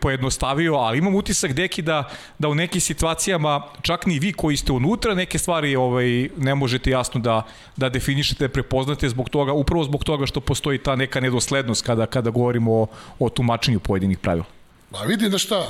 pojednostavio, 0.00 0.74
ali 0.74 0.98
imam 0.98 1.14
utisak 1.14 1.52
deki 1.52 1.82
da, 1.82 2.08
da 2.38 2.48
u 2.48 2.54
nekim 2.54 2.80
situacijama 2.80 3.62
čak 3.82 4.06
ni 4.06 4.18
vi 4.18 4.32
koji 4.32 4.56
ste 4.56 4.72
unutra 4.72 5.14
neke 5.14 5.38
stvari 5.38 5.57
stvari 5.58 5.76
ovaj, 5.76 6.28
ne 6.36 6.54
možete 6.54 6.90
jasno 6.90 7.20
da, 7.20 7.42
da 7.76 7.88
definišete, 7.88 8.48
prepoznate 8.48 9.08
zbog 9.08 9.28
toga, 9.28 9.52
upravo 9.52 9.84
zbog 9.84 10.04
toga 10.04 10.26
što 10.26 10.40
postoji 10.40 10.78
ta 10.78 10.94
neka 10.96 11.20
nedoslednost 11.20 11.82
kada, 11.82 12.06
kada 12.06 12.30
govorimo 12.30 12.72
o, 12.72 12.86
o 13.18 13.28
tumačenju 13.28 13.80
pojedinih 13.80 14.18
pravila. 14.18 14.46
Pa 14.90 15.02
vidi 15.02 15.28
da 15.28 15.38
šta, 15.38 15.66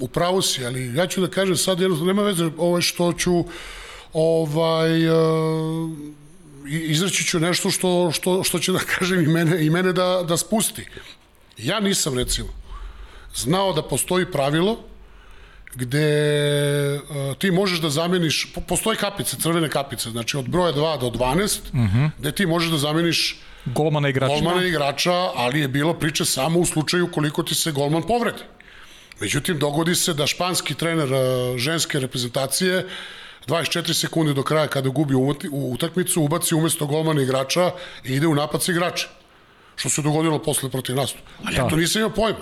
u 0.00 0.08
pravu 0.08 0.42
si, 0.42 0.64
ali 0.64 0.94
ja 0.96 1.06
ću 1.06 1.20
da 1.20 1.28
kažem 1.28 1.56
sad, 1.56 1.80
jednostavno 1.80 2.12
nema 2.12 2.22
veze 2.22 2.50
ovo 2.58 2.80
što 2.80 3.12
ću 3.12 3.44
ovaj, 4.12 5.04
e, 5.04 5.12
izreći 6.66 7.24
ću 7.24 7.40
nešto 7.40 7.70
što, 7.70 8.10
što, 8.12 8.42
što 8.42 8.58
će 8.58 8.72
da 8.72 8.80
kažem 8.98 9.24
i 9.24 9.28
mene, 9.28 9.64
i 9.66 9.70
mene 9.70 9.92
da, 9.92 10.24
da 10.28 10.36
spusti. 10.36 10.86
Ja 11.58 11.80
nisam, 11.80 12.18
recimo, 12.18 12.48
znao 13.34 13.72
da 13.72 13.82
postoji 13.82 14.30
pravilo 14.32 14.78
gde 15.74 17.00
uh, 17.00 17.36
ti 17.38 17.50
možeš 17.50 17.78
da 17.80 17.90
zameniš, 17.90 18.52
postoje 18.68 18.96
kapice, 18.96 19.36
crvene 19.36 19.68
kapice, 19.68 20.10
znači 20.10 20.36
od 20.36 20.48
broja 20.48 20.72
2 20.72 21.00
do 21.00 21.06
12, 21.06 21.60
uh 21.72 21.78
-huh. 21.78 22.10
gde 22.18 22.32
ti 22.32 22.46
možeš 22.46 22.70
da 22.70 22.78
zameniš 22.78 23.40
golmana 23.64 24.08
igrača. 24.08 24.34
Golmana 24.34 24.66
igrača, 24.66 25.12
ali 25.12 25.60
je 25.60 25.68
bilo 25.68 25.94
priče 25.94 26.24
samo 26.24 26.58
u 26.58 26.66
slučaju 26.66 27.10
koliko 27.12 27.42
ti 27.42 27.54
se 27.54 27.72
golman 27.72 28.02
povredi. 28.02 28.42
Međutim, 29.20 29.58
dogodi 29.58 29.94
se 29.94 30.14
da 30.14 30.26
španski 30.26 30.74
trener 30.74 31.12
uh, 31.12 31.56
ženske 31.56 32.00
reprezentacije 32.00 32.86
24 33.46 33.92
sekunde 33.92 34.34
do 34.34 34.42
kraja 34.42 34.66
kada 34.66 34.88
gubi 34.88 35.14
utakmicu, 35.52 36.22
ubaci 36.22 36.54
umesto 36.54 36.86
golmana 36.86 37.22
igrača 37.22 37.70
i 38.04 38.14
ide 38.14 38.26
u 38.26 38.34
napad 38.34 38.62
sa 38.62 38.72
igrača. 38.72 39.19
Što 39.80 39.88
se 39.88 40.02
dogodilo 40.02 40.38
posle 40.38 40.70
protiv 40.70 40.96
nas. 40.96 41.14
Ali 41.44 41.56
da. 41.56 41.62
ja 41.62 41.68
to 41.68 41.76
nisam 41.76 42.00
imao 42.00 42.14
pojma. 42.14 42.38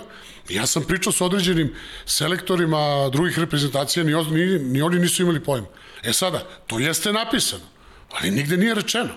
Ja 0.49 0.65
sam 0.65 0.83
pričao 0.83 1.13
sa 1.13 1.25
određenim 1.25 1.73
selektorima 2.05 3.09
drugih 3.11 3.39
reprezentacija, 3.39 4.03
ni, 4.03 4.13
ni, 4.31 4.59
ni 4.59 4.81
oni 4.81 4.99
nisu 4.99 5.21
imali 5.21 5.39
pojma. 5.43 5.67
E 6.03 6.13
sada, 6.13 6.47
to 6.67 6.79
jeste 6.79 7.13
napisano, 7.13 7.63
ali 8.09 8.31
nigde 8.31 8.57
nije 8.57 8.75
rečeno. 8.75 9.09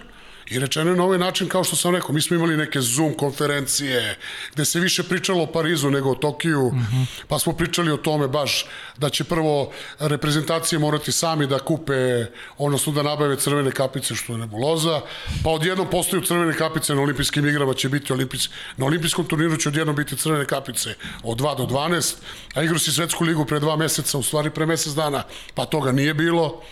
I 0.52 0.58
rečeno 0.58 0.90
je 0.90 0.96
na 0.96 1.04
ovaj 1.04 1.18
način, 1.18 1.48
kao 1.48 1.64
što 1.64 1.76
sam 1.76 1.94
rekao, 1.94 2.12
mi 2.12 2.20
smo 2.20 2.36
imali 2.36 2.56
neke 2.56 2.80
Zoom 2.80 3.14
konferencije, 3.14 4.18
gde 4.52 4.64
se 4.64 4.80
više 4.80 5.02
pričalo 5.02 5.42
o 5.42 5.46
Parizu 5.46 5.90
nego 5.90 6.10
o 6.10 6.14
Tokiju, 6.14 6.70
mm 6.72 6.78
-hmm. 6.78 7.06
pa 7.28 7.38
smo 7.38 7.52
pričali 7.52 7.92
o 7.92 7.96
tome 7.96 8.28
baš 8.28 8.66
da 8.96 9.08
će 9.10 9.24
prvo 9.24 9.72
reprezentacije 9.98 10.78
morati 10.78 11.12
sami 11.12 11.46
da 11.46 11.58
kupe, 11.58 12.26
odnosno 12.58 12.92
da 12.92 13.02
nabave 13.02 13.36
crvene 13.36 13.70
kapice, 13.70 14.14
što 14.14 14.32
je 14.32 14.38
nebuloza, 14.38 15.00
pa 15.44 15.50
odjednom 15.50 15.90
postaju 15.90 16.22
crvene 16.22 16.56
kapice 16.56 16.94
na 16.94 17.02
olimpijskim 17.02 17.48
igrama 17.48 17.74
će 17.74 17.88
biti 17.88 18.12
olimpijs, 18.12 18.48
na 18.76 18.86
olimpijskom 18.86 19.26
turniru 19.26 19.56
će 19.56 19.68
odjednom 19.68 19.96
biti 19.96 20.16
crvene 20.16 20.44
kapice 20.44 20.94
od 21.22 21.38
2 21.38 21.56
do 21.56 21.64
12, 21.64 22.14
a 22.54 22.62
igra 22.62 22.78
si 22.78 22.92
svetsku 22.92 23.24
ligu 23.24 23.44
pre 23.44 23.60
dva 23.60 23.76
meseca, 23.76 24.18
u 24.18 24.22
stvari 24.22 24.50
pre 24.50 24.66
mesec 24.66 24.92
dana, 24.92 25.22
pa 25.54 25.64
toga 25.64 25.92
nije 25.92 26.14
bilo. 26.14 26.62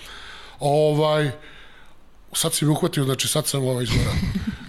Ovaj, 0.59 1.31
sad 2.33 2.55
si 2.55 2.65
mi 2.65 2.71
uhvatio, 2.71 3.05
znači 3.05 3.29
sad 3.29 3.47
sam 3.47 3.65
ovaj 3.65 3.85
izgorao. 3.85 4.15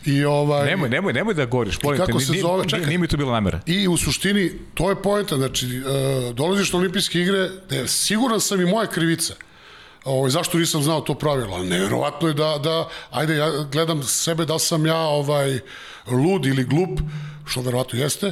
I 0.06 0.26
ovaj 0.26 0.66
Nemoj, 0.66 0.90
nemoj, 0.90 1.14
nemoj 1.14 1.34
da 1.34 1.46
goriš, 1.46 1.82
molim 1.84 2.00
kako 2.00 2.20
te, 2.20 2.26
se 2.26 2.32
nije, 2.32 2.42
zove, 2.42 2.68
čekaj. 2.68 2.86
nije 2.86 2.98
mi 2.98 3.08
to 3.08 3.18
bila 3.18 3.32
namera. 3.32 3.60
I 3.66 3.88
u 3.88 3.98
suštini, 3.98 4.52
to 4.74 4.90
je 4.90 5.02
poenta, 5.02 5.38
znači, 5.38 5.66
uh, 5.68 6.36
dolaziš 6.36 6.74
na 6.74 6.80
olimpijske 6.80 7.20
igre, 7.20 7.50
da 7.70 7.88
siguran 7.88 8.42
sam 8.42 8.62
i 8.62 8.66
moja 8.66 8.88
krivica. 8.88 9.34
Ovaj, 10.06 10.32
zašto 10.32 10.58
nisam 10.58 10.84
znao 10.84 11.02
to 11.02 11.14
pravilo? 11.14 11.56
Ali 11.56 11.70
nevjerovatno 11.70 12.28
je 12.28 12.34
da, 12.34 12.60
da, 12.64 12.90
ajde, 13.12 13.36
ja 13.36 13.52
gledam 13.72 14.04
sebe 14.04 14.46
da 14.46 14.60
sam 14.60 14.86
ja 14.86 14.98
ovaj, 14.98 15.60
lud 16.08 16.46
ili 16.46 16.64
glup, 16.64 17.00
što 17.46 17.62
verovatno 17.62 18.00
jeste, 18.00 18.32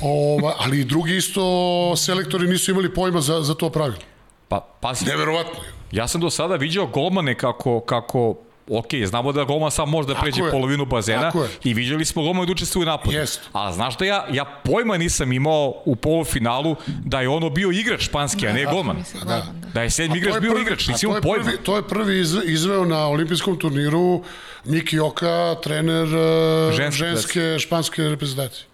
ovaj, 0.00 0.54
ali 0.58 0.80
i 0.80 0.84
drugi 0.84 1.16
isto 1.16 1.96
selektori 1.96 2.48
nisu 2.48 2.70
imali 2.70 2.94
pojma 2.94 3.20
za, 3.20 3.42
za 3.42 3.54
to 3.54 3.70
pravilo. 3.70 4.02
Pa, 4.48 4.60
pazi, 4.80 5.04
Neverovatno 5.04 5.62
je. 5.64 5.72
ja 5.92 6.08
sam 6.08 6.20
do 6.20 6.30
sada 6.30 6.56
viđao 6.56 6.86
golmane 6.86 7.38
kako, 7.38 7.80
kako 7.80 8.34
ok, 8.68 8.86
znamo 9.04 9.32
da 9.32 9.44
golman 9.44 9.70
sam 9.70 9.88
može 9.88 10.08
da 10.08 10.14
Tako 10.14 10.22
pređe 10.22 10.50
polovinu 10.50 10.84
bazena 10.84 11.32
i 11.64 11.74
viđali 11.74 12.04
smo 12.04 12.22
golmane 12.22 12.46
da 12.46 12.52
učestvuju 12.52 12.82
u 12.82 12.86
napadu. 12.86 13.12
Jest. 13.12 13.40
A 13.52 13.72
znaš 13.72 13.96
da 13.96 14.04
ja, 14.04 14.26
ja 14.32 14.44
pojma 14.44 14.96
nisam 14.96 15.32
imao 15.32 15.82
u 15.84 15.96
polufinalu 15.96 16.76
da 16.86 17.20
je 17.20 17.28
ono 17.28 17.50
bio 17.50 17.70
igrač 17.70 18.00
španski, 18.02 18.48
a 18.48 18.52
ne 18.52 18.64
golman. 18.64 18.96
Mislim, 18.96 19.22
Da. 19.22 19.34
golman, 19.36 19.60
da. 19.60 19.68
Da 19.68 19.82
je 19.82 19.90
sedmi 19.90 20.18
igrač 20.18 20.34
je 20.34 20.40
bio 20.40 20.50
prvi- 20.50 20.62
igrač, 20.62 20.88
a 20.88 20.92
nisi 20.92 21.00
to 21.00 21.06
imao 21.06 21.16
je 21.16 21.22
pojma. 21.22 21.44
Prvi, 21.44 21.56
to 21.58 21.76
je 21.76 21.82
prvi 21.84 22.20
iz, 22.20 22.36
izveo 22.44 22.84
na 22.84 23.06
olimpijskom 23.06 23.58
turniru 23.58 24.22
Miki 24.64 24.98
Oka, 25.00 25.56
trener 25.62 26.04
uh, 26.06 26.72
Ženske, 26.72 26.98
ženske 26.98 27.58
španske 27.58 28.02
reprezentacije. 28.04 28.66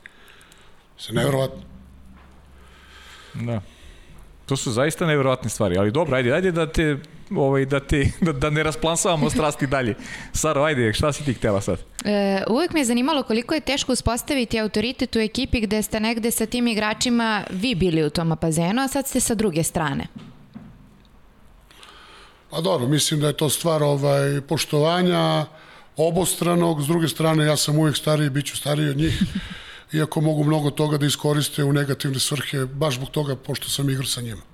Se 0.98 1.12
nevjerovatno. 1.12 1.62
Da. 3.34 3.60
To 4.50 4.56
su 4.56 4.72
zaista 4.72 5.06
neverovatne 5.06 5.50
stvari, 5.50 5.78
ali 5.78 5.90
dobro, 5.90 6.16
ajde, 6.16 6.32
ajde 6.32 6.52
da 6.52 6.72
te 6.72 6.96
ovaj, 7.30 7.64
da, 7.64 7.80
te, 7.80 8.10
da, 8.20 8.32
da 8.32 8.50
ne 8.50 8.62
rasplansavamo 8.62 9.30
strasti 9.30 9.66
dalje. 9.66 9.94
Saro, 10.32 10.62
ajde, 10.62 10.92
šta 10.92 11.12
si 11.12 11.24
ti 11.24 11.34
htela 11.34 11.60
sad? 11.60 11.78
E, 12.04 12.42
uvek 12.48 12.72
me 12.72 12.80
je 12.80 12.84
zanimalo 12.84 13.22
koliko 13.22 13.54
je 13.54 13.60
teško 13.60 13.92
uspostaviti 13.92 14.60
autoritet 14.60 15.16
u 15.16 15.18
ekipi 15.18 15.60
gde 15.60 15.82
ste 15.82 16.00
negde 16.00 16.30
sa 16.30 16.46
tim 16.46 16.66
igračima 16.66 17.44
vi 17.50 17.74
bili 17.74 18.04
u 18.04 18.10
tom 18.10 18.32
apazenu, 18.32 18.82
a 18.82 18.88
sad 18.88 19.06
ste 19.06 19.20
sa 19.20 19.34
druge 19.34 19.62
strane. 19.62 20.06
Pa 22.50 22.60
dobro, 22.60 22.88
mislim 22.88 23.20
da 23.20 23.26
je 23.26 23.36
to 23.36 23.48
stvar 23.48 23.82
ovaj, 23.82 24.40
poštovanja 24.48 25.46
obostranog, 25.96 26.82
s 26.82 26.86
druge 26.86 27.08
strane 27.08 27.44
ja 27.44 27.56
sam 27.56 27.78
uvijek 27.78 27.96
stariji, 27.96 28.30
bit 28.30 28.46
ću 28.46 28.56
stariji 28.56 28.88
od 28.88 28.96
njih, 28.96 29.22
iako 29.92 30.20
mogu 30.20 30.44
mnogo 30.44 30.70
toga 30.70 30.98
da 30.98 31.06
iskoriste 31.06 31.64
u 31.64 31.72
negativne 31.72 32.18
svrhe, 32.18 32.64
baš 32.64 32.94
zbog 32.94 33.10
toga 33.10 33.36
pošto 33.36 33.68
sam 33.68 33.90
igrao 33.90 34.06
sa 34.06 34.20
njima. 34.20 34.42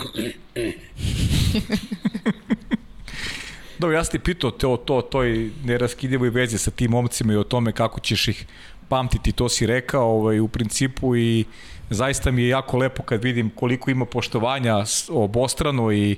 Dobro, 3.79 3.97
ja 3.97 4.05
ti 4.05 4.19
pitao 4.19 4.51
to, 4.51 4.77
to, 4.77 5.03
toj 5.03 5.51
neraskidivoj 5.65 6.31
vezi 6.31 6.59
sa 6.59 6.71
tim 6.71 6.91
momcima 6.91 7.33
i 7.33 7.37
o 7.37 7.45
tome 7.45 7.73
kako 7.73 8.01
ćeš 8.01 8.29
ih 8.29 8.47
pamtiti, 8.89 9.33
to 9.33 9.49
si 9.49 9.67
rekao 9.67 10.11
ovaj, 10.11 10.41
u 10.41 10.49
principu 10.49 11.17
i 11.17 11.45
zaista 11.91 12.31
mi 12.31 12.43
je 12.43 12.49
jako 12.49 12.77
lepo 12.77 13.03
kad 13.03 13.25
vidim 13.25 13.51
koliko 13.51 13.91
ima 13.91 14.05
poštovanja 14.05 14.85
obostrano 15.09 15.93
i 15.93 16.17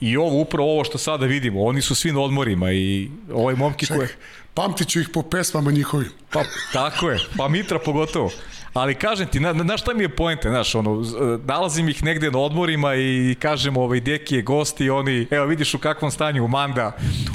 I 0.00 0.16
ovo, 0.16 0.40
upravo 0.40 0.72
ovo 0.72 0.84
što 0.84 0.98
sada 0.98 1.26
vidimo, 1.26 1.64
oni 1.64 1.82
su 1.82 1.94
svi 1.94 2.12
na 2.12 2.20
odmorima 2.20 2.72
i 2.72 3.10
ovaj 3.32 3.54
momki 3.54 3.86
koje... 3.86 4.08
Pamtit 4.54 4.88
ću 4.88 5.00
ih 5.00 5.08
po 5.12 5.22
pesmama 5.22 5.70
njihovim. 5.70 6.10
Pa, 6.32 6.42
tako 6.72 7.10
je, 7.10 7.18
pa 7.36 7.48
Mitra 7.48 7.78
pogotovo. 7.78 8.30
Ali 8.76 8.94
kažem 8.94 9.26
ti, 9.26 9.40
na, 9.40 9.52
na 9.52 9.76
šta 9.76 9.94
mi 9.94 10.04
je 10.04 10.08
poente, 10.08 10.48
znaš, 10.48 10.74
ono, 10.74 11.02
z- 11.02 11.16
nalazim 11.44 11.88
ih 11.88 12.04
negde 12.04 12.30
na 12.30 12.38
odmorima 12.38 12.94
i 12.94 13.36
kažem, 13.38 13.76
ovaj, 13.76 14.00
deki 14.00 14.34
je 14.34 14.42
gost 14.42 14.80
i 14.80 14.90
oni, 14.90 15.26
evo 15.30 15.46
vidiš 15.46 15.74
u 15.74 15.78
kakvom 15.78 16.10
stanju 16.10 16.48
Manda, 16.48 16.92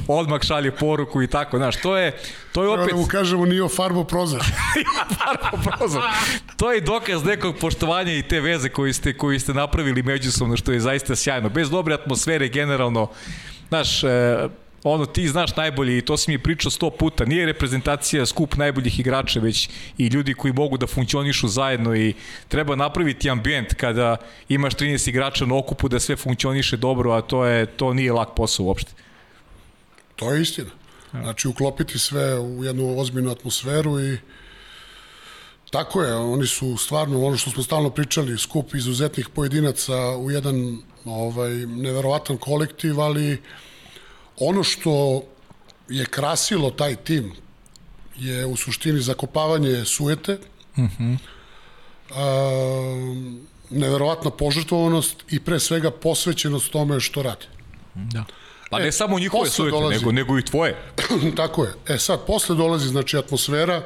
odmah 0.08 0.42
šalje 0.42 0.72
poruku 0.72 1.22
i 1.22 1.28
tako, 1.28 1.58
znaš, 1.58 1.76
to 1.76 1.98
je, 1.98 2.18
to 2.52 2.64
je 2.64 2.70
Opet... 2.70 2.82
opet, 2.82 2.94
Da 2.94 3.02
mu 3.02 3.08
kažemo 3.08 3.46
nije 3.46 3.70
farbo 3.70 4.04
prozor. 4.04 4.42
Naravno, 5.20 5.72
prozor. 5.72 6.02
to 6.58 6.72
je 6.72 6.82
dokaz 6.82 7.24
nekog 7.24 7.56
poštovanja 7.58 8.14
i 8.14 8.24
te 8.24 8.40
veze 8.42 8.70
koju 8.70 8.94
ste, 8.94 9.14
koju 9.14 9.40
ste 9.40 9.54
napravili 9.54 10.04
međusobno, 10.04 10.58
što 10.58 10.72
je 10.72 10.80
zaista 10.80 11.16
sjajno. 11.16 11.50
Bez 11.50 11.70
dobre 11.70 11.94
atmosfere, 11.94 12.48
generalno, 12.48 13.08
znaš, 13.70 14.04
e, 14.04 14.08
ono, 14.84 15.06
ti 15.06 15.28
znaš 15.28 15.56
najbolje 15.56 15.98
i 15.98 16.02
to 16.02 16.18
si 16.18 16.32
mi 16.32 16.38
pričao 16.38 16.72
sto 16.72 16.90
puta, 16.90 17.26
nije 17.26 17.46
reprezentacija 17.46 18.26
skup 18.26 18.56
najboljih 18.56 19.00
igrača, 19.00 19.40
već 19.40 19.70
i 19.98 20.08
ljudi 20.08 20.34
koji 20.34 20.54
mogu 20.54 20.78
da 20.78 20.88
funkcionišu 20.88 21.48
zajedno 21.48 21.96
i 21.96 22.14
treba 22.48 22.76
napraviti 22.76 23.30
ambijent 23.30 23.74
kada 23.74 24.18
imaš 24.50 24.74
13 24.76 25.10
igrača 25.10 25.46
na 25.46 25.58
okupu 25.58 25.88
da 25.88 26.00
sve 26.00 26.16
funkcioniše 26.16 26.78
dobro, 26.78 27.12
a 27.12 27.22
to 27.22 27.46
je 27.46 27.66
to 27.66 27.94
nije 27.94 28.14
lak 28.14 28.30
posao 28.36 28.66
uopšte. 28.66 28.92
To 30.16 30.34
je 30.34 30.42
istina. 30.42 30.70
Znači, 31.12 31.48
uklopiti 31.48 32.00
sve 32.00 32.40
u 32.40 32.64
jednu 32.64 33.00
ozbiljnu 33.00 33.32
atmosferu 33.32 34.00
i 34.00 34.18
tako 35.72 36.04
je, 36.04 36.16
oni 36.16 36.48
su 36.48 36.78
stvarno, 36.78 37.26
ono 37.26 37.38
što 37.38 37.50
smo 37.50 37.64
stalno 37.64 37.90
pričali, 37.90 38.38
skup 38.38 38.76
izuzetnih 38.76 39.30
pojedinaca 39.30 40.18
u 40.18 40.32
jedan 40.32 40.78
ovaj, 41.06 41.52
neverovatan 41.66 42.38
kolektiv, 42.38 43.00
ali 43.00 43.42
ono 44.40 44.64
što 44.64 45.24
je 45.90 46.06
krasilo 46.06 46.72
taj 46.72 46.96
tim 46.96 47.34
je 48.18 48.46
u 48.46 48.56
suštini 48.56 49.02
zakopavanje 49.02 49.86
sujete, 49.86 50.38
uh 50.78 50.84
-huh. 50.84 51.18
a, 52.10 53.32
neverovatna 53.70 54.32
požrtvovanost 54.32 55.16
i 55.30 55.40
pre 55.40 55.60
svega 55.60 55.92
posvećenost 55.92 56.72
tome 56.72 57.00
što 57.00 57.24
rade. 57.24 57.46
Da. 57.96 58.24
Pa 58.70 58.80
ne 58.80 58.92
samo 58.92 59.20
njihove 59.20 59.50
sujete, 59.50 59.78
dolazi- 59.78 60.00
nego, 60.00 60.12
nego 60.12 60.40
i 60.40 60.46
tvoje. 60.46 60.76
Tako 61.36 61.64
je. 61.64 61.74
E 61.88 61.98
sad, 61.98 62.26
posle 62.26 62.56
dolazi 62.56 62.88
znači 62.88 63.18
atmosfera 63.18 63.84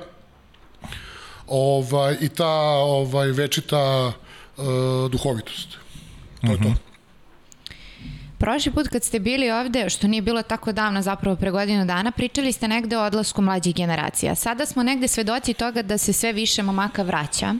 ovaj, 1.48 2.18
i 2.22 2.30
ta 2.30 2.50
ovaj, 2.78 3.28
večita 3.32 4.12
uh, 4.58 4.66
duhovitost. 5.12 5.68
To 6.42 6.52
je 6.52 6.58
to. 6.58 6.74
Prošli 8.38 8.72
put 8.72 8.88
kad 8.88 9.04
ste 9.04 9.20
bili 9.20 9.52
ovde, 9.52 9.90
što 9.90 10.08
nije 10.08 10.22
bilo 10.22 10.42
tako 10.42 10.72
davno, 10.72 11.02
zapravo 11.02 11.36
pre 11.36 11.52
godinu 11.52 11.86
dana, 11.86 12.12
pričali 12.12 12.52
ste 12.52 12.68
negde 12.68 12.98
o 12.98 13.06
odlasku 13.06 13.42
mlađih 13.42 13.76
generacija. 13.76 14.36
Sada 14.36 14.66
smo 14.66 14.84
negde 14.84 15.08
svedoci 15.08 15.54
toga 15.54 15.82
da 15.82 15.98
se 15.98 16.14
sve 16.14 16.34
više 16.34 16.64
momaka 16.64 17.04
vraća. 17.04 17.56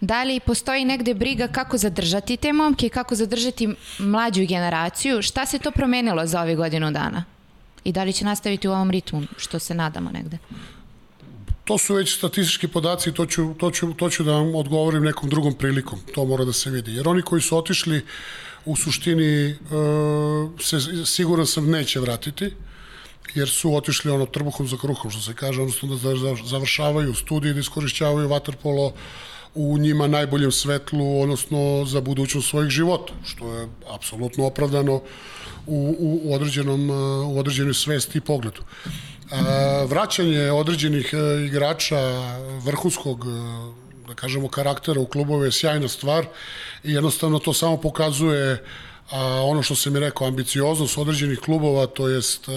Da 0.00 0.22
li 0.22 0.40
postoji 0.40 0.84
negde 0.84 1.14
briga 1.14 1.48
kako 1.48 1.78
zadržati 1.78 2.36
te 2.36 2.52
momke 2.52 2.86
i 2.86 2.90
kako 2.90 3.14
zadržati 3.14 3.68
mlađu 3.98 4.46
generaciju? 4.46 5.22
Šta 5.22 5.46
se 5.46 5.58
to 5.58 5.70
promenilo 5.70 6.26
za 6.26 6.42
ove 6.42 6.54
godinu 6.54 6.90
dana? 6.90 7.24
I 7.84 7.92
da 7.92 8.04
li 8.04 8.12
će 8.12 8.24
nastaviti 8.24 8.68
u 8.68 8.72
ovom 8.72 8.90
ritmu, 8.90 9.22
što 9.36 9.58
se 9.58 9.74
nadamo 9.74 10.10
negde? 10.10 10.38
To 11.64 11.78
su 11.78 11.94
već 11.94 12.16
statistički 12.16 12.68
podaci, 12.68 13.12
to 13.12 13.26
ću, 13.26 13.54
to, 13.58 13.70
ću, 13.70 13.92
to 13.94 14.10
ću 14.10 14.24
da 14.24 14.32
vam 14.32 14.54
odgovorim 14.54 15.04
nekom 15.04 15.30
drugom 15.30 15.54
prilikom. 15.54 15.98
To 16.14 16.24
mora 16.24 16.44
da 16.44 16.52
se 16.52 16.70
vidi. 16.70 16.94
Jer 16.94 17.08
oni 17.08 17.22
koji 17.22 17.42
su 17.42 17.58
otišli 17.58 18.04
u 18.66 18.76
suštini 18.76 19.50
uh, 19.50 20.60
se 20.60 20.76
siguran 21.04 21.46
sam 21.46 21.70
neće 21.70 22.00
vratiti 22.00 22.50
jer 23.34 23.48
su 23.48 23.74
otišli 23.76 24.10
ono 24.10 24.26
trbuhom 24.26 24.68
za 24.68 24.76
kruhom, 24.76 25.10
što 25.10 25.20
se 25.20 25.34
kaže, 25.34 25.60
odnosno 25.62 25.88
da 25.88 25.96
za- 25.96 26.36
završavaju 26.44 27.14
studije, 27.14 27.54
da 27.54 27.60
iskorišćavaju 27.60 28.28
vaterpolo 28.28 28.92
u 29.54 29.78
njima 29.78 30.06
najboljem 30.06 30.52
svetlu, 30.52 31.20
odnosno 31.22 31.84
za 31.86 32.00
budućnost 32.00 32.48
svojih 32.48 32.70
života, 32.70 33.12
što 33.24 33.54
je 33.54 33.68
apsolutno 33.90 34.46
opravdano 34.46 34.94
u, 35.66 35.96
u, 35.98 36.20
u, 36.24 36.34
određenom, 36.34 36.90
uh, 36.90 36.96
u 37.28 37.38
određenoj 37.38 37.74
svesti 37.74 38.18
i 38.18 38.20
pogledu. 38.20 38.62
A, 39.30 39.84
vraćanje 39.88 40.50
određenih 40.50 41.14
e, 41.14 41.46
igrača 41.46 41.98
vrhunskog 42.64 43.24
e, 43.26 43.85
da 44.06 44.14
kažemo 44.14 44.48
karaktera 44.48 45.00
u 45.00 45.06
klubove 45.06 45.46
je 45.46 45.52
sjajna 45.52 45.88
stvar 45.88 46.26
i 46.84 46.92
jednostavno 46.92 47.38
to 47.38 47.52
samo 47.52 47.76
pokazuje 47.76 48.64
a, 49.10 49.42
ono 49.42 49.62
što 49.62 49.74
sam 49.74 49.92
mi 49.92 50.00
rekao 50.00 50.26
ambicioznost 50.26 50.98
određenih 50.98 51.38
klubova 51.38 51.86
to 51.86 52.08
jest 52.08 52.48
e, 52.48 52.52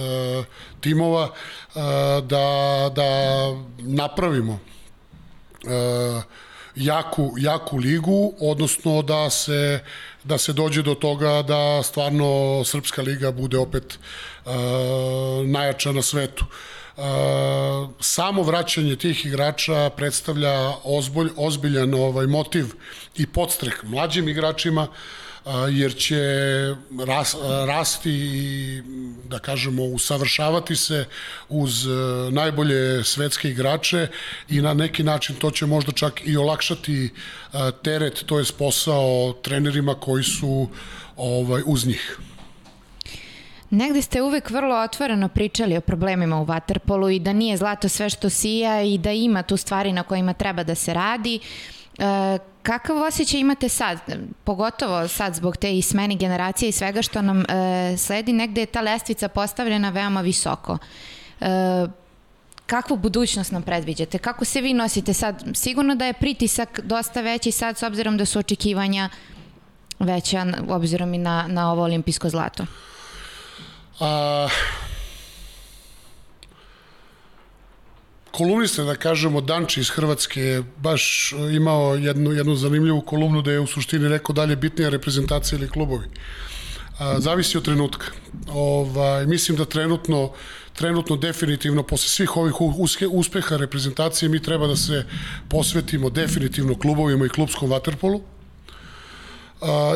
timova 0.82 1.26
e, 1.26 1.80
da 2.22 2.90
da 2.96 3.10
napravimo 3.80 4.60
e, 5.64 6.22
jaku, 6.76 7.34
jaku 7.38 7.78
ligu, 7.78 8.34
odnosno 8.40 9.02
da 9.02 9.30
se, 9.30 9.80
da 10.24 10.38
se 10.38 10.54
dođe 10.54 10.82
do 10.82 10.96
toga 10.96 11.42
da 11.42 11.84
stvarno 11.84 12.62
Srpska 12.66 13.02
liga 13.02 13.32
bude 13.32 13.58
opet 13.58 13.94
e, 13.94 14.50
najjača 15.46 15.92
na 15.92 16.02
svetu. 16.02 16.46
E, 16.46 16.69
samo 18.00 18.44
vraćanje 18.44 18.96
tih 18.96 19.26
igrača 19.26 19.90
predstavlja 19.90 20.74
ozbolj, 20.84 21.30
ozbiljan 21.38 21.94
ovaj 21.94 22.28
motiv 22.28 22.66
i 23.16 23.28
podstrek 23.28 23.84
mlađim 23.84 24.30
igračima, 24.30 24.88
jer 25.70 25.96
će 25.96 26.22
ras, 27.08 27.36
rasti 27.68 28.12
i 28.12 28.82
da 29.30 29.40
kažemo 29.40 29.84
usavršavati 29.84 30.76
se 30.76 31.06
uz 31.50 31.88
e, 31.88 31.90
najbolje 32.32 33.04
svetske 33.04 33.50
igrače 33.50 34.08
i 34.50 34.62
na 34.62 34.74
neki 34.74 35.04
način 35.04 35.36
to 35.36 35.52
će 35.52 35.66
možda 35.66 35.92
čak 35.92 36.22
i 36.26 36.38
olakšati 36.38 37.06
e, 37.06 37.10
teret, 37.84 38.24
to 38.26 38.40
je 38.40 38.46
posao 38.58 39.34
trenerima 39.42 39.96
koji 39.96 40.24
su 40.24 40.70
ovaj 41.18 41.62
uz 41.66 41.86
njih. 41.86 42.20
Negde 43.70 44.02
ste 44.02 44.22
uvek 44.22 44.50
vrlo 44.50 44.76
otvoreno 44.76 45.28
pričali 45.28 45.78
o 45.78 45.82
problemima 45.82 46.42
u 46.42 46.46
Waterpolu 46.46 47.16
i 47.16 47.20
da 47.20 47.34
nije 47.34 47.58
zlato 47.58 47.90
sve 47.90 48.10
što 48.10 48.30
sija 48.30 48.82
i 48.82 48.98
da 48.98 49.12
ima 49.12 49.44
tu 49.44 49.58
stvari 49.58 49.94
na 49.94 50.04
kojima 50.04 50.34
treba 50.34 50.64
da 50.64 50.76
se 50.76 50.94
radi. 50.94 51.40
E, 52.00 52.38
kakav 52.64 52.98
osjećaj 52.98 53.40
imate 53.40 53.70
sad, 53.70 54.00
pogotovo 54.44 55.08
sad 55.08 55.36
zbog 55.36 55.58
te 55.58 55.78
i 55.78 55.82
smeni 55.82 56.16
generacije 56.16 56.70
i 56.70 56.72
svega 56.72 57.02
što 57.02 57.22
nam 57.22 57.42
e, 57.42 57.98
sledi, 57.98 58.34
negde 58.34 58.62
je 58.62 58.66
ta 58.66 58.82
lestvica 58.82 59.28
postavljena 59.28 59.90
veoma 59.90 60.22
visoko. 60.22 60.78
E, 61.42 61.48
kakvu 62.66 62.98
budućnost 62.98 63.52
nam 63.52 63.64
predviđate? 63.64 64.18
Kako 64.18 64.46
se 64.46 64.62
vi 64.62 64.74
nosite 64.74 65.14
sad? 65.14 65.44
Sigurno 65.54 65.96
da 65.96 66.06
je 66.06 66.14
pritisak 66.14 66.80
dosta 66.84 67.22
veći 67.22 67.52
sad 67.52 67.78
s 67.78 67.84
obzirom 67.84 68.18
da 68.18 68.26
su 68.26 68.40
očekivanja 68.40 69.10
veća 70.00 70.46
obzirom 70.70 71.14
i 71.14 71.18
na, 71.18 71.46
na 71.48 71.72
ovo 71.72 71.84
olimpijsko 71.84 72.30
zlato. 72.30 72.66
A, 74.00 74.48
kolumnista, 78.32 78.84
da 78.84 78.96
kažemo, 78.96 79.42
Danči 79.42 79.80
iz 79.80 79.90
Hrvatske 79.90 80.42
je 80.42 80.64
baš 80.78 81.34
imao 81.56 81.96
jednu, 81.96 82.32
jednu 82.32 82.56
zanimljivu 82.56 83.02
kolumnu 83.02 83.42
da 83.42 83.52
je 83.52 83.60
u 83.60 83.68
suštini 83.68 84.08
rekao 84.08 84.34
dalje 84.34 84.56
bitnija 84.56 84.90
reprezentacija 84.90 85.60
ili 85.60 85.70
klubovi. 85.70 86.06
A, 87.00 87.20
zavisi 87.20 87.58
od 87.58 87.66
trenutka. 87.66 88.06
Ovaj, 88.48 89.26
mislim 89.26 89.58
da 89.58 89.66
trenutno 89.66 90.32
trenutno 90.74 91.16
definitivno 91.16 91.84
posle 91.84 92.08
svih 92.10 92.38
ovih 92.38 92.56
uspeha 93.12 93.58
reprezentacije 93.58 94.30
mi 94.30 94.40
treba 94.42 94.68
da 94.68 94.76
se 94.76 95.06
posvetimo 95.50 96.10
definitivno 96.10 96.76
klubovima 96.80 97.26
i 97.26 97.30
klubskom 97.30 97.70
vaterpolu 97.70 98.22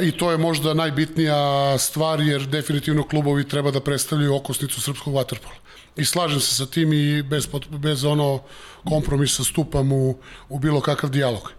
i 0.02 0.12
to 0.12 0.32
je 0.32 0.38
možda 0.38 0.74
najbitnija 0.74 1.78
stvar 1.78 2.22
jer 2.22 2.46
definitivno 2.46 3.08
klubovi 3.08 3.48
treba 3.48 3.72
da 3.72 3.80
predstavljaju 3.80 4.36
okosnicu 4.36 4.82
srpskog 4.82 5.14
vaterpola. 5.14 5.56
I 5.96 6.06
slažem 6.06 6.40
se 6.40 6.56
sa 6.56 6.66
tim 6.66 6.94
i 6.94 7.24
bez, 7.24 7.48
bez 7.70 8.06
ono 8.06 8.40
kompromisa 8.84 9.44
stupam 9.44 9.92
u, 9.92 10.18
u 10.50 10.60
bilo 10.60 10.82
kakav 10.82 11.10
dijalog. 11.10 11.52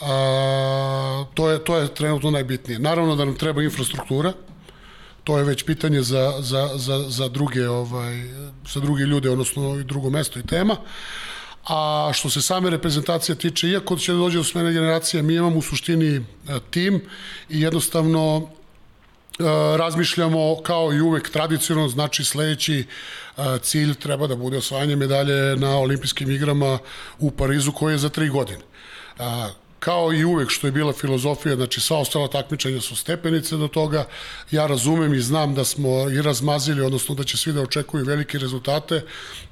A, 0.00 1.24
to, 1.34 1.50
je, 1.50 1.64
to 1.64 1.76
je 1.76 1.94
trenutno 1.94 2.30
najbitnije. 2.30 2.78
Naravno 2.78 3.16
da 3.16 3.24
nam 3.24 3.34
treba 3.34 3.62
infrastruktura, 3.62 4.32
to 5.24 5.38
je 5.38 5.44
već 5.44 5.64
pitanje 5.64 6.02
za, 6.02 6.34
za, 6.38 6.70
za, 6.74 7.04
za 7.08 7.28
druge 7.28 7.68
ovaj, 7.68 8.24
za 8.72 8.80
druge 8.80 9.04
ljude, 9.04 9.30
odnosno 9.30 9.80
i 9.80 9.84
drugo 9.84 10.10
mesto 10.10 10.38
i 10.38 10.46
tema. 10.46 10.76
A 11.72 12.10
što 12.12 12.30
se 12.30 12.42
same 12.42 12.70
reprezentacije 12.70 13.36
tiče, 13.38 13.68
iako 13.68 13.96
će 13.96 14.12
dođe 14.12 14.38
do 14.38 14.44
smene 14.44 14.72
generacije, 14.72 15.22
mi 15.22 15.34
imamo 15.34 15.58
u 15.58 15.62
suštini 15.62 16.16
e, 16.16 16.22
tim 16.70 17.02
i 17.48 17.60
jednostavno 17.60 18.42
e, 18.42 19.44
razmišljamo 19.76 20.62
kao 20.62 20.92
i 20.92 21.00
uvek 21.00 21.30
tradicionalno, 21.30 21.88
znači 21.88 22.24
sledeći 22.24 22.78
e, 22.78 23.42
cilj 23.62 23.94
treba 23.94 24.26
da 24.26 24.36
bude 24.36 24.58
osvajanje 24.58 24.96
medalje 24.96 25.56
na 25.56 25.76
olimpijskim 25.78 26.30
igrama 26.30 26.78
u 27.18 27.30
Parizu 27.30 27.72
koje 27.72 27.94
je 27.94 27.98
za 27.98 28.08
tri 28.08 28.28
godine. 28.28 28.64
Kao 29.78 30.12
i 30.12 30.24
uvek 30.24 30.50
što 30.50 30.66
je 30.66 30.72
bila 30.72 30.92
filozofija, 30.92 31.56
znači 31.56 31.80
sva 31.80 31.98
ostala 31.98 32.28
takmičenja 32.28 32.80
su 32.80 32.96
stepenice 32.96 33.56
do 33.56 33.68
toga, 33.68 34.06
ja 34.50 34.66
razumem 34.66 35.14
i 35.14 35.20
znam 35.20 35.54
da 35.54 35.64
smo 35.64 36.10
i 36.10 36.22
razmazili, 36.22 36.82
odnosno 36.82 37.14
da 37.14 37.24
će 37.24 37.36
svi 37.36 37.52
da 37.52 37.62
očekuju 37.62 38.04
velike 38.04 38.38
rezultate, 38.38 39.02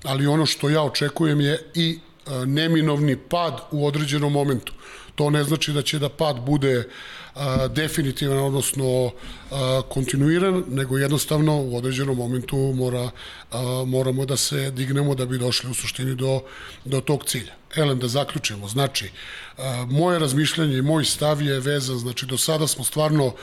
ali 0.03 0.27
ono 0.27 0.47
što 0.47 0.69
ja 0.69 0.83
očekujem 0.83 1.41
je 1.41 1.71
i 1.75 1.99
neminovni 2.47 3.17
pad 3.17 3.61
u 3.71 3.87
određenom 3.87 4.33
momentu. 4.33 4.73
To 5.15 5.31
ne 5.31 5.45
znači 5.45 5.73
da 5.73 5.83
će 5.83 5.99
da 5.99 6.09
pad 6.09 6.41
bude 6.41 6.89
definitivan, 7.71 8.39
odnosno 8.39 9.11
kontinuiran, 9.89 10.65
nego 10.69 10.99
jednostavno 10.99 11.63
u 11.63 11.77
određenom 11.77 12.17
momentu 12.17 12.57
mora, 12.57 13.11
moramo 13.87 14.27
da 14.27 14.37
se 14.37 14.71
dignemo 14.71 15.15
da 15.15 15.27
bi 15.27 15.39
došli 15.39 15.71
u 15.71 15.75
suštini 15.75 16.15
do, 16.15 16.41
do 16.85 17.01
tog 17.01 17.25
cilja. 17.25 17.53
Elem, 17.77 17.99
da 17.99 18.09
zaključimo, 18.09 18.69
znači, 18.69 19.11
moje 19.89 20.19
razmišljanje 20.19 20.79
i 20.79 20.83
moj 20.83 21.05
stav 21.05 21.43
je 21.43 21.61
vezan, 21.61 21.99
znači, 21.99 22.27
do 22.27 22.39
sada 22.39 22.67
smo 22.67 22.85
stvarno 22.85 23.35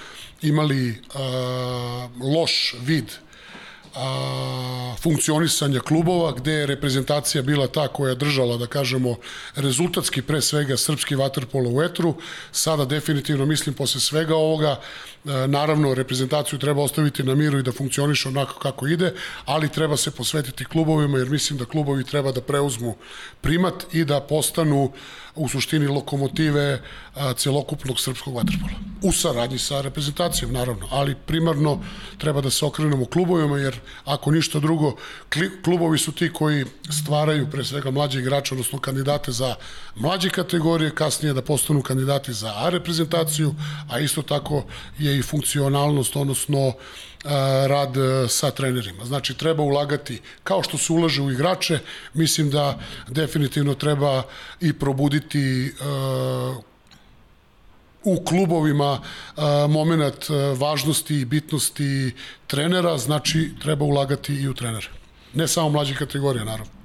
imali 0.41 1.01
loš 2.35 2.75
vid 2.81 3.05
a, 3.95 4.95
funkcionisanja 5.01 5.79
klubova, 5.79 6.31
gde 6.31 6.51
je 6.51 6.65
reprezentacija 6.65 7.43
bila 7.43 7.67
ta 7.67 7.87
koja 7.87 8.09
je 8.09 8.15
držala, 8.15 8.57
da 8.57 8.67
kažemo, 8.67 9.15
rezultatski 9.55 10.21
pre 10.21 10.41
svega 10.41 10.77
srpski 10.77 11.15
vaterpolo 11.15 11.69
u 11.69 11.81
etru. 11.81 12.15
Sada 12.51 12.85
definitivno 12.85 13.45
mislim 13.45 13.75
posle 13.75 14.01
svega 14.01 14.35
ovoga, 14.35 14.79
naravno 15.47 15.93
reprezentaciju 15.93 16.59
treba 16.59 16.81
ostaviti 16.81 17.23
na 17.23 17.35
miru 17.35 17.59
i 17.59 17.63
da 17.63 17.71
funkcioniše 17.71 18.29
onako 18.29 18.59
kako 18.59 18.87
ide, 18.87 19.13
ali 19.45 19.69
treba 19.69 19.97
se 19.97 20.11
posvetiti 20.11 20.65
klubovima 20.65 21.17
jer 21.17 21.29
mislim 21.29 21.59
da 21.59 21.65
klubovi 21.65 22.03
treba 22.03 22.31
da 22.31 22.41
preuzmu 22.41 22.95
primat 23.41 23.85
i 23.93 24.05
da 24.05 24.21
postanu 24.21 24.91
u 25.35 25.49
suštini 25.49 25.87
lokomotive 25.87 26.81
a, 27.15 27.33
celokupnog 27.33 27.99
srpskog 27.99 28.35
vaterpola. 28.35 28.73
U 29.01 29.11
saradnji 29.11 29.59
sa 29.59 29.81
reprezentacijom, 29.81 30.53
naravno, 30.53 30.87
ali 30.91 31.15
primarno 31.15 31.83
treba 32.17 32.41
da 32.41 32.49
se 32.49 32.65
okrenemo 32.65 33.05
klubovima, 33.05 33.57
jer 33.57 33.79
ako 34.05 34.31
ništa 34.31 34.59
drugo, 34.59 34.95
klubovi 35.63 35.97
su 35.97 36.11
ti 36.11 36.33
koji 36.33 36.65
stvaraju 37.03 37.49
pre 37.51 37.63
svega 37.63 37.91
mlađe 37.91 38.19
igrače, 38.19 38.53
odnosno 38.53 38.79
kandidate 38.79 39.31
za 39.31 39.55
mlađe 39.95 40.29
kategorije, 40.29 40.95
kasnije 40.95 41.33
da 41.33 41.41
postanu 41.41 41.81
kandidati 41.81 42.33
za 42.33 42.53
A 42.55 42.69
reprezentaciju, 42.69 43.55
a 43.89 43.99
isto 43.99 44.21
tako 44.21 44.65
je 44.99 45.14
i 45.17 45.21
funkcionalnost, 45.21 46.15
odnosno 46.15 46.73
rad 47.67 47.95
sa 48.29 48.51
trenerima. 48.51 49.05
Znači, 49.05 49.33
treba 49.33 49.63
ulagati, 49.63 50.21
kao 50.43 50.63
što 50.63 50.77
se 50.77 50.93
ulaže 50.93 51.21
u 51.21 51.31
igrače, 51.31 51.79
mislim 52.13 52.49
da 52.49 52.79
definitivno 53.07 53.73
treba 53.73 54.23
i 54.61 54.73
probuditi 54.73 55.73
u 58.03 58.23
klubovima 58.25 59.01
moment 59.69 60.25
važnosti 60.57 61.15
i 61.15 61.25
bitnosti 61.25 62.11
trenera, 62.47 62.97
znači 62.97 63.51
treba 63.61 63.85
ulagati 63.85 64.35
i 64.35 64.47
u 64.49 64.53
trenere. 64.53 64.87
Ne 65.33 65.47
samo 65.47 65.69
mlađe 65.69 65.95
kategorije, 65.95 66.45
naravno. 66.45 66.84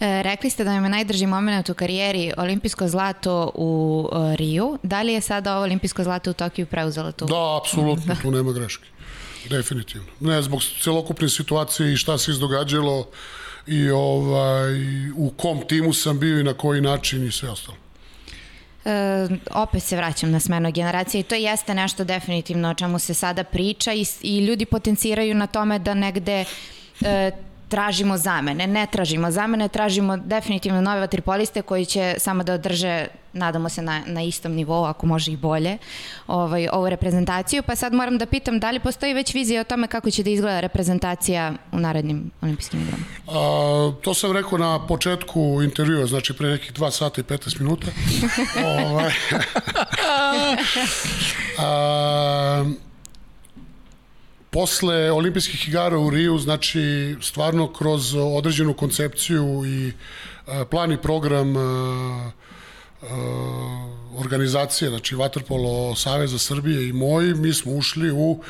E, 0.00 0.22
rekli 0.22 0.50
ste 0.50 0.64
da 0.64 0.74
vam 0.74 0.84
je 0.84 0.90
najdrži 0.90 1.26
moment 1.26 1.68
u 1.68 1.74
karijeri 1.74 2.32
olimpijsko 2.36 2.88
zlato 2.88 3.52
u 3.54 4.08
e, 4.12 4.36
Riju. 4.36 4.78
Da 4.82 5.02
li 5.02 5.12
je 5.12 5.20
sada 5.20 5.54
ovo 5.54 5.62
olimpijsko 5.62 6.04
zlato 6.04 6.30
u 6.30 6.34
Tokiju 6.34 6.66
preuzelo 6.66 7.12
tu? 7.12 7.26
Da, 7.26 7.58
apsolutno, 7.62 8.16
tu 8.22 8.30
nema 8.30 8.52
greške. 8.52 8.88
Definitivno. 9.50 10.06
Ne, 10.20 10.42
zbog 10.42 10.60
celokupne 10.82 11.28
situacije 11.28 11.92
i 11.92 11.96
šta 11.96 12.18
se 12.18 12.30
izdogađalo 12.30 13.08
i 13.66 13.90
ovaj, 13.90 14.72
u 15.16 15.32
kom 15.36 15.60
timu 15.68 15.92
sam 15.92 16.18
bio 16.18 16.40
i 16.40 16.44
na 16.44 16.54
koji 16.54 16.80
način 16.80 17.26
i 17.26 17.32
sve 17.32 17.50
ostalo. 17.50 17.76
E, 18.84 19.28
opet 19.50 19.82
se 19.82 19.96
vraćam 19.96 20.30
na 20.30 20.40
smenu 20.40 20.72
generacije 20.72 21.20
i 21.20 21.24
to 21.24 21.34
jeste 21.34 21.74
nešto 21.74 22.04
definitivno 22.04 22.70
o 22.70 22.74
čemu 22.74 22.98
se 22.98 23.14
sada 23.14 23.44
priča 23.44 23.92
i, 23.92 24.04
i 24.22 24.38
ljudi 24.38 24.64
potenciraju 24.64 25.34
na 25.34 25.46
tome 25.46 25.78
da 25.78 25.94
negde 25.94 26.44
e, 27.00 27.30
tražimo 27.70 28.18
zamene. 28.18 28.66
Ne 28.66 28.86
tražimo 28.86 29.30
zamene, 29.30 29.68
tražimo 29.68 30.16
definitivno 30.16 30.80
nove 30.80 31.00
vatripoliste 31.00 31.62
koji 31.62 31.84
će 31.84 32.14
samo 32.18 32.44
da 32.44 32.54
održe, 32.54 33.06
nadamo 33.32 33.68
se, 33.68 33.82
na, 33.82 34.02
na 34.06 34.22
istom 34.22 34.52
nivou, 34.52 34.84
ako 34.84 35.06
može 35.06 35.32
i 35.32 35.36
bolje, 35.36 35.78
ovaj, 36.26 36.68
ovu 36.72 36.90
reprezentaciju. 36.90 37.62
Pa 37.62 37.76
sad 37.76 37.92
moram 37.92 38.18
da 38.18 38.26
pitam 38.26 38.60
da 38.60 38.70
li 38.70 38.80
postoji 38.80 39.14
već 39.14 39.34
vizija 39.34 39.60
o 39.60 39.64
tome 39.64 39.86
kako 39.86 40.10
će 40.10 40.22
da 40.22 40.30
izgleda 40.30 40.60
reprezentacija 40.60 41.52
u 41.72 41.78
narednim 41.78 42.30
olimpijskim 42.42 42.80
igrama? 42.80 43.04
A, 43.28 43.92
to 44.02 44.14
sam 44.14 44.32
rekao 44.32 44.58
na 44.58 44.86
početku 44.86 45.62
intervjua, 45.62 46.06
znači 46.06 46.36
pre 46.36 46.48
nekih 46.48 46.72
2 46.72 46.90
sata 46.90 47.20
i 47.20 47.24
15 47.24 47.60
minuta. 47.60 47.86
ovaj, 48.86 49.12
a, 51.58 52.64
posle 54.50 55.12
olimpijskih 55.12 55.68
igara 55.68 55.98
u 55.98 56.10
Riju, 56.10 56.38
znači 56.38 57.16
stvarno 57.20 57.72
kroz 57.72 58.14
određenu 58.14 58.74
koncepciju 58.74 59.62
i 59.66 59.92
plan 60.70 60.92
i 60.92 61.02
program 61.02 61.54
organizacije, 64.18 64.88
znači 64.88 65.14
Vaterpolo 65.14 65.94
Saveza 65.94 66.38
Srbije 66.38 66.88
i 66.88 66.92
moji, 66.92 67.34
mi 67.34 67.54
smo 67.54 67.72
ušli 67.72 68.10
u 68.10 68.42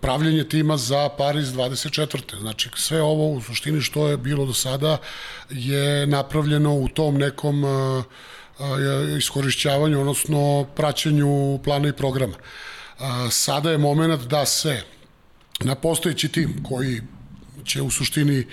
pravljenje 0.00 0.48
tima 0.48 0.76
za 0.76 1.08
Pariz 1.08 1.52
24. 1.52 2.40
Znači 2.40 2.70
sve 2.76 3.02
ovo 3.02 3.32
u 3.32 3.40
suštini 3.40 3.80
što 3.80 4.08
je 4.08 4.16
bilo 4.16 4.46
do 4.46 4.52
sada 4.54 4.98
je 5.50 6.06
napravljeno 6.06 6.74
u 6.74 6.88
tom 6.88 7.18
nekom 7.18 7.64
iskorišćavanju, 9.18 10.00
odnosno 10.00 10.66
praćenju 10.76 11.60
plana 11.64 11.88
i 11.88 11.92
programa. 11.92 12.34
Sada 13.30 13.70
je 13.70 13.78
moment 13.78 14.22
da 14.22 14.46
se 14.46 14.82
na 15.60 15.74
postojeći 15.74 16.28
tim 16.28 16.62
koji 16.68 17.00
će 17.64 17.82
u 17.82 17.90
suštini 17.90 18.46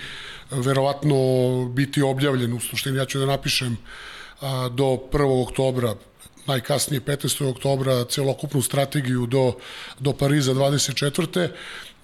verovatno 0.50 1.16
biti 1.74 2.02
objavljen, 2.02 2.52
u 2.52 2.60
suštini 2.60 2.98
ja 2.98 3.04
ću 3.04 3.18
da 3.18 3.26
napišem 3.26 3.76
do 4.70 4.84
1. 5.12 5.42
oktobra 5.42 5.94
najkasnije 6.46 7.00
15. 7.00 7.50
oktobra 7.50 8.04
celokupnu 8.04 8.62
strategiju 8.62 9.26
do, 9.26 9.52
do 10.00 10.12
Pariza 10.12 10.54
24 10.54 11.48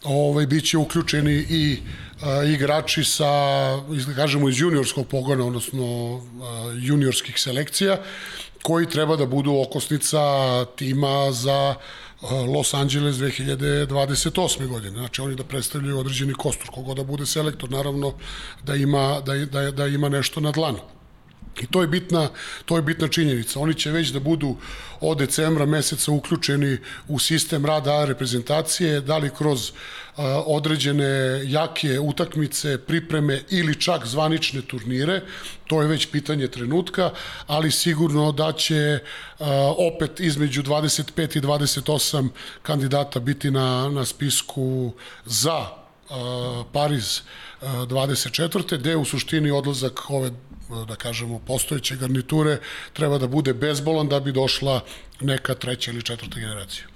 ovaj, 0.04 0.46
bit 0.46 0.68
će 0.68 0.78
uključeni 0.78 1.32
i 1.50 1.78
a, 2.22 2.44
igrači 2.44 3.04
sa, 3.04 3.30
da 4.06 4.14
kažemo, 4.14 4.48
iz 4.48 4.60
juniorskog 4.60 5.06
pogona, 5.06 5.46
odnosno 5.46 5.84
a, 6.16 6.72
juniorskih 6.80 7.40
selekcija, 7.40 7.98
koji 8.62 8.86
treba 8.86 9.16
da 9.16 9.26
budu 9.26 9.54
okosnica 9.60 10.20
tima 10.76 11.32
za 11.32 11.74
Los 12.30 12.74
Angeles 12.74 13.16
2028. 13.16 14.66
godine. 14.66 14.98
Znači 14.98 15.20
oni 15.20 15.34
da 15.34 15.44
predstavljaju 15.44 15.98
određeni 15.98 16.34
kostur, 16.34 16.70
kogo 16.70 16.94
da 16.94 17.04
bude 17.04 17.26
selektor, 17.26 17.70
naravno 17.70 18.14
da 18.64 18.74
ima, 18.74 19.20
da, 19.20 19.34
da, 19.34 19.70
da 19.70 19.86
ima 19.86 20.08
nešto 20.08 20.40
na 20.40 20.50
dlanu. 20.50 20.78
I 21.60 21.66
to 21.66 21.80
je 21.80 21.86
bitna, 21.86 22.28
to 22.64 22.76
je 22.76 22.82
bitna 22.82 23.08
činjenica. 23.08 23.60
Oni 23.60 23.74
će 23.74 23.90
već 23.90 24.08
da 24.08 24.20
budu 24.20 24.56
od 25.00 25.18
decembra 25.18 25.66
meseca 25.66 26.12
uključeni 26.12 26.78
u 27.08 27.18
sistem 27.18 27.66
rada 27.66 28.04
reprezentacije, 28.04 29.00
da 29.00 29.18
li 29.18 29.30
kroz 29.38 29.72
a, 30.16 30.42
određene 30.46 31.40
jake 31.44 32.00
utakmice, 32.00 32.78
pripreme 32.78 33.42
ili 33.50 33.80
čak 33.80 34.06
zvanične 34.06 34.62
turnire, 34.62 35.22
to 35.66 35.82
je 35.82 35.88
već 35.88 36.06
pitanje 36.06 36.48
trenutka, 36.48 37.10
ali 37.46 37.70
sigurno 37.70 38.32
da 38.32 38.52
će 38.52 38.98
a, 39.38 39.74
opet 39.78 40.20
između 40.20 40.62
25 40.62 41.38
i 41.38 41.40
28 41.40 42.28
kandidata 42.62 43.20
biti 43.20 43.50
na, 43.50 43.88
na 43.88 44.04
spisku 44.04 44.92
za 45.24 45.66
a, 46.10 46.64
Pariz 46.72 47.20
24. 47.62 48.78
gde 48.78 48.96
u 48.96 49.04
suštini 49.04 49.50
odlazak 49.50 50.10
ove 50.10 50.30
da 50.88 50.96
kažemo, 50.96 51.38
postojeće 51.38 51.96
garniture 51.96 52.58
treba 52.92 53.18
da 53.18 53.26
bude 53.26 53.54
bezbolan 53.54 54.08
da 54.08 54.20
bi 54.20 54.32
došla 54.32 54.80
neka 55.20 55.54
treća 55.54 55.90
ili 55.90 56.02
četvrta 56.02 56.40
generacija. 56.40 56.86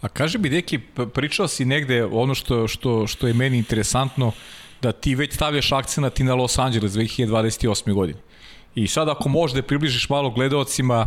A 0.00 0.08
kaže 0.08 0.38
bi, 0.38 0.48
Deki, 0.48 0.78
pričao 1.14 1.48
si 1.48 1.64
negde 1.64 2.04
ono 2.04 2.34
što, 2.34 2.68
što, 2.68 3.06
što 3.06 3.26
je 3.26 3.34
meni 3.34 3.58
interesantno, 3.58 4.32
da 4.82 4.92
ti 4.92 5.14
već 5.14 5.34
stavljaš 5.34 5.72
akcenat 5.72 6.20
i 6.20 6.24
na 6.24 6.34
Los 6.34 6.58
Angeles 6.58 6.92
2028. 6.92 7.92
godine. 7.92 8.18
I 8.74 8.88
sad 8.88 9.08
ako 9.08 9.28
možeš 9.28 9.54
da 9.54 9.62
približiš 9.62 10.08
malo 10.08 10.30
gledalcima 10.30 11.06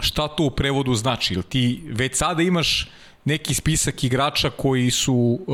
šta 0.00 0.28
to 0.28 0.44
u 0.44 0.50
prevodu 0.50 0.94
znači, 0.94 1.34
ili 1.34 1.42
ti 1.42 1.82
već 1.86 2.16
sada 2.16 2.42
imaš 2.42 2.88
neki 3.24 3.54
spisak 3.54 4.04
igrača 4.04 4.50
koji 4.50 4.90
su 4.90 5.14
uh, 5.14 5.46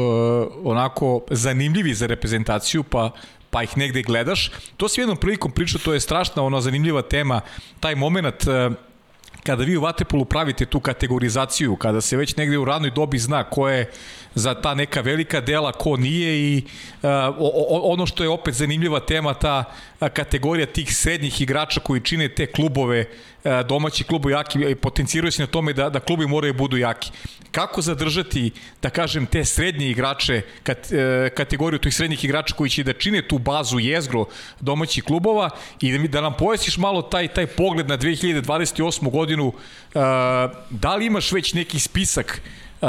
onako 0.64 1.20
zanimljivi 1.30 1.94
za 1.94 2.06
reprezentaciju, 2.06 2.82
pa 2.82 3.10
pa 3.50 3.62
ih 3.62 3.78
negde 3.78 4.02
gledaš. 4.02 4.50
To 4.76 4.88
si 4.88 5.00
jednom 5.00 5.16
prilikom 5.16 5.52
pričao, 5.52 5.80
to 5.84 5.92
je 5.92 6.00
strašna 6.00 6.42
ona 6.42 6.60
zanimljiva 6.60 7.02
tema, 7.02 7.40
taj 7.80 7.94
moment 7.94 8.46
uh, 8.46 8.72
kada 9.42 9.64
vi 9.64 9.76
u 9.76 9.80
Vatepolu 9.80 10.24
pravite 10.24 10.66
tu 10.66 10.80
kategorizaciju, 10.80 11.76
kada 11.76 12.00
se 12.00 12.16
već 12.16 12.36
negde 12.36 12.58
u 12.58 12.64
radnoj 12.64 12.90
dobi 12.90 13.18
zna 13.18 13.44
ko 13.44 13.68
je 13.68 13.90
za 14.34 14.54
ta 14.54 14.74
neka 14.74 15.00
velika 15.00 15.40
dela, 15.40 15.72
ko 15.72 15.96
nije 15.96 16.38
i 16.38 16.62
uh, 17.02 17.10
ono 17.82 18.06
što 18.06 18.22
je 18.22 18.28
opet 18.28 18.54
zanimljiva 18.54 19.00
tema, 19.00 19.34
ta 19.34 19.64
kategorija 20.12 20.66
tih 20.66 20.96
srednjih 20.96 21.40
igrača 21.40 21.80
koji 21.80 22.00
čine 22.00 22.28
te 22.28 22.46
klubove, 22.46 23.04
uh, 23.44 23.52
domaći 23.68 24.04
klubu 24.04 24.30
jaki 24.30 24.58
i 24.70 24.74
potenciraju 24.74 25.32
se 25.32 25.42
na 25.42 25.46
tome 25.46 25.72
da, 25.72 25.90
da 25.90 26.00
klubi 26.00 26.26
moraju 26.26 26.54
budu 26.54 26.76
jaki. 26.76 27.10
Kako 27.50 27.82
zadržati, 27.82 28.50
da 28.82 28.90
kažem, 28.90 29.26
te 29.26 29.44
srednje 29.44 29.90
igrače, 29.90 30.42
kat, 30.62 30.78
uh, 30.78 31.34
kategoriju 31.36 31.78
tih 31.78 31.94
srednjih 31.94 32.24
igrača 32.24 32.54
koji 32.54 32.70
će 32.70 32.84
da 32.84 32.92
čine 32.92 33.28
tu 33.28 33.38
bazu 33.38 33.78
jezgro 33.78 34.24
domaćih 34.60 35.04
klubova 35.04 35.50
i 35.80 35.98
da, 35.98 36.08
da 36.08 36.20
nam 36.20 36.36
pojesiš 36.38 36.78
malo 36.78 37.02
taj, 37.02 37.28
taj 37.28 37.46
pogled 37.46 37.88
na 37.88 37.98
2028. 37.98 39.10
godinu, 39.10 39.52
da 40.70 40.96
li 40.96 41.06
imaš 41.06 41.32
već 41.32 41.54
neki 41.54 41.78
spisak 41.78 42.42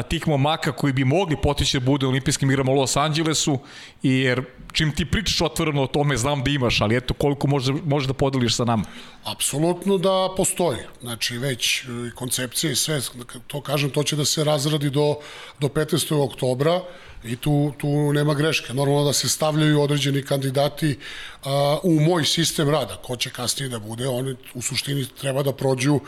tih 0.10 0.28
momaka 0.28 0.72
koji 0.72 0.94
bi 0.94 1.04
mogli 1.06 1.38
potići 1.42 1.80
da 1.80 1.86
bude 1.86 2.06
u 2.06 2.10
olimpijskim 2.10 2.52
igrama 2.52 2.72
u 2.72 2.76
Los 2.76 2.98
Angelesu, 2.98 3.60
jer 4.04 4.44
čim 4.72 4.92
ti 4.96 5.06
pričaš 5.06 5.42
otvoreno 5.42 5.84
o 5.84 5.88
tome, 5.88 6.18
znam 6.18 6.44
da 6.44 6.52
imaš, 6.52 6.82
ali 6.82 6.98
eto, 6.98 7.14
koliko 7.14 7.48
možeš, 7.48 7.76
možeš 7.86 8.08
da 8.08 8.14
podeliš 8.14 8.56
sa 8.56 8.66
nama? 8.66 8.84
Apsolutno 9.24 9.98
da 9.98 10.30
postoji. 10.38 10.80
Znači, 11.02 11.38
već 11.38 11.84
e, 11.84 11.88
koncepcije 12.16 12.74
i 12.74 12.76
sve, 12.76 13.02
to 13.48 13.62
kažem, 13.62 13.90
to 13.90 14.04
će 14.04 14.16
da 14.16 14.26
se 14.26 14.44
razradi 14.44 14.90
do, 14.90 15.16
do 15.60 15.68
15. 15.68 16.24
oktobra 16.24 16.82
i 17.24 17.36
tu, 17.36 17.74
tu 17.78 18.14
nema 18.14 18.34
greške. 18.34 18.74
Normalno 18.74 19.04
da 19.04 19.14
se 19.14 19.30
stavljaju 19.30 19.82
određeni 19.82 20.24
kandidati 20.24 20.98
a, 21.44 21.78
u 21.84 22.00
moj 22.00 22.26
sistem 22.26 22.70
rada. 22.70 22.98
Ko 23.04 23.16
će 23.16 23.30
kasnije 23.30 23.70
da 23.70 23.80
bude, 23.80 24.08
oni 24.08 24.36
u 24.54 24.62
suštini 24.62 25.06
treba 25.22 25.44
da 25.44 25.54
prođu 25.54 26.00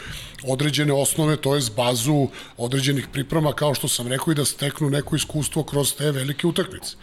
određene 0.43 0.93
osnove, 0.93 1.37
to 1.37 1.55
je 1.55 1.61
bazu 1.75 2.27
određenih 2.57 3.07
priprema, 3.13 3.53
kao 3.53 3.73
što 3.73 3.87
sam 3.87 4.07
rekao, 4.07 4.31
i 4.31 4.35
da 4.35 4.45
steknu 4.45 4.89
neko 4.89 5.15
iskustvo 5.15 5.63
kroz 5.63 5.93
te 5.95 6.11
velike 6.11 6.47
utakmice. 6.47 6.95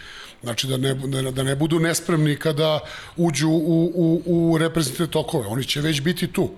Znači 0.43 0.67
da 0.67 0.77
ne, 0.77 0.95
da 1.31 1.43
ne 1.43 1.57
budu 1.57 1.79
nespremni 1.79 2.37
kada 2.37 2.81
uđu 3.17 3.49
u, 3.49 3.93
u, 3.95 4.23
u 4.27 4.59
reprezentativne 4.59 5.13
tokove. 5.13 5.47
Oni 5.47 5.65
će 5.65 5.81
već 5.81 6.01
biti 6.01 6.33
tu. 6.33 6.51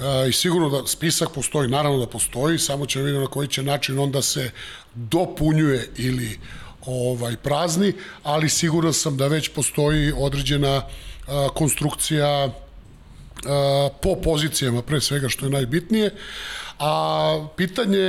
E, 0.00 0.28
I 0.28 0.32
sigurno 0.32 0.68
da 0.68 0.86
spisak 0.86 1.28
postoji, 1.34 1.68
naravno 1.68 1.98
da 1.98 2.06
postoji, 2.06 2.58
samo 2.58 2.86
će 2.86 3.02
vidjeti 3.02 3.20
na 3.20 3.26
koji 3.26 3.48
će 3.48 3.62
način 3.62 3.98
onda 3.98 4.22
se 4.22 4.50
dopunjuje 4.94 5.88
ili 5.96 6.38
ovaj 6.86 7.36
prazni, 7.36 7.92
ali 8.22 8.48
sigurno 8.48 8.92
sam 8.92 9.16
da 9.16 9.26
već 9.26 9.48
postoji 9.48 10.12
određena 10.16 10.82
a, 11.26 11.48
konstrukcija 11.54 12.28
a, 13.46 13.88
po 14.02 14.16
pozicijama 14.22 14.82
pre 14.82 15.00
svega 15.00 15.28
što 15.28 15.46
je 15.46 15.50
najbitnije. 15.50 16.10
A 16.78 17.46
pitanje 17.56 18.08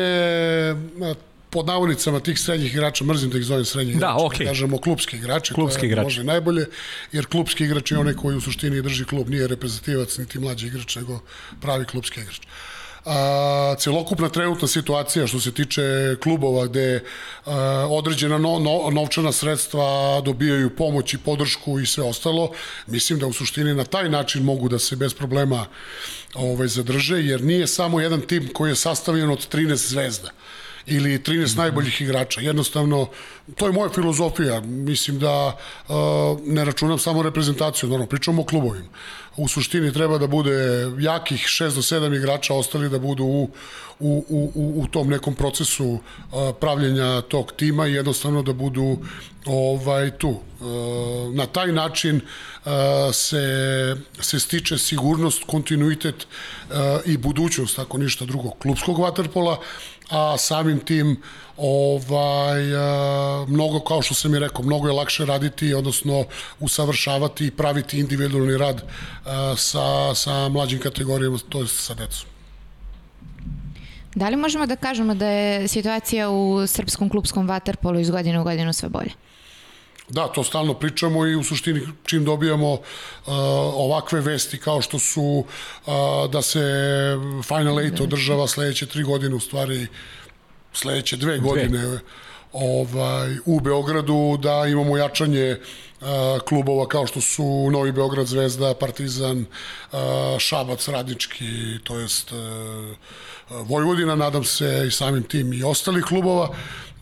pod 1.55 1.67
navodnicama 1.67 2.19
tih 2.19 2.39
srednjih 2.39 2.73
igrača, 2.73 3.05
mrzim 3.07 3.29
da 3.31 3.37
ih 3.39 3.45
zovem 3.45 3.65
srednjih 3.65 3.95
da, 3.95 4.11
igrača, 4.11 4.25
okay. 4.25 4.43
da 4.43 4.51
kažemo 4.51 4.77
klubski 4.77 5.17
igrači, 5.17 5.53
klubski 5.53 5.79
to 5.79 5.85
je 5.85 5.91
igrač. 5.91 6.03
može 6.03 6.23
najbolje, 6.23 6.65
jer 7.11 7.25
klubski 7.25 7.63
igrač 7.63 7.91
je 7.91 7.97
onaj 7.97 8.13
koji 8.13 8.37
u 8.37 8.41
suštini 8.41 8.81
drži 8.81 9.05
klub, 9.05 9.29
nije 9.29 9.47
reprezentativac, 9.47 10.17
niti 10.17 10.39
mlađi 10.39 10.67
igrač, 10.67 10.95
nego 10.95 11.19
pravi 11.61 11.85
klubski 11.85 12.19
igrač. 12.21 12.41
A, 13.05 13.75
celokupna 13.79 14.29
trenutna 14.29 14.67
situacija 14.67 15.27
što 15.27 15.39
se 15.39 15.51
tiče 15.51 16.15
klubova 16.23 16.65
gde 16.67 17.03
a, 17.45 17.87
određena 17.89 18.37
no, 18.37 18.59
no, 18.59 18.89
novčana 18.91 19.31
sredstva 19.31 20.21
dobijaju 20.25 20.75
pomoć 20.75 21.13
i 21.13 21.17
podršku 21.17 21.79
i 21.79 21.85
sve 21.85 22.03
ostalo, 22.03 22.51
mislim 22.87 23.19
da 23.19 23.27
u 23.27 23.33
suštini 23.33 23.73
na 23.73 23.83
taj 23.83 24.09
način 24.09 24.43
mogu 24.43 24.69
da 24.69 24.79
se 24.79 24.95
bez 24.95 25.13
problema 25.13 25.65
ovaj, 26.33 26.67
zadrže, 26.67 27.21
jer 27.23 27.43
nije 27.43 27.67
samo 27.67 28.01
jedan 28.01 28.21
tim 28.21 28.49
koji 28.53 28.71
je 28.71 28.75
sastavljen 28.75 29.29
od 29.29 29.47
13 29.53 29.75
zvezda 29.75 30.31
ili 30.87 31.19
13 31.19 31.57
najboljih 31.57 32.01
igrača. 32.01 32.41
Jednostavno, 32.41 33.07
to 33.55 33.65
je 33.67 33.71
moja 33.71 33.89
filozofija. 33.89 34.61
Mislim 34.61 35.19
da 35.19 35.57
uh, 35.87 35.95
ne 36.45 36.65
računam 36.65 36.99
samo 36.99 37.23
reprezentaciju, 37.23 37.89
normalno, 37.89 38.09
pričamo 38.09 38.41
o 38.41 38.45
klubovima. 38.45 38.89
U 39.37 39.47
suštini 39.47 39.93
treba 39.93 40.17
da 40.17 40.27
bude 40.27 40.53
jakih 40.99 41.41
6 41.41 41.75
do 41.75 41.81
7 41.81 42.17
igrača, 42.17 42.53
ostali 42.53 42.89
da 42.89 42.99
budu 42.99 43.23
u, 43.23 43.49
u, 43.99 44.25
u, 44.29 44.73
u 44.81 44.87
tom 44.87 45.09
nekom 45.09 45.35
procesu 45.35 45.85
uh, 45.85 45.99
pravljenja 46.59 47.21
tog 47.21 47.51
tima 47.51 47.87
i 47.87 47.93
jednostavno 47.93 48.43
da 48.43 48.53
budu 48.53 48.97
ovaj 49.45 50.11
tu. 50.11 50.29
Uh, 50.29 50.37
na 51.33 51.45
taj 51.45 51.71
način 51.71 52.21
se, 53.13 53.95
se 54.19 54.39
stiče 54.39 54.77
sigurnost, 54.77 55.43
kontinuitet 55.47 56.27
i 57.05 57.17
budućnost, 57.17 57.79
ako 57.79 57.97
ništa 57.97 58.25
drugo, 58.25 58.49
klubskog 58.49 58.99
vaterpola, 58.99 59.59
a 60.09 60.37
samim 60.37 60.79
tim 60.79 61.21
ovaj, 61.57 62.75
a, 62.75 63.45
mnogo, 63.47 63.79
kao 63.79 64.01
što 64.01 64.13
sam 64.13 64.35
i 64.35 64.39
rekao, 64.39 64.65
mnogo 64.65 64.87
je 64.87 64.93
lakše 64.93 65.25
raditi, 65.25 65.73
odnosno 65.73 66.25
usavršavati 66.59 67.47
i 67.47 67.51
praviti 67.51 67.99
individualni 67.99 68.57
rad 68.57 68.81
a, 69.25 69.53
sa, 69.57 70.15
sa 70.15 70.49
mlađim 70.49 70.79
kategorijama, 70.79 71.37
to 71.49 71.61
je 71.61 71.67
sa 71.67 71.93
decom. 71.93 72.29
Da 74.15 74.29
li 74.29 74.35
možemo 74.35 74.65
da 74.65 74.75
kažemo 74.75 75.15
da 75.15 75.27
je 75.27 75.67
situacija 75.67 76.29
u 76.29 76.67
srpskom 76.67 77.09
klubskom 77.09 77.47
vaterpolu 77.47 77.99
iz 77.99 78.09
godine 78.09 78.39
u 78.39 78.43
godinu 78.43 78.73
sve 78.73 78.89
bolje? 78.89 79.11
Da, 80.09 80.27
to 80.27 80.43
stalno 80.43 80.73
pričamo 80.73 81.25
i 81.25 81.35
u 81.35 81.43
suštini 81.43 81.81
čim 82.05 82.25
dobijamo 82.25 82.71
uh, 82.73 82.79
ovakve 83.73 84.21
vesti 84.21 84.57
kao 84.57 84.81
što 84.81 84.99
su 84.99 85.45
uh, 85.85 85.93
da 86.31 86.41
se 86.41 86.61
Final 87.43 87.79
Eight 87.79 87.99
održava 87.99 88.47
sledeće 88.47 88.85
tri 88.85 89.03
godine, 89.03 89.35
u 89.35 89.39
stvari 89.39 89.87
sledeće 90.73 91.17
dve, 91.17 91.37
dve. 91.37 91.49
godine 91.49 91.99
ovaj, 92.53 93.37
u 93.45 93.59
Beogradu, 93.59 94.37
da 94.41 94.65
imamo 94.67 94.97
jačanje 94.97 95.57
uh, 96.01 96.07
klubova 96.47 96.87
kao 96.87 97.07
što 97.07 97.21
su 97.21 97.69
Novi 97.71 97.91
Beograd 97.91 98.27
Zvezda, 98.27 98.73
Partizan, 98.73 99.39
uh, 99.91 99.99
Šabac 100.39 100.87
Radnički, 100.87 101.79
to 101.83 101.99
jest 101.99 102.31
uh, 102.31 102.37
Vojvodina, 103.49 104.15
nadam 104.15 104.43
se 104.43 104.83
i 104.87 104.91
samim 104.91 105.23
tim 105.23 105.53
i 105.53 105.63
ostalih 105.63 106.03
klubova. 106.03 106.55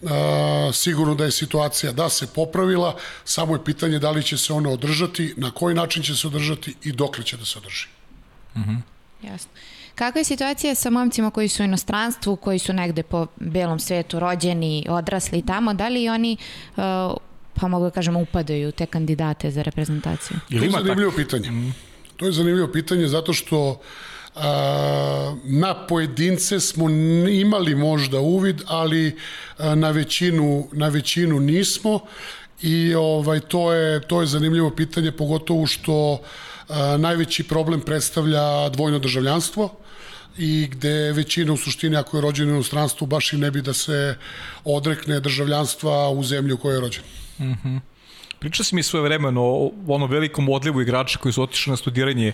Uh, 0.03 0.75
sigurno 0.75 1.15
da 1.15 1.25
je 1.25 1.31
situacija 1.31 1.91
da 1.91 2.09
se 2.09 2.27
popravila, 2.27 2.97
samo 3.25 3.55
je 3.55 3.63
pitanje 3.63 3.99
da 3.99 4.11
li 4.11 4.23
će 4.23 4.37
se 4.37 4.53
ona 4.53 4.69
održati, 4.69 5.33
na 5.37 5.51
koji 5.51 5.75
način 5.75 6.03
će 6.03 6.15
se 6.15 6.27
održati 6.27 6.75
i 6.83 6.91
dokle 6.91 7.23
će 7.23 7.37
da 7.37 7.45
se 7.45 7.59
održi. 7.59 7.87
Mhm. 8.57 8.71
Mm 8.71 8.83
Jasno. 9.23 9.51
Kakva 9.95 10.19
je 10.19 10.25
situacija 10.25 10.75
sa 10.75 10.89
momcima 10.89 11.31
koji 11.31 11.49
su 11.49 11.63
u 11.63 11.65
inostranstvu, 11.65 12.35
koji 12.35 12.59
su 12.59 12.73
negde 12.73 13.03
po 13.03 13.27
belom 13.35 13.79
svetu 13.79 14.19
rođeni, 14.19 14.85
odrasli 14.89 15.41
tamo, 15.41 15.73
da 15.73 15.87
li 15.87 16.09
oni 16.09 16.37
uh, 16.75 16.83
pa 17.53 17.67
mogu 17.67 17.85
da 17.85 17.91
kažem 17.91 18.15
upadaju 18.15 18.71
te 18.71 18.85
kandidate 18.85 19.51
za 19.51 19.61
reprezentaciju? 19.61 20.37
To 20.49 20.55
je 20.55 20.69
zanimljivo 20.71 21.11
pitanje. 21.15 21.51
Mm. 21.51 21.73
To 22.17 22.25
je 22.25 22.31
zanimljivo 22.31 22.67
pitanje 22.67 23.07
zato 23.07 23.33
što 23.33 23.69
a, 23.69 23.75
na 25.43 25.85
pojedince 25.87 26.59
smo 26.59 26.89
imali 27.29 27.75
možda 27.75 28.19
uvid, 28.19 28.61
ali 28.67 29.17
na 29.59 29.91
većinu, 29.91 30.67
na 30.71 30.87
većinu 30.87 31.39
nismo 31.39 31.99
i 32.61 32.95
ovaj 32.95 33.39
to 33.39 33.73
je 33.73 34.01
to 34.01 34.21
je 34.21 34.27
zanimljivo 34.27 34.69
pitanje 34.69 35.11
pogotovo 35.11 35.67
što 35.67 36.21
najveći 36.97 37.43
problem 37.43 37.81
predstavlja 37.81 38.69
dvojno 38.69 38.99
državljanstvo 38.99 39.69
i 40.37 40.67
gde 40.71 41.11
većina 41.11 41.53
u 41.53 41.57
suštini 41.57 41.95
ako 41.95 42.17
je 42.17 42.21
rođen 42.21 42.49
u 42.49 42.53
inostranstvu 42.53 43.07
baš 43.07 43.33
i 43.33 43.37
ne 43.37 43.51
bi 43.51 43.61
da 43.61 43.73
se 43.73 44.17
odrekne 44.63 45.19
državljanstva 45.19 46.09
u 46.09 46.23
zemlji 46.23 46.53
u 46.53 46.57
kojoj 46.57 46.75
je 46.75 46.81
rođen. 46.81 47.03
Mhm. 47.39 47.69
Mm 47.69 47.81
Pričao 48.43 48.63
si 48.63 48.75
mi 48.75 48.83
svoje 48.83 49.03
vremeno 49.03 49.41
o 49.41 49.71
onom 49.87 50.09
velikom 50.11 50.49
odlivu 50.49 50.81
igrača 50.81 51.19
koji 51.19 51.33
su 51.33 51.43
otišli 51.43 51.71
na 51.71 51.77
studiranje 51.77 52.33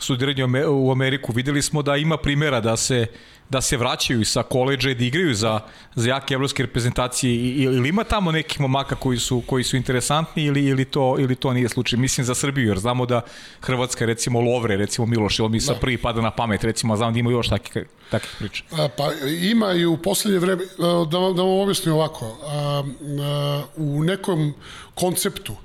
studiranje 0.00 0.66
u 0.66 0.92
Ameriku. 0.92 1.32
Videli 1.32 1.62
smo 1.62 1.82
da 1.82 1.96
ima 1.96 2.16
primjera 2.16 2.60
da 2.60 2.76
se 2.76 3.06
da 3.50 3.60
se 3.60 3.76
vraćaju 3.76 4.24
sa 4.24 4.42
koleđa 4.42 4.90
i 4.90 4.94
da 4.94 5.04
igraju 5.04 5.34
za, 5.34 5.60
za 5.94 6.08
jake 6.08 6.34
evropske 6.34 6.62
reprezentacije 6.62 7.34
ili 7.36 7.88
ima 7.88 8.04
tamo 8.04 8.32
nekih 8.32 8.60
momaka 8.60 8.94
koji 8.94 9.18
su, 9.18 9.42
koji 9.46 9.64
su 9.64 9.76
interesantni 9.76 10.44
ili, 10.44 10.64
ili, 10.64 10.84
to, 10.84 11.16
ili 11.18 11.34
to 11.36 11.52
nije 11.52 11.68
slučaj? 11.68 11.98
Mislim 11.98 12.24
za 12.24 12.34
Srbiju, 12.34 12.68
jer 12.68 12.78
znamo 12.78 13.06
da 13.06 13.20
Hrvatska, 13.60 14.06
recimo 14.06 14.40
Lovre, 14.40 14.76
recimo 14.76 15.06
Miloš, 15.06 15.38
ili 15.38 15.48
mi 15.48 15.60
sa 15.60 15.72
da. 15.74 15.80
prvi 15.80 15.98
pada 15.98 16.20
na 16.20 16.30
pamet, 16.30 16.64
recimo, 16.64 16.96
znam 16.96 17.12
da 17.12 17.18
ima 17.18 17.30
još 17.30 17.48
takih, 17.48 17.86
takih 18.10 18.30
priča. 18.38 18.64
A, 18.70 18.88
pa 18.96 19.10
ima 19.42 19.72
i 19.72 19.84
u 19.84 19.96
poslednje 19.96 20.38
vreme, 20.38 20.62
da, 20.78 21.06
da 21.10 21.42
vam 21.42 21.60
objasnim 21.62 21.94
ovako, 21.94 22.38
a, 22.44 22.82
a, 23.22 23.62
u 23.76 24.04
nekom 24.04 24.54
konceptu 24.94 25.56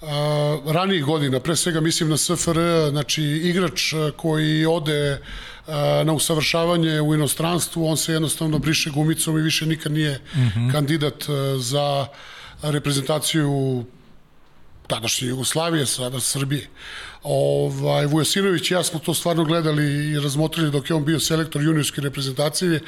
Uh, 0.00 0.08
ranijih 0.72 1.04
godina, 1.04 1.40
pre 1.40 1.56
svega 1.56 1.80
mislim 1.80 2.08
na 2.08 2.16
SFR, 2.16 2.58
znači 2.90 3.22
igrač 3.22 3.94
koji 4.16 4.66
ode 4.66 5.20
na 6.04 6.12
usavršavanje 6.12 7.00
u 7.00 7.14
inostranstvu, 7.14 7.86
on 7.86 7.96
se 7.96 8.12
jednostavno 8.12 8.58
briše 8.58 8.90
gumicom 8.90 9.38
i 9.38 9.42
više 9.42 9.66
nikad 9.66 9.92
nije 9.92 10.20
mm 10.34 10.38
-hmm. 10.38 10.72
kandidat 10.72 11.24
za 11.58 12.06
reprezentaciju 12.62 13.84
tadašnje 14.90 15.28
Jugoslavije, 15.28 15.86
sada 15.86 16.20
Srbije. 16.20 16.66
Ovaj, 17.22 18.06
Vujasinović 18.06 18.70
i 18.70 18.74
ja 18.74 18.82
smo 18.84 18.98
to 18.98 19.14
stvarno 19.14 19.44
gledali 19.44 19.84
i 20.10 20.20
razmotrili 20.20 20.70
dok 20.70 20.90
je 20.90 20.96
on 20.96 21.04
bio 21.04 21.20
selektor 21.20 21.62
juniorske 21.62 22.00
reprezentacije 22.00 22.80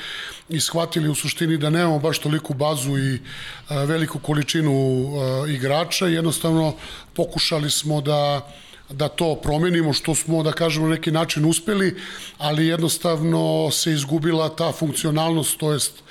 i 0.48 0.60
shvatili 0.60 1.08
u 1.08 1.14
suštini 1.14 1.58
da 1.58 1.70
nemamo 1.70 1.98
baš 1.98 2.18
toliku 2.18 2.54
bazu 2.54 2.98
i 2.98 3.20
a, 3.68 3.84
veliku 3.84 4.18
količinu 4.18 4.72
a, 4.72 5.46
igrača 5.48 6.08
i 6.08 6.14
jednostavno 6.14 6.74
pokušali 7.14 7.70
smo 7.70 8.00
da 8.00 8.48
da 8.92 9.08
to 9.08 9.34
promenimo, 9.42 9.92
što 9.92 10.14
smo, 10.14 10.42
da 10.42 10.52
kažemo, 10.52 10.86
na 10.86 10.94
neki 10.94 11.10
način 11.10 11.44
uspeli, 11.44 11.96
ali 12.38 12.66
jednostavno 12.66 13.70
se 13.70 13.92
izgubila 13.92 14.48
ta 14.56 14.72
funkcionalnost, 14.72 15.58
to 15.58 15.72
jest 15.72 16.02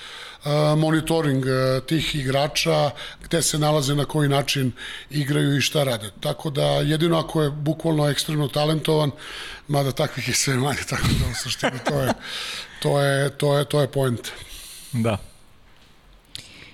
monitoring 0.77 1.45
tih 1.85 2.15
igrača, 2.15 2.91
gde 3.23 3.41
se 3.41 3.59
nalaze, 3.59 3.95
na 3.95 4.05
koji 4.05 4.29
način 4.29 4.71
igraju 5.09 5.57
i 5.57 5.61
šta 5.61 5.83
rade. 5.83 6.11
Tako 6.19 6.49
da 6.49 6.65
jedino 6.65 7.19
ako 7.19 7.43
je 7.43 7.49
bukvalno 7.49 8.09
ekstremno 8.09 8.47
talentovan, 8.47 9.11
mada 9.67 9.91
takvih 9.91 10.27
je 10.27 10.33
sve 10.33 10.55
manje, 10.55 10.83
tako 10.89 11.07
da 11.07 11.31
u 11.31 11.35
suštini 11.43 11.79
to 11.85 12.01
je, 12.01 12.13
to 12.81 13.01
je, 13.01 13.29
to 13.37 13.57
je, 13.57 13.65
to 13.65 13.81
je 13.81 13.87
point. 13.87 14.27
Da. 14.91 15.17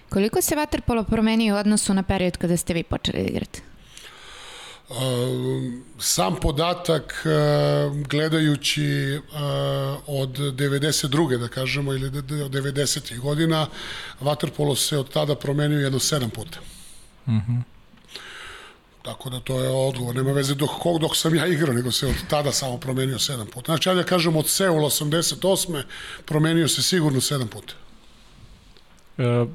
Koliko 0.10 0.42
se 0.42 0.56
Waterpolo 0.56 1.04
promenio 1.04 1.56
u 1.56 1.58
odnosu 1.58 1.94
na 1.94 2.04
period 2.04 2.38
kada 2.38 2.58
ste 2.58 2.74
vi 2.74 2.84
počeli 2.84 3.24
da 3.24 3.30
igrati? 3.30 3.67
Sam 6.00 6.36
podatak 6.36 7.26
gledajući 8.10 9.20
od 10.08 10.30
92. 10.30 11.38
da 11.38 11.48
kažemo 11.48 11.94
ili 11.94 12.08
od 12.08 12.52
90. 12.52 13.20
godina 13.20 13.68
Waterpolo 14.22 14.76
se 14.76 14.98
od 14.98 15.10
tada 15.10 15.36
promenio 15.36 15.80
jedno 15.80 16.00
sedam 16.00 16.30
puta. 16.30 16.60
Mhm. 17.28 17.52
Mm 17.52 17.64
Tako 19.08 19.30
da 19.30 19.40
to 19.40 19.60
je 19.60 19.70
odgovor. 19.70 20.16
Nema 20.16 20.32
veze 20.32 20.56
dok, 20.56 20.70
dok 21.02 21.16
sam 21.16 21.36
ja 21.36 21.46
igrao, 21.48 21.74
nego 21.74 21.92
se 21.92 22.08
od 22.08 22.16
tada 22.30 22.52
samo 22.52 22.78
promenio 22.78 23.20
sedam 23.20 23.48
puta. 23.48 23.66
Znači, 23.66 23.90
ja 23.90 23.96
da 23.96 24.04
kažem 24.04 24.36
od 24.36 24.50
Seula 24.50 24.90
88. 24.90 25.84
promenio 26.26 26.68
se 26.68 26.84
sigurno 26.84 27.22
sedam 27.22 27.48
puta. 27.48 27.74
E, 29.18 29.46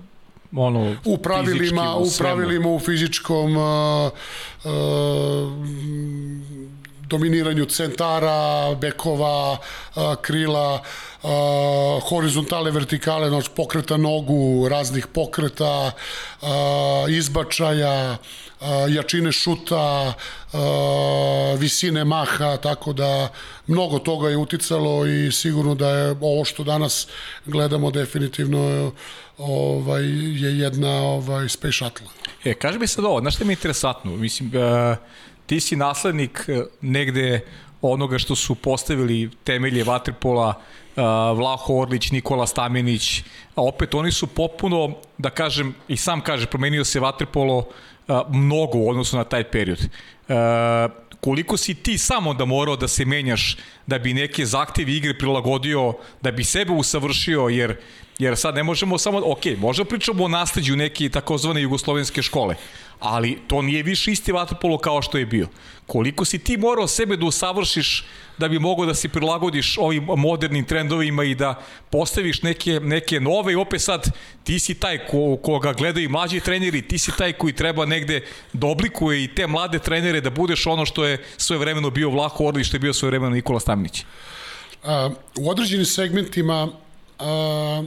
ono 0.56 0.96
u 1.04 1.18
pravilima 1.18 1.96
u 1.96 2.06
pravilima 2.18 2.68
u 2.68 2.78
fizičkom 2.78 3.56
uh, 3.56 4.12
uh, 4.64 4.72
dominiranju 7.12 7.64
centara, 7.64 8.74
bekova, 8.80 9.52
uh, 9.52 10.14
krila, 10.22 10.80
uh, 11.22 11.30
horizontale, 12.08 12.70
vertikale, 12.70 13.28
znači 13.28 13.50
pokreta 13.56 13.96
nogu, 13.96 14.68
raznih 14.68 15.06
pokreta, 15.06 15.92
uh, 16.42 16.48
izbačaja, 17.08 18.16
jačine 18.88 19.32
šuta, 19.32 20.14
visine 21.58 22.04
maha, 22.04 22.56
tako 22.56 22.92
da 22.92 23.28
mnogo 23.66 23.98
toga 23.98 24.28
je 24.28 24.36
uticalo 24.36 25.06
i 25.06 25.32
sigurno 25.32 25.74
da 25.74 25.90
je 25.90 26.16
ovo 26.20 26.44
što 26.44 26.64
danas 26.64 27.08
gledamo 27.46 27.90
definitivno 27.90 28.92
ovaj, 29.38 30.02
je 30.42 30.58
jedna 30.58 31.02
ovaj, 31.02 31.48
Space 31.48 31.72
Shuttle. 31.72 32.06
E, 32.44 32.54
kaži 32.54 32.78
mi 32.78 32.86
sad 32.86 33.04
ovo, 33.04 33.20
znaš 33.20 33.34
što 33.34 33.44
mi 33.44 33.52
je 33.52 33.54
interesantno? 33.54 34.16
Mislim, 34.16 34.48
uh, 34.48 34.96
ti 35.46 35.60
si 35.60 35.76
naslednik 35.76 36.44
e, 36.48 36.62
negde 36.80 37.40
onoga 37.82 38.18
što 38.18 38.36
su 38.36 38.54
postavili 38.54 39.30
temelje 39.44 39.84
Vatrpola, 39.84 40.48
uh, 40.48 41.02
Vlaho 41.38 41.74
Orlić, 41.74 42.10
Nikola 42.10 42.46
Stamenić, 42.46 43.22
a 43.54 43.62
opet 43.62 43.94
oni 43.94 44.12
su 44.12 44.26
popuno, 44.26 44.94
da 45.18 45.30
kažem, 45.30 45.74
i 45.88 45.96
sam 45.96 46.20
kaže, 46.20 46.46
promenio 46.46 46.84
se 46.84 47.00
Vatrpolo 47.00 47.58
uh, 47.58 47.64
mnogo 48.28 48.78
u 48.78 48.88
odnosu 48.90 49.16
na 49.16 49.24
taj 49.24 49.44
period. 49.44 49.78
Uh, 49.78 50.34
koliko 51.20 51.56
si 51.56 51.74
ti 51.74 51.98
samo 51.98 52.30
onda 52.30 52.44
morao 52.44 52.76
da 52.76 52.88
se 52.88 53.04
menjaš 53.04 53.56
da 53.86 53.98
bi 53.98 54.14
neke 54.14 54.46
zahtevi 54.46 54.96
igre 54.96 55.18
prilagodio, 55.18 55.94
da 56.20 56.30
bi 56.30 56.44
sebe 56.44 56.72
usavršio, 56.72 57.48
jer 57.48 57.76
Jer 58.18 58.36
sad 58.36 58.54
ne 58.54 58.62
možemo 58.62 58.98
samo, 58.98 59.22
ok, 59.24 59.44
možemo 59.58 59.88
pričamo 59.88 60.24
o 60.24 60.28
nasledđu 60.28 60.76
neke 60.76 61.08
takozvane 61.08 61.62
jugoslovenske 61.62 62.22
škole, 62.22 62.54
ali 63.00 63.38
to 63.46 63.62
nije 63.62 63.82
više 63.82 64.12
isti 64.12 64.32
vaterpolo 64.32 64.78
kao 64.78 65.02
što 65.02 65.18
je 65.18 65.26
bio. 65.26 65.48
Koliko 65.86 66.24
si 66.24 66.38
ti 66.38 66.56
morao 66.56 66.86
sebe 66.86 67.16
da 67.16 67.26
usavršiš 67.26 68.04
da 68.38 68.48
bi 68.48 68.58
mogao 68.58 68.86
da 68.86 68.94
se 68.94 69.08
prilagodiš 69.08 69.78
ovim 69.78 70.04
modernim 70.16 70.64
trendovima 70.64 71.24
i 71.24 71.34
da 71.34 71.62
postaviš 71.90 72.42
neke, 72.42 72.80
neke 72.80 73.20
nove 73.20 73.52
i 73.52 73.56
opet 73.56 73.82
sad 73.82 74.10
ti 74.44 74.58
si 74.58 74.74
taj 74.74 75.06
ko, 75.06 75.36
koga 75.42 75.72
gledaju 75.72 76.10
mlađi 76.10 76.40
treneri, 76.40 76.82
ti 76.82 76.98
si 76.98 77.12
taj 77.18 77.32
koji 77.32 77.52
treba 77.52 77.86
negde 77.86 78.24
da 78.52 78.66
oblikuje 78.66 79.24
i 79.24 79.34
te 79.34 79.46
mlade 79.46 79.78
trenere 79.78 80.20
da 80.20 80.30
budeš 80.30 80.66
ono 80.66 80.86
što 80.86 81.04
je 81.04 81.24
svoje 81.36 81.58
vremeno 81.58 81.90
bio 81.90 82.10
Vlaho 82.10 82.44
Orlić, 82.44 82.66
što 82.66 82.76
je 82.76 82.80
bio 82.80 82.92
svoje 82.92 83.10
vremeno 83.10 83.34
Nikola 83.34 83.60
Stamnić. 83.60 84.04
Uh, 84.82 84.88
u 85.38 85.50
određenim 85.50 85.86
segmentima 85.86 86.64
uh, 86.64 87.86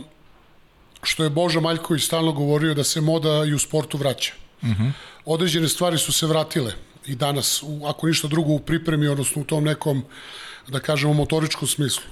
što 1.05 1.23
je 1.23 1.29
Boža 1.29 1.59
Maljković 1.59 2.03
stalno 2.03 2.31
govorio 2.31 2.73
da 2.73 2.83
se 2.83 3.01
moda 3.01 3.45
i 3.45 3.53
u 3.53 3.59
sportu 3.59 3.97
vraća. 3.97 4.33
Uh. 4.61 4.69
-huh. 4.69 4.91
Određene 5.25 5.69
stvari 5.69 5.97
su 5.97 6.13
se 6.13 6.27
vratile 6.27 6.73
i 7.07 7.15
danas, 7.15 7.63
u, 7.63 7.85
ako 7.85 8.07
ništa 8.07 8.27
drugo, 8.27 8.53
u 8.53 8.59
pripremi, 8.59 9.07
odnosno 9.07 9.41
u 9.41 9.45
tom 9.45 9.63
nekom, 9.63 10.03
da 10.67 10.79
kažemo, 10.79 11.13
motoričkom 11.13 11.67
smislu. 11.67 12.03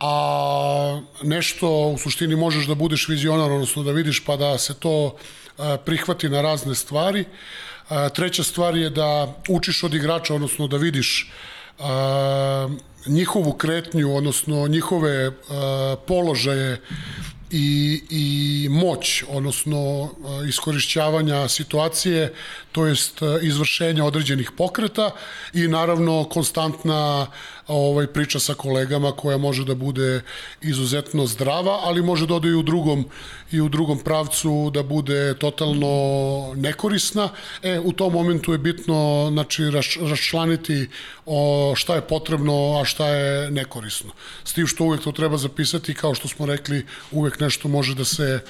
A 0.00 1.00
nešto 1.22 1.68
u 1.68 1.98
suštini 1.98 2.36
možeš 2.36 2.66
da 2.66 2.74
budeš 2.74 3.08
vizionar, 3.08 3.52
odnosno 3.52 3.82
da 3.82 3.92
vidiš 3.92 4.24
pa 4.24 4.36
da 4.36 4.58
se 4.58 4.74
to 4.74 5.16
a, 5.58 5.76
prihvati 5.76 6.28
na 6.28 6.42
razne 6.42 6.74
stvari. 6.74 7.24
A, 7.88 8.08
treća 8.08 8.42
stvar 8.42 8.76
je 8.76 8.90
da 8.90 9.34
učiš 9.48 9.84
od 9.84 9.94
igrača, 9.94 10.34
odnosno 10.34 10.66
da 10.66 10.76
vidiš 10.76 11.32
a, 11.78 12.68
njihovu 13.06 13.52
kretnju, 13.52 14.16
odnosno 14.16 14.68
njihove 14.68 15.26
a, 15.26 15.96
položaje 16.06 16.80
i, 17.50 18.02
i 18.10 18.68
moć, 18.70 19.24
odnosno 19.28 20.10
iskorišćavanja 20.48 21.48
situacije, 21.48 22.34
to 22.72 22.86
jest 22.86 23.20
izvršenja 23.42 24.04
određenih 24.04 24.50
pokreta 24.56 25.10
i 25.54 25.68
naravno 25.68 26.24
konstantna 26.24 27.26
ovaj 27.70 28.06
priča 28.06 28.38
sa 28.38 28.54
kolegama 28.54 29.12
koja 29.12 29.38
može 29.38 29.64
da 29.64 29.74
bude 29.74 30.22
izuzetno 30.62 31.26
zdrava, 31.26 31.78
ali 31.82 32.02
može 32.02 32.26
da 32.26 32.34
ode 32.34 32.48
i 32.48 32.54
u 32.54 32.62
drugom 32.62 33.04
i 33.52 33.60
u 33.60 33.68
drugom 33.68 33.98
pravcu 33.98 34.70
da 34.74 34.82
bude 34.82 35.34
totalno 35.38 35.90
nekorisna. 36.56 37.28
E, 37.62 37.78
u 37.78 37.92
tom 37.92 38.12
momentu 38.12 38.52
je 38.52 38.58
bitno 38.58 39.28
znači, 39.32 39.70
raš, 39.70 39.98
raščlaniti 40.00 40.88
o 41.26 41.72
šta 41.76 41.94
je 41.94 42.00
potrebno, 42.00 42.80
a 42.80 42.84
šta 42.84 43.08
je 43.08 43.50
nekorisno. 43.50 44.10
S 44.44 44.52
tim 44.52 44.66
što 44.66 44.84
uvek 44.84 45.00
to 45.00 45.12
treba 45.12 45.36
zapisati, 45.36 45.94
kao 45.94 46.14
što 46.14 46.28
smo 46.28 46.46
rekli, 46.46 46.86
uvek 47.10 47.40
nešto 47.40 47.68
može 47.68 47.94
da 47.94 48.04
se 48.04 48.40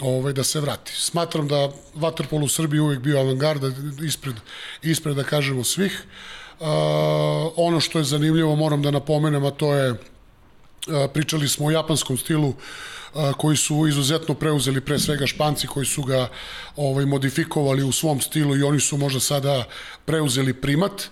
ovaj, 0.00 0.32
da 0.32 0.44
se 0.44 0.60
vrati. 0.60 0.92
Smatram 0.94 1.48
da 1.48 1.70
Waterpolo 1.94 2.44
u 2.44 2.48
Srbiji 2.48 2.80
uvek 2.80 2.98
bio 3.00 3.18
avangarda 3.18 3.70
ispred, 4.04 4.34
ispred 4.82 5.16
da 5.16 5.24
kažemo 5.24 5.64
svih. 5.64 6.04
Uh, 6.04 6.37
ono 7.56 7.80
što 7.80 7.98
je 7.98 8.04
zanimljivo 8.04 8.56
moram 8.56 8.82
da 8.82 8.90
napomenem, 8.90 9.44
a 9.44 9.50
to 9.50 9.74
je 9.74 9.90
uh, 9.90 9.98
pričali 11.12 11.48
smo 11.48 11.66
o 11.66 11.70
japanskom 11.70 12.16
stilu 12.16 12.48
uh, 12.48 13.32
koji 13.36 13.56
su 13.56 13.86
izuzetno 13.86 14.34
preuzeli 14.34 14.80
pre 14.80 14.98
svega 14.98 15.26
Španci 15.26 15.66
koji 15.66 15.86
su 15.86 16.02
ga 16.02 16.28
ovaj 16.76 17.06
modifikovali 17.06 17.82
u 17.82 17.92
svom 17.92 18.20
stilu 18.20 18.56
i 18.56 18.62
oni 18.62 18.80
su 18.80 18.96
možda 18.96 19.20
sada 19.20 19.64
preuzeli 20.04 20.54
primat. 20.54 20.92
Uh, 20.92 21.08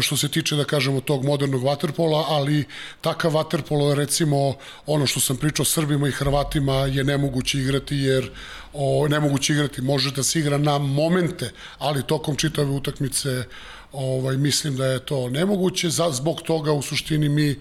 što 0.00 0.16
se 0.16 0.28
tiče, 0.28 0.56
da 0.56 0.64
kažemo, 0.64 1.00
tog 1.00 1.24
modernog 1.24 1.62
vaterpola, 1.64 2.24
ali 2.28 2.64
takav 3.00 3.34
vaterpolo, 3.34 3.94
recimo, 3.94 4.54
ono 4.86 5.06
što 5.06 5.20
sam 5.20 5.36
pričao 5.36 5.64
Srbima 5.64 6.08
i 6.08 6.12
Hrvatima 6.12 6.74
je 6.74 7.04
nemoguće 7.04 7.58
igrati, 7.58 7.96
jer 7.96 8.30
o, 8.72 9.08
nemoguće 9.08 9.52
igrati 9.52 9.82
može 9.82 10.12
da 10.12 10.22
se 10.22 10.38
igra 10.38 10.58
na 10.58 10.78
momente, 10.78 11.52
ali 11.78 12.06
tokom 12.06 12.36
čitave 12.36 12.70
utakmice 12.70 13.44
ovaj, 13.92 14.36
mislim 14.36 14.76
da 14.76 14.86
je 14.86 14.98
to 14.98 15.28
nemoguće. 15.28 15.90
Za, 15.90 16.10
zbog 16.10 16.42
toga, 16.42 16.72
u 16.72 16.82
suštini, 16.82 17.28
mi 17.28 17.56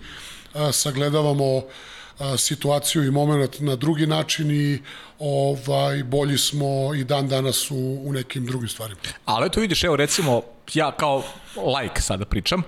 a, 0.53 0.71
sagledavamo 0.71 1.61
a, 2.19 2.37
situaciju 2.37 3.03
i 3.03 3.11
moment 3.11 3.59
na 3.59 3.75
drugi 3.75 4.07
način 4.07 4.51
i 4.51 4.81
ovaj 5.19 6.03
bolji 6.03 6.37
smo 6.37 6.93
i 6.95 7.03
dan 7.03 7.27
danas 7.27 7.71
u, 7.71 8.01
u 8.03 8.13
nekim 8.13 8.45
drugim 8.45 8.69
stvarima. 8.69 8.99
Ali 9.25 9.49
to 9.49 9.59
vidiš, 9.59 9.83
evo 9.83 9.95
recimo, 9.95 10.41
ja 10.73 10.91
kao 10.91 11.23
like 11.79 12.01
sada 12.01 12.25
pričam, 12.25 12.63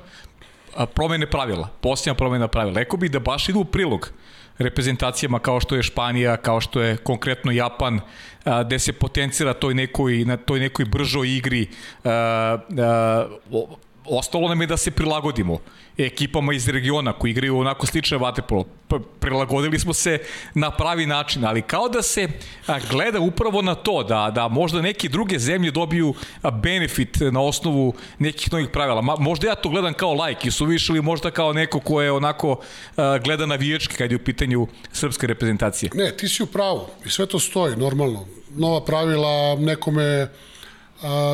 promene 0.93 1.29
pravila, 1.29 1.67
posljednja 1.81 2.13
promena 2.13 2.47
pravila. 2.47 2.79
Rekao 2.79 2.97
bih 2.97 3.11
da 3.11 3.19
baš 3.19 3.49
idu 3.49 3.59
u 3.59 3.65
prilog 3.65 4.11
reprezentacijama 4.57 5.39
kao 5.39 5.59
što 5.59 5.75
je 5.75 5.83
Španija, 5.83 6.37
kao 6.37 6.61
što 6.61 6.81
je 6.81 6.97
konkretno 6.97 7.51
Japan, 7.51 7.99
gde 8.45 8.79
se 8.79 8.93
potencira 8.93 9.53
toj 9.53 9.73
nekoj, 9.73 10.25
na 10.25 10.37
toj 10.37 10.59
nekoj 10.59 10.85
bržoj 10.85 11.27
igri. 11.37 11.67
Ostalo 14.05 14.49
nam 14.49 14.61
je 14.61 14.67
da 14.67 14.77
se 14.77 14.91
prilagodimo 14.91 15.59
ekipama 15.97 16.53
iz 16.53 16.67
regiona 16.67 17.13
koji 17.13 17.31
igraju 17.31 17.57
onako 17.57 17.85
slične 17.85 18.17
vaterpolo. 18.17 18.65
Prilagodili 19.19 19.79
smo 19.79 19.93
se 19.93 20.19
na 20.53 20.71
pravi 20.71 21.05
način, 21.05 21.45
ali 21.45 21.61
kao 21.61 21.89
da 21.89 22.01
se 22.01 22.27
gleda 22.89 23.19
upravo 23.19 23.61
na 23.61 23.75
to, 23.75 24.03
da, 24.03 24.31
da 24.35 24.47
možda 24.47 24.81
neke 24.81 25.09
druge 25.09 25.39
zemlje 25.39 25.71
dobiju 25.71 26.13
benefit 26.53 27.17
na 27.31 27.41
osnovu 27.41 27.93
nekih 28.19 28.53
novih 28.53 28.69
pravila. 28.73 29.01
Možda 29.01 29.47
ja 29.47 29.55
to 29.55 29.69
gledam 29.69 29.93
kao 29.93 30.13
like 30.13 30.47
i 30.47 30.51
suviš 30.51 30.89
ili 30.89 31.01
možda 31.01 31.31
kao 31.31 31.53
neko 31.53 31.79
ko 31.79 32.01
je 32.01 32.11
onako 32.11 32.59
gleda 33.23 33.45
na 33.45 33.55
viječke 33.55 33.95
kad 33.95 34.11
je 34.11 34.15
u 34.15 34.23
pitanju 34.23 34.67
srpske 34.91 35.27
reprezentacije. 35.27 35.89
Ne, 35.93 36.17
ti 36.17 36.27
si 36.27 36.43
u 36.43 36.45
pravu 36.45 36.87
i 37.05 37.09
sve 37.09 37.25
to 37.25 37.39
stoji 37.39 37.75
normalno. 37.75 38.25
Nova 38.55 38.85
pravila 38.85 39.55
nekome 39.55 40.27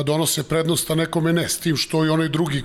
donose 0.04 0.42
prednost, 0.48 0.90
a 0.90 0.94
nekome 0.94 1.32
ne, 1.32 1.48
s 1.48 1.58
tim 1.58 1.76
što 1.76 2.04
i 2.04 2.08
onaj 2.08 2.28
drugi 2.28 2.62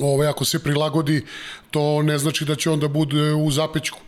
ovaj, 0.00 0.28
ako 0.28 0.44
se 0.44 0.62
prilagodi, 0.62 1.24
to 1.70 2.02
ne 2.02 2.18
znači 2.18 2.44
da 2.44 2.54
će 2.54 2.70
onda 2.70 2.88
bude 2.88 3.32
u 3.32 3.50
zapećku. 3.50 3.98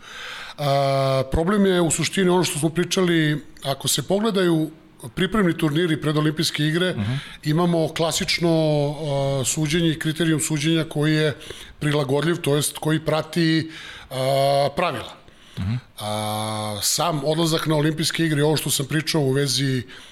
A, 0.59 1.23
problem 1.33 1.67
je 1.67 1.81
u 1.81 1.91
suštini 1.91 2.31
ono 2.31 2.45
što 2.45 2.59
smo 2.59 2.69
pričali, 2.69 3.45
ako 3.65 3.89
se 3.89 4.03
pogledaju 4.03 4.71
pripremni 5.15 5.57
turniri 5.59 6.01
pred 6.01 6.17
olimpijske 6.17 6.67
igre, 6.67 6.91
uh 6.91 6.97
mhm. 6.97 7.13
-huh. 7.13 7.19
imamo 7.45 7.89
klasično 7.89 8.51
a, 8.51 9.45
suđenje 9.45 9.91
i 9.91 9.99
kriterijum 9.99 10.41
suđenja 10.41 10.85
koji 10.85 11.15
je 11.15 11.37
prilagodljiv, 11.79 12.37
to 12.37 12.57
jest 12.57 12.79
koji 12.79 13.01
prati 13.01 13.71
a, 14.11 14.69
pravila. 14.77 15.17
Uh 15.57 15.65
mhm. 15.65 15.73
-huh. 15.73 15.79
a, 16.01 16.79
sam 16.83 17.25
odlazak 17.25 17.67
na 17.67 17.77
olimpijske 17.77 18.25
igre, 18.25 18.45
ovo 18.45 18.57
što 18.57 18.71
sam 18.71 18.87
pričao 18.87 19.21
u 19.21 19.33
vezi 19.33 19.83
a, 19.83 20.12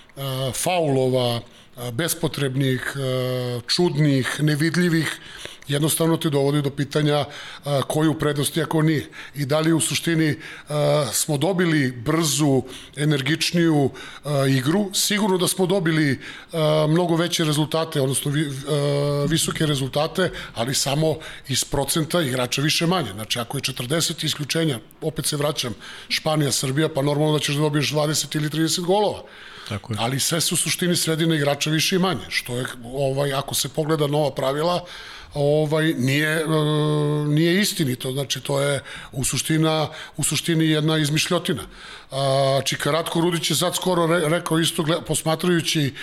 faulova, 0.55 1.41
bespotrebnih, 1.97 2.97
čudnih, 3.67 4.29
nevidljivih, 4.43 5.09
jednostavno 5.71 6.17
te 6.17 6.31
dovodi 6.31 6.63
do 6.63 6.71
pitanja 6.71 7.25
a, 7.65 7.81
koju 7.83 8.19
prednosti 8.19 8.63
ako 8.63 8.83
nije. 8.83 9.09
I 9.35 9.47
da 9.47 9.61
li 9.61 9.73
u 9.73 9.81
suštini 9.81 10.37
a, 10.69 11.07
smo 11.13 11.39
dobili 11.39 11.93
brzu, 11.93 12.63
energičniju 12.97 13.91
a, 14.25 14.47
igru, 14.47 14.91
sigurno 14.95 15.39
da 15.39 15.49
smo 15.49 15.67
dobili 15.67 16.21
a, 16.53 16.87
mnogo 16.89 17.17
veće 17.17 17.45
rezultate, 17.45 18.01
odnosno 18.01 18.31
vi, 18.31 18.47
a, 18.69 19.27
visoke 19.29 19.67
rezultate, 19.67 20.31
ali 20.55 20.75
samo 20.75 21.17
iz 21.49 21.65
procenta 21.65 22.23
igrača 22.23 22.63
više 22.63 22.87
manje. 22.87 23.13
Znači, 23.13 23.39
ako 23.39 23.59
je 23.59 23.63
40 23.63 24.25
isključenja, 24.25 24.79
opet 25.01 25.27
se 25.27 25.37
vraćam, 25.37 25.75
Španija, 26.09 26.53
Srbija, 26.53 26.89
pa 26.89 27.03
normalno 27.03 27.33
da 27.33 27.39
ćeš 27.39 27.55
da 27.55 27.61
dobiješ 27.61 27.93
20 27.93 28.37
ili 28.37 28.49
30 28.49 28.81
golova. 28.81 29.23
Tako 29.71 29.93
je. 29.93 29.97
Ali 30.01 30.21
sve 30.21 30.41
su 30.41 30.55
u 30.55 30.59
suštini 30.59 30.97
sredina 30.97 31.35
igrača 31.35 31.71
više 31.71 31.97
i 31.97 31.99
manje, 31.99 32.27
što 32.29 32.57
je, 32.57 32.65
ovaj, 32.85 33.33
ako 33.33 33.55
se 33.55 33.69
pogleda 33.69 34.07
nova 34.07 34.35
pravila, 34.35 34.85
ovaj 35.35 35.94
nije 35.98 36.47
nije 37.28 37.61
istinito 37.61 38.12
znači 38.12 38.40
to 38.40 38.61
je 38.61 38.82
u 39.12 39.24
suština 39.24 39.89
u 40.16 40.24
suštini 40.24 40.69
jedna 40.69 40.98
izmišljotina. 40.98 41.62
A 42.11 42.61
Čikaratko 42.65 43.20
Rudić 43.20 43.51
je 43.51 43.57
sad 43.57 43.77
skoro 43.77 44.07
re, 44.07 44.28
rekao 44.28 44.59
isto 44.59 44.85
posmatrajući 45.07 45.94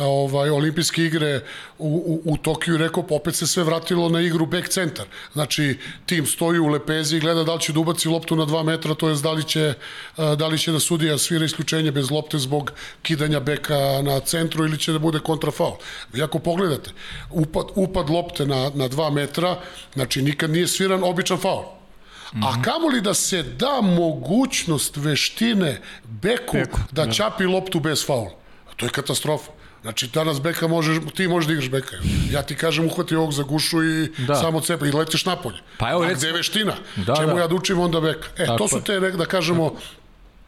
ovaj 0.00 0.50
olimpijske 0.50 1.04
igre 1.04 1.40
u, 1.78 2.20
u, 2.24 2.32
u 2.32 2.36
Tokiju 2.36 2.76
rekao 2.76 3.02
pa 3.06 3.14
opet 3.14 3.34
se 3.34 3.46
sve 3.46 3.64
vratilo 3.64 4.08
na 4.08 4.20
igru 4.20 4.46
back 4.46 4.68
centar 4.68 5.06
znači 5.32 5.78
tim 6.06 6.26
stoji 6.26 6.58
u 6.58 6.68
lepezi 6.68 7.16
i 7.16 7.20
gleda 7.20 7.44
da 7.44 7.54
li 7.54 7.60
će 7.60 7.72
da 7.72 7.80
ubaci 7.80 8.08
loptu 8.08 8.36
na 8.36 8.46
2 8.46 8.64
metra 8.64 8.94
to 8.94 9.08
jest 9.08 9.22
da 9.22 9.32
li 9.32 9.44
će 9.44 9.74
da 10.16 10.46
li 10.46 10.58
će 10.58 10.72
da 10.72 10.80
sudija 10.80 11.18
svira 11.18 11.44
isključenje 11.44 11.92
bez 11.92 12.10
lopte 12.10 12.38
zbog 12.38 12.72
kidanja 13.02 13.40
beka 13.40 14.02
na 14.02 14.20
centru 14.20 14.64
ili 14.64 14.78
će 14.78 14.92
da 14.92 14.98
bude 14.98 15.18
kontrafaul 15.18 15.76
vi 16.12 16.22
ako 16.22 16.38
pogledate 16.38 16.90
upad 17.30 17.66
upad 17.74 18.10
lopte 18.10 18.46
na 18.46 18.70
na 18.74 18.88
2 18.88 19.12
metra, 19.12 19.56
znači 19.94 20.22
nikad 20.22 20.50
nije 20.50 20.68
sviran 20.68 21.04
običan 21.04 21.38
faul. 21.38 21.62
Mm 21.62 22.38
-hmm. 22.40 22.60
A 22.60 22.62
kamoli 22.62 23.00
da 23.00 23.14
se 23.14 23.42
da 23.42 23.80
mogućnost 23.80 24.96
veštine 24.96 25.80
beku, 26.04 26.56
beku 26.56 26.80
da, 26.90 27.04
da 27.04 27.12
čapi 27.12 27.44
loptu 27.44 27.80
bez 27.80 28.06
faula. 28.06 28.30
To 28.76 28.86
je 28.86 28.90
katastrofa. 28.90 29.50
Znači, 29.82 30.08
danas 30.08 30.40
beka 30.40 30.66
možeš, 30.68 30.98
ti 31.14 31.28
možeš 31.28 31.46
da 31.46 31.52
igraš 31.52 31.70
beka. 31.70 31.96
Ja 32.30 32.42
ti 32.42 32.56
kažem, 32.56 32.86
uhvati 32.86 33.14
ovog 33.14 33.32
za 33.32 33.42
gušu 33.42 33.84
i 33.84 34.08
da. 34.18 34.34
samo 34.34 34.60
cepa 34.60 34.86
i 34.86 34.92
letiš 34.92 35.24
napolje. 35.24 35.58
Pa 35.78 35.90
evo, 35.90 36.02
A 36.02 36.14
gde 36.14 36.26
je 36.26 36.32
veština? 36.32 36.74
Da, 36.96 37.14
Čemu 37.16 37.34
da. 37.34 37.40
ja 37.40 37.46
da 37.46 37.54
učim 37.54 37.80
onda 37.80 38.00
beka? 38.00 38.28
E, 38.36 38.46
Tako 38.46 38.58
to 38.58 38.68
su 38.68 38.80
te, 38.80 39.00
da 39.00 39.26
kažemo, 39.26 39.74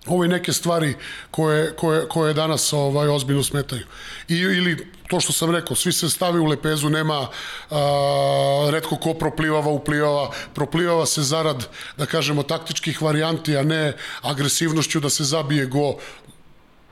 ove 0.07 0.28
neke 0.28 0.53
stvari 0.53 0.94
koje, 1.31 1.77
koje, 1.77 2.09
koje 2.09 2.35
danas 2.35 2.73
ovaj 2.73 3.09
ozbiljno 3.09 3.43
smetaju. 3.43 3.82
I, 4.28 4.36
ili 4.36 4.86
to 5.09 5.20
što 5.20 5.33
sam 5.33 5.51
rekao, 5.51 5.77
svi 5.77 5.93
se 5.93 6.11
stavi 6.11 6.41
u 6.41 6.45
lepezu, 6.45 6.91
nema 6.91 7.28
a, 7.70 8.69
redko 8.70 8.97
ko 8.97 9.15
proplivava, 9.15 9.70
uplivava, 9.70 10.31
proplivava 10.55 11.07
se 11.07 11.23
zarad, 11.23 11.69
da 11.97 12.07
kažemo, 12.07 12.43
taktičkih 12.43 13.03
varijanti, 13.03 13.57
a 13.57 13.62
ne 13.62 13.93
agresivnošću 14.23 15.01
da 15.01 15.11
se 15.11 15.24
zabije 15.24 15.66
go 15.66 15.97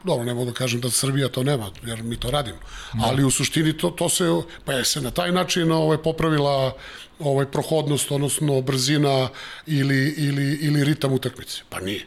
dobro, 0.05 0.25
ne 0.25 0.35
mogu 0.35 0.51
da 0.51 0.57
kažem 0.57 0.81
da 0.81 0.91
Srbija 0.91 1.29
to 1.29 1.43
nema, 1.43 1.71
jer 1.87 2.03
mi 2.03 2.17
to 2.17 2.31
radimo, 2.31 2.59
no. 2.95 3.05
ali 3.07 3.25
u 3.25 3.31
suštini 3.31 3.77
to, 3.77 3.91
to 3.91 4.09
se, 4.09 4.25
pa 4.65 4.73
je 4.73 4.85
se 4.85 5.01
na 5.01 5.11
taj 5.11 5.33
način 5.33 5.73
ovaj, 5.73 5.99
popravila 5.99 6.73
ovaj, 7.19 7.47
prohodnost, 7.47 8.13
odnosno 8.13 8.61
brzina 8.61 9.29
ili, 9.67 10.15
ili, 10.17 10.59
ili 10.61 10.85
ritam 10.85 11.13
utakmice. 11.13 11.63
Pa 11.69 11.81
nije. 11.81 12.07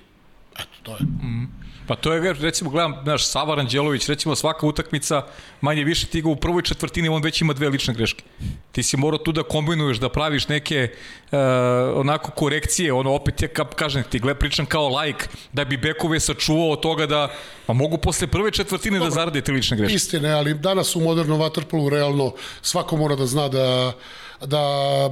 Eto, 0.60 0.78
to 0.84 0.92
je. 0.92 1.04
Mm. 1.04 1.67
Pa 1.88 1.96
to 1.96 2.14
je, 2.14 2.34
recimo, 2.34 2.70
gledam, 2.70 2.96
naš 3.06 3.28
Sava 3.28 3.56
Ranđelović, 3.56 4.10
recimo 4.10 4.36
svaka 4.36 4.68
utakmica, 4.68 5.22
manje 5.62 5.84
više 5.84 6.08
ti 6.08 6.22
ga 6.22 6.30
u 6.30 6.36
prvoj 6.36 6.62
četvrtini, 6.62 7.10
on 7.10 7.24
već 7.24 7.42
ima 7.42 7.54
dve 7.54 7.70
lične 7.70 7.94
greške. 7.94 8.24
Ti 8.72 8.84
si 8.84 8.98
morao 8.98 9.18
tu 9.18 9.32
da 9.32 9.44
kombinuješ, 9.44 9.98
da 9.98 10.10
praviš 10.10 10.48
neke 10.48 10.90
uh, 11.32 11.38
onako 11.96 12.32
korekcije, 12.32 12.94
ono 12.94 13.14
opet 13.14 13.42
je, 13.42 13.48
kažem 13.76 14.04
ti, 14.04 14.20
gled, 14.20 14.38
pričam 14.38 14.66
kao 14.66 14.90
lajk, 14.90 15.30
da 15.54 15.66
bi 15.66 15.78
bekove 15.78 16.20
sačuvao 16.20 16.70
od 16.70 16.82
toga 16.82 17.06
da, 17.06 17.32
pa 17.66 17.74
mogu 17.74 17.98
posle 17.98 18.28
prve 18.28 18.52
četvrtine 18.52 19.00
da 19.00 19.06
Dobro, 19.06 19.10
da 19.10 19.16
zarade 19.16 19.42
te 19.42 19.52
lične 19.52 19.78
greške. 19.78 19.96
Istine, 19.96 20.32
ali 20.32 20.54
danas 20.54 20.96
u 20.96 21.00
modernom 21.00 21.40
vaterpolu 21.40 21.90
realno 21.90 22.34
svako 22.62 22.98
mora 22.98 23.16
da 23.16 23.26
zna 23.26 23.48
da 23.48 23.94
da 24.46 24.62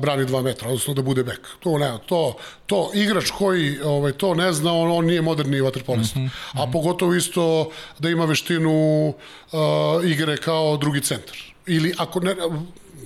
brani 0.02 0.26
2 0.26 0.42
metra, 0.44 0.68
odnosno 0.68 0.94
da 0.94 1.02
bude 1.02 1.24
bek. 1.24 1.48
To 1.60 1.78
ne, 1.78 1.92
to, 2.06 2.36
to 2.66 2.92
igrač 2.94 3.32
koji 3.32 3.80
ovaj, 3.82 4.12
to 4.12 4.34
ne 4.34 4.54
zna, 4.54 4.74
on, 4.74 4.92
on 4.92 5.06
nije 5.06 5.22
moderni 5.22 5.62
vaterpolista. 5.62 6.20
Mm 6.20 6.24
-hmm. 6.24 6.64
A 6.64 6.72
pogotovo 6.72 7.14
isto 7.14 7.70
da 8.00 8.10
ima 8.10 8.26
veštinu 8.26 9.08
uh, 9.08 10.06
igre 10.06 10.38
kao 10.38 10.78
drugi 10.78 11.02
centar. 11.02 11.38
Ili 11.68 11.94
ako 11.98 12.20
ne, 12.20 12.36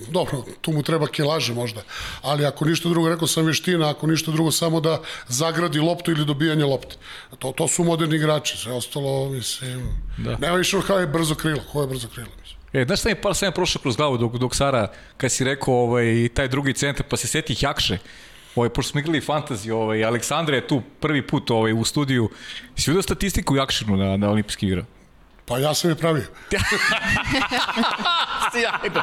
dobro, 0.08 0.44
tu 0.60 0.72
mu 0.72 0.82
treba 0.82 1.06
kilaže 1.06 1.54
možda, 1.54 1.82
ali 2.22 2.46
ako 2.46 2.64
ništa 2.64 2.88
drugo, 2.88 3.08
rekao 3.08 3.28
sam 3.28 3.46
veština, 3.46 3.90
ako 3.90 4.06
ništa 4.06 4.30
drugo, 4.30 4.50
samo 4.50 4.80
da 4.80 5.00
zagradi 5.28 5.78
loptu 5.78 6.10
ili 6.10 6.24
dobijanje 6.24 6.64
lopte. 6.64 6.96
To, 7.38 7.52
to 7.52 7.68
su 7.68 7.84
moderni 7.84 8.16
igrači, 8.16 8.56
sve 8.56 8.72
ostalo, 8.72 9.28
mislim, 9.28 9.98
da. 10.18 10.36
nema 10.36 10.56
više 10.56 10.76
kao 10.86 10.98
je 10.98 11.06
brzo 11.06 11.34
krilo, 11.34 11.60
ko 11.72 11.80
je 11.80 11.86
brzo 11.86 12.08
krilo. 12.08 12.30
E, 12.72 12.84
znaš 12.84 13.00
šta 13.00 13.08
mi 13.08 13.14
par 13.14 13.34
sam 13.34 13.52
prošao 13.52 13.82
kroz 13.82 13.96
glavu 13.96 14.18
dok, 14.18 14.32
dok 14.32 14.56
Sara, 14.56 14.88
kad 15.16 15.32
si 15.32 15.44
rekao 15.44 15.74
ovaj, 15.74 16.28
taj 16.34 16.48
drugi 16.48 16.72
centar, 16.72 17.06
pa 17.08 17.16
se 17.16 17.26
seti 17.26 17.56
Jakše, 17.60 17.98
ovaj, 18.54 18.68
pošto 18.68 18.90
smo 18.90 19.00
igrali 19.00 19.20
fantasy, 19.20 19.72
ovaj, 19.72 20.04
Aleksandra 20.04 20.56
je 20.56 20.66
tu 20.66 20.82
prvi 21.00 21.26
put 21.26 21.50
ovaj, 21.50 21.72
u 21.72 21.84
studiju, 21.84 22.30
si 22.76 22.90
vidio 22.90 23.02
statistiku 23.02 23.56
Jakšinu 23.56 23.96
na, 23.96 24.16
na 24.16 24.30
olimpijski 24.30 24.66
igra? 24.66 24.84
Pa 25.46 25.58
ja 25.58 25.74
sam 25.74 25.90
je 25.90 25.96
pravio. 25.96 26.24
Sjajno. 28.52 29.02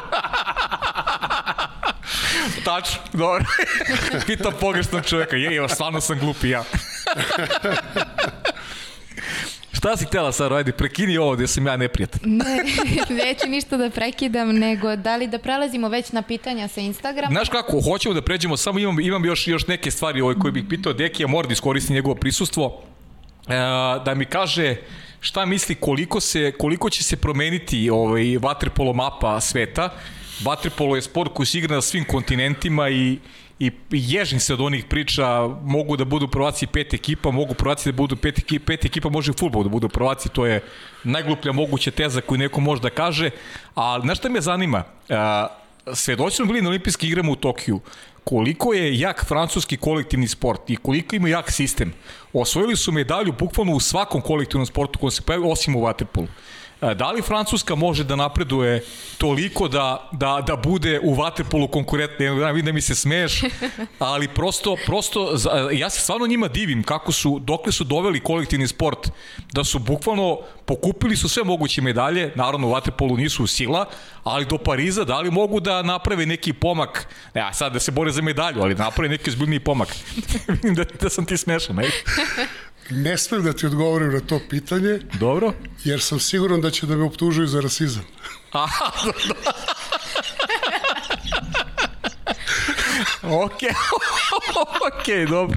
Tačno, 2.64 3.00
dobro. 3.12 3.44
Pitam 4.26 4.52
pogrešnog 4.60 5.04
čoveka. 5.04 5.36
Je, 5.36 5.54
je, 5.54 5.68
stvarno 5.68 6.00
sam 6.00 6.18
glupi 6.18 6.48
ja. 6.48 6.64
Šta 9.78 9.96
si 9.96 10.04
htela 10.04 10.32
sad, 10.32 10.52
ajde, 10.52 10.72
prekini 10.72 11.18
ovo 11.18 11.34
gde 11.34 11.46
sam 11.46 11.66
ja 11.66 11.76
neprijatan. 11.76 12.20
ne, 12.24 12.64
neću 13.24 13.46
ništa 13.48 13.76
da 13.76 13.90
prekidam, 13.90 14.48
nego 14.48 14.96
da 14.96 15.16
li 15.16 15.26
da 15.26 15.38
prelazimo 15.38 15.88
već 15.88 16.12
na 16.12 16.22
pitanja 16.22 16.68
sa 16.68 16.80
Instagrama? 16.80 17.30
Znaš 17.30 17.48
kako, 17.48 17.80
hoćemo 17.80 18.14
da 18.14 18.22
pređemo, 18.22 18.56
samo 18.56 18.78
imam, 18.78 19.00
imam 19.00 19.24
još, 19.24 19.46
još 19.48 19.66
neke 19.66 19.90
stvari 19.90 20.20
ovaj, 20.20 20.34
koje 20.34 20.52
bih 20.52 20.64
pitao 20.68 20.92
Dekija, 20.92 21.28
mora 21.28 21.48
da 21.48 21.52
iskoristi 21.52 21.92
njegovo 21.92 22.14
prisustvo, 22.14 22.82
e, 23.48 23.54
da 24.04 24.14
mi 24.14 24.24
kaže 24.24 24.76
šta 25.20 25.46
misli 25.46 25.74
koliko, 25.74 26.20
se, 26.20 26.52
koliko 26.58 26.90
će 26.90 27.02
se 27.04 27.16
promeniti 27.16 27.90
ovaj, 27.90 28.36
vaterpolo 28.40 28.92
mapa 28.92 29.40
sveta. 29.40 29.90
Vaterpolo 30.44 30.96
je 30.96 31.02
sport 31.02 31.32
koji 31.34 31.46
se 31.46 31.58
igra 31.58 31.74
na 31.74 31.82
svim 31.82 32.04
kontinentima 32.04 32.88
i 32.88 33.18
i 33.58 33.70
ježim 33.90 34.40
se 34.40 34.54
od 34.54 34.60
onih 34.60 34.84
priča, 34.84 35.48
mogu 35.62 35.96
da 35.96 36.04
budu 36.04 36.28
prvaci 36.28 36.66
pet 36.66 36.94
ekipa, 36.94 37.30
mogu 37.30 37.54
prvaci 37.54 37.92
da 37.92 37.96
budu 37.96 38.16
pet 38.16 38.38
ekipa, 38.38 38.66
pet 38.66 38.84
ekipa 38.84 39.08
može 39.08 39.30
u 39.30 39.34
futbolu 39.34 39.64
da 39.64 39.70
budu 39.70 39.88
prvaci, 39.88 40.28
to 40.28 40.46
je 40.46 40.60
najgluplja 41.04 41.52
moguća 41.52 41.90
teza 41.90 42.20
koju 42.20 42.38
neko 42.38 42.60
može 42.60 42.82
da 42.82 42.90
kaže, 42.90 43.30
ali 43.74 44.02
znaš 44.02 44.18
šta 44.18 44.28
me 44.28 44.40
zanima, 44.40 44.84
svedoći 45.94 46.36
smo 46.36 46.46
bili 46.46 46.62
na 46.62 46.68
olimpijski 46.68 47.06
igrama 47.08 47.32
u 47.32 47.36
Tokiju, 47.36 47.80
koliko 48.24 48.72
je 48.72 48.98
jak 48.98 49.24
francuski 49.24 49.76
kolektivni 49.76 50.28
sport 50.28 50.70
i 50.70 50.76
koliko 50.76 51.16
ima 51.16 51.28
jak 51.28 51.50
sistem. 51.50 51.92
Osvojili 52.32 52.76
su 52.76 52.92
medalju 52.92 53.32
bukvalno 53.38 53.72
u 53.72 53.80
svakom 53.80 54.20
kolektivnom 54.20 54.66
sportu 54.66 54.98
koji 54.98 55.10
se 55.10 55.22
pojavi, 55.22 55.44
osim 55.46 55.76
u 55.76 55.80
Waterpolu. 55.80 56.26
E, 56.82 56.94
da 56.94 57.10
li 57.10 57.22
Francuska 57.22 57.74
može 57.74 58.04
da 58.04 58.16
napreduje 58.16 58.84
toliko 59.18 59.68
da, 59.68 60.08
da, 60.12 60.42
da 60.46 60.56
bude 60.56 61.00
u 61.02 61.14
vaterpolu 61.14 61.68
konkurentna? 61.68 62.24
Ja 62.24 62.50
vidim 62.50 62.66
da 62.66 62.72
mi 62.72 62.80
se 62.80 62.94
smeješ, 62.94 63.42
ali 63.98 64.28
prosto, 64.28 64.76
prosto, 64.86 65.34
ja 65.72 65.90
se 65.90 66.00
stvarno 66.00 66.26
njima 66.26 66.48
divim 66.48 66.82
kako 66.82 67.12
su, 67.12 67.38
dokle 67.38 67.72
su 67.72 67.84
doveli 67.84 68.20
kolektivni 68.20 68.68
sport, 68.68 69.10
da 69.52 69.64
su 69.64 69.78
bukvalno 69.78 70.38
pokupili 70.66 71.16
su 71.16 71.28
sve 71.28 71.44
moguće 71.44 71.82
medalje, 71.82 72.32
naravno 72.34 72.66
u 72.66 72.70
vaterpolu 72.70 73.16
nisu 73.16 73.46
sila, 73.46 73.86
ali 74.24 74.46
do 74.46 74.58
Pariza 74.58 75.04
da 75.04 75.20
li 75.20 75.30
mogu 75.30 75.60
da 75.60 75.82
naprave 75.82 76.26
neki 76.26 76.52
pomak, 76.52 77.06
ne, 77.34 77.40
a 77.40 77.52
sad 77.52 77.72
da 77.72 77.80
se 77.80 77.90
bore 77.90 78.12
za 78.12 78.22
medalju, 78.22 78.62
ali 78.62 78.74
da 78.74 78.84
naprave 78.84 79.08
neki 79.08 79.30
zbiljni 79.30 79.60
pomak. 79.60 79.88
vidim 80.48 80.74
da, 80.74 80.84
da 81.00 81.10
sam 81.10 81.26
ti 81.26 81.36
smešan, 81.36 81.76
ne? 81.76 81.90
Ne 82.90 83.18
smem 83.18 83.42
da 83.42 83.52
ti 83.52 83.66
odgovorim 83.66 84.12
na 84.12 84.20
to 84.20 84.40
pitanje. 84.50 85.00
Dobro. 85.20 85.52
Jer 85.84 86.00
sam 86.00 86.20
siguran 86.20 86.60
da 86.60 86.70
će 86.70 86.86
da 86.86 86.96
me 86.96 87.04
optužuju 87.04 87.46
za 87.46 87.60
rasizam. 87.60 88.04
Aha, 88.52 88.90
ok, 93.44 93.60
ok, 94.88 95.28
dobro. 95.28 95.56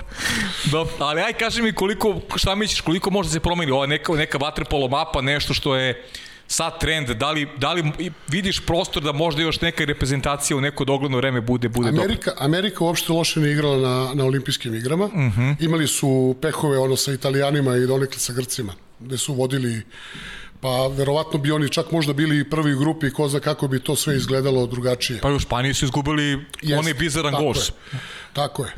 dobro. 0.66 0.94
Ali 0.99 1.22
aj 1.22 1.34
kaži 1.34 1.62
mi 1.62 1.74
koliko, 1.74 2.16
šta 2.36 2.56
misliš, 2.56 2.82
koliko 2.82 3.10
može 3.10 3.30
da 3.30 3.34
se 3.34 3.40
promeni 3.40 3.72
ova 3.72 3.86
neka, 3.86 4.14
neka 4.14 4.38
vaterpolo 4.38 4.88
mapa, 4.88 5.22
nešto 5.22 5.53
što 5.53 5.76
je 5.76 6.06
sad 6.52 6.80
trend, 6.80 7.10
da 7.10 7.32
li, 7.32 7.48
da 7.57 7.73
li 7.73 7.84
vidiš 8.28 8.60
prostor 8.65 9.03
da 9.03 9.11
možda 9.11 9.41
još 9.41 9.61
neka 9.61 9.86
reprezentacija 9.86 10.57
u 10.57 10.61
neko 10.61 10.86
dogledno 10.86 11.18
vreme 11.18 11.41
bude 11.41 11.69
bude 11.69 11.90
Amerika, 11.90 12.32
dobro? 12.32 12.45
Amerika 12.45 12.84
uopšte 12.84 13.14
loše 13.14 13.40
ne 13.40 13.52
igrala 13.52 13.78
na, 13.78 14.14
na 14.14 14.26
olimpijskim 14.26 14.76
igrama. 14.76 15.06
Uh 15.06 15.14
mhm. 15.14 15.41
-huh. 15.41 15.56
Imali 15.60 15.88
su 15.88 16.36
pehove 16.41 16.78
ono 16.78 16.95
sa 16.95 17.14
italijanima 17.14 17.78
i 17.78 17.88
donekle 17.88 18.19
sa 18.19 18.34
grcima, 18.34 18.73
gde 18.99 19.18
su 19.18 19.34
vodili 19.34 19.82
pa 20.61 20.88
verovatno 20.88 21.40
bi 21.40 21.52
oni 21.52 21.69
čak 21.69 21.91
možda 21.91 22.14
bili 22.14 22.49
prvi 22.49 22.73
u 22.73 22.80
grupi 22.80 23.11
ko 23.11 23.28
zna 23.28 23.40
kako 23.40 23.68
bi 23.68 23.80
to 23.80 23.95
sve 23.95 24.15
izgledalo 24.15 24.68
drugačije. 24.68 25.19
Pa 25.22 25.30
u 25.30 25.40
Španiji 25.40 25.73
su 25.73 25.86
izgubili 25.86 26.45
Jest, 26.61 26.80
onaj 26.80 26.94
bizaran 26.94 27.34
gol. 27.34 27.53
Tako 28.34 28.65
je. 28.65 28.72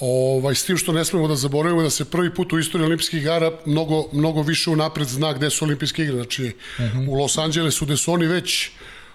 Ovaj, 0.00 0.54
s 0.54 0.64
tim 0.64 0.76
što 0.76 0.92
ne 0.92 1.04
smemo 1.04 1.28
da 1.28 1.36
zaboravimo 1.36 1.82
da 1.82 1.90
se 1.90 2.04
prvi 2.04 2.34
put 2.34 2.52
u 2.52 2.58
istoriji 2.58 2.86
olimpijskih 2.86 3.20
igara 3.20 3.52
mnogo, 3.66 4.04
mnogo 4.12 4.42
više 4.42 4.70
unapred 4.70 5.08
zna 5.08 5.32
gde 5.32 5.50
su 5.50 5.64
olimpijske 5.64 6.02
igre. 6.02 6.16
Znači, 6.16 6.44
uh. 6.44 6.84
-huh. 6.84 7.08
u 7.08 7.14
Los 7.14 7.38
Angelesu 7.38 7.84
gde 7.84 7.96
su 7.96 8.12
oni 8.12 8.26
već 8.26 8.70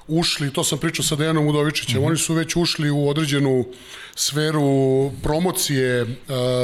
ušli, 0.08 0.54
to 0.54 0.64
sam 0.64 0.78
pričao 0.78 1.06
sa 1.06 1.16
Dejanom 1.16 1.48
Udovičićem, 1.48 1.98
uh. 1.98 2.04
-huh. 2.04 2.08
oni 2.08 2.18
su 2.18 2.34
već 2.34 2.56
ušli 2.56 2.90
u 2.90 3.10
određenu 3.10 3.66
sferu 4.16 5.12
promocije 5.24 6.02
uh, 6.02 6.10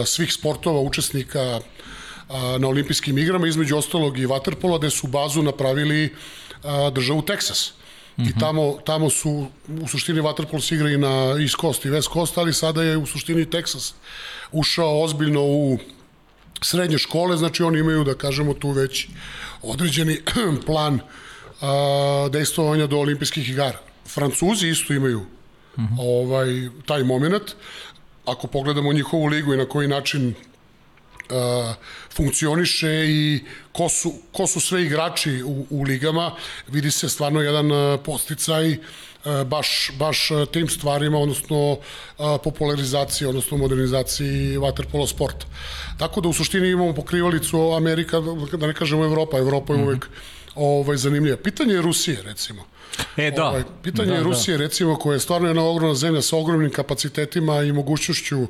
svih 0.06 0.34
sportova, 0.34 0.80
učesnika 0.80 1.60
uh, 1.60 2.36
na 2.60 2.68
olimpijskim 2.68 3.18
igrama, 3.18 3.48
između 3.48 3.78
ostalog 3.78 4.20
i 4.20 4.28
Waterpola, 4.28 4.80
gde 4.80 4.90
su 4.90 5.08
bazu 5.08 5.44
napravili 5.44 6.06
uh, 6.64 6.94
državu 6.94 7.22
Teksas. 7.22 7.79
-hmm. 8.24 8.30
I 8.30 8.40
tamo, 8.40 8.78
tamo 8.86 9.10
su 9.10 9.48
u 9.82 9.88
suštini 9.88 10.22
Waterpolo 10.22 10.62
se 10.62 10.76
igra 10.76 10.90
i 10.90 10.98
na 10.98 11.36
East 11.42 11.56
Coast 11.62 11.86
i 11.86 11.90
West 11.90 12.14
Coast, 12.14 12.38
ali 12.38 12.54
sada 12.54 12.84
je 12.84 12.98
u 12.98 13.06
suštini 13.06 13.46
Texas 13.46 13.94
ušao 14.52 15.04
ozbiljno 15.04 15.42
u 15.42 15.78
srednje 16.62 16.98
škole, 16.98 17.38
znači 17.38 17.64
oni 17.64 17.80
imaju, 17.80 18.04
da 18.04 18.14
kažemo, 18.14 18.54
tu 18.54 18.72
već 18.72 19.08
određeni 19.62 20.22
plan 20.68 21.00
a, 21.62 22.30
dejstvovanja 22.32 22.88
do 22.88 22.98
olimpijskih 22.98 23.50
igara. 23.50 23.80
Francuzi 24.08 24.68
isto 24.68 24.94
imaju 24.94 25.20
mm 25.20 25.82
-hmm. 25.82 25.98
ovaj, 26.00 26.70
taj 26.86 27.04
moment. 27.04 27.44
Ako 28.26 28.48
pogledamo 28.48 28.94
njihovu 28.94 29.26
ligu 29.26 29.54
i 29.54 29.58
na 29.58 29.66
koji 29.66 29.88
način 29.88 30.34
uh, 31.32 31.76
funkcioniše 32.14 33.06
i 33.08 33.44
ko 33.72 33.90
su, 33.90 34.14
ko 34.32 34.48
su 34.48 34.60
sve 34.60 34.84
igrači 34.84 35.44
u, 35.44 35.66
u 35.70 35.84
ligama, 35.84 36.32
vidi 36.68 36.92
se 36.92 37.10
stvarno 37.10 37.42
jedan 37.42 37.72
uh, 37.72 38.00
posticaj 38.06 38.72
uh, 38.72 38.80
baš, 39.46 39.92
baš 40.00 40.30
tim 40.52 40.70
stvarima, 40.70 41.18
odnosno 41.18 41.78
popularizaciji, 42.44 43.28
odnosno 43.28 43.58
modernizaciji 43.58 44.58
waterpolo 44.58 45.08
sporta. 45.08 45.46
Tako 45.98 46.22
da 46.22 46.30
u 46.30 46.34
suštini 46.34 46.70
imamo 46.70 46.94
pokrivalicu 46.94 47.74
Amerika, 47.74 48.20
da 48.54 48.68
ne 48.68 48.74
kažemo 48.74 49.06
Evropa, 49.06 49.38
Evropa 49.38 49.74
je 49.74 49.80
mm 49.80 49.82
-hmm. 49.82 49.88
uvek 49.88 50.10
ovaj, 50.56 50.98
zanimljiva. 50.98 51.38
Pitanje 51.38 51.74
je 51.74 51.82
Rusije, 51.82 52.22
recimo. 52.24 52.66
E, 53.18 53.32
da. 53.32 53.46
Ovaj, 53.46 53.64
pitanje 53.84 54.10
da, 54.10 54.16
je 54.16 54.24
Rusije, 54.24 54.58
da. 54.58 54.64
recimo, 54.64 54.96
koja 54.96 55.14
je 55.14 55.20
stvarno 55.20 55.48
jedna 55.48 55.64
ogromna 55.64 55.96
zemlja 55.96 56.22
sa 56.22 56.38
ogromnim 56.38 56.72
kapacitetima 56.72 57.64
i 57.64 57.72
mogućnošću 57.72 58.48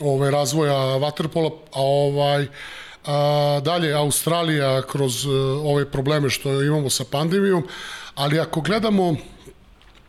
ovaj, 0.00 0.30
razvoja 0.30 0.96
vaterpola, 0.96 1.50
a 1.72 1.82
ovaj, 1.82 2.46
a, 3.06 3.60
dalje 3.64 3.92
Australija 3.92 4.82
kroz 4.82 5.24
uh, 5.24 5.32
ove 5.64 5.90
probleme 5.90 6.30
što 6.30 6.62
imamo 6.62 6.90
sa 6.90 7.04
pandemijom, 7.10 7.68
ali 8.14 8.40
ako 8.40 8.60
gledamo 8.60 9.16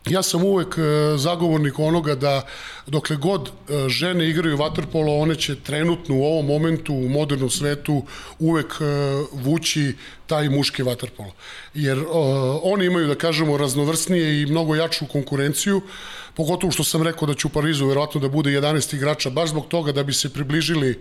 Ja 0.06 0.22
sam 0.22 0.44
uvek 0.44 0.78
e, 0.78 0.82
zagovornik 1.16 1.78
onoga 1.78 2.14
da 2.14 2.46
dokle 2.86 3.16
god 3.16 3.48
e, 3.48 3.88
žene 3.88 4.28
igraju 4.28 4.56
vaterpolo, 4.56 5.18
one 5.18 5.34
će 5.34 5.56
trenutno 5.56 6.14
u 6.14 6.24
ovom 6.24 6.46
momentu 6.46 6.94
u 6.94 7.08
modernom 7.08 7.50
svetu 7.50 8.02
uvek 8.38 8.74
e, 8.80 8.84
vući 9.32 9.94
taj 10.28 10.48
muški 10.48 10.82
vaterpolo. 10.82 11.32
Jer 11.74 11.98
uh, 11.98 12.06
oni 12.62 12.86
imaju, 12.86 13.06
da 13.08 13.14
kažemo, 13.14 13.56
raznovrsnije 13.56 14.42
i 14.42 14.46
mnogo 14.46 14.76
jaču 14.76 15.06
konkurenciju, 15.06 15.80
pogotovo 16.36 16.72
što 16.72 16.84
sam 16.84 17.02
rekao 17.02 17.28
da 17.28 17.34
će 17.34 17.46
u 17.46 17.50
Parizu 17.50 17.86
verovatno 17.86 18.20
da 18.20 18.28
bude 18.28 18.50
11 18.50 18.96
igrača, 18.96 19.30
baš 19.30 19.50
zbog 19.50 19.66
toga 19.68 19.92
da 19.92 20.02
bi 20.02 20.12
se 20.12 20.32
približili 20.32 20.98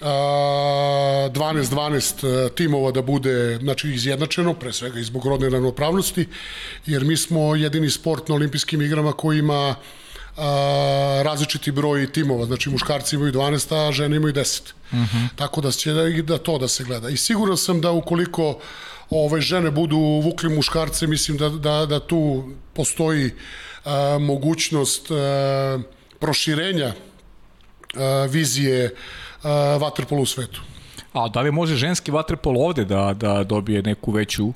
12-12 0.00 2.54
timova 2.54 2.92
da 2.92 3.02
bude 3.02 3.58
znači, 3.62 3.88
izjednačeno, 3.88 4.54
pre 4.54 4.72
svega 4.72 5.00
i 5.00 5.04
zbog 5.04 5.26
rodne 5.26 5.48
ravnopravnosti, 5.48 6.28
jer 6.86 7.04
mi 7.04 7.16
smo 7.16 7.56
jedini 7.56 7.90
sport 7.90 8.28
na 8.28 8.34
olimpijskim 8.34 8.82
igrama 8.82 9.12
koji 9.12 9.38
ima 9.38 9.74
a, 10.36 11.22
različiti 11.24 11.72
broj 11.72 12.12
timova, 12.12 12.46
znači 12.46 12.70
muškarci 12.70 13.16
imaju 13.16 13.32
12, 13.32 13.88
a 13.88 13.92
žene 13.92 14.16
imaju 14.16 14.34
10. 14.34 14.60
Uh 14.92 14.98
-huh. 14.98 15.28
Tako 15.36 15.60
da 15.60 15.70
će 15.70 15.92
da, 15.92 16.02
da 16.22 16.38
to 16.38 16.58
da 16.58 16.68
se 16.68 16.84
gleda. 16.84 17.08
I 17.08 17.16
siguran 17.16 17.56
sam 17.56 17.80
da 17.80 17.90
ukoliko 17.90 18.58
ove 19.10 19.40
žene 19.40 19.70
budu 19.70 19.98
vukli 19.98 20.48
muškarce, 20.48 21.06
mislim 21.06 21.36
da, 21.36 21.48
da, 21.48 21.86
da 21.86 22.00
tu 22.00 22.44
postoji 22.74 23.30
a, 23.84 24.18
mogućnost 24.20 25.10
a, 25.10 25.78
proširenja 26.18 26.92
a, 27.94 28.26
vizije 28.30 28.86
a, 28.86 28.90
vaterpola 29.80 30.20
u 30.20 30.26
svetu. 30.26 30.60
A 31.12 31.28
da 31.28 31.40
li 31.40 31.50
može 31.50 31.76
ženski 31.76 32.10
vaterpol 32.10 32.58
ovde 32.58 32.84
da, 32.84 33.14
da 33.14 33.44
dobije 33.44 33.82
neku 33.82 34.12
veću 34.12 34.52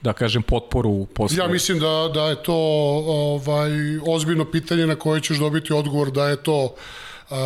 da 0.00 0.12
kažem 0.12 0.42
potporu 0.42 1.06
posle? 1.06 1.36
Ja 1.36 1.48
mislim 1.48 1.78
da 1.78 2.10
da 2.14 2.28
je 2.28 2.42
to 2.42 2.54
ovaj 2.54 3.70
ozbiljno 4.06 4.44
pitanje 4.44 4.86
na 4.86 4.94
koje 4.94 5.20
ćeš 5.20 5.38
dobiti 5.38 5.72
odgovor 5.72 6.10
da 6.10 6.28
je 6.28 6.36
to 6.36 6.64
uh, 6.64 7.36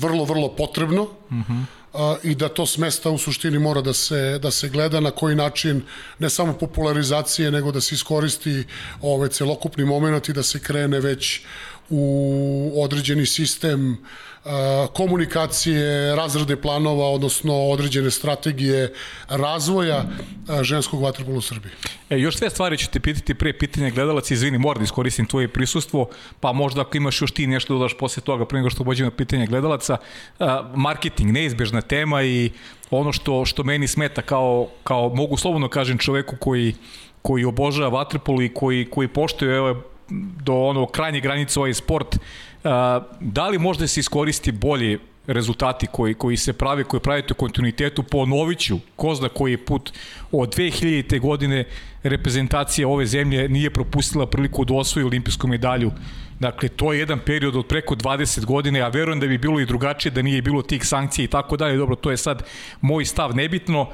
vrlo 0.00 0.24
vrlo 0.24 0.48
potrebno. 0.56 1.08
Mhm. 1.30 1.40
Uh 1.40 1.46
-huh 1.48 1.80
i 2.22 2.34
da 2.34 2.48
to 2.48 2.66
smesta 2.66 3.10
u 3.10 3.18
suštini 3.18 3.58
mora 3.58 3.80
da 3.80 3.92
se, 3.92 4.38
da 4.38 4.50
se 4.50 4.68
gleda 4.68 5.00
na 5.00 5.10
koji 5.10 5.36
način 5.36 5.82
ne 6.18 6.30
samo 6.30 6.52
popularizacije 6.52 7.50
nego 7.50 7.72
da 7.72 7.80
se 7.80 7.94
iskoristi 7.94 8.64
ovaj 9.02 9.28
celokupni 9.28 9.84
moment 9.84 10.28
i 10.28 10.32
da 10.32 10.42
se 10.42 10.60
krene 10.60 11.00
već 11.00 11.40
u 11.88 12.72
određeni 12.76 13.26
sistem 13.26 13.98
komunikacije, 14.92 16.16
razrade 16.16 16.56
planova, 16.56 17.08
odnosno 17.08 17.54
određene 17.54 18.10
strategije 18.10 18.92
razvoja 19.28 20.04
ženskog 20.62 21.02
vaterpola 21.02 21.38
u 21.38 21.40
Srbiji. 21.40 21.72
E, 22.10 22.18
još 22.18 22.36
sve 22.36 22.50
stvari 22.50 22.78
ću 22.78 22.90
te 22.90 23.00
pitati 23.00 23.34
pre 23.34 23.52
pitanja 23.52 23.90
gledalaca, 23.90 24.34
izvini, 24.34 24.58
moram 24.58 24.80
da 24.80 24.84
iskoristim 24.84 25.26
tvoje 25.26 25.48
prisustvo, 25.48 26.08
pa 26.40 26.52
možda 26.52 26.80
ako 26.80 26.96
imaš 26.96 27.20
još 27.20 27.32
ti 27.32 27.46
nešto 27.46 27.74
dodaš 27.74 27.96
posle 27.98 28.22
toga, 28.22 28.44
pre 28.44 28.58
nego 28.58 28.70
što 28.70 28.84
pođemo 28.84 29.10
na 29.10 29.16
pitanje 29.16 29.46
gledalaca. 29.46 29.96
Marketing, 30.74 31.32
neizbežna 31.32 31.80
tema 31.80 32.22
i 32.22 32.50
ono 32.90 33.12
što, 33.12 33.44
što 33.44 33.62
meni 33.62 33.88
smeta 33.88 34.22
kao, 34.22 34.68
kao 34.84 35.08
mogu 35.14 35.36
slobodno 35.36 35.68
kažem 35.68 35.98
čoveku 35.98 36.36
koji 36.36 36.74
koji 37.22 37.44
obožava 37.44 37.88
vaterpolu 37.88 38.42
i 38.42 38.54
koji, 38.54 38.84
koji 38.90 39.08
poštuje 39.08 39.56
evo, 39.56 39.82
do 40.44 40.54
ono 40.54 40.86
krajnje 40.86 41.20
granice 41.20 41.60
ovaj 41.60 41.74
sport, 41.74 42.16
da 43.20 43.48
li 43.48 43.58
možda 43.58 43.86
se 43.86 44.00
iskoristi 44.00 44.52
bolje 44.52 44.98
rezultati 45.26 45.86
koji, 45.86 46.14
koji 46.14 46.36
se 46.36 46.52
prave, 46.52 46.84
koji 46.84 47.00
pravite 47.00 47.32
u 47.32 47.36
kontinuitetu, 47.36 48.02
ponoviću, 48.02 48.78
ko 48.96 49.14
zna 49.14 49.28
koji 49.28 49.56
put 49.56 49.92
od 50.32 50.56
2000. 50.56 51.20
godine 51.20 51.64
reprezentacija 52.02 52.88
ove 52.88 53.06
zemlje 53.06 53.48
nije 53.48 53.70
propustila 53.70 54.26
priliku 54.26 54.64
da 54.64 54.74
osvoji 54.74 55.06
olimpijsku 55.06 55.48
medalju. 55.48 55.92
Dakle, 56.38 56.68
to 56.68 56.92
je 56.92 56.98
jedan 56.98 57.18
period 57.18 57.56
od 57.56 57.66
preko 57.66 57.94
20 57.94 58.44
godine, 58.44 58.80
a 58.80 58.88
verujem 58.88 59.20
da 59.20 59.26
bi 59.26 59.38
bilo 59.38 59.60
i 59.60 59.66
drugačije 59.66 60.12
da 60.12 60.22
nije 60.22 60.42
bilo 60.42 60.62
tih 60.62 60.86
sankcija 60.86 61.24
i 61.24 61.28
tako 61.28 61.56
dalje. 61.56 61.76
Dobro, 61.76 61.96
to 61.96 62.10
je 62.10 62.16
sad 62.16 62.42
moj 62.80 63.04
stav 63.04 63.36
nebitno. 63.36 63.88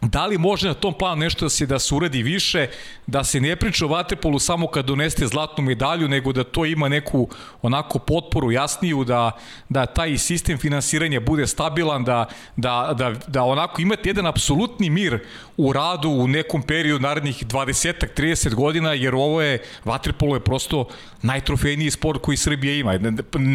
Da 0.00 0.26
li 0.26 0.38
može 0.38 0.68
na 0.68 0.74
tom 0.74 0.94
planu 0.94 1.20
nešto 1.20 1.44
da 1.44 1.48
se 1.48 1.66
da 1.66 1.78
se 1.78 1.94
uradi 1.94 2.22
više, 2.22 2.66
da 3.06 3.24
se 3.24 3.40
ne 3.40 3.56
priča 3.56 3.84
o 3.84 3.88
vaterpolu 3.88 4.38
samo 4.38 4.66
kad 4.66 4.84
doneste 4.84 5.26
zlatnu 5.26 5.64
medalju, 5.64 6.08
nego 6.08 6.32
da 6.32 6.44
to 6.44 6.64
ima 6.64 6.88
neku 6.88 7.28
onako 7.62 7.98
potporu 7.98 8.52
jasniju, 8.52 9.04
da, 9.04 9.30
da 9.68 9.86
taj 9.86 10.18
sistem 10.18 10.58
finansiranja 10.58 11.20
bude 11.20 11.46
stabilan, 11.46 12.04
da, 12.04 12.26
da, 12.56 12.94
da, 12.98 13.12
da 13.26 13.42
onako 13.42 13.82
imate 13.82 14.08
jedan 14.08 14.26
apsolutni 14.26 14.90
mir 14.90 15.18
u 15.56 15.72
radu 15.72 16.08
u 16.10 16.28
nekom 16.28 16.62
periodu 16.62 17.02
narednih 17.02 17.46
20-30 17.46 18.54
godina, 18.54 18.92
jer 18.92 19.14
ovo 19.14 19.42
je, 19.42 19.62
vaterpolo 19.84 20.36
je 20.36 20.40
prosto 20.40 20.88
najtrofejniji 21.22 21.90
sport 21.90 22.22
koji 22.22 22.36
Srbija 22.36 22.74
ima. 22.74 22.98
Ne, 22.98 23.12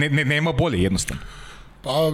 ne, 0.10 0.26
nema 0.26 0.52
bolje 0.52 0.84
jednostavno. 0.84 1.24
Pa 1.84 2.12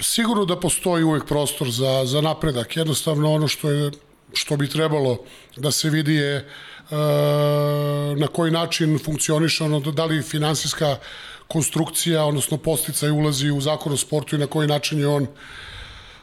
sigurno 0.00 0.44
da 0.44 0.60
postoji 0.60 1.04
uvek 1.04 1.24
prostor 1.24 1.70
za, 1.70 2.02
za 2.04 2.20
napredak. 2.20 2.76
Jednostavno 2.76 3.32
ono 3.32 3.48
što 3.48 3.70
je 3.70 3.90
što 4.32 4.56
bi 4.56 4.68
trebalo 4.68 5.18
da 5.56 5.70
se 5.70 5.90
vidi 5.90 6.14
je 6.14 6.36
e, 6.36 6.44
na 8.16 8.26
koji 8.26 8.52
način 8.52 8.98
funkcioniše 8.98 9.64
ono, 9.64 9.80
da 9.80 10.04
li 10.04 10.22
finansijska 10.22 10.96
konstrukcija, 11.48 12.24
odnosno 12.24 12.56
posticaj 12.56 13.10
ulazi 13.10 13.50
u 13.50 13.60
zakon 13.60 13.92
o 13.92 13.96
sportu 13.96 14.36
i 14.36 14.38
na 14.38 14.46
koji 14.46 14.68
način 14.68 15.00
je 15.00 15.08
on 15.08 15.26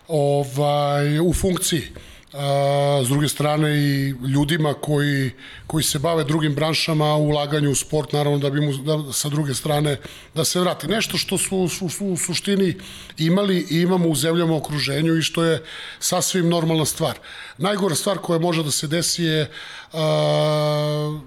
ovaj, 0.08 1.20
u 1.20 1.34
funkciji 1.34 1.92
a, 2.36 3.02
s 3.06 3.08
druge 3.08 3.28
strane 3.28 3.78
i 3.78 4.10
ljudima 4.10 4.74
koji, 4.74 5.32
koji 5.68 5.84
se 5.84 6.00
bave 6.00 6.24
drugim 6.24 6.56
branšama 6.56 7.16
ulaganju 7.16 7.72
u 7.72 7.76
sport, 7.76 8.14
naravno 8.14 8.40
da 8.40 8.50
bi 8.50 8.62
mu 8.62 8.74
da, 8.78 9.14
sa 9.14 9.30
druge 9.30 9.54
strane 9.54 9.98
da 10.34 10.46
se 10.46 10.60
vrati. 10.60 10.88
Nešto 10.88 11.18
što 11.18 11.38
su, 11.38 11.68
su, 11.68 11.90
su 11.90 12.06
u 12.06 12.18
suštini 12.18 12.76
imali 13.18 13.68
i 13.70 13.82
imamo 13.82 14.10
u 14.10 14.16
zemljama 14.16 14.56
okruženju 14.56 15.18
i 15.18 15.22
što 15.22 15.44
je 15.44 15.64
sasvim 16.00 16.50
normalna 16.50 16.86
stvar. 16.86 17.18
Najgora 17.58 17.96
stvar 17.96 18.18
koja 18.18 18.40
može 18.40 18.64
da 18.64 18.72
se 18.72 18.88
desi 18.88 19.24
je 19.24 19.52
a, 19.94 21.20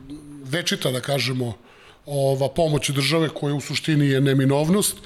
večita, 0.44 0.90
da 0.90 1.00
kažemo, 1.00 1.54
ova 2.06 2.48
pomoć 2.48 2.90
države 2.90 3.28
koja 3.28 3.54
u 3.54 3.60
suštini 3.60 4.08
je 4.08 4.20
neminovnost 4.20 4.96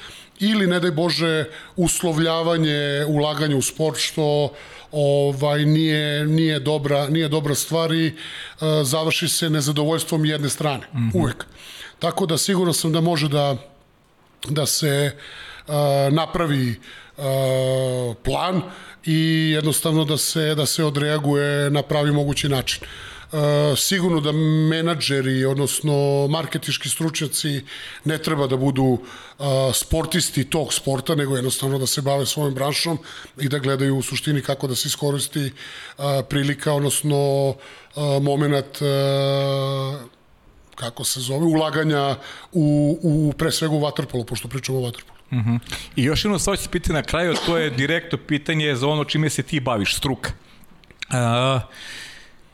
ili 0.42 0.66
ne 0.66 0.80
daj 0.80 0.90
Bože 0.90 1.44
uslovljavanje 1.76 3.04
ulaganja 3.08 3.56
u 3.56 3.62
sport 3.62 3.98
što 3.98 4.52
ovaj 4.92 5.64
nije 5.66 6.26
nije 6.26 6.60
dobra 6.60 7.08
nije 7.08 7.28
dobra 7.28 7.54
stvar 7.54 7.92
i 7.92 8.06
uh, 8.06 8.68
završi 8.82 9.28
se 9.28 9.50
nezadovoljstvom 9.50 10.24
jedne 10.24 10.48
strane 10.48 10.86
mm 10.92 10.98
-hmm. 10.98 11.10
uvek 11.14 11.44
tako 11.98 12.26
da 12.26 12.38
sigurno 12.38 12.72
sam 12.72 12.92
da 12.92 13.00
može 13.00 13.28
da 13.28 13.56
da 14.48 14.66
se 14.66 15.10
uh, 15.66 15.74
napravi 16.10 16.74
uh, 17.16 17.24
plan 18.24 18.62
i 19.04 19.50
jednostavno 19.54 20.04
da 20.04 20.16
se 20.16 20.54
da 20.54 20.66
se 20.66 20.84
odreaguje 20.84 21.70
na 21.70 21.82
pravi 21.82 22.12
mogući 22.12 22.48
način. 22.48 22.84
Uh, 23.32 23.78
sigurno 23.78 24.20
da 24.20 24.32
menadžeri, 24.32 25.44
odnosno 25.44 26.26
marketički 26.30 26.88
stručnjaci 26.88 27.64
ne 28.04 28.18
treba 28.18 28.46
da 28.46 28.56
budu 28.56 28.82
uh, 28.84 29.46
sportisti 29.74 30.44
tog 30.44 30.74
sporta, 30.74 31.14
nego 31.14 31.36
jednostavno 31.36 31.78
da 31.78 31.86
se 31.86 32.02
bave 32.02 32.26
svojom 32.26 32.54
branšom 32.54 32.98
i 33.40 33.48
da 33.48 33.58
gledaju 33.58 33.96
u 33.96 34.02
suštini 34.02 34.42
kako 34.42 34.66
da 34.66 34.74
se 34.74 34.88
iskoristi 34.88 35.46
uh, 35.46 36.04
prilika, 36.28 36.72
odnosno 36.72 37.54
moment 38.22 38.78
kako 40.74 41.04
se 41.04 41.20
zove, 41.20 41.44
ulaganja 41.44 42.16
u, 42.52 42.98
u 43.02 43.32
pre 43.38 43.52
svega 43.52 43.74
u 43.74 43.80
vaterpolu, 43.80 44.24
pošto 44.24 44.48
pričamo 44.48 44.78
o 44.78 44.82
vaterpolu. 44.82 45.18
Uh 45.30 45.38
mhm. 45.38 45.50
-huh. 45.50 45.58
I 45.96 46.04
još 46.04 46.24
jedno 46.24 46.38
stvar 46.38 46.58
ću 46.58 46.70
pitati 46.70 46.92
na 46.92 47.02
kraju, 47.02 47.34
to 47.46 47.56
je 47.56 47.70
direktno 47.70 48.18
pitanje 48.18 48.76
za 48.76 48.86
ono 48.88 49.04
čime 49.04 49.30
se 49.30 49.42
ti 49.42 49.60
baviš, 49.60 49.96
struka. 49.96 50.32
Uh, 51.08 51.62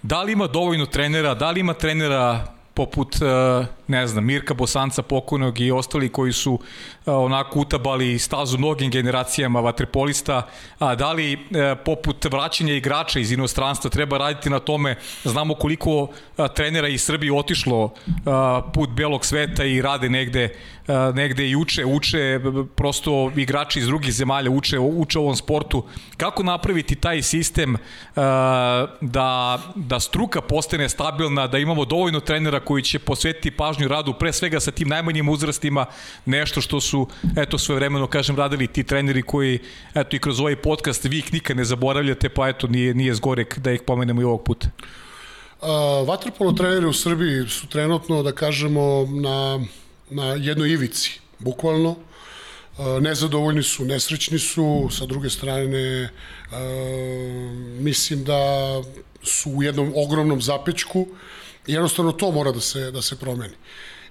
Da 0.03 0.23
li 0.23 0.33
ima 0.33 0.47
dovoljno 0.47 0.87
trenera, 0.87 1.35
da 1.35 1.51
li 1.51 1.61
ima 1.61 1.75
trenera 1.75 2.47
poput, 2.75 3.17
e, 3.23 3.67
ne 3.89 4.07
znam, 4.07 4.25
Mirka 4.25 4.55
Bosanca 4.55 5.03
pokojnog 5.03 5.61
i 5.61 5.71
ostali 5.71 6.09
koji 6.09 6.33
su 6.33 6.59
e, 7.07 7.11
onako 7.11 7.61
utabali 7.61 8.19
stazu 8.19 8.59
mnogim 8.59 8.91
generacijama 8.91 9.61
vaterpolista, 9.61 10.43
a 10.79 10.95
da 10.95 11.13
li 11.13 11.33
e, 11.33 11.39
poput 11.85 12.25
vraćanja 12.25 12.75
igrača 12.75 13.21
iz 13.21 13.33
inostranstva 13.33 13.91
treba 13.91 14.19
raditi 14.19 14.51
na 14.51 14.59
tome, 14.59 14.97
znamo 15.25 15.55
koliko 15.55 16.09
trenera 16.55 16.89
iz 16.89 17.03
Srbije 17.03 17.33
otišlo 17.33 17.95
put 18.75 18.91
belog 18.91 19.25
sveta 19.25 19.65
i 19.65 19.83
rade 19.83 20.09
negde 20.09 20.55
negde 21.15 21.49
i 21.49 21.57
uče, 21.57 21.85
uče 21.85 22.41
prosto 22.75 23.33
igrači 23.37 23.79
iz 23.79 23.87
drugih 23.87 24.13
zemalja 24.13 24.51
uče, 24.51 24.79
uče 24.79 25.19
ovom 25.19 25.37
sportu. 25.37 25.85
Kako 26.17 26.43
napraviti 26.43 26.95
taj 26.95 27.23
sistem 27.23 27.77
da, 29.01 29.59
da 29.75 30.01
struka 30.01 30.41
postane 30.41 30.89
stabilna, 30.89 31.47
da 31.47 31.59
imamo 31.59 31.85
dovoljno 31.85 32.21
trenera 32.21 32.61
koji 32.61 32.83
će 32.83 32.99
posvetiti 32.99 33.51
pažnju 33.51 33.78
radu 33.87 34.15
pre 34.19 34.33
svega 34.33 34.61
sa 34.61 34.71
tim 34.71 34.89
najmanjim 34.89 35.29
uzrastima, 35.29 35.87
nešto 36.27 36.61
što 36.61 36.81
su 36.81 37.07
eto 37.37 37.59
svoje 37.59 37.77
vremeno 37.77 38.07
kažem 38.07 38.37
radili 38.37 38.67
ti 38.67 38.85
treneri 38.85 39.23
koji 39.23 39.59
eto 39.95 40.17
i 40.17 40.19
kroz 40.19 40.41
ovaj 40.41 40.57
podcast 40.57 41.05
vi 41.05 41.19
ih 41.19 41.33
nikad 41.33 41.57
ne 41.57 41.65
zaboravljate, 41.65 42.29
pa 42.29 42.49
eto 42.49 42.67
nije 42.67 42.95
nije 42.95 43.15
zgorek 43.15 43.59
da 43.59 43.73
ih 43.73 43.83
pomenemo 43.87 44.21
i 44.21 44.25
ovog 44.25 44.45
puta. 44.45 44.69
Uh, 45.61 46.09
vaterpolo 46.09 46.53
treneri 46.53 46.87
u 46.87 46.93
Srbiji 46.93 47.49
su 47.49 47.67
trenutno, 47.67 48.23
da 48.23 48.33
kažemo, 48.33 49.09
na 49.11 49.61
na 50.11 50.25
jednoj 50.25 50.71
ivici, 50.71 51.21
bukvalno. 51.39 51.97
Nezadovoljni 53.01 53.63
su, 53.63 53.85
nesrećni 53.85 54.39
su, 54.39 54.89
sa 54.91 55.07
druge 55.07 55.31
strane 55.31 56.11
mislim 57.79 58.25
da 58.25 58.39
su 59.23 59.51
u 59.51 59.63
jednom 59.63 59.93
ogromnom 59.97 60.43
zapečku 60.43 61.07
jednostavno 61.73 62.13
to 62.13 62.31
mora 62.31 62.53
da 62.53 62.61
se, 62.61 62.91
da 62.91 63.03
se 63.03 63.17
promeni. 63.17 63.55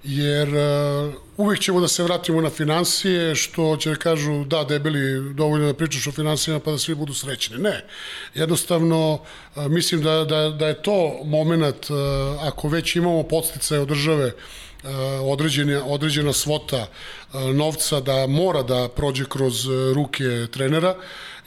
jer 0.04 0.50
uh, 0.50 1.14
uvek 1.38 1.60
ćemo 1.60 1.82
da 1.82 1.88
se 1.88 2.04
vratimo 2.04 2.42
na 2.42 2.50
financije, 2.50 3.36
što 3.36 3.78
će 3.78 3.90
da 3.90 3.96
kažu 3.96 4.44
da 4.46 4.64
debeli 4.64 5.34
dovoljno 5.34 5.68
da 5.68 5.74
pričaš 5.74 6.08
o 6.08 6.12
finansijama 6.12 6.60
pa 6.60 6.72
da 6.72 6.78
svi 6.78 6.96
budu 6.96 7.14
srećni. 7.14 7.58
Ne, 7.58 7.86
jednostavno 8.34 9.14
uh, 9.14 9.68
mislim 9.68 10.02
da, 10.02 10.26
da, 10.26 10.50
da 10.50 10.68
je 10.68 10.82
to 10.82 11.20
moment, 11.24 11.90
uh, 11.90 11.98
ako 12.42 12.70
već 12.70 12.96
imamo 12.96 13.24
podsticaje 13.24 13.82
od 13.82 13.88
države, 13.88 14.32
određena, 15.22 15.86
određena 15.86 16.34
svota 16.34 16.88
novca 17.54 18.00
da 18.00 18.28
mora 18.28 18.64
da 18.64 18.90
prođe 18.96 19.26
kroz 19.26 19.66
ruke 19.96 20.48
trenera, 20.52 20.96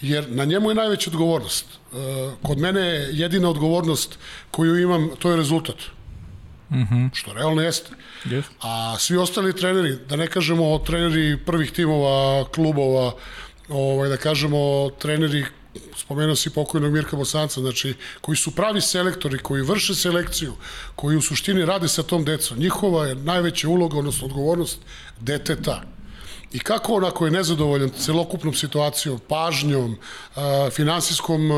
jer 0.00 0.24
na 0.28 0.44
njemu 0.44 0.70
je 0.70 0.74
najveća 0.74 1.10
odgovornost. 1.10 1.66
Kod 2.42 2.58
mene 2.58 2.80
je 2.80 3.08
jedina 3.12 3.50
odgovornost 3.50 4.18
koju 4.50 4.80
imam, 4.80 5.10
to 5.18 5.30
je 5.30 5.36
rezultat. 5.36 5.76
Mm 6.70 6.82
-hmm. 6.82 7.10
Što 7.12 7.32
realno 7.32 7.62
jeste. 7.62 7.90
Yes. 8.24 8.42
A 8.60 8.96
svi 8.98 9.16
ostali 9.16 9.56
treneri, 9.56 9.96
da 10.08 10.16
ne 10.16 10.26
kažemo 10.26 10.78
treneri 10.78 11.38
prvih 11.46 11.72
timova, 11.72 12.44
klubova, 12.44 13.12
ovaj, 13.68 14.08
da 14.08 14.16
kažemo 14.16 14.90
treneri 14.98 15.44
spomenuo 15.96 16.36
si 16.36 16.50
pokojnog 16.50 16.92
Mirka 16.92 17.16
Bosanca, 17.16 17.60
znači, 17.60 17.94
koji 18.20 18.36
su 18.36 18.54
pravi 18.54 18.80
selektori, 18.80 19.38
koji 19.38 19.62
vrše 19.62 19.94
selekciju, 19.94 20.54
koji 20.94 21.16
u 21.16 21.22
suštini 21.22 21.64
rade 21.64 21.88
sa 21.88 22.02
tom 22.02 22.24
decom. 22.24 22.58
Njihova 22.58 23.06
je 23.06 23.14
najveća 23.14 23.68
uloga, 23.68 23.98
odnosno 23.98 24.26
odgovornost 24.26 24.78
deteta. 25.20 25.82
I 26.52 26.58
kako 26.58 26.94
on 26.94 27.04
ako 27.04 27.24
je 27.26 27.30
nezadovoljan 27.30 27.90
celokupnom 27.90 28.54
situacijom, 28.54 29.20
pažnjom, 29.28 29.96
finansijskom 30.72 31.50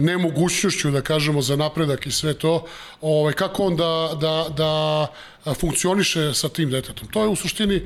nemogućnošću, 0.00 0.90
da 0.90 1.00
kažemo, 1.00 1.42
za 1.42 1.56
napredak 1.56 2.06
i 2.06 2.12
sve 2.12 2.34
to, 2.34 2.64
ovaj, 3.00 3.32
kako 3.32 3.64
on 3.64 3.76
da, 3.76 4.10
da, 4.20 4.46
da 4.56 5.54
funkcioniše 5.54 6.34
sa 6.34 6.48
tim 6.48 6.70
detetom. 6.70 7.08
To 7.08 7.22
je 7.22 7.28
u 7.28 7.36
suštini 7.36 7.82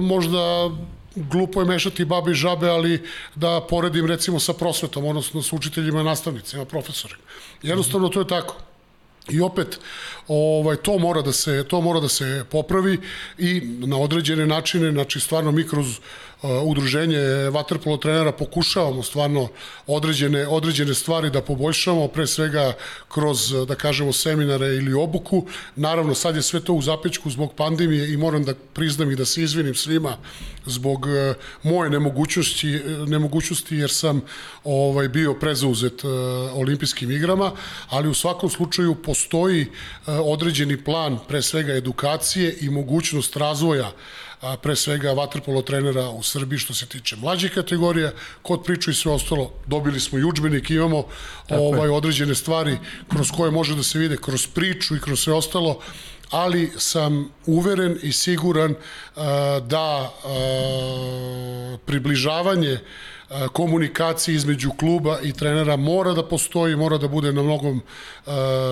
možda 0.00 0.70
glupo 1.16 1.60
je 1.60 1.66
mešati 1.66 2.04
babe 2.04 2.30
i 2.30 2.34
žabe, 2.34 2.68
ali 2.68 3.02
da 3.34 3.66
poredim 3.70 4.06
recimo 4.06 4.40
sa 4.40 4.52
prosvetom, 4.52 5.04
odnosno 5.04 5.42
sa 5.42 5.56
učiteljima, 5.56 6.02
nastavnicima, 6.02 6.64
profesorima. 6.64 7.22
Jednostavno 7.62 8.08
to 8.08 8.20
je 8.20 8.28
tako. 8.28 8.56
I 9.30 9.40
opet 9.40 9.80
ovaj 10.28 10.76
to 10.76 10.98
mora 10.98 11.22
da 11.22 11.32
se 11.32 11.64
to 11.68 11.80
mora 11.80 12.00
da 12.00 12.08
se 12.08 12.44
popravi 12.50 13.00
i 13.38 13.60
na 13.64 13.98
određene 13.98 14.46
načine 14.46 14.90
znači 14.92 15.20
stvarno 15.20 15.52
mi 15.52 15.68
kroz 15.68 15.98
udruženje 16.64 17.50
vaterpolo 17.50 17.96
trenera 17.96 18.32
pokušavamo 18.32 19.02
stvarno 19.02 19.48
određene, 19.86 20.48
određene 20.48 20.94
stvari 20.94 21.30
da 21.30 21.42
poboljšamo, 21.42 22.08
pre 22.08 22.26
svega 22.26 22.72
kroz, 23.08 23.54
da 23.68 23.74
kažemo, 23.74 24.12
seminare 24.12 24.66
ili 24.66 24.92
obuku. 24.92 25.46
Naravno, 25.76 26.14
sad 26.14 26.36
je 26.36 26.42
sve 26.42 26.60
to 26.60 26.72
u 26.72 26.82
zapečku 26.82 27.30
zbog 27.30 27.54
pandemije 27.56 28.12
i 28.12 28.16
moram 28.16 28.44
da 28.44 28.54
priznam 28.54 29.10
i 29.10 29.16
da 29.16 29.24
se 29.24 29.42
izvinim 29.42 29.74
svima 29.74 30.16
zbog 30.66 31.06
e, 31.08 31.34
moje 31.62 31.90
nemogućnosti, 31.90 32.80
nemogućnosti 33.06 33.76
jer 33.76 33.90
sam 33.90 34.20
ovaj 34.64 35.08
bio 35.08 35.34
prezauzet 35.34 36.04
e, 36.04 36.08
olimpijskim 36.54 37.10
igrama, 37.10 37.52
ali 37.88 38.08
u 38.08 38.14
svakom 38.14 38.50
slučaju 38.50 38.94
postoji 38.94 39.62
e, 39.62 39.66
određeni 40.12 40.84
plan, 40.84 41.18
pre 41.28 41.42
svega 41.42 41.72
edukacije 41.72 42.56
i 42.60 42.70
mogućnost 42.70 43.36
razvoja 43.36 43.92
a, 44.44 44.56
pre 44.56 44.76
svega 44.76 45.12
vaterpolo 45.12 45.62
trenera 45.62 46.08
u 46.10 46.22
Srbiji 46.22 46.58
što 46.58 46.74
se 46.74 46.86
tiče 46.86 47.16
mlađih 47.16 47.52
kategorija, 47.54 48.12
kod 48.42 48.64
priču 48.64 48.90
i 48.90 48.94
sve 48.94 49.12
ostalo, 49.12 49.52
dobili 49.66 50.00
smo 50.00 50.18
i 50.18 50.24
učbenik, 50.24 50.70
imamo 50.70 51.06
Tako 51.48 51.62
ovaj, 51.62 51.88
je. 51.88 51.90
određene 51.90 52.34
stvari 52.34 52.78
kroz 53.08 53.30
koje 53.30 53.50
može 53.50 53.76
da 53.76 53.82
se 53.82 53.98
vide, 53.98 54.16
kroz 54.16 54.46
priču 54.46 54.96
i 54.96 55.00
kroz 55.00 55.20
sve 55.20 55.32
ostalo, 55.32 55.80
ali 56.34 56.72
sam 56.76 57.30
uveren 57.46 57.98
i 58.02 58.12
siguran 58.12 58.74
a, 59.16 59.60
da 59.66 60.10
a, 60.24 61.76
približavanje 61.86 62.78
komunikacije 63.52 64.34
između 64.34 64.70
kluba 64.70 65.18
i 65.22 65.32
trenera 65.32 65.76
mora 65.76 66.12
da 66.12 66.22
postoji, 66.22 66.76
mora 66.76 66.98
da 66.98 67.08
bude 67.08 67.32
na 67.32 67.42
mnogom 67.42 67.82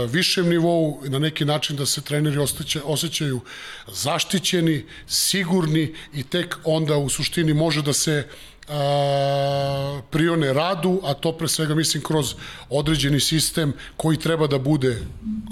višem 0.08 0.48
nivou, 0.48 1.00
na 1.04 1.18
neki 1.18 1.44
način 1.44 1.76
da 1.76 1.86
se 1.86 2.00
treneri 2.00 2.38
osjeća, 2.38 2.80
osjećaju 2.84 3.40
zaštićeni, 3.92 4.84
sigurni 5.06 5.94
i 6.14 6.22
tek 6.22 6.58
onda 6.64 6.96
u 6.96 7.08
suštini 7.08 7.54
može 7.54 7.82
da 7.82 7.92
se 7.92 8.28
a, 8.68 10.00
prione 10.10 10.52
radu, 10.52 11.00
a 11.04 11.14
to 11.14 11.32
pre 11.32 11.48
svega 11.48 11.74
mislim 11.74 12.02
kroz 12.02 12.34
određeni 12.70 13.20
sistem 13.20 13.72
koji 13.96 14.16
treba 14.16 14.46
da 14.46 14.58
bude 14.58 15.02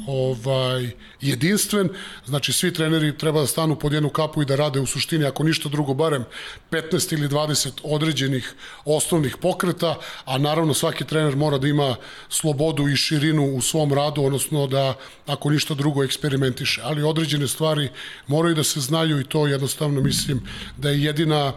ovaj 0.07 0.91
jedinstven, 1.21 1.89
znači 2.27 2.53
svi 2.53 2.75
treneri 2.75 3.19
treba 3.19 3.41
da 3.41 3.47
stanu 3.47 3.77
pod 3.77 3.93
jednu 3.93 4.09
kapu 4.09 4.43
i 4.43 4.45
da 4.45 4.57
rade 4.57 4.81
u 4.81 4.87
suštini, 4.87 5.25
ako 5.25 5.45
ništa 5.45 5.69
drugo, 5.69 5.95
barem 5.95 6.25
15 6.71 7.13
ili 7.13 7.29
20 7.29 7.71
određenih 7.83 8.55
osnovnih 8.85 9.37
pokreta, 9.37 9.99
a 10.25 10.39
naravno 10.39 10.75
svaki 10.75 11.05
trener 11.05 11.37
mora 11.37 11.59
da 11.59 11.69
ima 11.69 11.97
slobodu 12.29 12.89
i 12.89 12.97
širinu 12.97 13.45
u 13.55 13.61
svom 13.61 13.93
radu, 13.93 14.23
odnosno 14.23 14.67
da 14.67 14.95
ako 15.27 15.51
ništa 15.51 15.75
drugo 15.75 16.05
eksperimentiše, 16.05 16.81
ali 16.85 17.03
određene 17.03 17.49
stvari 17.49 17.89
moraju 18.27 18.55
da 18.55 18.65
se 18.65 18.81
znaju 18.81 19.21
i 19.21 19.25
to 19.25 19.47
jednostavno 19.47 20.01
mislim 20.01 20.41
da 20.77 20.91
je 20.91 21.03
jedina 21.03 21.53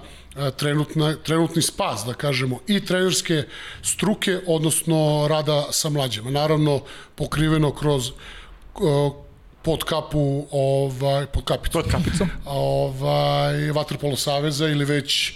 trenutna, 0.58 1.16
trenutni 1.16 1.62
spas, 1.62 2.04
da 2.06 2.14
kažemo, 2.14 2.60
i 2.68 2.86
trenerske 2.86 3.44
struke, 3.82 4.40
odnosno 4.48 5.28
rada 5.30 5.72
sa 5.72 5.90
mlađima. 5.90 6.32
Naravno, 6.32 6.82
pokriveno 7.16 7.72
kroz 7.72 8.12
pod 9.64 9.84
kapu 9.84 10.48
ovaj 10.52 11.26
pod 11.26 11.44
kapicom 11.44 11.82
pod 11.82 11.92
kapicom 11.92 12.30
ovaj 12.46 13.72
vaterpolo 13.72 14.16
saveza 14.16 14.68
ili 14.68 14.86
već 14.86 15.34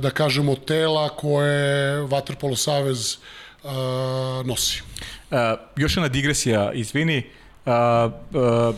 da 0.00 0.10
kažemo 0.10 0.54
tela 0.54 1.08
koje 1.08 2.00
vaterpolo 2.00 2.56
savez 2.56 3.16
uh, 3.62 3.70
nosi. 4.46 4.82
Uh, 5.30 5.38
još 5.76 5.96
jedna 5.96 6.08
digresija, 6.08 6.72
izvini. 6.72 7.22
Uh, 7.66 7.72
uh, 7.72 8.74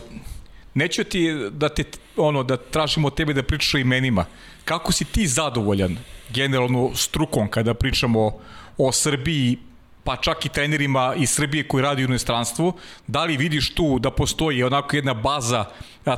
neću 0.73 1.03
ti 1.03 1.49
da 1.51 1.69
te 1.69 1.83
ono 2.17 2.43
da 2.43 2.57
tražimo 2.57 3.07
od 3.07 3.15
tebe 3.15 3.33
da 3.33 3.43
pričaš 3.43 3.73
o 3.73 3.77
imenima. 3.77 4.25
Kako 4.65 4.91
si 4.91 5.05
ti 5.05 5.27
zadovoljan 5.27 5.97
generalno 6.29 6.91
strukom 6.95 7.47
kada 7.49 7.73
pričamo 7.73 8.31
o 8.77 8.91
Srbiji 8.91 9.57
pa 10.05 10.15
čak 10.15 10.45
i 10.45 10.49
trenerima 10.49 11.13
iz 11.17 11.29
Srbije 11.29 11.67
koji 11.67 11.81
radi 11.81 12.03
u 12.03 12.05
inostranstvu, 12.05 12.73
da 13.07 13.23
li 13.23 13.37
vidiš 13.37 13.73
tu 13.73 13.99
da 13.99 14.11
postoji 14.11 14.63
onako 14.63 14.95
jedna 14.95 15.13
baza 15.13 15.65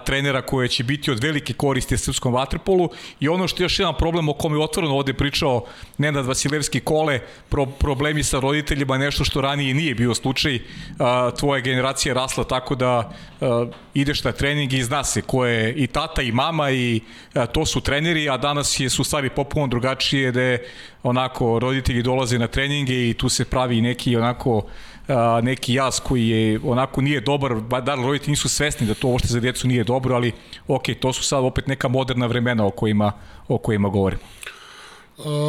trenera 0.06 0.42
koja 0.42 0.68
će 0.68 0.84
biti 0.84 1.12
od 1.12 1.24
velike 1.24 1.54
koriste 1.54 1.98
srpskom 1.98 2.34
vaterpolu? 2.34 2.90
I 3.20 3.30
ono 3.30 3.48
što 3.48 3.64
je 3.64 3.66
još 3.66 3.80
jedan 3.80 3.96
problem 3.98 4.30
o 4.30 4.34
kome 4.34 4.58
je 4.58 4.64
otvoreno 4.64 4.96
ovde 4.96 5.14
pričao 5.14 5.66
Nenad 5.98 6.26
Vasilevski 6.26 6.80
Kole, 6.80 7.20
pro, 7.50 7.66
problemi 7.66 8.24
sa 8.24 8.40
roditeljima, 8.40 8.98
nešto 8.98 9.24
što 9.24 9.42
ranije 9.42 9.74
nije 9.74 9.96
bio 9.96 10.14
slučaj, 10.14 10.60
a, 11.00 11.32
tvoja 11.40 11.62
generacija 11.62 12.10
je 12.10 12.14
rasla 12.14 12.44
tako 12.44 12.76
da 12.76 13.12
a, 13.42 13.66
ideš 13.94 14.24
na 14.24 14.32
trening 14.32 14.74
i 14.74 14.84
zna 14.84 15.04
se 15.04 15.22
ko 15.22 15.46
je 15.46 15.74
i 15.74 15.88
tata 15.88 16.22
i 16.22 16.32
mama 16.32 16.72
i 16.72 17.02
a, 17.34 17.46
to 17.46 17.66
su 17.66 17.82
treneri, 17.82 18.30
a 18.30 18.38
danas 18.38 18.80
je 18.80 18.90
su 18.90 19.04
stvari 19.04 19.30
popuno 19.30 19.68
drugačije 19.68 20.32
da 20.32 20.42
je 20.42 20.68
onako 21.04 21.60
roditelji 21.60 22.04
dolaze 22.04 22.40
na 22.40 22.48
treninge 22.48 23.10
i 23.10 23.14
tu 23.14 23.30
se 23.30 23.46
pravi 23.46 23.82
neki 23.82 24.16
onako 24.16 24.62
a, 25.08 25.42
neki 25.44 25.74
jaz 25.74 26.00
koji 26.00 26.30
je 26.30 26.60
onako 26.64 27.02
nije 27.02 27.22
dobar, 27.22 27.62
da 27.84 27.96
li 27.96 28.04
roditelji 28.04 28.32
nisu 28.32 28.50
svesni 28.50 28.88
da 28.88 28.94
to 28.94 29.08
uopšte 29.08 29.28
za 29.28 29.40
djecu 29.40 29.68
nije 29.68 29.84
dobro, 29.84 30.16
ali 30.16 30.32
ok, 30.68 30.84
to 31.00 31.14
su 31.14 31.24
sad 31.24 31.44
opet 31.44 31.68
neka 31.68 31.88
moderna 31.88 32.26
vremena 32.26 32.66
o 32.66 32.72
kojima, 32.72 33.12
o 33.48 33.58
kojima 33.58 33.90
govorimo. 33.90 34.22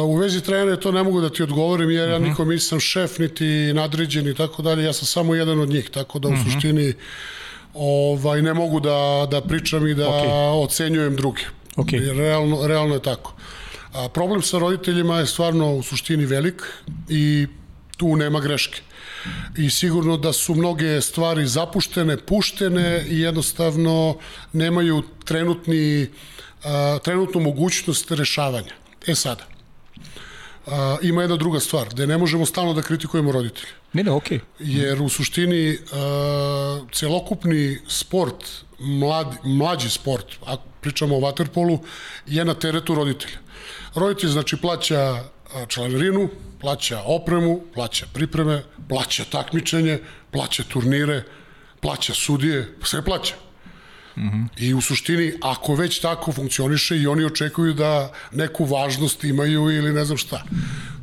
U 0.05 0.15
vezi 0.15 0.41
trenera 0.43 0.77
to 0.77 0.91
ne 0.91 1.03
mogu 1.03 1.21
da 1.21 1.29
ti 1.29 1.43
odgovorim 1.43 1.89
jer 1.89 2.09
ja 2.09 2.15
uh 2.15 2.21
mhm. 2.21 2.25
-huh. 2.25 2.29
nikom 2.29 2.49
nisam 2.49 2.79
šef 2.79 3.19
niti 3.19 3.73
nadređen 3.73 4.27
i 4.27 4.35
tako 4.35 4.61
dalje, 4.61 4.83
ja 4.83 4.93
sam 4.93 5.05
samo 5.05 5.35
jedan 5.35 5.59
od 5.59 5.69
njih, 5.69 5.89
tako 5.89 6.19
da 6.19 6.27
u 6.27 6.31
uh 6.31 6.37
mhm. 6.37 6.49
-huh. 6.49 6.53
suštini 6.53 6.93
ovaj, 7.73 8.41
ne 8.41 8.53
mogu 8.53 8.79
da, 8.79 9.27
da 9.31 9.41
pričam 9.41 9.87
i 9.87 9.93
da 9.93 10.05
okay. 10.05 10.63
ocenjujem 10.63 11.15
druge. 11.15 11.41
Okay. 11.75 12.01
Jer 12.01 12.15
realno, 12.15 12.67
realno 12.67 12.93
je 12.93 13.01
tako. 13.01 13.33
A, 13.93 14.09
problem 14.09 14.41
sa 14.41 14.59
roditeljima 14.59 15.19
je 15.19 15.25
stvarno 15.25 15.73
u 15.75 15.83
suštini 15.83 16.25
velik 16.25 16.63
i 17.09 17.47
tu 17.97 18.15
nema 18.15 18.39
greške 18.39 18.81
i 19.57 19.69
sigurno 19.69 20.17
da 20.17 20.33
su 20.33 20.55
mnoge 20.55 21.01
stvari 21.01 21.47
zapuštene, 21.47 22.17
puštene 22.17 23.05
i 23.09 23.19
jednostavno 23.19 24.17
nemaju 24.53 25.03
trenutni, 25.25 26.07
a, 26.63 26.99
trenutnu 27.03 27.41
mogućnost 27.41 28.11
rešavanja. 28.11 28.73
E 29.07 29.15
sada, 29.15 29.47
a, 30.67 30.97
ima 31.01 31.21
jedna 31.21 31.37
druga 31.37 31.59
stvar, 31.59 31.89
gde 31.89 32.07
ne 32.07 32.17
možemo 32.17 32.45
stalno 32.45 32.73
da 32.73 32.81
kritikujemo 32.81 33.31
roditelje. 33.31 33.71
Ne, 33.93 34.03
ne, 34.03 34.11
okej. 34.11 34.37
Okay. 34.37 34.41
Jer 34.59 35.01
u 35.01 35.09
suštini 35.09 35.77
a, 35.93 36.79
celokupni 36.93 37.79
sport, 37.87 38.45
mlad, 38.79 39.35
mlađi 39.43 39.89
sport, 39.89 40.25
ako 40.45 40.63
pričamo 40.81 41.15
o 41.15 41.19
vaterpolu, 41.19 41.79
je 42.27 42.45
na 42.45 42.53
teretu 42.53 42.95
roditelja. 42.95 43.48
Roditelj 43.99 44.29
znači 44.29 44.57
plaća 44.57 45.23
članarinu, 45.67 46.29
plaća 46.61 47.01
opremu, 47.05 47.61
plaća 47.73 48.05
pripreme, 48.13 48.63
plaća 48.89 49.23
takmičenje, 49.31 49.99
plaća 50.31 50.63
turnire, 50.63 51.23
plaća 51.79 52.13
sudije, 52.13 52.75
sve 52.83 53.01
plaća. 53.01 53.35
Mm 54.17 54.21
-hmm. 54.21 54.47
I 54.57 54.73
u 54.73 54.81
suštini, 54.81 55.33
ako 55.41 55.75
već 55.75 55.99
tako 55.99 56.31
funkcioniše 56.31 56.97
i 56.97 57.07
oni 57.07 57.25
očekuju 57.25 57.73
da 57.73 58.11
neku 58.31 58.65
važnost 58.65 59.23
imaju 59.23 59.71
ili 59.71 59.93
ne 59.93 60.05
znam 60.05 60.17
šta. 60.17 60.43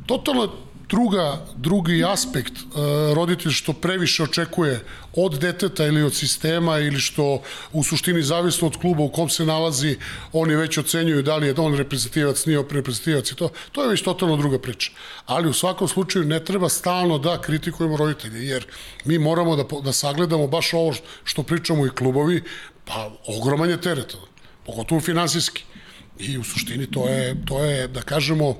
Totalno 0.05 0.53
druga, 0.89 1.45
drugi 1.55 2.03
aspekt 2.03 2.53
uh, 2.53 2.75
roditelj 3.15 3.51
što 3.51 3.73
previše 3.73 4.23
očekuje 4.23 4.79
od 5.13 5.39
deteta 5.39 5.85
ili 5.85 6.03
od 6.03 6.15
sistema 6.15 6.79
ili 6.79 6.99
što 6.99 7.41
u 7.73 7.83
suštini 7.83 8.23
zavisno 8.23 8.67
od 8.67 8.77
kluba 8.77 9.03
u 9.03 9.09
kom 9.09 9.29
se 9.29 9.45
nalazi 9.45 9.97
oni 10.33 10.55
već 10.55 10.77
ocenjuju 10.77 11.21
da 11.21 11.37
li 11.37 11.47
je 11.47 11.55
on 11.57 11.75
reprezentativac, 11.75 12.45
nije 12.45 12.63
reprezentativac 12.71 13.31
i 13.31 13.35
to, 13.35 13.49
to 13.71 13.83
je 13.83 13.89
već 13.89 14.01
totalno 14.01 14.37
druga 14.37 14.59
priča. 14.59 14.91
Ali 15.25 15.49
u 15.49 15.53
svakom 15.53 15.87
slučaju 15.87 16.25
ne 16.25 16.43
treba 16.43 16.69
stalno 16.69 17.17
da 17.17 17.41
kritikujemo 17.41 17.97
roditelje 17.97 18.47
jer 18.47 18.65
mi 19.05 19.19
moramo 19.19 19.55
da, 19.55 19.63
da 19.83 19.93
sagledamo 19.93 20.47
baš 20.47 20.73
ovo 20.73 20.93
što 21.23 21.43
pričamo 21.43 21.85
i 21.85 21.89
klubovi, 21.89 22.43
pa 22.85 23.11
ogroman 23.27 23.69
je 23.69 23.81
teret, 23.81 24.15
pogotovo 24.65 25.01
finansijski. 25.01 25.63
I 26.19 26.37
u 26.37 26.43
suštini 26.43 26.91
to 26.91 27.07
je, 27.07 27.45
to 27.45 27.63
je 27.63 27.87
da 27.87 28.01
kažemo, 28.01 28.55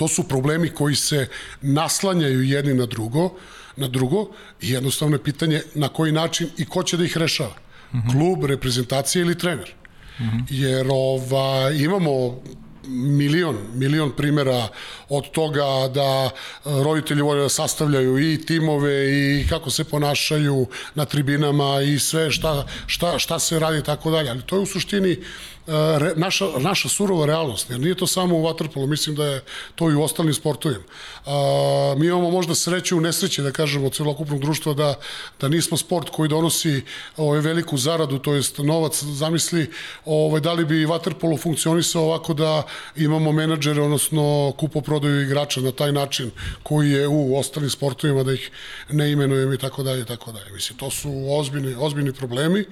To 0.00 0.08
su 0.08 0.22
problemi 0.28 0.70
koji 0.70 0.94
se 0.96 1.26
naslanjaju 1.62 2.42
jedni 2.42 2.74
na 2.74 2.86
drugo, 2.86 3.30
na 3.76 3.88
drugo 3.88 4.30
i 4.60 4.70
jednostavno 4.70 5.16
je 5.16 5.24
pitanje 5.24 5.62
na 5.74 5.88
koji 5.88 6.12
način 6.12 6.48
i 6.56 6.64
ko 6.64 6.82
će 6.82 6.96
da 6.96 7.04
ih 7.04 7.16
rešava. 7.16 7.52
Mm 7.92 7.98
-hmm. 7.98 8.12
Klub, 8.12 8.44
reprezentacija 8.44 9.22
ili 9.22 9.38
trener. 9.38 9.74
Mm 10.18 10.22
-hmm. 10.24 10.44
Jer 10.48 10.86
ova, 10.90 11.70
imamo 11.70 12.40
milion, 12.88 13.56
milion 13.74 14.12
primera 14.16 14.68
od 15.08 15.30
toga 15.30 15.88
da 15.94 16.30
roditelji 16.64 17.22
vole 17.22 17.42
da 17.42 17.48
sastavljaju 17.48 18.18
i 18.18 18.46
timove 18.46 19.10
i 19.12 19.46
kako 19.48 19.70
se 19.70 19.84
ponašaju 19.84 20.66
na 20.94 21.04
tribinama 21.04 21.82
i 21.82 21.98
sve 21.98 22.30
šta, 22.30 22.66
šta, 22.86 23.18
šta 23.18 23.38
se 23.38 23.58
radi 23.58 23.78
i 23.78 23.82
tako 23.84 24.10
dalje. 24.10 24.30
Ali 24.30 24.42
to 24.42 24.56
je 24.56 24.62
u 24.62 24.66
suštini 24.66 25.18
re, 25.66 26.12
naša, 26.16 26.46
naša 26.58 26.88
surova 26.88 27.26
realnost, 27.26 27.70
jer 27.70 27.80
nije 27.80 27.94
to 27.94 28.06
samo 28.06 28.36
u 28.36 28.42
vaterpolu, 28.42 28.86
mislim 28.86 29.16
da 29.16 29.24
je 29.24 29.42
to 29.74 29.90
i 29.90 29.94
u 29.94 30.02
ostalim 30.02 30.34
sportovima. 30.34 30.84
A, 31.26 31.94
mi 31.98 32.06
imamo 32.06 32.30
možda 32.30 32.54
sreću 32.54 32.96
u 32.96 33.00
nesreći, 33.00 33.42
da 33.42 33.52
kažemo, 33.52 33.90
celokupnog 33.90 34.40
društva, 34.40 34.74
da, 34.74 34.94
da 35.40 35.48
nismo 35.48 35.76
sport 35.76 36.10
koji 36.10 36.28
donosi 36.28 36.82
ovaj, 37.16 37.40
veliku 37.40 37.76
zaradu, 37.76 38.18
to 38.18 38.34
jest 38.34 38.58
novac, 38.58 39.02
zamisli, 39.02 39.70
ovaj, 40.04 40.40
da 40.40 40.52
li 40.52 40.64
bi 40.64 40.84
vaterpolo 40.84 41.36
funkcionisao 41.36 42.02
ovako 42.02 42.34
da 42.34 42.62
imamo 42.96 43.32
menadžere, 43.32 43.82
odnosno 43.82 44.52
kupoprodaju 44.58 45.22
igrača 45.22 45.60
na 45.60 45.72
taj 45.72 45.92
način 45.92 46.30
koji 46.62 46.90
je 46.90 47.08
u 47.08 47.38
ostalim 47.38 47.70
sportovima, 47.70 48.22
da 48.22 48.32
ih 48.32 48.50
ne 48.90 49.12
imenujem 49.12 49.52
i 49.52 49.58
tako 49.58 49.82
dalje, 49.82 50.04
tako 50.04 50.32
dalje. 50.32 50.50
Mislim, 50.52 50.78
to 50.78 50.90
su 50.90 51.10
ozbiljni, 51.30 51.74
ozbiljni 51.78 52.12
problemi 52.12 52.64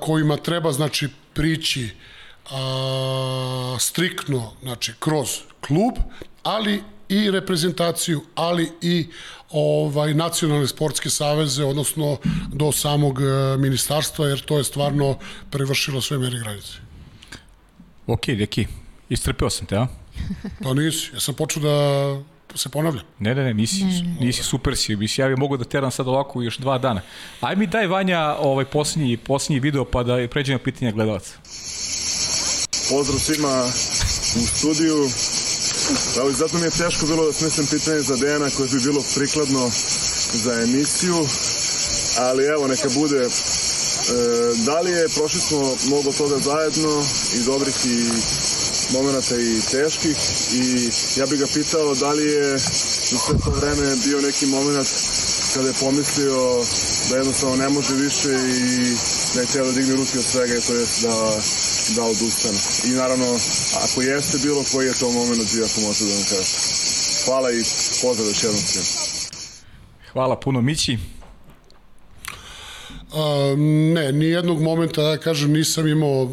kojima 0.00 0.36
treba 0.36 0.72
znači 0.72 1.08
prići 1.34 1.90
a, 2.50 3.76
striktno 3.80 4.52
znači 4.62 4.92
kroz 4.98 5.28
klub, 5.60 5.94
ali 6.42 6.82
i 7.08 7.30
reprezentaciju, 7.30 8.22
ali 8.34 8.72
i 8.80 9.06
ovaj 9.50 10.14
nacionalne 10.14 10.66
sportske 10.66 11.10
saveze, 11.10 11.64
odnosno 11.64 12.18
do 12.52 12.72
samog 12.72 13.20
e, 13.20 13.56
ministarstva, 13.58 14.28
jer 14.28 14.40
to 14.40 14.58
je 14.58 14.64
stvarno 14.64 15.18
prevršilo 15.50 16.00
sve 16.00 16.18
mere 16.18 16.38
granice. 16.38 16.72
Ok, 18.06 18.26
Deki, 18.26 18.66
istrpeo 19.08 19.50
sam 19.50 19.66
te, 19.66 19.76
a? 19.76 19.86
Pa 20.62 20.74
nisi, 20.74 21.10
ja 21.14 21.20
sam 21.20 21.34
počeo 21.34 21.62
da 21.62 22.33
se 22.54 22.68
ponavljam. 22.68 23.04
Ne, 23.18 23.34
ne, 23.34 23.44
ne, 23.44 23.54
nisi, 23.54 23.84
ne, 23.84 24.02
ne. 24.02 24.26
nisi 24.26 24.42
super 24.42 24.76
si, 24.76 24.96
bi 24.96 25.08
si 25.08 25.20
ja 25.20 25.36
mogu 25.36 25.56
da 25.56 25.64
teram 25.64 25.90
sad 25.90 26.08
ovako 26.08 26.42
još 26.42 26.58
dva 26.58 26.78
dana. 26.78 27.00
Aj 27.40 27.56
mi 27.56 27.66
daj 27.66 27.86
Vanja 27.86 28.36
ovaj 28.38 28.64
posljednji, 28.64 29.16
posljednji 29.16 29.60
video 29.60 29.84
pa 29.84 30.02
da 30.02 30.28
pređemo 30.30 30.58
pitanja 30.58 30.92
gledalaca. 30.92 31.32
Pozdrav 32.90 33.18
svima 33.18 33.64
u 34.36 34.46
studiju. 34.46 34.96
Evo, 36.18 36.32
zato 36.32 36.58
mi 36.58 36.64
je 36.64 36.70
teško 36.70 37.06
bilo 37.06 37.26
da 37.26 37.32
smislim 37.32 37.66
pitanje 37.66 38.00
za 38.00 38.16
Dejana 38.16 38.50
koje 38.50 38.68
bi 38.68 38.80
bilo 38.80 39.02
prikladno 39.14 39.70
za 40.44 40.52
emisiju, 40.62 41.26
ali 42.18 42.44
evo, 42.44 42.68
neka 42.68 42.88
bude 42.94 43.22
e, 43.24 43.30
da 44.66 44.80
li 44.80 44.90
je, 44.90 45.08
prošli 45.08 45.40
smo 45.40 45.76
mnogo 45.86 46.12
toga 46.12 46.38
zajedno 46.38 47.04
i 47.36 47.44
dobrih 47.44 47.74
i 47.86 47.98
momenta 48.92 49.36
i 49.36 49.60
teških 49.70 50.16
i 50.52 50.64
ja 51.20 51.26
bih 51.26 51.38
ga 51.38 51.46
pitao 51.54 51.94
da 51.94 52.12
li 52.12 52.24
je 52.24 52.54
u 53.14 53.18
sve 53.18 53.38
to 53.44 53.50
vreme 53.50 53.96
bio 54.04 54.20
neki 54.20 54.46
moment 54.46 54.88
kada 55.54 55.68
je 55.68 55.74
pomislio 55.80 56.64
da 57.10 57.16
jednostavno 57.16 57.56
ne 57.56 57.68
može 57.68 57.94
više 57.94 58.28
i 58.28 58.96
da 59.34 59.40
je 59.40 59.46
htio 59.46 59.64
da 59.64 59.72
digne 59.72 59.94
ruke 59.96 60.18
od 60.18 60.24
svega 60.24 60.60
to 60.66 60.74
je 60.74 60.86
da, 61.02 61.16
da 61.96 62.02
odustane. 62.04 62.58
I 62.84 62.88
naravno, 62.88 63.26
ako 63.84 64.02
jeste 64.02 64.38
bilo, 64.42 64.64
koji 64.72 64.86
je 64.86 64.98
to 65.00 65.10
moment 65.10 65.54
bio, 65.54 65.64
ako 65.64 65.80
može 65.80 66.04
da 66.04 66.14
vam 66.14 66.24
kaže. 66.30 66.54
Hvala 67.24 67.50
i 67.50 67.62
pozdrav 68.02 68.28
još 68.28 68.42
jednom 68.44 68.62
svima. 68.62 68.86
Hvala 70.12 70.40
puno, 70.40 70.60
Mići. 70.60 70.98
A, 73.12 73.54
ne, 73.94 74.12
ni 74.12 74.24
jednog 74.24 74.62
momenta, 74.62 75.02
da 75.02 75.18
kažem, 75.18 75.52
nisam 75.52 75.88
imao 75.88 76.30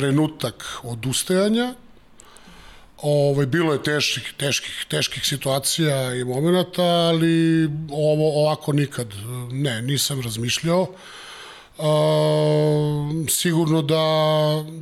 trenutak 0.00 0.64
odustajanja. 0.82 1.74
Ovaj, 3.02 3.46
bilo 3.46 3.72
je 3.72 3.82
teških, 3.82 4.32
teških, 4.36 4.86
teških 4.88 5.26
situacija 5.26 6.14
i 6.14 6.24
momenta, 6.24 6.82
ali 6.82 7.68
ovo 7.90 8.44
ovako 8.44 8.72
nikad, 8.72 9.08
ne, 9.50 9.82
nisam 9.82 10.20
razmišljao. 10.20 10.80
Uh, 10.80 11.86
sigurno 13.28 13.82
da, 13.82 14.04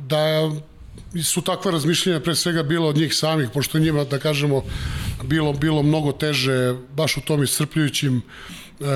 da 0.07 0.51
su 1.23 1.41
takva 1.41 1.71
razmišljenja 1.71 2.19
pre 2.19 2.35
svega 2.35 2.63
bilo 2.63 2.87
od 2.87 2.97
njih 2.97 3.15
samih, 3.15 3.49
pošto 3.53 3.79
njima, 3.79 4.03
da 4.03 4.19
kažemo, 4.19 4.63
bilo, 5.23 5.53
bilo 5.53 5.83
mnogo 5.83 6.11
teže 6.11 6.75
baš 6.95 7.17
u 7.17 7.21
tom 7.21 7.43
iscrpljujućim 7.43 8.21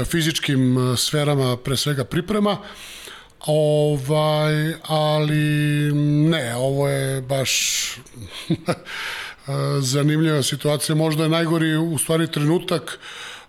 fizičkim 0.06 0.78
sferama 0.98 1.58
pre 1.58 1.78
svega 1.78 2.04
priprema. 2.04 2.52
Uh, 2.52 3.03
Ovaj, 3.46 4.74
ali 4.84 5.94
ne, 6.30 6.56
ovo 6.56 6.88
je 6.88 7.22
baš 7.22 7.52
zanimljiva 9.82 10.44
situacija. 10.44 10.96
Možda 10.96 11.24
je 11.24 11.30
najgori 11.30 11.76
u 11.76 11.98
stvari 11.98 12.32
trenutak 12.32 13.00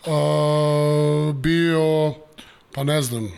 uh, 0.06 1.34
bio, 1.34 2.14
pa 2.72 2.84
ne 2.84 3.02
znam, 3.02 3.32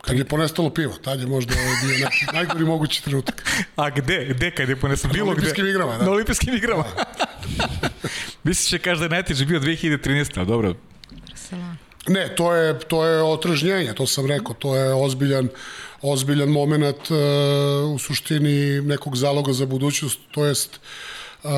kad 0.00 0.18
je 0.18 0.24
ponestalo 0.24 0.70
pivo, 0.70 0.92
tad 1.04 1.20
je 1.20 1.26
možda 1.26 1.54
bio 1.54 1.98
neki 1.98 2.26
najgori 2.36 2.64
mogući 2.64 3.04
trenutak. 3.04 3.44
A 3.76 3.90
gde? 3.90 4.26
Gde 4.30 4.50
kad 4.50 4.68
je 4.68 4.76
ponestalo? 4.76 5.12
Bilo 5.12 5.26
Na 5.26 5.30
olimpijskim 5.32 5.64
gde? 5.64 5.70
igrama, 5.70 5.98
da. 5.98 6.04
Na 6.04 6.10
olimpijskim 6.10 6.54
igrama. 6.54 6.84
Misliš 8.44 8.82
da 8.82 8.94
da 8.94 9.04
je 9.04 9.08
najteži 9.08 9.46
bio 9.46 9.60
2013. 9.60 10.44
dobro. 10.44 10.74
Barcelona. 11.28 11.87
Ne, 12.08 12.34
to 12.34 12.54
je, 12.54 12.78
to 12.78 13.04
je 13.06 13.22
otržnjenje, 13.22 13.92
to 13.94 14.06
sam 14.06 14.26
rekao, 14.26 14.54
to 14.54 14.76
je 14.76 14.94
ozbiljan, 14.94 15.48
ozbiljan 16.02 16.48
moment 16.48 17.10
uh, 17.10 17.16
u 17.94 17.98
suštini 17.98 18.80
nekog 18.82 19.16
zaloga 19.16 19.52
za 19.52 19.66
budućnost, 19.66 20.18
to 20.30 20.44
jest 20.44 20.80
uh, 21.42 21.50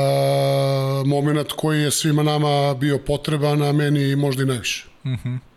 moment 1.06 1.52
koji 1.52 1.82
je 1.82 1.90
svima 1.90 2.22
nama 2.22 2.74
bio 2.74 2.98
potreban, 2.98 3.62
a 3.62 3.72
meni 3.72 4.16
možda 4.16 4.42
i 4.42 4.46
najviše. 4.46 4.86
Mm 5.04 5.50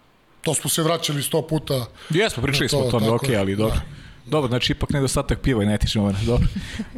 to 0.44 0.54
smo 0.54 0.70
se 0.70 0.84
vraćali 0.84 1.24
sto 1.24 1.42
puta. 1.42 1.86
Jesmo, 2.10 2.44
pričali 2.44 2.70
smo 2.70 2.80
o 2.80 2.92
tome, 2.92 3.10
ok, 3.10 3.30
ali 3.40 3.56
dobro. 3.56 3.76
Da. 3.76 3.82
Dobro, 4.26 4.48
znači 4.48 4.72
ipak 4.72 4.90
nedostatak 4.90 5.40
piva 5.40 5.64
i 5.64 5.66
netični 5.66 6.02
moment. 6.02 6.20
Dobro. 6.26 6.48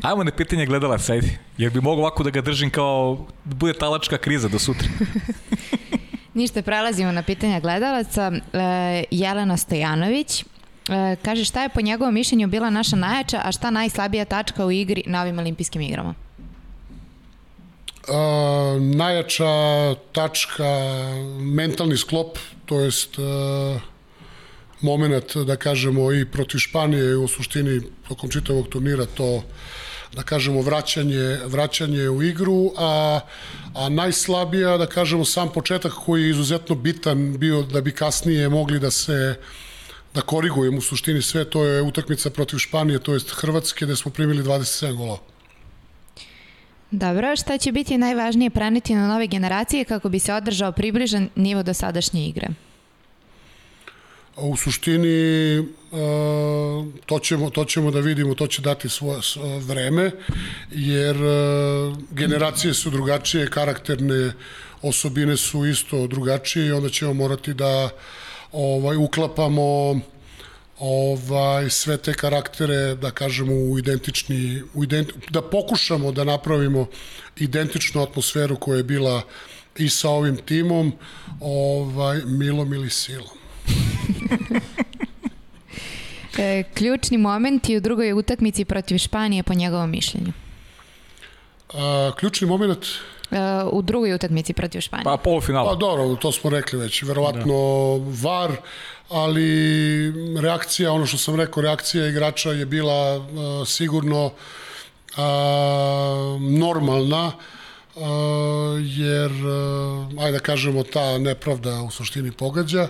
Ajmo 0.01 0.23
na 0.23 0.31
pitanje 0.31 0.65
gledalaca, 0.65 1.13
ajde. 1.13 1.37
Jer 1.57 1.71
bi 1.71 1.81
mogu 1.81 2.01
ovako 2.01 2.23
da 2.23 2.29
ga 2.29 2.41
držim 2.41 2.69
kao 2.69 3.25
da 3.45 3.55
bude 3.55 3.73
talačka 3.73 4.17
kriza 4.17 4.47
do 4.47 4.59
sutra. 4.59 4.87
Ništa, 6.35 6.61
prelazimo 6.61 7.11
na 7.11 7.23
pitanja 7.23 7.59
gledalaca. 7.59 8.31
E, 8.31 9.03
Jelena 9.11 9.57
Stojanović 9.57 10.41
e, 10.41 10.45
kaže 11.21 11.45
šta 11.45 11.63
je 11.63 11.69
po 11.69 11.81
njegovom 11.81 12.13
mišljenju 12.13 12.47
bila 12.47 12.69
naša 12.69 12.95
najjača, 12.95 13.41
a 13.43 13.51
šta 13.51 13.69
najslabija 13.69 14.25
tačka 14.25 14.65
u 14.65 14.71
igri 14.71 15.03
na 15.05 15.21
ovim 15.21 15.39
olimpijskim 15.39 15.81
igrama? 15.81 16.13
A, 18.07 18.77
najjača 18.79 19.45
tačka, 20.11 20.63
mentalni 21.39 21.97
sklop, 21.97 22.37
to 22.65 22.79
jest 22.79 23.19
a, 23.19 23.79
moment, 24.81 25.37
da 25.37 25.55
kažemo, 25.55 26.11
i 26.11 26.25
protiv 26.25 26.57
Španije 26.57 27.15
u 27.17 27.27
suštini 27.27 27.81
tokom 28.07 28.29
čitavog 28.29 28.67
turnira 28.67 29.05
to 29.05 29.43
da 30.15 30.23
kažemo, 30.23 30.61
vraćanje, 30.61 31.37
vraćanje 31.45 32.09
u 32.09 32.23
igru, 32.23 32.71
a, 32.77 33.19
a 33.73 33.89
najslabija, 33.89 34.77
da 34.77 34.85
kažemo, 34.85 35.25
sam 35.25 35.51
početak 35.53 35.93
koji 36.05 36.23
je 36.23 36.29
izuzetno 36.29 36.75
bitan 36.75 37.37
bio 37.37 37.61
da 37.61 37.81
bi 37.81 37.91
kasnije 37.91 38.49
mogli 38.49 38.79
da 38.79 38.91
se 38.91 39.35
da 40.13 40.21
korigujemo 40.21 40.77
u 40.77 40.81
suštini 40.81 41.21
sve, 41.21 41.45
to 41.45 41.65
je 41.65 41.81
utakmica 41.81 42.29
protiv 42.29 42.57
Španije, 42.57 42.99
to 42.99 43.13
jest 43.13 43.29
Hrvatske, 43.29 43.85
gde 43.85 43.95
smo 43.95 44.11
primili 44.11 44.43
27 44.43 44.95
golova. 44.95 45.19
Dobro, 46.91 47.35
šta 47.35 47.57
će 47.57 47.71
biti 47.71 47.97
najvažnije 47.97 48.49
preneti 48.49 48.95
na 48.95 49.07
nove 49.07 49.27
generacije 49.27 49.83
kako 49.83 50.09
bi 50.09 50.19
se 50.19 50.33
održao 50.33 50.71
približan 50.71 51.29
nivo 51.35 51.63
do 51.63 51.73
sadašnje 51.73 52.27
igre? 52.27 52.47
U 54.37 54.57
suštini 54.57 55.67
to, 57.05 57.19
ćemo, 57.19 57.49
to 57.49 57.65
ćemo 57.65 57.91
da 57.91 57.99
vidimo, 57.99 58.35
to 58.35 58.47
će 58.47 58.61
dati 58.61 58.89
svoje 58.89 59.19
vreme, 59.59 60.11
jer 60.71 61.17
generacije 62.11 62.73
su 62.73 62.89
drugačije, 62.89 63.49
karakterne 63.49 64.33
osobine 64.81 65.37
su 65.37 65.65
isto 65.65 66.07
drugačije 66.07 66.67
i 66.67 66.71
onda 66.71 66.89
ćemo 66.89 67.13
morati 67.13 67.53
da 67.53 67.89
ovaj 68.51 68.97
uklapamo 68.97 69.99
ovaj 70.79 71.69
sve 71.69 71.97
te 71.97 72.13
karaktere 72.13 72.95
da 72.95 73.11
kažemo 73.11 73.53
u 73.53 73.79
identični 73.79 74.63
u 74.73 74.83
ident, 74.83 75.09
da 75.29 75.41
pokušamo 75.41 76.11
da 76.11 76.23
napravimo 76.23 76.87
identičnu 77.37 78.03
atmosferu 78.03 78.55
koja 78.55 78.77
je 78.77 78.83
bila 78.83 79.21
i 79.77 79.89
sa 79.89 80.09
ovim 80.09 80.37
timom 80.37 80.93
ovaj 81.39 82.21
milom 82.25 82.73
ili 82.73 82.89
silom 82.89 83.37
e, 86.37 86.63
ključni 86.73 87.17
momenti 87.17 87.77
u 87.77 87.79
drugoj 87.79 88.13
utakmici 88.13 88.65
protiv 88.65 88.97
Španije 88.97 89.43
po 89.43 89.53
njegovom 89.53 89.89
mišljenju 89.89 90.33
A, 91.73 92.11
ključni 92.19 92.47
moment 92.47 92.85
u 93.71 93.81
drugoj 93.81 94.13
utakmici 94.13 94.53
protiv 94.53 94.81
Španije. 94.81 95.03
Pa 95.03 95.17
polufinala. 95.17 95.69
Pa 95.69 95.75
dobro, 95.75 96.15
to 96.15 96.31
smo 96.31 96.49
rekli 96.49 96.79
već. 96.79 97.03
Verovatno 97.03 97.53
da. 97.99 98.29
VAR, 98.29 98.51
ali 99.09 100.39
reakcija, 100.41 100.91
ono 100.91 101.05
što 101.05 101.17
sam 101.17 101.35
rekao, 101.35 101.63
reakcija 101.63 102.07
igrača 102.07 102.51
je 102.51 102.65
bila 102.65 103.17
uh, 103.17 103.23
sigurno 103.67 104.25
uh, 104.25 104.31
normalna, 106.41 107.31
uh, 107.95 108.03
jer, 108.81 109.31
uh, 109.31 110.23
ajde 110.23 110.31
da 110.31 110.39
kažemo, 110.39 110.83
ta 110.83 111.17
nepravda 111.17 111.81
u 111.81 111.91
suštini 111.91 112.31
pogađa, 112.31 112.87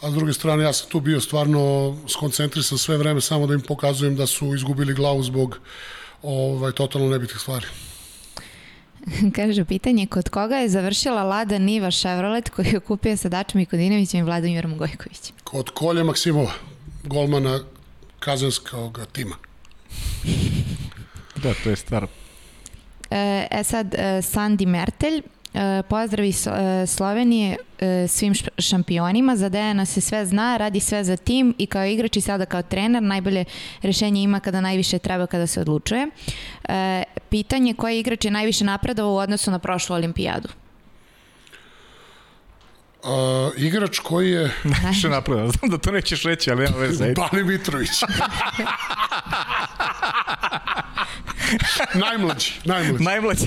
a 0.00 0.10
s 0.10 0.14
druge 0.14 0.32
strane 0.32 0.64
ja 0.64 0.72
sam 0.72 0.90
tu 0.90 1.00
bio 1.00 1.20
stvarno 1.20 1.96
skoncentrisan 2.08 2.78
sve 2.78 2.96
vreme 2.96 3.20
samo 3.20 3.46
da 3.46 3.54
im 3.54 3.60
pokazujem 3.60 4.16
da 4.16 4.26
su 4.26 4.54
izgubili 4.54 4.94
glavu 4.94 5.22
zbog 5.22 5.60
ovaj, 6.22 6.72
totalno 6.72 7.08
nebitih 7.08 7.38
stvari. 7.38 7.66
Kaže, 9.36 9.64
pitanje, 9.64 10.06
kod 10.06 10.28
koga 10.28 10.56
je 10.56 10.68
završila 10.68 11.22
Lada 11.22 11.58
Niva 11.58 11.90
Chevrolet 11.90 12.48
koji 12.48 12.66
je 12.66 12.80
kupio 12.80 13.16
sa 13.16 13.28
Dačom 13.28 13.60
Ikudinovićem 13.60 14.20
i 14.20 14.22
Vladimirom 14.22 14.76
Gojkovićem? 14.78 15.36
Kod 15.44 15.70
Kolja 15.70 16.04
Maksimova, 16.04 16.52
golmana 17.04 17.60
kazanskog 18.18 19.00
tima. 19.12 19.36
da, 21.42 21.54
to 21.64 21.70
je 21.70 21.76
stvar. 21.76 22.06
E, 23.10 23.46
e 23.50 23.64
sad, 23.64 23.94
e, 23.94 24.22
Sandi 24.22 24.66
Mertelj, 24.66 25.22
pozdravi 25.88 26.28
e, 26.28 26.86
Slovenije 26.86 27.56
e, 27.78 28.08
svim 28.08 28.34
šampionima, 28.58 29.36
za 29.36 29.48
Dejana 29.48 29.84
se 29.84 30.00
sve 30.00 30.26
zna, 30.26 30.56
radi 30.56 30.80
sve 30.80 31.04
za 31.04 31.16
tim 31.16 31.54
i 31.58 31.66
kao 31.66 31.84
igrač 31.84 32.16
i 32.16 32.20
sada 32.20 32.46
kao 32.46 32.62
trener 32.62 33.02
najbolje 33.02 33.44
rešenje 33.82 34.22
ima 34.22 34.40
kada 34.40 34.60
najviše 34.60 34.98
treba 34.98 35.26
kada 35.26 35.46
se 35.46 35.60
odlučuje. 35.60 36.06
Pitanje 37.28 37.74
koji 37.74 37.98
igrač 37.98 38.24
je 38.24 38.30
najviše 38.30 38.64
napredovao 38.64 39.14
u 39.14 39.16
odnosu 39.16 39.50
na 39.50 39.58
prošlu 39.58 39.96
olimpijadu? 39.96 40.48
Uh, 43.02 43.10
igrač 43.56 43.98
koji 43.98 44.30
je... 44.30 44.50
Najviše 44.82 45.08
napredovao, 45.08 45.50
znam 45.50 45.70
da 45.70 45.78
to 45.78 45.90
nećeš 45.90 46.22
reći, 46.22 46.50
ali 46.50 46.64
nema 46.64 46.76
veze. 46.76 47.14
Bani 47.14 47.44
Mitrović. 47.44 47.90
najmlađi, 52.04 52.52
najmlađi. 52.64 53.04
Najmlađi. 53.04 53.46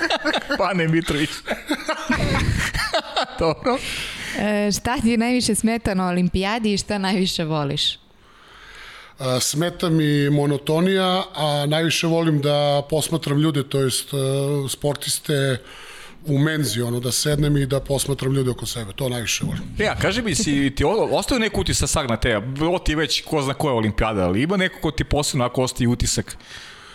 Pane 0.58 0.88
Mitrović. 0.88 1.30
Dobro. 3.38 3.78
E, 4.38 4.72
šta 4.72 5.00
ti 5.00 5.16
najviše 5.16 5.54
smeta 5.54 5.94
na 5.94 6.08
olimpijadi 6.08 6.72
i 6.72 6.78
šta 6.78 6.98
najviše 6.98 7.44
voliš? 7.44 7.98
A, 9.18 9.40
smeta 9.40 9.90
mi 9.90 10.30
monotonija, 10.30 11.24
a 11.34 11.66
najviše 11.68 12.06
volim 12.06 12.40
da 12.40 12.82
posmatram 12.90 13.38
ljude, 13.38 13.68
to 13.68 13.80
jest 13.80 14.14
e, 14.14 14.16
sportiste 14.68 15.58
u 16.26 16.38
menzi, 16.38 16.82
ono, 16.82 17.00
da 17.00 17.12
sednem 17.12 17.56
i 17.56 17.66
da 17.66 17.80
posmatram 17.80 18.32
ljude 18.32 18.50
oko 18.50 18.66
sebe. 18.66 18.92
To 18.92 19.08
najviše 19.08 19.44
volim. 19.44 19.62
Ja, 19.78 19.96
kaži 19.96 20.22
mi, 20.22 20.34
si 20.34 20.74
ti 20.76 20.84
ostao 21.12 21.38
neki 21.38 21.60
utisak 21.60 22.08
na 22.08 22.16
te, 22.16 22.36
ovo 22.60 22.78
ti 22.78 22.92
je 22.92 22.96
već 22.96 23.22
ko 23.24 23.42
zna 23.42 23.54
koja 23.54 23.74
olimpijada, 23.74 24.24
ali 24.24 24.42
ima 24.42 24.56
neko 24.56 24.80
ko 24.80 24.90
ti 24.90 25.04
posebno 25.04 25.44
ako 25.44 25.62
ostaje 25.62 25.88
utisak 25.88 26.36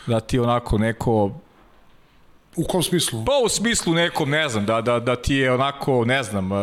da 0.08 0.20
ti 0.20 0.40
onako 0.40 0.78
neko 0.78 1.32
U 2.56 2.64
kom 2.64 2.84
smislu? 2.84 3.26
Pa 3.26 3.32
u 3.46 3.50
smislu 3.50 3.94
nekom, 3.94 4.30
ne 4.30 4.50
znam, 4.50 4.66
da, 4.66 4.82
da, 4.82 5.00
da 5.00 5.16
ti 5.16 5.36
je 5.36 5.52
onako, 5.52 6.06
ne 6.06 6.24
znam, 6.24 6.52
uh, 6.52 6.58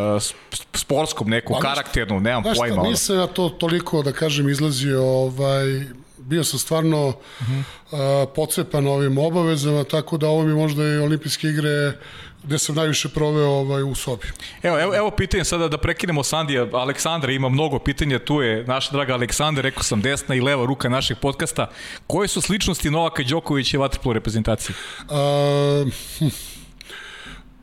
sportskom, 0.73 1.29
nekom, 1.29 1.55
pa, 1.61 1.69
karakternom, 1.69 2.23
nemam 2.23 2.43
znaš 2.43 2.57
pojma. 2.57 2.75
Šta, 2.75 2.89
nisam 2.89 3.17
ja 3.17 3.27
to 3.27 3.49
toliko, 3.49 4.03
da 4.03 4.11
kažem, 4.11 4.49
izlazio, 4.49 5.03
ovaj, 5.03 5.85
bio 6.17 6.43
sam 6.43 6.59
stvarno 6.59 7.07
uh 7.07 7.15
-huh. 7.39 7.63
uh, 7.91 8.29
pocepan 8.35 8.87
ovim 8.87 9.17
obavezama, 9.17 9.83
tako 9.83 10.17
da 10.17 10.27
ovo 10.27 10.43
mi 10.43 10.53
možda 10.53 10.83
i 10.83 10.97
olimpijske 10.97 11.47
igre 11.47 11.97
gde 12.43 12.59
sam 12.59 12.75
najviše 12.75 13.09
proveo 13.09 13.49
ovaj, 13.49 13.83
u 13.83 13.95
sobi. 13.95 14.27
Evo, 14.63 14.79
evo, 14.79 14.95
evo 14.95 15.11
pitanje 15.11 15.43
sada 15.45 15.67
da 15.67 15.77
prekinemo 15.77 16.23
Sandija. 16.23 16.67
Aleksandra 16.73 17.31
ima 17.31 17.49
mnogo 17.49 17.79
pitanja, 17.79 18.19
tu 18.19 18.41
je 18.41 18.63
naša 18.63 18.91
draga 18.91 19.13
Aleksandra, 19.13 19.61
rekao 19.61 19.83
sam 19.83 20.01
desna 20.01 20.35
i 20.35 20.41
leva 20.41 20.65
ruka 20.65 20.89
našeg 20.89 21.17
podcasta. 21.17 21.69
Koje 22.07 22.27
su 22.27 22.41
sličnosti 22.41 22.89
Novaka 22.89 23.23
Đokovića 23.23 23.77
i 23.77 23.79
vaterpolo 23.79 24.13
reprezentacije? 24.13 24.75
Uh, 24.99 25.93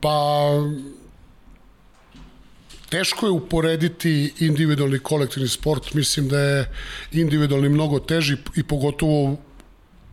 pa 0.00 0.50
teško 2.88 3.26
je 3.26 3.30
uporediti 3.30 4.32
individualni 4.38 4.98
kolektivni 4.98 5.48
sport, 5.48 5.94
mislim 5.94 6.28
da 6.28 6.40
je 6.40 6.72
individualni 7.12 7.68
mnogo 7.68 7.98
teži 7.98 8.36
i 8.56 8.62
pogotovo 8.62 9.36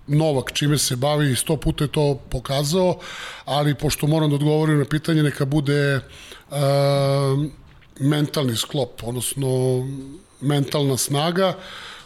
Novak 0.07 0.51
čime 0.53 0.77
se 0.77 0.95
bavi 0.95 1.31
i 1.31 1.35
sto 1.35 1.57
puta 1.57 1.83
je 1.83 1.91
to 1.91 2.19
pokazao, 2.29 2.99
ali 3.45 3.75
pošto 3.75 4.07
moram 4.07 4.29
da 4.29 4.35
odgovorim 4.35 4.79
na 4.79 4.85
pitanje, 4.85 5.23
neka 5.23 5.45
bude 5.45 5.95
uh, 5.95 6.57
mentalni 7.99 8.55
sklop, 8.55 9.03
odnosno 9.03 9.47
mentalna 10.41 10.97
snaga 10.97 11.53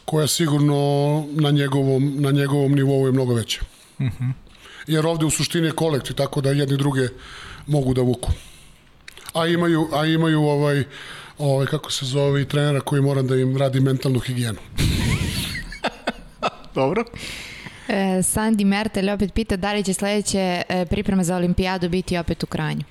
koja 0.06 0.28
sigurno 0.28 1.26
na 1.32 1.52
njegovom, 1.52 2.16
na 2.22 2.32
njegovom 2.32 2.76
nivou 2.76 3.06
je 3.06 3.12
mnogo 3.12 3.34
veća. 3.34 3.62
Uh 4.00 4.06
mhm. 4.06 4.24
-huh. 4.24 4.32
Jer 4.88 5.06
ovde 5.06 5.26
u 5.26 5.30
suštini 5.30 5.68
je 5.68 5.72
kolektiv, 5.72 6.16
tako 6.16 6.42
da 6.42 6.52
jedni 6.52 6.78
druge 6.78 7.08
mogu 7.68 7.94
da 7.94 8.02
vuku. 8.02 8.32
A 9.34 9.48
imaju, 9.48 9.90
a 9.94 10.06
imaju 10.06 10.42
ovaj, 10.42 10.84
ovaj, 11.38 11.66
kako 11.66 11.92
se 11.92 12.06
zove, 12.06 12.46
trenera 12.46 12.80
koji 12.82 13.02
mora 13.02 13.22
da 13.22 13.36
im 13.36 13.58
radi 13.58 13.80
mentalnu 13.80 14.20
higijenu. 14.20 14.60
Dobro. 16.76 17.04
E, 17.88 18.24
Sandi 18.24 18.66
Mertel 18.66 19.10
opet 19.10 19.34
pita 19.34 19.56
da 19.56 19.74
li 19.74 19.84
će 19.84 19.94
sledeće 19.94 20.64
e, 20.70 20.86
pripreme 20.86 21.24
za 21.24 21.36
olimpijadu 21.36 21.90
biti 21.90 22.18
opet 22.18 22.44
u 22.44 22.46
Kranju. 22.46 22.84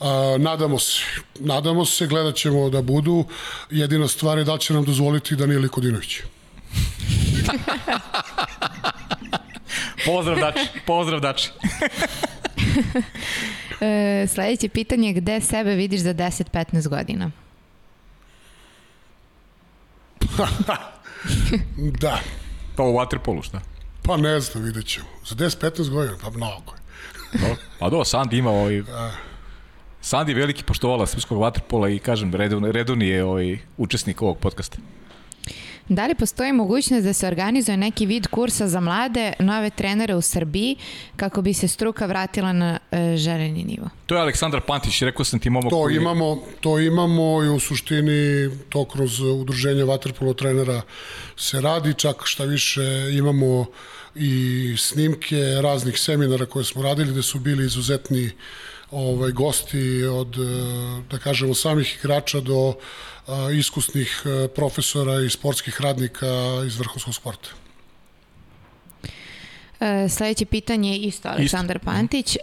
A, 0.00 0.36
nadamo 0.38 0.78
se. 0.78 1.02
Nadamo 1.40 1.84
se, 1.84 2.06
gledat 2.06 2.34
ćemo 2.34 2.70
da 2.70 2.82
budu. 2.82 3.24
Jedina 3.70 4.08
stvar 4.08 4.38
je 4.38 4.44
da 4.44 4.58
će 4.58 4.74
nam 4.74 4.84
dozvoliti 4.84 5.36
Danijeli 5.36 5.68
Kodinović. 5.68 6.16
pozdrav 10.06 10.38
Dači, 10.38 10.68
pozdrav 10.86 11.20
Dači. 11.20 11.50
e, 13.80 14.26
sledeće 14.28 14.68
pitanje 14.68 15.08
je 15.08 15.14
gde 15.14 15.40
sebe 15.40 15.74
vidiš 15.74 16.00
za 16.00 16.14
10-15 16.14 16.88
godina? 16.88 17.30
da. 22.00 22.20
Pa 22.76 22.82
u 22.82 22.92
Waterpolu 22.92 23.42
šta? 23.42 23.71
Pa 24.02 24.16
ne 24.16 24.40
znam, 24.40 24.64
vidjet 24.64 24.86
ćemo. 24.86 25.06
Za 25.26 25.34
10-15 25.34 25.90
godina, 25.90 26.16
pa 26.22 26.30
mnogo 26.30 26.72
je. 26.74 27.40
no, 27.48 27.56
pa 27.78 27.90
do, 27.90 28.04
Sandi 28.04 28.36
ima 28.38 28.50
ovaj... 28.50 28.82
Da. 28.82 29.12
Sandi 30.00 30.32
je 30.32 30.36
veliki 30.36 30.64
poštovala 30.64 31.06
srpskog 31.06 31.40
vaterpola 31.40 31.88
i 31.88 31.98
kažem, 31.98 32.34
redovni, 32.34 32.72
redovni 32.72 33.08
je 33.08 33.24
ovaj 33.24 33.58
učesnik 33.76 34.22
ovog 34.22 34.38
podcasta. 34.38 34.78
Da 35.94 36.06
li 36.06 36.14
postoji 36.14 36.52
mogućnost 36.52 37.04
da 37.04 37.12
se 37.12 37.26
organizuje 37.26 37.76
neki 37.76 38.06
vid 38.06 38.26
kursa 38.26 38.68
za 38.68 38.80
mlade, 38.80 39.32
nove 39.38 39.70
trenere 39.70 40.14
u 40.14 40.22
Srbiji, 40.22 40.76
kako 41.16 41.42
bi 41.42 41.54
se 41.54 41.68
struka 41.68 42.06
vratila 42.06 42.52
na 42.52 42.78
e, 42.90 43.16
željeni 43.16 43.64
nivo? 43.64 43.88
To 44.06 44.14
je 44.14 44.20
Aleksandar 44.20 44.60
Pantić, 44.60 45.02
rekao 45.02 45.24
sam 45.24 45.40
ti 45.40 45.50
momo 45.50 45.70
to 45.70 45.82
koji... 45.82 45.96
Imamo, 45.96 46.42
to 46.60 46.78
imamo 46.78 47.42
i 47.44 47.48
u 47.48 47.60
suštini 47.60 48.50
to 48.68 48.84
kroz 48.84 49.20
udruženje 49.20 49.84
vaterpolo 49.84 50.34
trenera 50.34 50.82
se 51.36 51.60
radi, 51.60 51.94
čak 51.94 52.16
šta 52.24 52.44
više 52.44 52.82
imamo 53.12 53.66
i 54.14 54.74
snimke 54.78 55.36
raznih 55.62 55.98
seminara 55.98 56.46
koje 56.46 56.64
smo 56.64 56.82
radili 56.82 57.12
gde 57.12 57.22
su 57.22 57.38
bili 57.38 57.64
izuzetni 57.64 58.30
ovaj 58.92 59.32
gosti 59.32 60.04
od 60.04 60.36
da 61.10 61.18
kažemo 61.18 61.54
samih 61.54 61.98
igrača 61.98 62.40
do 62.40 62.74
iskusnih 63.58 64.22
profesora 64.54 65.20
i 65.20 65.30
sportskih 65.30 65.80
radnika 65.80 66.26
iz 66.66 66.78
vrhunskog 66.78 67.14
sporta. 67.14 67.48
Sledeće 70.08 70.44
pitanje 70.44 70.90
je 70.90 70.98
isto 70.98 71.28
Aleksandar 71.28 71.76
isto. 71.76 71.84
Pantić. 71.84 72.36
E, 72.36 72.38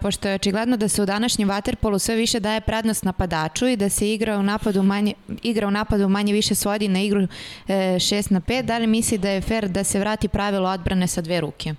pošto 0.00 0.28
je 0.28 0.34
očigledno 0.34 0.76
da 0.76 0.88
se 0.88 1.02
u 1.02 1.06
današnjem 1.06 1.48
vaterpolu 1.48 1.98
sve 1.98 2.14
više 2.16 2.40
daje 2.40 2.60
prednost 2.60 3.04
napadaču 3.04 3.66
i 3.66 3.76
da 3.76 3.88
se 3.88 4.12
igra 4.12 4.38
u 4.38 4.42
napadu 4.42 4.82
manje, 4.82 5.14
igra 5.42 5.66
u 5.66 5.70
napadu 5.70 6.08
manje 6.08 6.32
više 6.32 6.54
svodi 6.54 6.88
na 6.88 7.00
igru 7.00 7.20
e, 7.20 7.28
6 7.68 8.32
na 8.32 8.40
5, 8.40 8.62
da 8.62 8.78
li 8.78 8.86
misli 8.86 9.18
da 9.18 9.30
je 9.30 9.40
fair 9.40 9.68
da 9.68 9.84
se 9.84 9.98
vrati 10.00 10.28
pravilo 10.28 10.68
odbrane 10.68 11.06
sa 11.06 11.20
dve 11.20 11.40
ruke? 11.40 11.74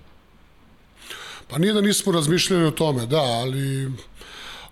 Pa 1.48 1.58
nije 1.58 1.72
da 1.72 1.80
nismo 1.80 2.12
razmišljali 2.12 2.64
o 2.64 2.70
tome, 2.70 3.06
da, 3.06 3.20
ali 3.20 3.90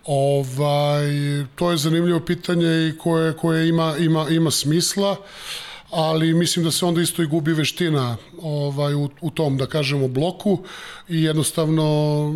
ovaj, 0.08 1.06
to 1.54 1.70
je 1.70 1.76
zanimljivo 1.76 2.20
pitanje 2.20 2.88
i 2.88 2.98
koje, 2.98 3.32
koje 3.36 3.68
ima, 3.68 3.94
ima, 3.98 4.26
ima 4.30 4.50
smisla. 4.50 5.16
Ali 5.90 6.34
mislim 6.34 6.64
da 6.64 6.70
se 6.70 6.86
onda 6.86 7.00
isto 7.00 7.22
i 7.22 7.26
gubi 7.26 7.52
veština 7.52 8.16
ovaj, 8.42 8.94
u, 8.94 9.08
u 9.20 9.30
tom, 9.30 9.56
da 9.56 9.66
kažemo, 9.66 10.08
bloku 10.08 10.58
i 11.08 11.22
jednostavno 11.22 12.34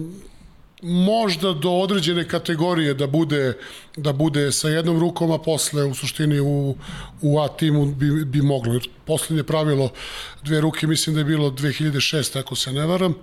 možda 0.83 1.53
do 1.53 1.71
određene 1.71 2.29
kategorije 2.29 2.95
da 2.95 3.07
bude 3.07 3.59
da 3.97 4.13
bude 4.13 4.53
sa 4.53 4.69
jednom 4.69 5.01
rukom, 5.01 5.31
a 5.31 5.39
posle 5.39 5.85
u 5.85 5.95
suštini 5.95 6.41
u, 6.41 6.77
u 7.23 7.41
A 7.41 7.49
timu 7.49 7.87
bi, 7.87 8.25
bi 8.25 8.43
moglo. 8.43 8.81
Poslednje 9.05 9.43
pravilo 9.43 9.91
dve 10.43 10.61
ruke 10.61 10.87
mislim 10.87 11.15
da 11.15 11.21
je 11.21 11.25
bilo 11.25 11.51
2006, 11.51 12.39
ako 12.39 12.57
se 12.57 12.73
ne 12.73 12.87
varam. 12.87 13.15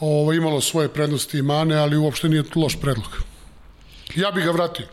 Ovo, 0.00 0.32
imalo 0.32 0.60
svoje 0.60 0.88
prednosti 0.88 1.38
i 1.38 1.42
mane, 1.42 1.76
ali 1.76 1.96
uopšte 1.96 2.28
nije 2.28 2.42
loš 2.54 2.80
predlog. 2.80 3.35
Ja 4.16 4.30
bih 4.30 4.44
ga 4.44 4.50
vratio. 4.50 4.86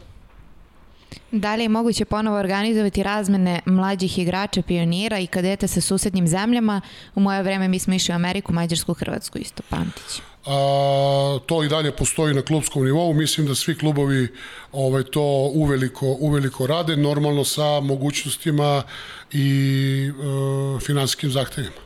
Da 1.32 1.56
li 1.56 1.64
je 1.64 1.70
moguće 1.70 2.06
ponovo 2.06 2.38
organizovati 2.38 3.04
razmene 3.04 3.60
mlađih 3.66 4.20
igrača, 4.20 4.62
pionira 4.62 5.20
i 5.20 5.28
kadeta 5.28 5.68
sa 5.68 5.82
susednim 5.82 6.28
zemljama? 6.28 6.82
U 7.16 7.20
moje 7.20 7.44
vreme 7.44 7.68
mi 7.68 7.80
smo 7.80 7.94
išli 7.94 8.12
u 8.12 8.16
Ameriku, 8.16 8.54
Mađarsku, 8.54 8.94
Hrvatsku 8.94 9.38
isto, 9.38 9.64
Pantić. 9.70 10.22
A, 10.46 11.40
to 11.46 11.64
i 11.64 11.68
dalje 11.68 11.92
postoji 11.92 12.34
na 12.34 12.42
klubskom 12.42 12.86
nivou. 12.86 13.14
Mislim 13.14 13.48
da 13.48 13.56
svi 13.56 13.78
klubovi 13.78 14.28
ovaj, 14.72 15.04
to 15.04 15.52
uveliko, 15.54 16.06
uveliko 16.20 16.68
rade, 16.68 16.96
normalno 16.96 17.44
sa 17.44 17.80
mogućnostima 17.80 18.84
i 19.32 20.10
e, 20.10 20.80
finansijskim 20.80 21.32
zahtevima. 21.32 21.83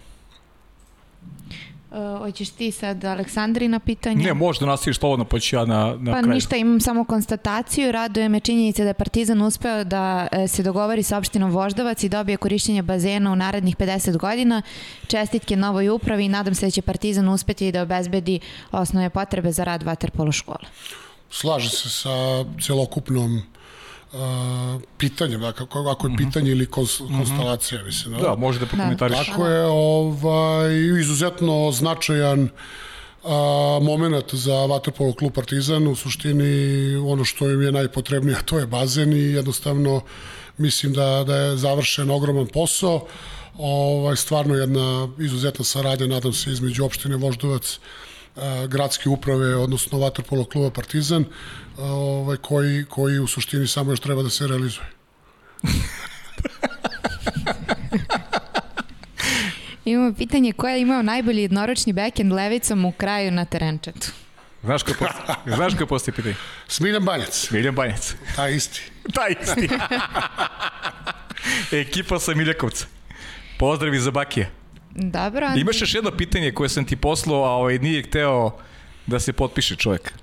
Uh, 1.92 2.18
hoćeš 2.20 2.50
ti 2.50 2.72
sad 2.72 3.06
Aleksandrina 3.06 3.80
pitanje? 3.80 4.24
Ne, 4.24 4.34
možda 4.34 4.66
nastaviš 4.66 4.98
slobodno, 4.98 5.26
pa 5.26 5.40
ću 5.40 5.56
ja 5.56 5.66
na, 5.66 5.96
na 6.00 6.12
pa 6.12 6.22
kraju. 6.22 6.34
ništa, 6.34 6.56
imam 6.56 6.82
samo 6.82 7.04
konstataciju. 7.04 7.92
Raduje 7.92 8.30
me 8.30 8.40
činjenica 8.40 8.84
da 8.84 8.90
je 8.90 8.94
Partizan 8.94 9.42
uspeo 9.42 9.84
da 9.84 10.28
e, 10.32 10.48
se 10.48 10.64
dogovori 10.64 11.04
sa 11.04 11.18
opštinom 11.18 11.52
Voždovac 11.52 12.04
i 12.04 12.10
dobije 12.10 12.38
korišćenje 12.38 12.82
bazena 12.82 13.32
u 13.32 13.36
narednih 13.36 13.76
50 13.76 14.18
godina. 14.18 14.62
Čestitke 15.08 15.56
novoj 15.56 15.90
upravi 15.90 16.26
i 16.26 16.30
nadam 16.30 16.56
se 16.56 16.66
da 16.66 16.72
će 16.72 16.82
Partizan 16.82 17.30
uspeti 17.30 17.72
da 17.72 17.82
obezbedi 17.82 18.40
osnovne 18.72 19.10
potrebe 19.10 19.52
za 19.52 19.64
rad 19.64 19.84
vaterpolo 19.84 20.32
škole. 20.32 20.68
Slaže 21.30 21.70
se 21.70 21.90
sa 21.90 22.46
celokupnom 22.62 23.42
uh, 24.14 24.82
pitanjem, 24.98 25.42
dakle, 25.42 25.68
ako 25.92 26.08
je 26.08 26.14
mhm. 26.14 26.26
pitanje 26.26 26.52
ili 26.52 26.66
kons, 26.66 27.00
mhm. 27.00 27.18
konstalacija, 27.18 27.84
mislim. 27.84 28.14
Da, 28.14 28.22
da 28.22 28.36
može 28.36 28.60
da 28.60 28.66
prokomentariš. 28.66 29.18
Tako 29.28 29.48
je, 29.48 29.66
ovaj, 29.66 30.76
izuzetno 31.00 31.72
značajan 31.72 32.50
a, 33.24 33.80
moment 33.82 34.34
za 34.34 34.66
Vaterpolo 34.66 35.14
klub 35.14 35.34
Partizan, 35.34 35.88
u 35.88 35.96
suštini 35.96 36.96
ono 36.96 37.26
što 37.26 37.50
im 37.50 37.62
je 37.62 37.72
najpotrebnije, 37.72 38.38
to 38.46 38.60
je 38.60 38.68
bazen 38.68 39.14
i 39.14 39.22
jednostavno 39.22 40.02
mislim 40.58 40.94
da, 40.94 41.24
da 41.28 41.36
je 41.36 41.58
završen 41.58 42.10
ogroman 42.10 42.48
posao, 42.48 43.06
ovaj, 43.58 44.16
stvarno 44.16 44.56
jedna 44.56 45.10
izuzetna 45.20 45.66
saradnja, 45.66 46.08
nadam 46.08 46.34
se, 46.34 46.52
između 46.52 46.86
opštine 46.86 47.16
Voždovac, 47.16 47.80
gradske 48.68 49.10
uprave, 49.10 49.56
odnosno 49.56 50.00
Vaterpolo 50.00 50.46
kluba 50.46 50.70
Partizan, 50.70 51.26
ovaj, 51.78 52.38
koji, 52.38 52.86
koji 52.86 53.20
u 53.20 53.28
suštini 53.28 53.68
samo 53.68 53.92
još 53.92 54.00
treba 54.00 54.24
da 54.24 54.30
se 54.30 54.48
realizuje. 54.48 54.86
Imamo 59.86 60.14
pitanje 60.14 60.54
ko 60.54 60.68
je 60.68 60.82
imao 60.82 61.02
najbolji 61.02 61.42
jednoročni 61.42 61.94
backend 61.94 62.34
levicom 62.34 62.86
u 62.86 62.92
kraju 62.92 63.32
na 63.32 63.46
terenčetu. 63.46 64.12
Znaš 64.64 64.84
ko 64.84 64.92
je 64.92 64.98
postoji, 64.98 65.56
znaš 65.56 65.76
ko 65.78 65.86
postoji 65.86 66.16
pitanje? 66.16 66.36
Smiljan 66.68 67.06
Banjac. 67.06 67.48
Smiljan 67.48 67.76
Banjac. 67.76 68.16
Ta 68.36 68.50
isti. 68.50 68.82
Ta 69.16 69.28
isti. 69.28 69.70
Ekipa 71.82 72.20
sa 72.20 72.34
Miljakovca. 72.34 72.86
Pozdravi 73.60 74.00
za 74.00 74.12
Bakija. 74.12 74.50
Dobro. 74.98 75.46
Andri. 75.46 75.62
Imaš 75.62 75.82
još 75.82 75.96
jedno 75.96 76.12
pitanje 76.12 76.52
koje 76.52 76.70
sam 76.70 76.86
ti 76.86 76.96
poslao, 76.96 77.44
a 77.44 77.50
ovaj 77.50 77.80
nije 77.80 78.04
hteo 78.04 78.52
da 79.08 79.20
se 79.20 79.34
potpiše 79.34 79.76
čovjek. 79.76 80.14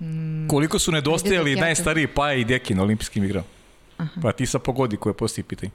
Mm, 0.00 0.48
Koliko 0.48 0.78
su 0.78 0.92
nedostajali 0.92 1.56
najstariji 1.56 2.06
Paja 2.06 2.34
i 2.34 2.44
Deki 2.44 2.74
na 2.74 2.82
olimpijskim 2.82 3.24
igrama? 3.24 3.46
Aha. 3.98 4.10
Pa 4.22 4.32
ti 4.32 4.46
sa 4.46 4.58
pogodi 4.58 4.96
koje 4.96 5.14
postoji 5.14 5.44
pitanje. 5.44 5.70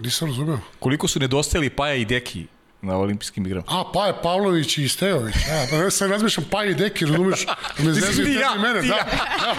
Nisam 0.00 0.28
razumeo. 0.28 0.58
Koliko 0.78 1.08
su 1.08 1.20
nedostajali 1.20 1.70
Paja 1.70 1.94
i 1.94 2.04
Deki 2.04 2.46
na 2.82 2.96
olimpijskim 2.96 3.46
igrama. 3.46 3.64
A, 3.68 3.92
Paja 3.92 4.12
Pavlović 4.22 4.78
i 4.78 4.88
Stejović. 4.88 5.34
Ja, 5.34 5.66
pa 5.70 5.90
sad 5.90 6.10
razmišljam 6.10 6.46
Paja 6.50 6.70
i 6.70 6.74
Deki, 6.74 7.06
razumeš? 7.06 7.46
Da 7.46 7.84
me 7.84 7.92
zezaju 7.92 8.26
ti 8.26 8.32
ja, 8.32 8.54
mene, 8.54 8.82
da. 8.82 8.96
ja. 8.96 9.04
da. 9.44 9.54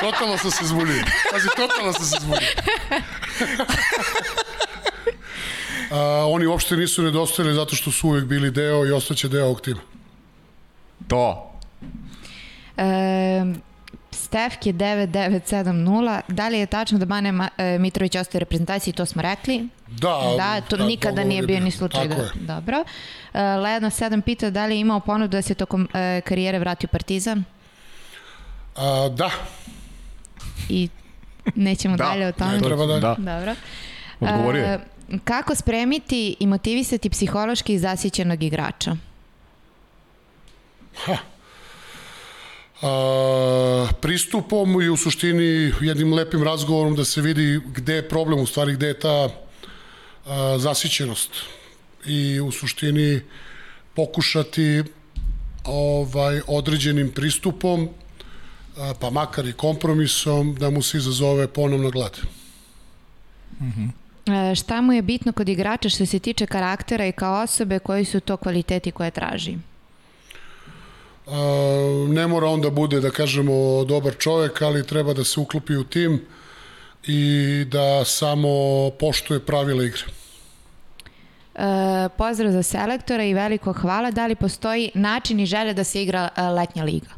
Totalno 0.00 0.38
sam 0.38 0.50
se 0.50 0.64
zbunio. 0.64 1.04
Pazi, 1.32 1.48
totalno 1.56 1.92
sam 1.92 2.04
se 2.04 2.16
zbunio. 2.20 2.48
A, 5.90 6.26
oni 6.28 6.46
uopšte 6.46 6.76
nisu 6.76 7.02
nedostajali 7.02 7.54
zato 7.54 7.76
što 7.76 7.90
su 7.90 8.08
uvek 8.08 8.24
bili 8.24 8.50
deo 8.50 8.86
i 8.86 8.92
ostaće 8.92 9.28
deo 9.28 9.44
ovog 9.44 9.60
tima. 9.60 9.80
To. 11.08 11.52
E, 12.76 13.44
Stefke 14.10 14.72
9970, 14.72 16.20
da 16.28 16.48
li 16.48 16.58
je 16.58 16.66
tačno 16.66 16.98
da 16.98 17.04
Bane 17.04 17.48
e, 17.58 17.78
Mitrović 17.78 18.16
ostaje 18.16 18.38
u 18.38 18.40
reprezentaciji, 18.40 18.94
to 18.94 19.06
smo 19.06 19.22
rekli? 19.22 19.68
Da. 19.88 20.34
Da, 20.36 20.60
to 20.60 20.76
da, 20.76 20.84
nikada 20.84 21.24
nije 21.24 21.42
bio 21.42 21.60
ni 21.60 21.70
slučaj. 21.70 22.08
Tako 22.08 22.20
da, 22.20 22.26
je. 22.26 22.30
Dobro. 22.34 22.84
E, 23.32 23.42
Lena 23.42 23.90
7 23.90 24.20
pita 24.20 24.50
da 24.50 24.66
li 24.66 24.74
je 24.74 24.80
imao 24.80 25.00
ponudu 25.00 25.28
da 25.28 25.42
se 25.42 25.54
tokom 25.54 25.88
e, 25.94 26.20
karijere 26.20 26.58
vrati 26.58 26.86
u 26.86 26.88
Partizan? 26.88 27.44
A, 28.76 29.08
da. 29.08 29.30
I 30.68 30.88
nećemo 31.54 31.96
da. 31.96 32.04
dalje 32.04 32.26
o 32.26 32.32
tome. 32.32 32.52
Ne 32.52 32.60
treba 32.60 32.86
dalje. 32.86 33.00
Da. 33.00 33.16
Dobro. 33.18 33.54
Odgovorio 34.20 34.64
je. 34.64 34.80
Kako 35.24 35.54
spremiti 35.54 36.36
i 36.40 36.46
motivisati 36.46 37.10
psihološki 37.10 37.78
zasjećenog 37.78 38.42
igrača? 38.42 38.96
Ha. 41.04 41.16
A, 42.82 43.88
pristupom 44.00 44.82
i 44.82 44.88
u 44.88 44.96
suštini 44.96 45.72
jednim 45.80 46.14
lepim 46.14 46.42
razgovorom 46.42 46.94
da 46.96 47.04
se 47.04 47.20
vidi 47.20 47.60
gde 47.66 47.94
je 47.94 48.08
problem, 48.08 48.40
u 48.40 48.46
stvari 48.46 48.72
gde 48.72 48.86
je 48.86 48.98
ta 48.98 49.28
a, 50.26 50.58
zasićenost 50.58 51.30
i 52.06 52.40
u 52.40 52.52
suštini 52.52 53.20
pokušati 53.94 54.82
ovaj 55.64 56.40
određenim 56.46 57.10
pristupom 57.10 57.88
a, 58.76 58.94
pa 59.00 59.10
makar 59.10 59.46
i 59.46 59.52
kompromisom 59.52 60.54
da 60.54 60.70
mu 60.70 60.82
se 60.82 60.98
izazove 60.98 61.48
ponovno 61.48 61.90
glad. 61.90 62.18
Mhm. 63.60 63.80
Mm 63.80 63.99
E, 63.99 63.99
šta 64.56 64.80
mu 64.80 64.92
je 64.92 65.02
bitno 65.02 65.32
kod 65.32 65.48
igrača 65.48 65.88
što 65.88 66.06
se 66.06 66.18
tiče 66.18 66.46
karaktera 66.46 67.06
i 67.06 67.12
kao 67.12 67.42
osobe, 67.42 67.78
koji 67.78 68.04
su 68.04 68.20
to 68.20 68.36
kvaliteti 68.36 68.90
koje 68.90 69.10
traži? 69.10 69.56
Ne 72.08 72.26
mora 72.26 72.46
on 72.46 72.60
da 72.60 72.70
bude, 72.70 73.00
da 73.00 73.10
kažemo, 73.10 73.84
dobar 73.84 74.14
čovek, 74.18 74.62
ali 74.62 74.86
treba 74.86 75.12
da 75.12 75.24
se 75.24 75.40
uklopi 75.40 75.76
u 75.76 75.84
tim 75.84 76.20
i 77.06 77.64
da 77.68 78.04
samo 78.04 78.48
poštuje 78.98 79.40
pravila 79.40 79.84
igre. 79.84 80.02
E, 81.54 82.08
pozdrav 82.18 82.52
za 82.52 82.62
selektora 82.62 83.24
i 83.24 83.34
veliko 83.34 83.72
hvala. 83.72 84.10
Da 84.10 84.26
li 84.26 84.34
postoji 84.34 84.90
način 84.94 85.40
i 85.40 85.46
želja 85.46 85.72
da 85.72 85.84
se 85.84 86.02
igra 86.02 86.28
e, 86.36 86.42
letnja 86.42 86.84
liga? 86.84 87.08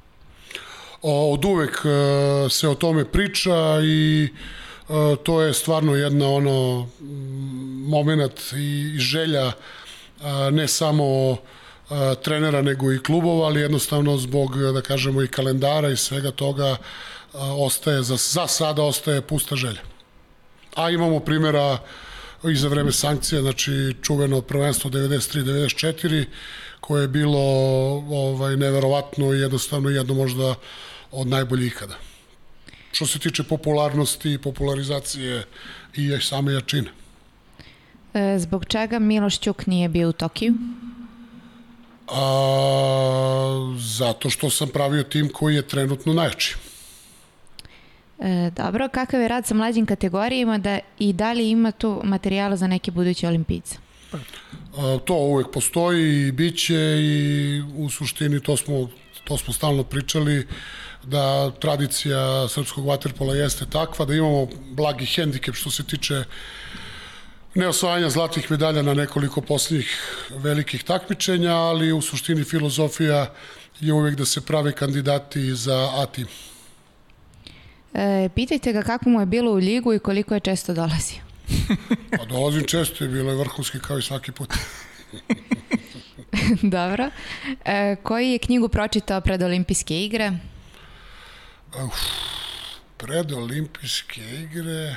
Od 1.03 1.45
uvek 1.45 1.83
e, 1.85 2.51
se 2.51 2.69
o 2.69 2.75
tome 2.75 3.05
priča 3.05 3.81
i 3.83 4.29
uh, 4.33 4.39
E, 4.39 4.62
to 5.23 5.43
je 5.43 5.55
stvarno 5.55 5.95
jedna 5.95 6.29
ono 6.29 6.89
moment 7.87 8.41
i 8.57 8.99
želja 8.99 9.47
e, 9.47 9.53
ne 10.51 10.69
samo 10.69 11.33
e, 11.33 11.37
trenera 12.23 12.63
nego 12.63 12.93
i 12.93 13.03
klubova, 13.03 13.47
ali 13.47 13.61
jednostavno 13.61 14.17
zbog 14.17 14.57
da 14.75 14.81
kažemo 14.81 15.23
i 15.23 15.29
kalendara 15.29 15.89
i 15.89 15.97
svega 15.97 16.31
toga 16.31 16.77
ostaje 17.59 18.03
za, 18.03 18.17
za 18.17 18.47
sada 18.47 18.83
ostaje 18.83 19.21
pusta 19.21 19.57
želja. 19.57 19.81
A 20.75 20.91
imamo 20.91 21.21
primjera 21.21 21.79
i 22.45 22.57
za 22.57 22.69
vreme 22.69 22.93
sankcija, 22.93 23.41
znači 23.41 23.97
čuveno 24.03 24.41
prvenstvo 24.41 24.91
93-94 24.91 26.25
koje 26.81 27.03
je 27.03 27.09
bilo 27.09 27.39
ovaj 28.11 28.57
neverovatno 28.57 29.35
i 29.35 29.41
jednostavno 29.41 29.91
jedno 29.91 30.15
možda 30.15 30.55
od 31.11 31.27
najboljih 31.27 31.73
ikada 31.73 32.12
što 32.93 33.07
se 33.07 33.19
tiče 33.19 33.43
popularnosti, 33.43 34.39
popularizacije 34.39 35.45
i 35.95 36.21
same 36.21 36.53
jačine. 36.53 36.91
E, 38.15 38.39
zbog 38.39 38.65
čega 38.65 38.99
Miloš 38.99 39.39
Ćuk 39.39 39.67
nije 39.67 39.89
bio 39.89 40.09
u 40.09 40.13
Tokiju? 40.13 40.55
A, 42.09 43.75
zato 43.79 44.31
što 44.31 44.51
sam 44.51 44.69
pravio 44.69 45.03
tim 45.03 45.29
koji 45.29 45.55
je 45.55 45.69
trenutno 45.69 46.13
najjači. 46.13 46.57
E, 48.19 48.51
dobro, 48.57 48.89
kakav 48.89 49.21
je 49.21 49.29
rad 49.29 49.47
sa 49.47 49.55
mlađim 49.55 49.87
kategorijama 49.87 50.59
da, 50.59 50.79
i 50.99 51.13
da 51.13 51.33
li 51.33 51.51
ima 51.51 51.71
tu 51.71 52.01
materijala 52.05 52.57
za 52.57 52.67
neke 52.67 52.91
buduće 52.91 53.29
olimpijce? 53.29 53.77
A, 54.77 54.99
to 55.05 55.15
uvek 55.15 55.51
postoji 55.53 56.29
i 56.29 56.33
bit 56.33 56.59
će 56.59 56.99
i 57.01 57.63
u 57.77 57.91
suštini 57.91 58.41
to 58.41 58.57
smo, 58.57 58.89
to 59.25 59.37
smo 59.37 59.53
stalno 59.53 59.85
pričali 59.85 60.47
da 61.05 61.51
tradicija 61.51 62.49
srpskog 62.49 62.87
vaterpola 62.87 63.35
jeste 63.35 63.67
takva 63.67 64.05
da 64.05 64.15
imamo 64.15 64.49
blagi 64.71 65.07
hendikep 65.07 65.55
što 65.55 65.71
se 65.71 65.83
tiče 65.83 66.25
neosvajanja 67.55 68.11
zlatih 68.11 68.51
medalja 68.51 68.83
na 68.83 68.95
nekoliko 68.95 69.41
poslednjih 69.41 69.91
velikih 70.31 70.85
takmičenja, 70.85 71.55
ali 71.55 71.93
u 71.93 72.01
suštini 72.01 72.45
filozofija 72.45 73.33
je 73.81 73.93
uvek 73.93 74.15
da 74.15 74.25
se 74.25 74.41
prave 74.41 74.73
kandidati 74.73 75.55
za 75.55 75.91
A 75.95 76.07
tim. 76.07 76.27
E, 77.95 78.29
pitajte 78.35 78.73
ga 78.73 78.83
kako 78.83 79.09
mu 79.09 79.21
je 79.21 79.27
bilo 79.27 79.53
u 79.53 79.55
ligu 79.55 79.95
i 79.95 79.99
koliko 79.99 80.35
je 80.35 80.41
često 80.41 80.75
dolazio. 80.75 81.21
Pa 82.19 82.25
dolazim 82.25 82.65
često 82.65 83.05
i 83.05 83.09
bilo 83.09 83.31
je 83.31 83.37
vrhunski 83.37 83.79
kao 83.81 83.99
i 83.99 84.03
svaki 84.03 84.33
put. 84.33 84.55
Dobro. 86.77 87.11
E, 87.65 87.97
koji 88.03 88.31
je 88.31 88.39
knjigu 88.39 88.69
pročitao 88.69 89.21
pred 89.21 89.43
olimpijske 89.43 90.05
igre? 90.05 90.33
Uf, 91.75 92.01
pred 92.97 93.33
olimpijske 93.33 94.21
igre... 94.21 94.83
E, 94.83 94.97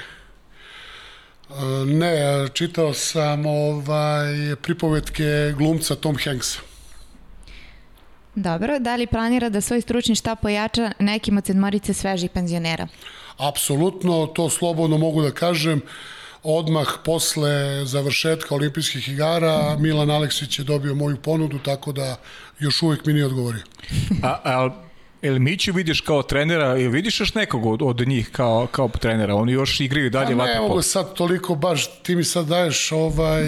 Ne, 1.85 2.47
čitao 2.53 2.93
sam 2.93 3.45
ovaj, 3.45 4.55
pripovetke 4.61 5.53
glumca 5.57 5.95
Tom 5.95 6.17
Hanksa. 6.23 6.59
Dobro. 8.35 8.79
Da 8.79 8.95
li 8.95 9.07
planira 9.07 9.49
da 9.49 9.61
svoj 9.61 9.81
stručni 9.81 10.15
štab 10.15 10.37
pojača 10.41 10.91
nekim 10.99 11.37
od 11.37 11.45
sedmorice 11.45 11.93
svežih 11.93 12.31
penzionera? 12.31 12.87
Apsolutno, 13.37 14.27
to 14.27 14.49
slobodno 14.49 14.97
mogu 14.97 15.21
da 15.21 15.31
kažem. 15.31 15.81
Odmah 16.43 16.87
posle 17.03 17.85
završetka 17.85 18.55
olimpijskih 18.55 19.09
igara 19.09 19.77
Milan 19.79 20.09
Aleksić 20.09 20.59
je 20.59 20.65
dobio 20.65 20.95
moju 20.95 21.17
ponudu, 21.17 21.59
tako 21.59 21.91
da 21.91 22.15
još 22.59 22.81
uvek 22.81 23.05
mi 23.05 23.13
nije 23.13 23.25
odgovorio. 23.25 23.63
A, 24.23 24.39
a 24.43 24.69
Jel 25.25 25.39
Miću 25.39 25.73
vidiš 25.73 26.01
kao 26.01 26.23
trenera 26.23 26.77
ili 26.77 26.87
vidiš 26.87 27.19
još 27.19 27.33
nekog 27.33 27.65
od, 27.65 27.81
od 27.81 28.07
njih 28.07 28.29
kao, 28.31 28.67
kao 28.67 28.89
trenera? 28.99 29.35
Oni 29.35 29.51
još 29.51 29.79
igraju 29.79 30.09
dalje 30.09 30.37
Pa 30.37 30.45
ne 30.45 30.59
mogu 30.59 30.81
sad 30.81 31.13
toliko 31.13 31.55
baš, 31.55 32.01
ti 32.03 32.15
mi 32.15 32.23
sad 32.23 32.45
daješ 32.47 32.91
ovaj 32.91 33.43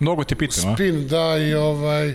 Mnogo 0.00 0.24
te 0.24 0.34
pitam, 0.34 0.70
a? 0.70 0.74
spin, 0.74 1.08
da 1.08 1.38
i 1.38 1.54
ovaj 1.54 2.14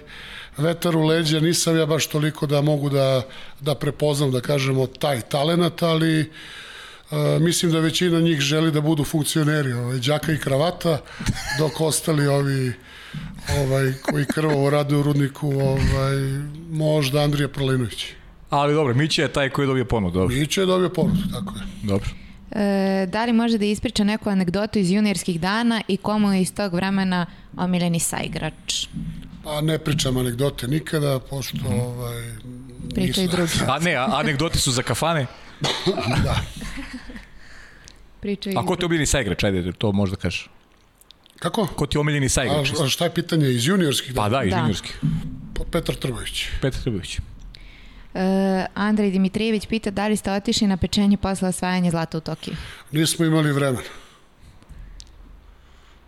vetar 0.57 0.97
u 0.97 1.05
leđa, 1.05 1.39
nisam 1.39 1.77
ja 1.77 1.85
baš 1.85 2.07
toliko 2.07 2.45
da 2.45 2.61
mogu 2.61 2.89
da, 2.89 3.21
da 3.59 3.76
prepoznam, 3.76 4.31
da 4.31 4.41
kažemo, 4.41 4.88
taj 4.88 5.21
talenat, 5.21 5.84
ali 5.84 6.31
Uh, 7.11 7.41
mislim 7.41 7.71
da 7.71 7.80
većina 7.80 8.19
njih 8.19 8.39
želi 8.39 8.71
da 8.71 8.81
budu 8.81 9.03
funkcioneri, 9.03 9.73
ovaj, 9.73 9.99
džaka 9.99 10.31
i 10.31 10.38
kravata, 10.38 11.01
dok 11.59 11.81
ostali 11.81 12.27
ovi 12.27 12.73
ovaj, 13.59 13.93
koji 14.01 14.26
krvavo 14.26 14.69
rade 14.69 14.95
u 14.95 15.03
rudniku, 15.03 15.47
ovaj, 15.47 16.17
možda 16.69 17.21
Andrija 17.21 17.47
Prolinović. 17.47 18.05
Ali 18.49 18.73
dobro, 18.73 18.93
Mića 18.93 19.21
je 19.21 19.27
taj 19.30 19.49
koji 19.49 19.63
je 19.63 19.67
dobio 19.67 19.85
ponudu. 19.85 20.13
Dobro. 20.13 20.35
Miće 20.35 20.61
je 20.61 20.65
dobio 20.65 20.89
ponudu, 20.89 21.21
tako 21.31 21.53
je. 21.55 21.61
dobro. 21.84 22.09
E, 22.51 23.05
da 23.05 23.26
li 23.26 23.34
može 23.34 23.57
da 23.57 23.65
ispriča 23.65 24.03
neku 24.03 24.30
anegdotu 24.30 24.80
iz 24.80 24.91
juniorskih 24.91 25.39
dana 25.41 25.81
i 25.88 25.97
komu 25.97 26.34
je 26.34 26.41
iz 26.41 26.53
tog 26.53 26.73
vremena 26.73 27.26
omiljeni 27.57 27.99
saigrač? 27.99 28.88
Pa 29.43 29.61
ne 29.61 29.80
pričam 29.80 30.17
anegdote 30.17 30.67
nikada, 30.67 31.19
pošto 31.19 31.57
ovaj, 31.67 32.23
Pričaju 32.89 33.27
nisam- 33.27 33.38
drugi. 33.38 33.51
A 33.67 33.80
ne, 33.80 33.93
a 33.93 34.07
anegdote 34.13 34.59
su 34.59 34.71
za 34.71 34.84
kafane. 34.84 35.26
Da. 36.23 36.35
Pričaju 38.19 38.59
A 38.59 38.65
ko 38.65 38.76
ti 38.76 38.81
je 38.81 38.85
omiljeni 38.85 39.05
saigrač? 39.05 39.43
Ajde, 39.43 39.71
to 39.71 39.91
možda 39.91 40.15
kažeš. 40.15 40.49
Kako? 41.39 41.67
Ko 41.67 41.85
ti 41.85 41.97
je 41.97 42.01
omiljeni 42.01 42.30
saigrač? 42.30 42.71
A, 42.71 42.84
a 42.84 42.89
šta 42.89 43.03
je 43.05 43.13
pitanje 43.13 43.49
iz 43.49 43.67
juniorskih? 43.67 44.13
Pa 44.15 44.30
da, 44.30 44.43
iz 44.43 44.51
Da. 44.51 44.57
juniorskih. 44.57 44.99
Pa 45.53 45.63
Petar 45.63 45.95
Trbović. 45.95 46.45
Petar 46.61 46.81
Trbović. 46.81 47.17
E, 48.14 48.65
Andrej 48.73 49.11
Dimitrijević 49.11 49.65
pita 49.65 49.91
da 49.91 50.07
li 50.07 50.15
ste 50.15 50.31
otišli 50.31 50.68
na 50.68 50.77
pečenje 50.77 51.18
posle 51.18 51.48
osvajanja 51.48 51.91
zlata 51.91 52.18
u 52.18 52.22
Tokiju? 52.22 52.56
Nismo 52.91 53.26
imali 53.26 53.52
vremena. 53.52 53.84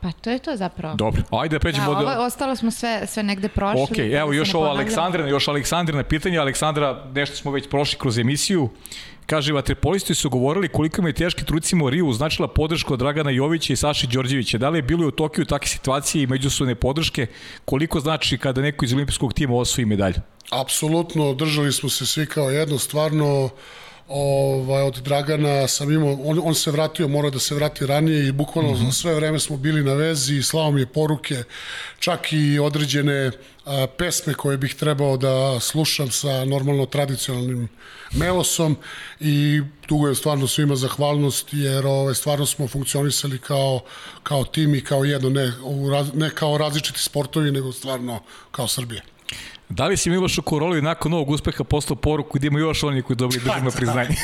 Pa 0.02 0.12
to 0.12 0.30
je 0.30 0.40
to 0.40 0.56
zapravo. 0.56 0.96
Dobro, 0.96 1.22
ajde 1.32 1.54
da 1.54 1.56
Da, 1.56 1.60
pređemo 1.60 1.92
ovo, 1.92 2.02
do... 2.02 2.08
ostalo 2.22 2.56
smo 2.56 2.72
sve, 2.72 3.08
sve 3.08 3.24
negde 3.24 3.48
prošli. 3.48 3.82
Ok, 3.84 3.98
da 3.98 4.18
evo 4.18 4.34
još 4.34 4.54
ovo. 4.54 4.66
Aleksandrina, 4.66 5.30
još 5.30 5.48
Aleksandrina 5.48 6.04
pitanje. 6.04 6.38
Aleksandra, 6.38 7.06
nešto 7.14 7.36
smo 7.36 7.52
već 7.52 7.70
prošli 7.70 8.00
kroz 8.00 8.18
emisiju. 8.18 8.70
Kaže, 9.32 9.54
vaterpolisti 9.54 10.16
su 10.16 10.30
govorili 10.30 10.68
koliko 10.68 11.02
im 11.02 11.08
je 11.08 11.14
teški 11.14 11.46
trucima 11.46 11.86
u 11.86 11.90
Riju 11.90 12.14
značila 12.14 12.48
podrška 12.48 12.94
od 12.94 13.00
Dragana 13.00 13.32
Jovića 13.32 13.74
i 13.74 13.76
Saši 13.76 14.08
Đorđevića. 14.08 14.58
Da 14.58 14.70
li 14.70 14.78
je 14.78 14.82
bilo 14.82 15.08
u 15.08 15.12
Tokiju 15.12 15.46
takve 15.46 15.68
situacije 15.68 16.24
i 16.24 16.28
međusobne 16.28 16.76
podrške? 16.76 17.28
Koliko 17.66 18.00
znači 18.00 18.38
kada 18.38 18.62
neko 18.62 18.86
iz 18.86 18.94
olimpijskog 18.94 19.34
tima 19.34 19.56
osvoji 19.56 19.86
medalju? 19.86 20.20
Apsolutno, 20.50 21.34
držali 21.34 21.72
smo 21.72 21.90
se 21.90 22.06
svi 22.06 22.26
kao 22.26 22.50
jedno, 22.50 22.78
stvarno 22.78 23.50
ovaj, 24.14 24.84
od 24.84 24.96
Dragana 24.96 25.68
sam 25.68 25.92
imao, 25.92 26.18
on, 26.24 26.42
on 26.44 26.56
se 26.56 26.72
vratio, 26.72 27.08
mora 27.08 27.30
da 27.30 27.40
se 27.40 27.56
vrati 27.56 27.86
ranije 27.86 28.28
i 28.28 28.32
bukvalno 28.32 28.72
mm 28.72 28.76
-hmm. 28.76 28.92
sve 28.92 29.16
vreme 29.16 29.40
smo 29.40 29.58
bili 29.58 29.84
na 29.84 29.94
vezi 29.94 30.36
i 30.36 30.44
slao 30.44 30.72
mi 30.72 30.82
je 30.82 30.86
poruke, 30.86 31.44
čak 32.00 32.34
i 32.34 32.60
određene 32.60 33.32
a, 33.66 33.88
pesme 33.98 34.34
koje 34.34 34.58
bih 34.58 34.76
trebao 34.76 35.18
da 35.18 35.60
slušam 35.60 36.12
sa 36.12 36.46
normalno 36.46 36.86
tradicionalnim 36.86 37.70
melosom 38.12 38.78
i 39.20 39.62
dugo 39.88 40.08
je 40.08 40.16
stvarno 40.16 40.48
svima 40.48 40.76
zahvalnost 40.76 41.48
jer 41.52 41.86
ovaj, 41.86 42.16
stvarno 42.16 42.46
smo 42.46 42.68
funkcionisali 42.68 43.40
kao, 43.40 43.80
kao 44.24 44.44
tim 44.44 44.76
i 44.76 44.84
kao 44.84 45.04
jedno, 45.04 45.30
ne, 45.30 45.52
u, 45.64 45.90
ne 46.14 46.30
kao 46.30 46.58
različiti 46.58 47.00
sportovi, 47.00 47.52
nego 47.52 47.72
stvarno 47.72 48.20
kao 48.52 48.68
Srbije. 48.68 49.02
Da 49.72 49.88
li 49.88 49.98
si 49.98 50.10
Milošu 50.10 50.42
Koroli 50.42 50.82
nakon 50.82 51.12
novog 51.12 51.30
uspeha 51.30 51.64
poslao 51.64 51.96
poruku 51.96 52.38
gdje 52.38 52.48
ima 52.48 52.60
još 52.60 52.84
oni 52.84 53.02
koji 53.02 53.18
dobili 53.18 53.44
državno 53.44 53.72
priznanje? 53.72 54.10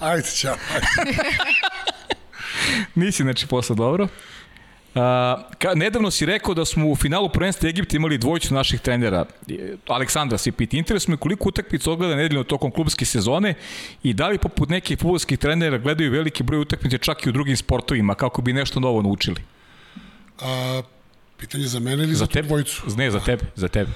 Ajde, 0.00 0.28
čao. 0.36 0.56
Ajde. 0.74 1.16
Nisi, 2.94 3.22
znači, 3.22 3.46
posle 3.46 3.76
dobro. 3.76 4.08
A, 4.94 5.42
ka, 5.58 5.74
nedavno 5.74 6.10
si 6.10 6.26
rekao 6.26 6.54
da 6.54 6.64
smo 6.64 6.88
u 6.88 6.96
finalu 6.96 7.28
prvenstva 7.28 7.68
Egipta 7.68 7.96
imali 7.96 8.18
dvojicu 8.18 8.54
naših 8.54 8.80
trenera. 8.80 9.24
E, 9.48 9.76
Aleksandra 9.88 10.38
se 10.38 10.52
piti. 10.52 10.78
Interesuje 10.78 11.12
me 11.12 11.16
koliko 11.16 11.48
utakmica 11.48 11.90
odgleda 11.90 12.16
nedeljno 12.16 12.44
tokom 12.44 12.70
klubske 12.70 13.04
sezone 13.04 13.54
i 14.02 14.14
da 14.14 14.28
li 14.28 14.38
poput 14.38 14.68
nekih 14.68 14.98
futbolskih 14.98 15.38
trenera 15.38 15.78
gledaju 15.78 16.10
veliki 16.10 16.42
broj 16.42 16.60
utakmice 16.60 16.98
čak 16.98 17.26
i 17.26 17.28
u 17.28 17.32
drugim 17.32 17.56
sportovima 17.56 18.14
kako 18.14 18.42
bi 18.42 18.52
nešto 18.52 18.80
novo 18.80 19.02
naučili. 19.02 19.42
A, 20.40 20.82
pitanje 21.40 21.66
za 21.66 21.80
mene 21.80 22.04
ili 22.04 22.14
za, 22.14 22.18
Za 22.18 22.26
tebe? 22.26 22.48
dvojicu? 22.48 22.82
Ne, 22.96 23.10
za 23.10 23.20
tebe, 23.20 23.44
za 23.56 23.68
tebe. 23.68 23.90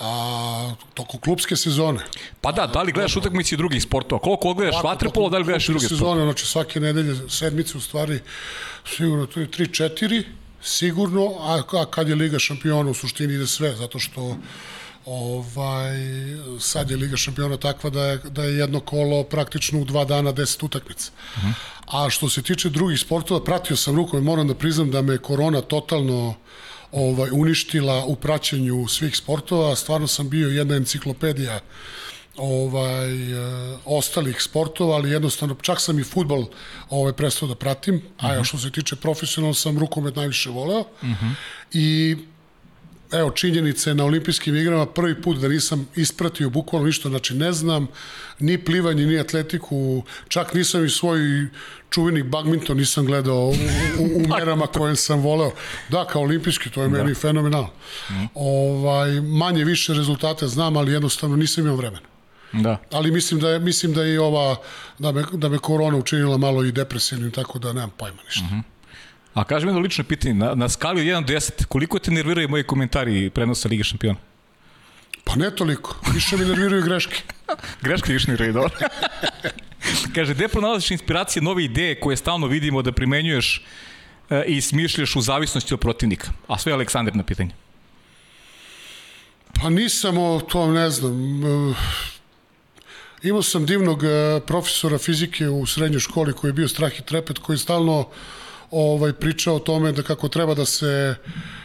A, 0.00 0.74
toko 0.94 1.18
klubske 1.18 1.56
sezone. 1.56 2.00
Pa 2.40 2.52
da, 2.52 2.66
da 2.66 2.82
li 2.82 2.92
gledaš 2.92 3.16
utakmice 3.16 3.56
drugih 3.56 3.82
sportova? 3.82 4.20
Koliko 4.20 4.48
Ovako, 4.48 4.86
vaterpolo, 4.88 5.30
da 5.30 5.38
li 5.38 5.44
gledaš 5.44 5.68
i 5.68 5.72
druge 5.72 5.88
sezone, 5.88 6.22
znači 6.22 6.46
svake 6.46 6.80
nedelje, 6.80 7.16
sedmice 7.28 7.78
u 7.78 7.80
stvari, 7.80 8.20
sigurno 8.86 9.26
to 9.26 9.40
je 9.40 9.48
3-4, 9.48 10.22
sigurno, 10.62 11.34
a, 11.40 11.62
a 11.72 11.84
kad 11.90 12.08
je 12.08 12.14
Liga 12.14 12.38
šampiona 12.38 12.90
u 12.90 12.94
suštini 12.94 13.34
ide 13.34 13.46
sve, 13.46 13.76
zato 13.76 13.98
što 13.98 14.36
ovaj, 15.06 15.96
sad 16.60 16.90
je 16.90 16.96
Liga 16.96 17.16
šampiona 17.16 17.56
takva 17.56 17.90
da 17.90 18.04
je, 18.04 18.18
da 18.18 18.44
je 18.44 18.58
jedno 18.58 18.80
kolo 18.80 19.24
praktično 19.24 19.80
u 19.80 19.84
dva 19.84 20.04
dana 20.04 20.32
10 20.32 20.64
utakmica. 20.64 21.10
Uh 21.36 21.42
-huh. 21.42 21.52
A 21.86 22.10
što 22.10 22.28
se 22.28 22.42
tiče 22.42 22.68
drugih 22.68 23.00
sportova, 23.00 23.44
pratio 23.44 23.76
sam 23.76 23.96
rukom 23.96 24.18
i 24.18 24.22
moram 24.22 24.48
da 24.48 24.54
priznam 24.54 24.90
da 24.90 25.02
me 25.02 25.18
korona 25.18 25.60
totalno 25.60 26.34
ovaj 26.92 27.30
uništila 27.32 28.04
u 28.04 28.16
praćenju 28.16 28.88
svih 28.88 29.16
sportova. 29.16 29.76
Stvarno 29.76 30.06
sam 30.06 30.28
bio 30.28 30.48
jedna 30.48 30.76
enciklopedija 30.76 31.60
ovaj 32.36 33.32
e, 33.32 33.76
ostalih 33.84 34.42
sportova, 34.42 34.96
ali 34.96 35.10
jednostavno 35.10 35.56
čak 35.62 35.80
sam 35.80 35.98
i 35.98 36.04
fudbal 36.04 36.44
ovaj 36.90 37.12
prestao 37.12 37.48
da 37.48 37.54
pratim, 37.54 37.94
uh 37.94 38.02
-huh. 38.22 38.40
a 38.40 38.44
što 38.44 38.58
se 38.58 38.70
tiče 38.70 38.96
profesionalno 38.96 39.54
sam 39.54 39.78
rukomet 39.78 40.16
najviše 40.16 40.50
voleo. 40.50 40.80
Uh 40.80 40.86
-huh. 41.02 41.32
I 41.72 42.16
evo 43.12 43.30
činjenice 43.30 43.94
na 43.94 44.04
olimpijskim 44.04 44.56
igrama 44.56 44.86
prvi 44.86 45.22
put 45.22 45.38
da 45.38 45.48
nisam 45.48 45.88
ispratio 45.96 46.50
bukvalno 46.50 46.86
ništa, 46.86 47.08
znači 47.08 47.34
ne 47.34 47.52
znam 47.52 47.86
ni 48.38 48.64
plivanje, 48.64 49.06
ni 49.06 49.18
atletiku, 49.18 50.02
čak 50.28 50.54
nisam 50.54 50.84
i 50.84 50.90
svoj 50.90 51.18
čuveni 51.90 52.22
badminton 52.22 52.76
nisam 52.76 53.06
gledao 53.06 53.46
u, 53.46 53.52
u, 53.98 54.04
u 54.16 54.28
merama 54.28 54.66
koje 54.66 54.96
sam 54.96 55.20
voleo. 55.20 55.52
Da, 55.88 56.04
kao 56.04 56.22
olimpijski, 56.22 56.70
to 56.70 56.82
je 56.82 56.88
meni 56.88 57.14
fenomenalno. 57.14 57.70
Ovaj, 58.34 59.20
manje 59.20 59.64
više 59.64 59.94
rezultate 59.94 60.46
znam, 60.46 60.76
ali 60.76 60.92
jednostavno 60.92 61.36
nisam 61.36 61.64
imao 61.64 61.76
vremena. 61.76 62.08
Da. 62.52 62.78
Ali 62.92 63.10
mislim 63.10 63.40
da 63.40 63.50
je 63.50 63.58
mislim 63.58 63.92
da 63.92 64.02
je 64.02 64.14
i 64.14 64.18
ova 64.18 64.56
da 64.98 65.12
me 65.12 65.24
da 65.32 65.48
me 65.48 65.58
korona 65.58 65.96
učinila 65.96 66.36
malo 66.36 66.64
i 66.64 66.72
depresivnim 66.72 67.30
tako 67.30 67.58
da 67.58 67.72
nemam 67.72 67.90
pojma 67.96 68.22
ništa. 68.24 68.44
Uh 68.44 68.50
-huh. 68.50 68.62
A 69.38 69.44
kaži 69.44 69.66
mi 69.66 69.70
jedno 69.70 69.80
lično 69.80 70.04
pitanje, 70.04 70.34
na, 70.34 70.54
na 70.54 70.68
skali 70.68 71.00
od 71.00 71.06
1 71.06 71.24
do 71.24 71.32
10, 71.34 71.64
koliko 71.64 71.98
te 71.98 72.10
nerviraju 72.10 72.48
moji 72.48 72.64
komentari 72.64 73.30
prenosa 73.30 73.68
Lige 73.68 73.84
šampiona? 73.84 74.18
Pa 75.24 75.36
ne 75.36 75.50
toliko, 75.56 75.96
više 76.14 76.36
mi 76.36 76.44
nerviraju 76.44 76.82
greške. 76.82 77.22
Greške 77.84 78.12
više 78.12 78.30
nerviraju, 78.30 78.52
dobro. 78.52 78.70
Kaže, 80.14 80.34
gde 80.34 80.48
pronalaziš 80.48 80.90
inspiracije, 80.90 81.42
nove 81.42 81.64
ideje 81.64 82.00
koje 82.00 82.16
stalno 82.16 82.46
vidimo 82.46 82.82
da 82.82 82.92
primenjuješ 82.92 83.64
e, 84.30 84.44
i 84.46 84.60
smišljaš 84.60 85.16
u 85.16 85.20
zavisnosti 85.20 85.74
od 85.74 85.80
protivnika? 85.80 86.30
A 86.48 86.58
sve 86.58 86.70
je 86.70 86.74
Aleksandar 86.74 87.16
na 87.16 87.22
pitanje. 87.22 87.54
Pa 89.62 89.70
nisam 89.70 90.18
o 90.18 90.40
tom, 90.40 90.74
ne 90.74 90.90
znam. 90.90 91.44
e, 91.44 91.74
Imao 93.22 93.42
sam 93.42 93.66
divnog 93.66 94.04
e, 94.04 94.40
profesora 94.46 94.98
fizike 94.98 95.48
u 95.48 95.66
srednjoj 95.66 96.00
školi 96.00 96.32
koji 96.32 96.48
je 96.48 96.52
bio 96.52 96.68
strah 96.68 96.98
i 96.98 97.02
trepet, 97.02 97.38
koji 97.38 97.58
stalno 97.58 98.08
ovaj 98.70 99.12
pričao 99.12 99.56
o 99.56 99.58
tome 99.58 99.92
da 99.92 100.02
kako 100.02 100.28
treba 100.28 100.54
da 100.54 100.64
se 100.64 101.14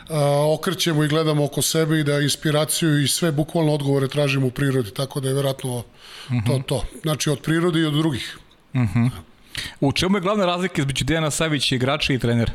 a, 0.10 0.54
okrećemo 0.54 1.04
i 1.04 1.08
gledamo 1.08 1.46
oko 1.46 1.62
sebe 1.62 2.00
i 2.00 2.04
da 2.04 2.20
inspiraciju 2.20 3.02
i 3.04 3.08
sve 3.08 3.32
bukvalno 3.32 3.74
odgovore 3.74 4.08
tražimo 4.08 4.48
u 4.48 4.52
prirodi, 4.52 4.92
tako 4.92 5.20
da 5.20 5.28
je 5.28 5.34
verovatno 5.34 5.84
to 6.48 6.62
to. 6.68 6.86
Znači 7.02 7.30
od 7.30 7.42
prirode 7.42 7.80
i 7.80 7.86
od 7.86 7.94
drugih. 7.94 8.38
U 9.80 9.92
čemu 9.92 10.18
je 10.18 10.22
glavna 10.22 10.46
razlika 10.46 10.82
između 10.82 11.06
Dejana 11.06 11.32
Savića, 11.32 11.76
igrača 11.76 12.14
i 12.14 12.20
trenera? 12.20 12.52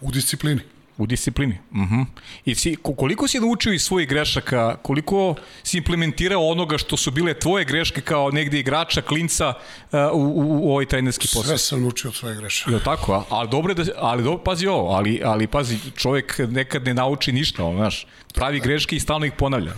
U 0.00 0.10
disciplini. 0.10 0.60
U 0.98 1.06
disciplini. 1.06 1.58
Uh 1.70 1.76
-huh. 1.76 2.04
I 2.44 2.54
si, 2.54 2.76
ko- 2.76 2.94
koliko 2.94 3.28
si 3.28 3.40
naučio 3.40 3.72
iz 3.72 3.82
svojih 3.82 4.08
grešaka, 4.08 4.76
koliko 4.82 5.34
si 5.62 5.78
implementirao 5.78 6.46
onoga 6.48 6.78
što 6.78 6.96
su 6.96 7.10
bile 7.10 7.34
tvoje 7.34 7.64
greške 7.64 8.00
kao 8.00 8.30
negde 8.30 8.58
igrača, 8.58 9.02
klinca 9.02 9.48
uh, 9.92 9.98
u, 10.12 10.16
u, 10.16 10.68
u 10.68 10.72
ovaj 10.72 10.86
trenerski 10.86 11.28
posao? 11.28 11.42
Sve 11.42 11.58
sam 11.58 11.82
naučio 11.82 12.08
od 12.08 12.14
svoje 12.16 12.36
grešaka. 12.36 12.70
Li 12.70 12.80
tako? 12.84 13.12
A, 13.14 13.24
ali 13.28 13.48
dobro 13.48 13.74
da, 13.74 13.84
ali 13.96 14.22
dobro, 14.22 14.44
pazi 14.44 14.66
ovo, 14.66 14.90
ali, 14.90 15.20
ali 15.24 15.46
pazi, 15.46 15.78
čovjek 15.96 16.40
nekad 16.48 16.84
ne 16.84 16.94
nauči 16.94 17.32
ništa, 17.32 17.64
ono, 17.64 17.76
znaš, 17.78 18.06
pravi 18.34 18.60
greške 18.60 18.96
i 18.96 19.00
stalno 19.00 19.26
ih 19.26 19.32
ponavlja. 19.38 19.72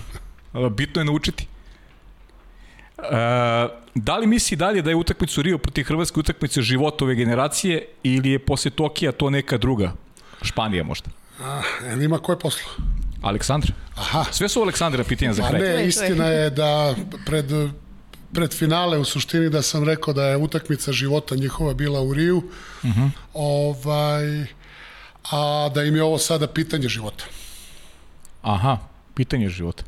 Bitno 0.70 1.00
je 1.00 1.04
naučiti. 1.04 1.46
E, 2.98 3.02
da 3.94 4.16
li 4.16 4.26
misli 4.26 4.56
dalje 4.56 4.82
da 4.82 4.90
je 4.90 4.96
utakmicu 4.96 5.42
Rio 5.42 5.58
protiv 5.58 5.84
Hrvatske 5.84 6.20
utakmice 6.20 6.62
života 6.62 7.04
ove 7.04 7.14
generacije 7.14 7.86
ili 8.02 8.30
je 8.30 8.38
posle 8.38 8.70
Tokija 8.70 9.12
to 9.12 9.30
neka 9.30 9.58
druga? 9.58 9.92
Španija 10.42 10.84
možda. 10.84 11.08
Ah, 11.40 11.62
jel 11.88 12.02
ima 12.02 12.18
koje 12.18 12.38
posla? 12.38 12.70
Aleksandar? 13.22 13.72
Aha. 13.96 14.24
Sve 14.30 14.48
su 14.48 14.60
Aleksandra 14.62 15.04
pitanja 15.04 15.32
za 15.32 15.42
Pa 15.42 15.48
kraj. 15.48 15.60
ne, 15.60 15.86
istina 15.86 16.26
je 16.26 16.50
da 16.50 16.94
pred, 17.26 17.46
pred 18.32 18.54
finale 18.54 18.98
u 18.98 19.04
suštini 19.04 19.50
da 19.50 19.62
sam 19.62 19.84
rekao 19.84 20.14
da 20.14 20.24
je 20.26 20.36
utakmica 20.36 20.92
života 20.92 21.36
njihova 21.36 21.74
bila 21.74 22.00
u 22.00 22.14
Riju, 22.14 22.36
uh 22.36 22.90
-huh. 22.90 23.10
ovaj, 23.34 24.46
a 25.30 25.68
da 25.74 25.82
im 25.82 25.96
je 25.96 26.02
ovo 26.02 26.18
sada 26.18 26.46
pitanje 26.46 26.88
života. 26.88 27.24
Aha, 28.42 28.78
pitanje 29.14 29.48
života. 29.48 29.82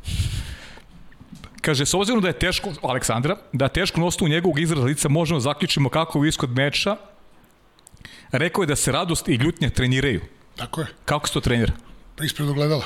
Kaže, 1.61 1.85
s 1.85 1.93
obzirom 1.93 2.21
da 2.21 2.27
je 2.27 2.39
teško, 2.39 2.73
Aleksandra, 2.81 3.37
da 3.53 3.65
je 3.65 3.73
teško 3.73 3.99
na 3.99 4.05
osnovu 4.05 4.29
njegovog 4.29 4.59
izraza 4.59 4.85
lica 4.85 5.09
možemo 5.09 5.39
zaključimo 5.39 5.89
kako 5.89 6.23
je 6.23 6.29
ishod 6.29 6.49
meča, 6.49 6.95
rekao 8.31 8.61
je 8.61 8.67
da 8.67 8.75
se 8.75 8.91
radost 8.91 9.27
i 9.27 9.35
ljutnja 9.35 9.69
treniraju. 9.69 10.21
Tako 10.59 10.81
je, 10.81 10.87
Kako 11.05 11.27
se 11.27 11.33
to 11.33 11.41
trenira? 11.41 11.73
ispred 12.23 12.49
ogledala. 12.49 12.83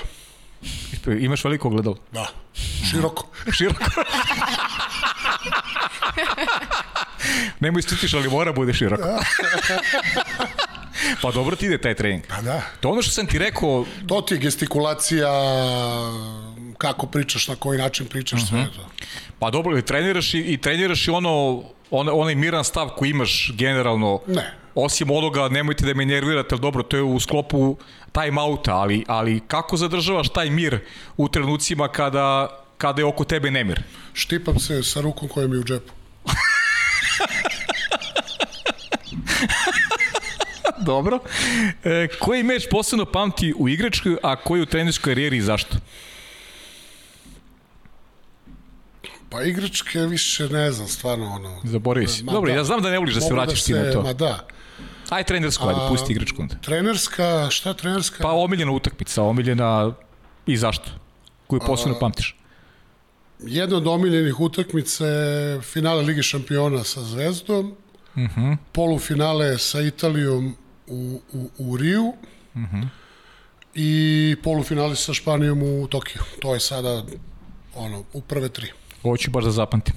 Imaš 1.19 1.43
veliko 1.43 1.67
ogledalo? 1.67 1.97
Da, 2.11 2.27
široko. 2.91 3.27
Široko. 3.57 3.83
Nemoj 7.59 7.79
istutiš, 7.79 8.13
ali 8.13 8.29
mora 8.29 8.53
bude 8.53 8.73
široko. 8.73 9.03
pa 11.21 11.31
dobro 11.31 11.55
ti 11.55 11.65
ide 11.65 11.77
taj 11.77 11.95
trening. 11.95 12.23
Pa 12.27 12.41
da. 12.41 12.61
To 12.79 12.89
ono 12.89 13.01
što 13.01 13.11
sam 13.11 13.27
ti 13.27 13.39
rekao, 13.39 13.85
To 14.07 14.21
ti 14.21 14.33
je 14.33 14.37
gestikulacija, 14.37 15.29
kako 16.83 17.07
pričaš, 17.07 17.47
na 17.47 17.55
koji 17.55 17.79
način 17.79 18.05
pričaš, 18.07 18.41
uh 18.41 18.47
-huh. 18.47 18.49
sve 18.49 18.59
je 18.59 18.65
to. 18.75 18.87
pa 19.39 19.49
dobro, 19.49 19.77
i 19.77 19.81
treniraš 19.81 20.33
i, 20.33 20.39
i 20.39 20.57
treniraš 20.57 21.07
i 21.07 21.11
ono, 21.11 21.63
on, 21.91 22.09
onaj 22.11 22.35
miran 22.35 22.63
stav 22.63 22.89
koji 22.89 23.09
imaš 23.09 23.51
generalno, 23.57 24.19
Ne. 24.27 24.53
osim 24.75 25.11
onoga, 25.11 25.47
nemojte 25.49 25.85
da 25.85 25.93
me 25.93 26.05
nervirate, 26.05 26.55
ali 26.55 26.61
dobro, 26.61 26.83
to 26.83 26.97
je 26.97 27.03
u 27.03 27.19
sklopu 27.19 27.77
time 28.11 28.41
outa, 28.41 28.75
ali, 28.75 29.03
ali 29.07 29.39
kako 29.47 29.77
zadržavaš 29.77 30.29
taj 30.29 30.49
mir 30.49 30.79
u 31.17 31.29
trenucima 31.29 31.87
kada, 31.87 32.49
kada 32.77 33.01
je 33.01 33.05
oko 33.05 33.23
tebe 33.23 33.51
nemir? 33.51 33.83
Štipam 34.13 34.59
se 34.59 34.83
sa 34.83 35.01
rukom 35.01 35.27
koja 35.27 35.47
mi 35.47 35.55
je 35.55 35.59
u 35.59 35.63
džepu. 35.63 35.93
Dobro. 40.91 41.19
E, 41.83 42.07
koji 42.19 42.43
meč 42.43 42.67
posebno 42.71 43.05
pamti 43.05 43.53
u 43.57 43.69
igračkoj, 43.69 44.17
a 44.23 44.35
koji 44.35 44.61
u 44.61 44.65
trenerskoj 44.65 45.11
karijeri 45.11 45.37
i 45.37 45.41
zašto? 45.41 45.77
Pa 49.33 49.43
igračke 49.43 49.99
više 49.99 50.49
ne 50.49 50.71
znam, 50.71 50.87
stvarno 50.87 51.25
ono... 51.25 51.61
Zaboravi 51.63 52.07
si. 52.07 52.23
Dobro, 52.23 52.51
da. 52.51 52.57
ja 52.57 52.63
znam 52.63 52.81
da 52.81 52.89
ne 52.91 52.99
voliš 52.99 53.15
da 53.15 53.21
se 53.21 53.33
vraćaš 53.33 53.63
ti 53.63 53.73
na 53.73 53.91
to. 53.91 54.01
Ma 54.01 54.13
da. 54.13 54.47
Aj 55.09 55.23
trenersku, 55.23 55.67
ajde, 55.67 55.79
pusti 55.89 56.11
igračku 56.13 56.41
onda. 56.41 56.55
Trenerska, 56.55 57.47
šta 57.49 57.73
trenerska? 57.73 58.23
Pa 58.23 58.31
omiljena 58.31 58.71
utakmica, 58.71 59.23
omiljena 59.23 59.93
i 60.45 60.57
zašto? 60.57 60.91
Koju 61.47 61.59
posebno 61.65 61.99
pamtiš? 61.99 62.35
Jedna 63.39 63.77
od 63.77 63.87
omiljenih 63.87 64.39
utakmica 64.39 65.05
je 65.05 65.61
finale 65.61 66.01
Lige 66.01 66.23
šampiona 66.23 66.83
sa 66.83 67.01
Zvezdom, 67.01 67.65
uh 68.15 68.17
Mhm. 68.17 68.41
-huh. 68.41 68.57
polufinale 68.71 69.57
sa 69.57 69.81
Italijom 69.81 70.55
u, 70.87 71.21
u, 71.33 71.49
u 71.57 71.77
Riju 71.77 72.03
uh 72.05 72.15
Mhm. 72.61 72.75
-huh. 72.75 72.87
i 73.75 74.35
polufinale 74.43 74.95
sa 74.95 75.13
Španijom 75.13 75.63
u 75.63 75.87
Tokiju. 75.87 76.21
To 76.41 76.53
je 76.53 76.59
sada 76.59 77.03
ono, 77.75 78.03
u 78.13 78.21
prve 78.21 78.49
tri. 78.49 78.71
Ovo 79.03 79.17
ću 79.17 79.31
baš 79.31 79.43
da 79.43 79.51
zapamtim. 79.51 79.95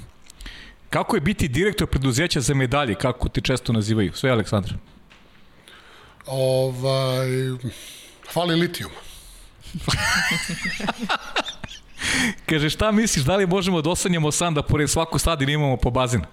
Kako 0.91 1.17
je 1.17 1.21
biti 1.21 1.49
direktor 1.49 1.87
preduzeća 1.87 2.41
za 2.41 2.55
medalje, 2.55 2.95
kako 2.95 3.29
te 3.29 3.41
često 3.41 3.73
nazivaju? 3.73 4.13
Sve 4.13 4.31
Aleksandar. 4.31 4.75
Ovaj, 6.27 7.29
fali 8.33 8.55
litijum. 8.55 8.91
Kaže, 12.47 12.71
šta 12.71 12.93
misliš, 12.93 13.25
da 13.25 13.37
li 13.37 13.47
možemo 13.47 13.83
da 13.83 13.91
osanjamo 13.91 14.33
san 14.33 14.55
da 14.55 14.63
pored 14.63 14.91
svakog 14.91 15.21
stadiona 15.21 15.53
imamo 15.53 15.77
po 15.77 15.91
bazen? 15.91 16.21
E, 16.23 16.29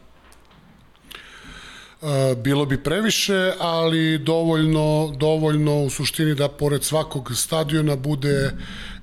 bilo 2.36 2.66
bi 2.66 2.84
previše, 2.84 3.54
ali 3.60 4.18
dovoljno, 4.18 5.14
dovoljno 5.18 5.84
u 5.84 5.90
suštini 5.90 6.36
da 6.36 6.50
pored 6.50 6.84
svakog 6.84 7.32
stadiona 7.36 7.96
bude 7.96 8.52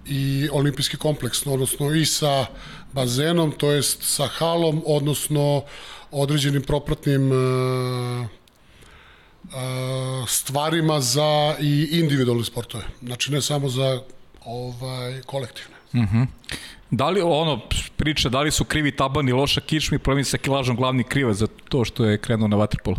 i 0.07 0.49
olimpijski 0.53 0.97
kompleks, 0.97 1.47
odnosno 1.47 1.95
i 1.95 2.07
sa 2.07 2.47
bazenom, 2.93 3.53
to 3.53 3.73
jest 3.73 4.03
sa 4.03 4.27
halom, 4.27 4.83
odnosno 4.87 5.63
određenim 6.11 6.63
propratnim 6.63 7.33
e, 7.33 7.37
e, 7.37 8.27
stvarima 10.27 11.01
za 11.01 11.57
i 11.61 11.89
individualne 11.93 12.45
sportove. 12.45 12.85
Znači 13.03 13.33
ne 13.33 13.43
samo 13.43 13.69
za 13.69 14.01
ovaj 14.45 15.21
kolektivne. 15.27 15.77
Da 16.91 17.11
li, 17.11 17.21
ono, 17.21 17.61
priča, 17.97 18.29
da 18.29 18.41
li 18.41 18.51
su 18.51 18.65
krivi 18.65 18.97
taban 18.97 19.29
i 19.29 19.33
loša 19.33 19.61
kičma 19.61 19.95
i 19.95 19.99
problem 19.99 20.25
sa 20.25 20.39
kilažom 20.39 20.77
glavni 20.77 21.05
kriva 21.05 21.35
za 21.35 21.47
to 21.69 21.85
što 21.85 22.05
je 22.05 22.19
krenuo 22.19 22.49
na 22.49 22.57
vaterpolo? 22.57 22.97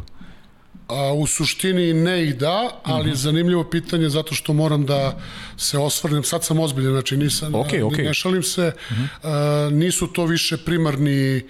A, 0.91 1.13
u 1.13 1.27
suštini 1.27 1.93
ne 1.93 2.23
i 2.23 2.33
da, 2.33 2.81
ali 2.83 3.09
mm 3.09 3.13
-hmm. 3.13 3.17
zanimljivo 3.17 3.63
pitanje 3.63 4.09
zato 4.09 4.35
što 4.35 4.53
moram 4.53 4.85
da 4.85 5.19
se 5.57 5.77
osvrnem, 5.77 6.23
sad 6.23 6.43
sam 6.43 6.59
ozbiljan, 6.59 6.91
znači 6.91 7.17
nisam, 7.17 7.55
Ok, 7.55 7.67
ok. 7.83 7.97
ne, 7.97 8.13
šalim 8.13 8.43
se, 8.43 8.73
mm 8.91 8.93
-hmm. 8.93 9.07
a, 9.23 9.69
nisu 9.69 10.07
to 10.07 10.25
više 10.25 10.57
primarni 10.57 11.43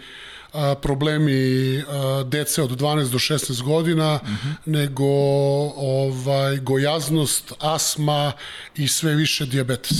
a, 0.53 0.75
problemi 0.75 1.83
a, 1.89 2.23
dece 2.27 2.63
od 2.63 2.69
12 2.69 3.11
do 3.11 3.19
16 3.19 3.61
godina, 3.63 4.15
mm 4.15 4.27
-hmm. 4.27 4.55
nego 4.65 5.05
ovaj 5.75 6.57
gojaznost, 6.57 7.53
asma 7.59 8.31
i 8.75 8.87
sve 8.87 9.15
više 9.15 9.45
dijabetes. 9.45 9.97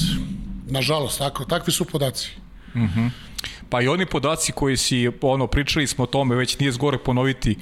Nažalost, 0.67 1.17
tako, 1.17 1.45
takvi 1.45 1.73
su 1.73 1.85
podaci. 1.85 2.31
Pa 3.72 3.82
i 3.82 3.88
oni 3.88 4.06
podaci 4.06 4.51
koji 4.51 4.77
si, 4.77 5.09
ono, 5.22 5.48
pričali 5.48 5.88
smo 5.88 6.03
o 6.03 6.08
tome, 6.08 6.35
već 6.35 6.59
nije 6.59 6.72
zgore 6.72 6.98
ponoviti 6.98 7.58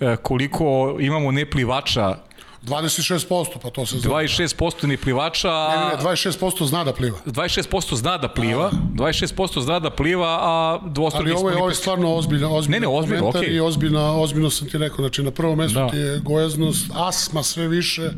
e, 0.00 0.16
koliko 0.16 0.96
imamo 1.00 1.30
neplivača, 1.32 2.16
26%, 2.62 3.46
pa 3.62 3.70
to 3.70 3.86
se 3.86 3.98
zna. 3.98 4.10
26% 4.10 4.86
neplivača, 4.86 5.48
Ne, 5.48 5.76
ne, 5.76 5.82
a 5.82 5.96
ne, 5.96 6.02
26% 6.02 6.66
zna 6.66 6.84
da 6.84 6.92
pliva. 6.92 7.18
26% 7.26 7.96
zna 7.96 8.18
da 8.18 8.28
pliva, 8.28 8.70
26% 8.94 9.60
zna 9.60 9.78
da 9.80 9.90
pliva, 9.90 10.38
a 10.40 10.80
dvostruki 10.86 11.30
Ali 11.30 11.40
ovo 11.40 11.50
je, 11.50 11.56
ovo 11.56 11.68
je 11.68 11.74
stvarno 11.74 12.14
ozbiljno, 12.14 12.54
ozbiljno 12.54 12.76
Ne, 12.76 12.80
ne, 12.80 12.98
ozbiljno, 12.98 13.28
okej. 13.28 13.54
i 13.54 13.60
ozbiljno, 13.60 14.20
ozbiljno 14.20 14.50
sam 14.50 14.68
ti 14.68 14.78
rekao, 14.78 14.96
znači 14.96 15.22
na 15.22 15.30
prvom 15.30 15.58
mestu 15.58 15.78
da. 15.78 15.88
ti 15.88 15.96
je 15.96 16.18
gojaznost, 16.18 16.90
asma 16.94 17.42
sve 17.42 17.68
više 17.68 18.10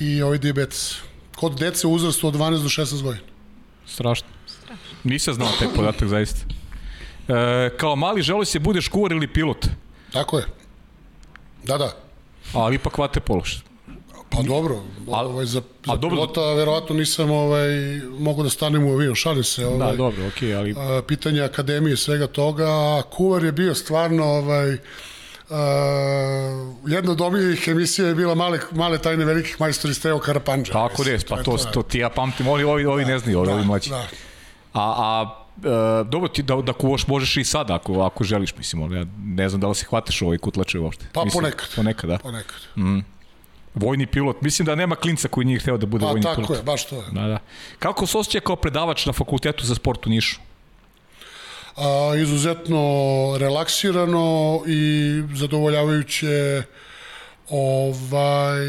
i 0.00 0.22
ovaj 0.22 0.38
diabetes. 0.38 0.96
Kod 1.36 1.58
dece 1.58 1.86
u 1.86 1.92
uzrastu 1.92 2.28
od 2.28 2.34
12 2.34 2.62
do 2.62 2.68
16 2.68 3.02
godina. 3.02 3.24
Strašno. 3.86 4.33
Nisam 5.04 5.34
znao 5.34 5.48
taj 5.58 5.68
podatak, 5.76 6.08
zaista. 6.08 6.40
E, 7.28 7.70
kao 7.76 7.96
mali 7.96 8.22
želo 8.22 8.44
se 8.44 8.58
budeš 8.58 8.88
kuvar 8.88 9.12
ili 9.12 9.26
pilot, 9.26 9.66
Tako 10.12 10.38
je. 10.38 10.44
Da, 11.64 11.78
da. 11.78 11.96
ali 12.54 12.74
ipak 12.74 12.98
vate 12.98 13.20
pološ. 13.20 13.64
Pa 14.30 14.42
dobro, 14.42 14.82
Al- 15.08 15.26
ovaj, 15.26 15.46
za, 15.46 15.62
za 15.86 15.92
a 15.92 15.96
dobro- 15.96 16.08
pilota 16.10 16.40
verovatno 16.52 16.96
nisam 16.96 17.30
ovaj, 17.30 17.68
mogu 18.18 18.42
da 18.42 18.50
stanem 18.50 18.84
u 18.84 18.92
avion, 18.92 19.14
šalim 19.14 19.44
se. 19.44 19.66
Ovaj, 19.66 19.78
Da, 19.90 19.96
dobro, 19.96 20.26
okej, 20.26 20.48
okay, 20.48 20.58
ali 20.58 20.74
a, 20.78 21.02
pitanje 21.02 21.42
akademije 21.42 21.94
i 21.94 21.96
svega 21.96 22.26
toga, 22.26 22.64
a 22.66 23.02
Kuvar 23.10 23.44
je 23.44 23.52
bio 23.52 23.74
stvarno 23.74 24.24
ovaj, 24.24 24.76
a, 25.50 25.58
jedna 26.86 27.12
od 27.12 27.20
omiljenih 27.20 27.68
emisija 27.68 28.08
je 28.08 28.14
bila 28.14 28.34
male, 28.34 28.58
male 28.70 28.98
tajne 28.98 29.24
velikih 29.24 29.60
majstori 29.60 29.94
Steo 29.94 30.18
Karapanđa. 30.18 30.72
tako 30.72 31.04
des, 31.04 31.24
pa 31.24 31.38
je 31.38 31.44
to, 31.44 31.56
to 31.72 31.82
ti 31.82 31.98
ja 31.98 32.08
pamtim, 32.10 32.48
ovi, 32.48 32.64
ovi, 32.64 32.86
ovi 32.86 33.04
ne 33.04 33.18
znaju, 33.18 33.38
ovi, 33.38 33.52
ovi 33.52 33.64
mlađi. 33.64 33.90
Da, 33.90 34.06
A, 34.74 34.94
a 34.98 35.34
e, 35.56 36.04
dobro 36.04 36.28
ti 36.28 36.42
da, 36.42 36.56
da 36.56 36.72
kuvaš 36.72 37.06
možeš 37.06 37.36
i 37.36 37.44
sad 37.44 37.70
ako, 37.70 38.00
ako 38.02 38.24
želiš, 38.24 38.56
mislim, 38.56 38.82
ali 38.82 38.96
ja 38.96 39.06
ne 39.24 39.48
znam 39.48 39.60
da 39.60 39.68
li 39.68 39.74
se 39.74 39.86
hvataš 39.86 40.22
ovaj 40.22 40.38
kutlače 40.38 40.78
uopšte. 40.78 41.06
Pa 41.12 41.24
mislim, 41.24 41.42
ponekad. 41.42 41.68
Ponekad, 41.76 42.10
da. 42.10 42.18
ponekad. 42.18 42.60
Vojni 43.74 44.06
pilot, 44.06 44.42
mislim 44.42 44.66
da 44.66 44.74
nema 44.74 44.96
klinca 44.96 45.28
koji 45.28 45.44
nije 45.44 45.58
hteo 45.58 45.76
da 45.76 45.86
bude 45.86 46.04
Pa 46.04 46.10
vojni 46.10 46.22
tako 46.22 46.42
pilot. 46.42 46.58
je, 46.58 46.62
baš 46.62 46.86
to 46.86 46.96
je. 46.96 47.04
Da, 47.12 47.26
da. 47.26 47.38
Kako 47.78 48.06
se 48.06 48.18
osjeća 48.18 48.40
kao 48.40 48.56
predavač 48.56 49.06
na 49.06 49.12
fakultetu 49.12 49.66
za 49.66 49.74
sport 49.74 50.06
u 50.06 50.10
Nišu? 50.10 50.40
a, 51.76 52.14
izuzetno 52.16 52.82
relaksirano 53.38 54.62
i 54.66 55.22
zadovoljavajuće 55.34 56.62
ovaj 57.48 58.66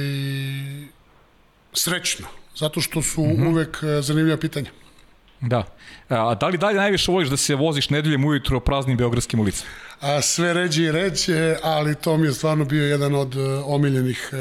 srećno 1.74 2.28
zato 2.56 2.82
što 2.82 3.02
su 3.02 3.22
mm 3.22 3.26
-hmm. 3.26 3.50
uvek 3.50 3.78
e, 3.84 4.02
zanimljiva 4.02 4.38
pitanja. 4.38 4.70
Da. 5.42 5.64
A 6.10 6.36
da 6.36 6.48
li 6.48 6.58
dalje 6.58 6.78
najviše 6.78 7.12
voliš 7.12 7.30
da 7.30 7.38
se 7.38 7.56
voziš 7.56 7.90
nedeljem 7.90 8.26
ujutro 8.26 8.60
praznim 8.60 8.98
beogradskim 8.98 9.40
ulicama? 9.40 9.70
A 10.00 10.22
sve 10.22 10.54
ređe 10.54 10.84
i 10.84 10.92
ređe, 10.92 11.56
ali 11.64 11.96
to 11.96 12.18
mi 12.18 12.28
je 12.28 12.34
stvarno 12.34 12.66
bio 12.66 12.86
jedan 12.86 13.16
od 13.16 13.36
e, 13.36 13.40
omiljenih 13.66 14.30
e, 14.34 14.38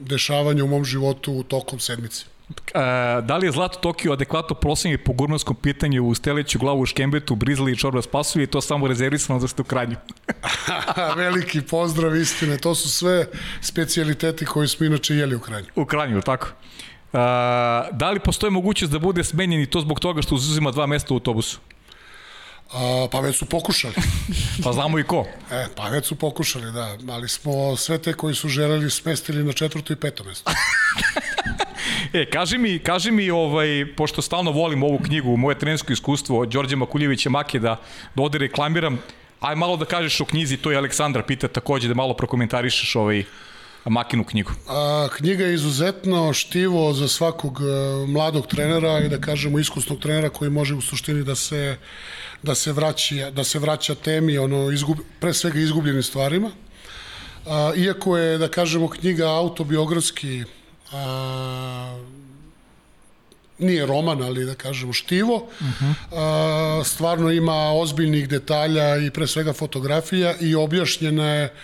dešavanja 0.00 0.64
u 0.64 0.68
mom 0.68 0.84
životu 0.84 1.42
tokom 1.42 1.78
sedmice. 1.78 2.24
E, 2.50 3.22
da 3.22 3.36
li 3.36 3.46
je 3.46 3.52
Zlato 3.52 3.78
Tokio 3.78 4.12
adekvatno 4.12 4.56
prosenje 4.56 4.98
po 4.98 5.12
gurmanskom 5.12 5.56
pitanju 5.56 6.04
u 6.04 6.14
Steliću, 6.14 6.58
glavu 6.58 6.80
u 6.80 6.86
Škembetu, 6.86 7.34
Brizli 7.34 7.72
i 7.72 7.76
Čorba 7.76 8.02
Spasu 8.02 8.40
i 8.40 8.46
to 8.46 8.60
samo 8.60 8.88
rezervisano 8.88 9.40
za 9.40 9.48
ste 9.48 9.62
u 9.62 9.64
Kranju? 9.64 9.96
Veliki 11.16 11.60
pozdrav, 11.62 12.16
istine. 12.16 12.58
To 12.58 12.74
su 12.74 12.90
sve 12.90 13.26
specijaliteti 13.60 14.44
koji 14.44 14.68
smo 14.68 14.86
inače 14.86 15.14
jeli 15.14 15.36
u 15.36 15.40
Kranju. 15.40 15.66
U 15.76 15.84
Kranju, 15.84 16.20
tako? 16.20 16.48
Da 17.92 18.10
li 18.10 18.20
postoji 18.20 18.50
mogućnost 18.50 18.92
da 18.92 18.98
bude 18.98 19.24
smenjen 19.24 19.60
i 19.60 19.66
to 19.66 19.80
zbog 19.80 20.00
toga 20.00 20.22
što 20.22 20.34
uzima 20.34 20.70
dva 20.70 20.86
mesta 20.86 21.14
u 21.14 21.16
autobusu? 21.16 21.58
A, 22.72 23.08
pa 23.12 23.20
već 23.20 23.36
su 23.36 23.46
pokušali. 23.46 23.94
Pa 24.64 24.72
znamo 24.72 24.98
i 24.98 25.04
ko. 25.04 25.26
E, 25.50 25.66
pa 25.76 25.88
već 25.88 26.06
su 26.06 26.14
pokušali, 26.14 26.72
da. 26.72 26.96
Ali 27.08 27.28
smo 27.28 27.76
sve 27.76 27.98
te 27.98 28.12
koji 28.12 28.34
su 28.34 28.48
želeli 28.48 28.90
smestili 28.90 29.44
na 29.44 29.52
četvrto 29.52 29.92
i 29.92 29.96
peto 29.96 30.24
mesto. 30.24 30.52
E, 32.12 32.30
kaži 32.30 32.58
mi, 32.58 32.78
kaži 32.78 33.10
mi 33.10 33.30
ovaj, 33.30 33.86
pošto 33.96 34.22
stalno 34.22 34.50
volim 34.50 34.82
ovu 34.82 34.98
knjigu, 34.98 35.36
moje 35.36 35.58
trenersko 35.58 35.92
iskustvo, 35.92 36.46
Đorđe 36.46 36.76
Makuljevića 36.76 37.30
Make, 37.30 37.58
da, 37.58 37.80
da 38.14 38.22
ovde 38.22 38.38
reklamiram, 38.38 38.98
aj 39.40 39.56
malo 39.56 39.76
da 39.76 39.84
kažeš 39.84 40.20
o 40.20 40.24
knjizi, 40.24 40.56
to 40.56 40.70
je 40.70 40.76
Aleksandra 40.76 41.22
pita 41.22 41.48
takođe, 41.48 41.88
da 41.88 41.94
malo 41.94 42.14
prokomentarišeš 42.14 42.96
ovaj, 42.96 43.24
Makinu 43.90 44.24
knjigu. 44.24 44.50
A, 44.68 45.08
knjiga 45.16 45.44
je 45.44 45.54
izuzetno 45.54 46.32
štivo 46.32 46.92
za 46.92 47.08
svakog 47.08 47.60
e, 47.60 48.06
mladog 48.06 48.46
trenera 48.46 48.98
i 48.98 49.08
da 49.08 49.20
kažemo 49.20 49.58
iskusnog 49.58 49.98
trenera 50.00 50.28
koji 50.28 50.50
može 50.50 50.74
u 50.74 50.80
suštini 50.80 51.24
da 51.24 51.34
se 51.34 51.76
da 52.42 52.54
se 52.54 52.72
vraća 52.72 53.30
da 53.30 53.44
se 53.44 53.58
vraća 53.58 53.94
temi 53.94 54.38
ono 54.38 54.70
izgub, 54.70 54.98
pre 55.20 55.34
svega 55.34 55.60
izgubljenim 55.60 56.02
stvarima. 56.02 56.50
A, 57.46 57.72
iako 57.76 58.16
je 58.16 58.38
da 58.38 58.48
kažemo 58.48 58.88
knjiga 58.88 59.28
autobiografski 59.28 60.44
a, 60.92 61.98
nije 63.58 63.86
roman, 63.86 64.22
ali 64.22 64.44
da 64.44 64.54
kažemo 64.54 64.92
štivo. 64.92 65.36
Uh 65.36 65.66
-huh. 65.66 65.94
a, 66.12 66.84
stvarno 66.84 67.30
ima 67.30 67.72
ozbiljnih 67.72 68.28
detalja 68.28 68.96
i 68.96 69.10
pre 69.10 69.26
svega 69.26 69.52
fotografija 69.52 70.34
i 70.40 70.54
objašnjena 70.54 71.28
je 71.28 71.54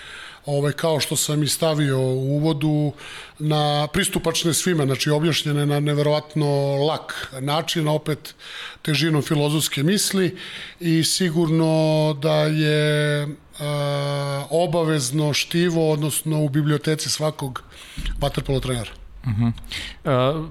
ovaj, 0.47 0.73
kao 0.73 1.01
što 1.01 1.17
sam 1.17 1.43
i 1.43 1.49
stavio 1.49 1.99
u 1.99 2.37
uvodu, 2.37 2.93
na 3.39 3.89
pristupačne 3.93 4.55
svima, 4.55 4.87
znači 4.87 5.11
objašnjene 5.11 5.67
na 5.67 5.81
neverovatno 5.81 6.77
lak 6.77 7.33
način, 7.41 7.89
opet 7.89 8.35
težinom 8.83 9.23
filozofske 9.23 9.83
misli 9.83 10.37
i 10.81 11.05
sigurno 11.05 12.17
da 12.23 12.35
je 12.35 13.29
a, 13.61 14.45
obavezno 14.51 15.33
štivo, 15.33 15.93
odnosno 15.93 16.45
u 16.45 16.49
biblioteci 16.49 17.11
svakog 17.11 17.63
vaterpolo 18.19 18.61
trenera. 18.61 18.91
Uh 19.25 19.33
-huh. 19.33 19.53
uh, 20.39 20.51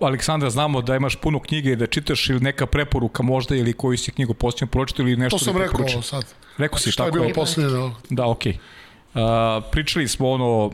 Aleksandra, 0.00 0.50
znamo 0.50 0.82
da 0.82 0.96
imaš 0.96 1.16
puno 1.16 1.40
knjige 1.40 1.72
i 1.72 1.76
da 1.76 1.86
čitaš 1.86 2.30
ili 2.30 2.40
neka 2.40 2.66
preporuka 2.66 3.22
možda 3.22 3.56
ili 3.56 3.72
koju 3.72 3.98
si 3.98 4.10
knjigu 4.10 4.34
posljedno 4.34 4.66
pročito 4.66 5.02
ili 5.02 5.16
nešto 5.16 5.38
to 5.38 5.44
sam 5.44 5.54
da 5.54 5.60
rekao 5.60 6.02
sad. 6.02 6.24
Rekao 6.58 6.78
si 6.78 6.92
Šta 6.92 7.04
tako 7.04 7.16
je 7.16 7.20
bilo 7.20 7.30
je. 7.30 7.34
posljednje? 7.34 7.70
Da, 7.70 7.90
Da, 8.10 8.26
okej. 8.26 8.52
Okay. 8.52 8.58
Uh, 9.14 9.20
pričali 9.70 10.08
smo 10.08 10.30
ono 10.30 10.64
uh, 10.66 10.72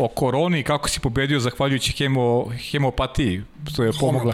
o 0.00 0.08
koroni 0.14 0.62
kako 0.62 0.88
si 0.88 1.00
pobedio 1.00 1.40
zahvaljujući 1.40 1.92
hemo, 1.92 2.50
hemopatiji 2.70 3.42
što 3.72 3.84
je 3.84 3.92
pomogla 4.00 4.32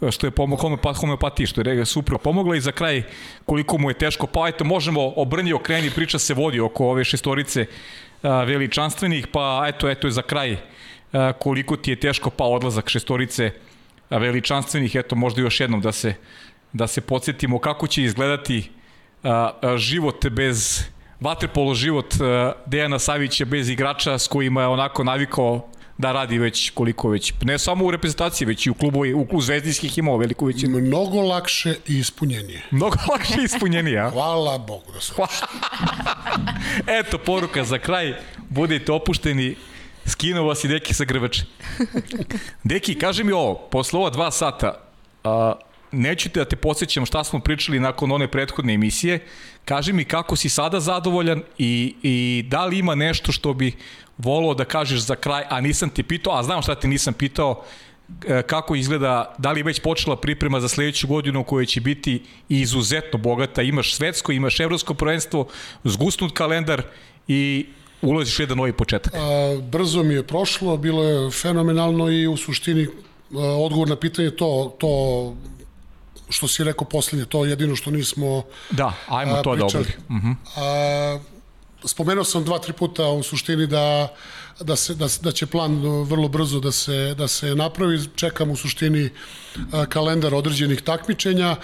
da. 0.00 0.10
što 0.10 0.26
je 0.26 0.30
pomogla 0.30 0.62
homeopat, 0.62 0.96
homeopatiji 0.96 1.46
što 1.46 1.60
je 1.60 1.64
rega 1.64 1.84
super 1.84 2.18
pomogla 2.18 2.56
i 2.56 2.60
za 2.60 2.72
kraj 2.72 3.02
koliko 3.46 3.78
mu 3.78 3.90
je 3.90 3.94
teško 3.94 4.26
pa 4.26 4.48
eto 4.48 4.64
možemo 4.64 5.12
obrni 5.16 5.52
okreni 5.52 5.90
priča 5.90 6.18
se 6.18 6.34
vodi 6.34 6.60
oko 6.60 6.86
ove 6.86 7.04
šestorice 7.04 7.66
uh, 8.22 8.30
veličanstvenih 8.30 9.26
pa 9.26 9.64
eto 9.68 9.90
eto 9.90 10.06
je 10.06 10.10
za 10.10 10.22
kraj 10.22 10.52
uh, 10.52 10.58
koliko 11.38 11.76
ti 11.76 11.90
je 11.90 12.00
teško 12.00 12.30
pa 12.30 12.44
odlazak 12.44 12.88
šestorice 12.88 13.50
uh, 14.10 14.18
veličanstvenih 14.18 14.94
eto 14.94 15.16
možda 15.16 15.40
još 15.40 15.60
jednom 15.60 15.80
da 15.80 15.92
se 15.92 16.14
da 16.72 16.86
se 16.86 17.00
podsjetimo 17.00 17.58
kako 17.58 17.86
će 17.86 18.02
izgledati 18.02 18.70
uh, 19.22 19.30
uh, 19.30 19.76
život 19.76 20.26
bez 20.26 20.84
vaterpolo 21.20 21.74
život 21.74 22.14
uh, 22.14 22.20
Dejana 22.66 22.98
Savića 22.98 23.44
bez 23.44 23.68
igrača 23.68 24.18
s 24.18 24.28
kojima 24.28 24.60
je 24.60 24.66
onako 24.66 25.04
navikao 25.04 25.68
da 26.00 26.12
radi 26.12 26.38
već 26.38 26.70
koliko 26.70 27.08
već, 27.08 27.32
ne 27.42 27.58
samo 27.58 27.84
u 27.84 27.90
reprezentaciji, 27.90 28.46
već 28.46 28.66
i 28.66 28.70
u 28.70 28.74
klubu, 28.74 29.00
u 29.14 29.26
klubu 29.26 29.40
zvezdinskih 29.40 29.98
imao 29.98 30.16
veliku 30.16 30.46
većinu. 30.46 30.78
Mnogo 30.78 31.20
lakše 31.20 31.74
i 31.86 31.98
ispunjenije. 31.98 32.62
Mnogo 32.70 32.96
lakše 33.10 33.42
ispunjeni, 33.42 33.98
a? 33.98 34.10
Hvala 34.12 34.58
Bogu 34.58 34.92
da 34.92 35.00
se 35.00 35.12
Eto, 37.00 37.18
poruka 37.18 37.64
za 37.64 37.78
kraj, 37.78 38.14
budite 38.48 38.92
opušteni, 38.92 39.56
skinuo 40.06 40.46
vas 40.46 40.64
i 40.64 40.68
Deki 40.68 40.94
sa 40.94 41.04
grbače. 41.04 41.42
Deki, 42.64 42.94
kaži 42.98 43.24
mi 43.24 43.32
ovo, 43.32 43.54
posle 43.54 43.98
ova 43.98 44.10
dva 44.10 44.30
sata, 44.30 44.74
a, 45.24 45.54
neću 45.92 46.28
te 46.28 46.40
da 46.40 46.44
te 46.44 46.56
podsjećam 46.56 47.06
šta 47.06 47.24
smo 47.24 47.40
pričali 47.40 47.80
nakon 47.80 48.12
one 48.12 48.28
prethodne 48.28 48.74
emisije, 48.74 49.18
kaži 49.64 49.92
mi 49.92 50.04
kako 50.04 50.36
si 50.36 50.48
sada 50.48 50.80
zadovoljan 50.80 51.42
i, 51.58 51.94
i 52.02 52.44
da 52.48 52.64
li 52.64 52.78
ima 52.78 52.94
nešto 52.94 53.32
što 53.32 53.54
bi 53.54 53.72
volao 54.18 54.54
da 54.54 54.64
kažeš 54.64 55.00
za 55.00 55.16
kraj, 55.16 55.44
a 55.48 55.60
nisam 55.60 55.90
ti 55.90 56.02
pitao, 56.02 56.38
a 56.38 56.42
znam 56.42 56.62
šta 56.62 56.74
ti 56.74 56.88
nisam 56.88 57.14
pitao, 57.14 57.64
e, 58.28 58.42
kako 58.42 58.74
izgleda, 58.74 59.34
da 59.38 59.52
li 59.52 59.60
je 59.60 59.64
već 59.64 59.80
počela 59.80 60.16
priprema 60.16 60.60
za 60.60 60.68
sledeću 60.68 61.06
godinu 61.06 61.44
koja 61.44 61.66
će 61.66 61.80
biti 61.80 62.22
izuzetno 62.48 63.18
bogata, 63.18 63.62
imaš 63.62 63.94
svetsko, 63.94 64.32
imaš 64.32 64.60
evropsko 64.60 64.94
prvenstvo, 64.94 65.46
zgusnut 65.84 66.32
kalendar 66.32 66.82
i 67.28 67.66
ulaziš 68.02 68.38
u 68.38 68.42
jedan 68.42 68.56
novi 68.56 68.72
početak. 68.72 69.14
A, 69.14 69.60
brzo 69.62 70.02
mi 70.02 70.14
je 70.14 70.26
prošlo, 70.26 70.76
bilo 70.76 71.04
je 71.04 71.30
fenomenalno 71.30 72.10
i 72.10 72.26
u 72.26 72.36
suštini 72.36 72.86
a, 72.86 73.38
odgovor 73.38 73.88
na 73.88 73.96
pitanje 73.96 74.30
to, 74.30 74.76
to 74.78 75.34
što 76.30 76.48
si 76.48 76.64
rekao 76.64 76.88
poslednje, 76.88 77.26
to 77.26 77.44
jedino 77.44 77.76
što 77.76 77.90
nismo 77.90 78.42
Da, 78.70 78.92
ajmo 79.08 79.34
a, 79.34 79.42
to 79.42 79.56
da 79.56 79.66
pričali. 79.66 79.84
obavljamo. 80.08 80.34
Uh 80.34 80.36
-huh. 80.36 80.36
A, 80.56 81.20
spomenuo 81.84 82.24
sam 82.24 82.44
dva, 82.44 82.58
tri 82.58 82.72
puta 82.72 83.06
u 83.06 83.22
suštini 83.22 83.66
da, 83.66 84.08
da, 84.60 84.76
se, 84.76 84.94
da, 84.94 85.06
da 85.22 85.32
će 85.32 85.46
plan 85.46 85.74
vrlo 86.04 86.28
brzo 86.28 86.60
da 86.60 86.72
se, 86.72 87.14
da 87.18 87.28
se 87.28 87.54
napravi. 87.54 88.00
Čekam 88.16 88.50
u 88.50 88.56
suštini 88.56 89.10
a, 89.72 89.86
kalendar 89.86 90.34
određenih 90.34 90.82
takmičenja 90.82 91.56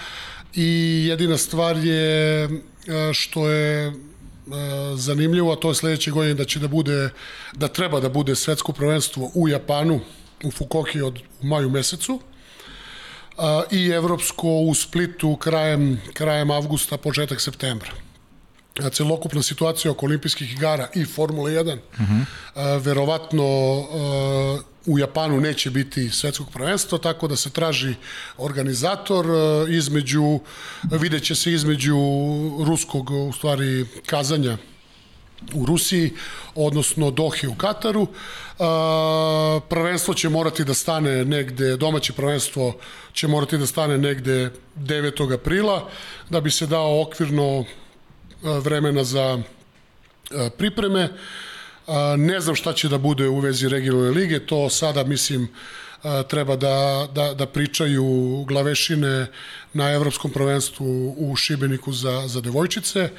i 0.53 1.05
jedina 1.09 1.37
stvar 1.37 1.77
je 1.77 2.43
a, 2.45 3.13
što 3.13 3.49
je 3.49 3.93
zanimljivo, 4.95 5.53
a 5.53 5.55
to 5.55 5.69
je 5.69 5.75
sledeće 5.75 6.11
godine 6.11 6.33
da 6.33 6.45
će 6.45 6.59
da 6.59 6.67
bude, 6.67 7.09
da 7.53 7.67
treba 7.67 7.99
da 7.99 8.09
bude 8.09 8.35
svetsko 8.35 8.71
prvenstvo 8.71 9.31
u 9.33 9.49
Japanu, 9.49 9.99
u 10.43 10.51
Fukoki 10.51 11.01
od 11.01 11.19
u 11.41 11.47
maju 11.47 11.69
mesecu 11.69 12.19
i 13.71 13.89
evropsko 13.89 14.47
u 14.47 14.75
Splitu 14.75 15.35
krajem, 15.35 16.01
krajem 16.13 16.51
avgusta, 16.51 16.97
početak 16.97 17.41
septembra. 17.41 17.91
Celokupna 18.91 19.43
situacija 19.43 19.91
oko 19.91 20.05
olimpijskih 20.05 20.53
igara 20.53 20.87
i 20.95 21.05
Formule 21.05 21.51
1 21.51 21.77
uh 21.93 21.99
-huh. 21.99 22.79
verovatno 22.79 23.43
u 24.85 24.99
Japanu 24.99 25.41
neće 25.41 25.69
biti 25.69 26.09
svetskog 26.09 26.51
prvenstva, 26.53 26.97
tako 26.97 27.27
da 27.27 27.35
se 27.35 27.49
traži 27.49 27.95
organizator 28.37 29.25
između, 29.69 30.39
vidjet 30.91 31.23
će 31.23 31.35
se 31.35 31.53
između 31.53 31.97
ruskog, 32.65 33.09
u 33.09 33.33
stvari, 33.33 33.85
kazanja 34.05 34.57
u 35.53 35.65
Rusiji, 35.65 36.13
odnosno 36.55 37.11
Dohe 37.11 37.47
u 37.47 37.55
Kataru. 37.55 38.07
A, 38.59 39.59
prvenstvo 39.69 40.13
će 40.13 40.29
morati 40.29 40.63
da 40.63 40.73
stane 40.73 41.25
negde, 41.25 41.77
domaće 41.77 42.13
prvenstvo 42.13 42.77
će 43.13 43.27
morati 43.27 43.57
da 43.57 43.65
stane 43.65 43.97
negde 43.97 44.51
9. 44.75 45.33
aprila, 45.33 45.89
da 46.29 46.41
bi 46.41 46.51
se 46.51 46.65
dao 46.65 47.01
okvirno 47.01 47.65
vremena 48.41 49.03
za 49.03 49.41
pripreme. 50.57 51.09
Ne 52.17 52.39
znam 52.39 52.55
šta 52.55 52.73
će 52.73 52.89
da 52.89 52.97
bude 52.97 53.27
u 53.27 53.39
vezi 53.39 53.69
regionalne 53.69 54.11
lige, 54.11 54.39
to 54.39 54.69
sada 54.69 55.03
mislim 55.03 55.47
treba 56.27 56.55
da, 56.55 57.07
da, 57.13 57.33
da 57.33 57.45
pričaju 57.45 58.43
glavešine 58.47 59.27
na 59.73 59.91
evropskom 59.91 60.31
prvenstvu 60.31 61.15
u 61.17 61.35
Šibeniku 61.35 61.93
za, 61.93 62.23
za 62.27 62.41
devojčice 62.41 63.09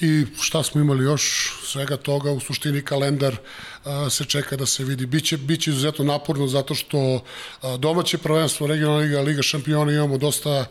i 0.00 0.26
šta 0.40 0.62
smo 0.62 0.80
imali 0.80 1.04
još 1.04 1.52
svega 1.64 1.96
toga, 1.96 2.30
u 2.30 2.40
suštini 2.40 2.82
kalendar 2.82 3.36
a, 3.84 4.10
se 4.10 4.24
čeka 4.24 4.56
da 4.56 4.66
se 4.66 4.84
vidi. 4.84 5.06
Biće, 5.06 5.36
biće 5.36 5.70
izuzetno 5.70 6.04
naporno 6.04 6.46
zato 6.46 6.74
što 6.74 7.24
a, 7.62 7.76
domaće 7.76 8.18
prvenstvo, 8.18 8.66
regionalna 8.66 9.04
liga, 9.04 9.20
liga 9.20 9.42
šampiona 9.42 9.92
imamo 9.92 10.18
dosta 10.18 10.64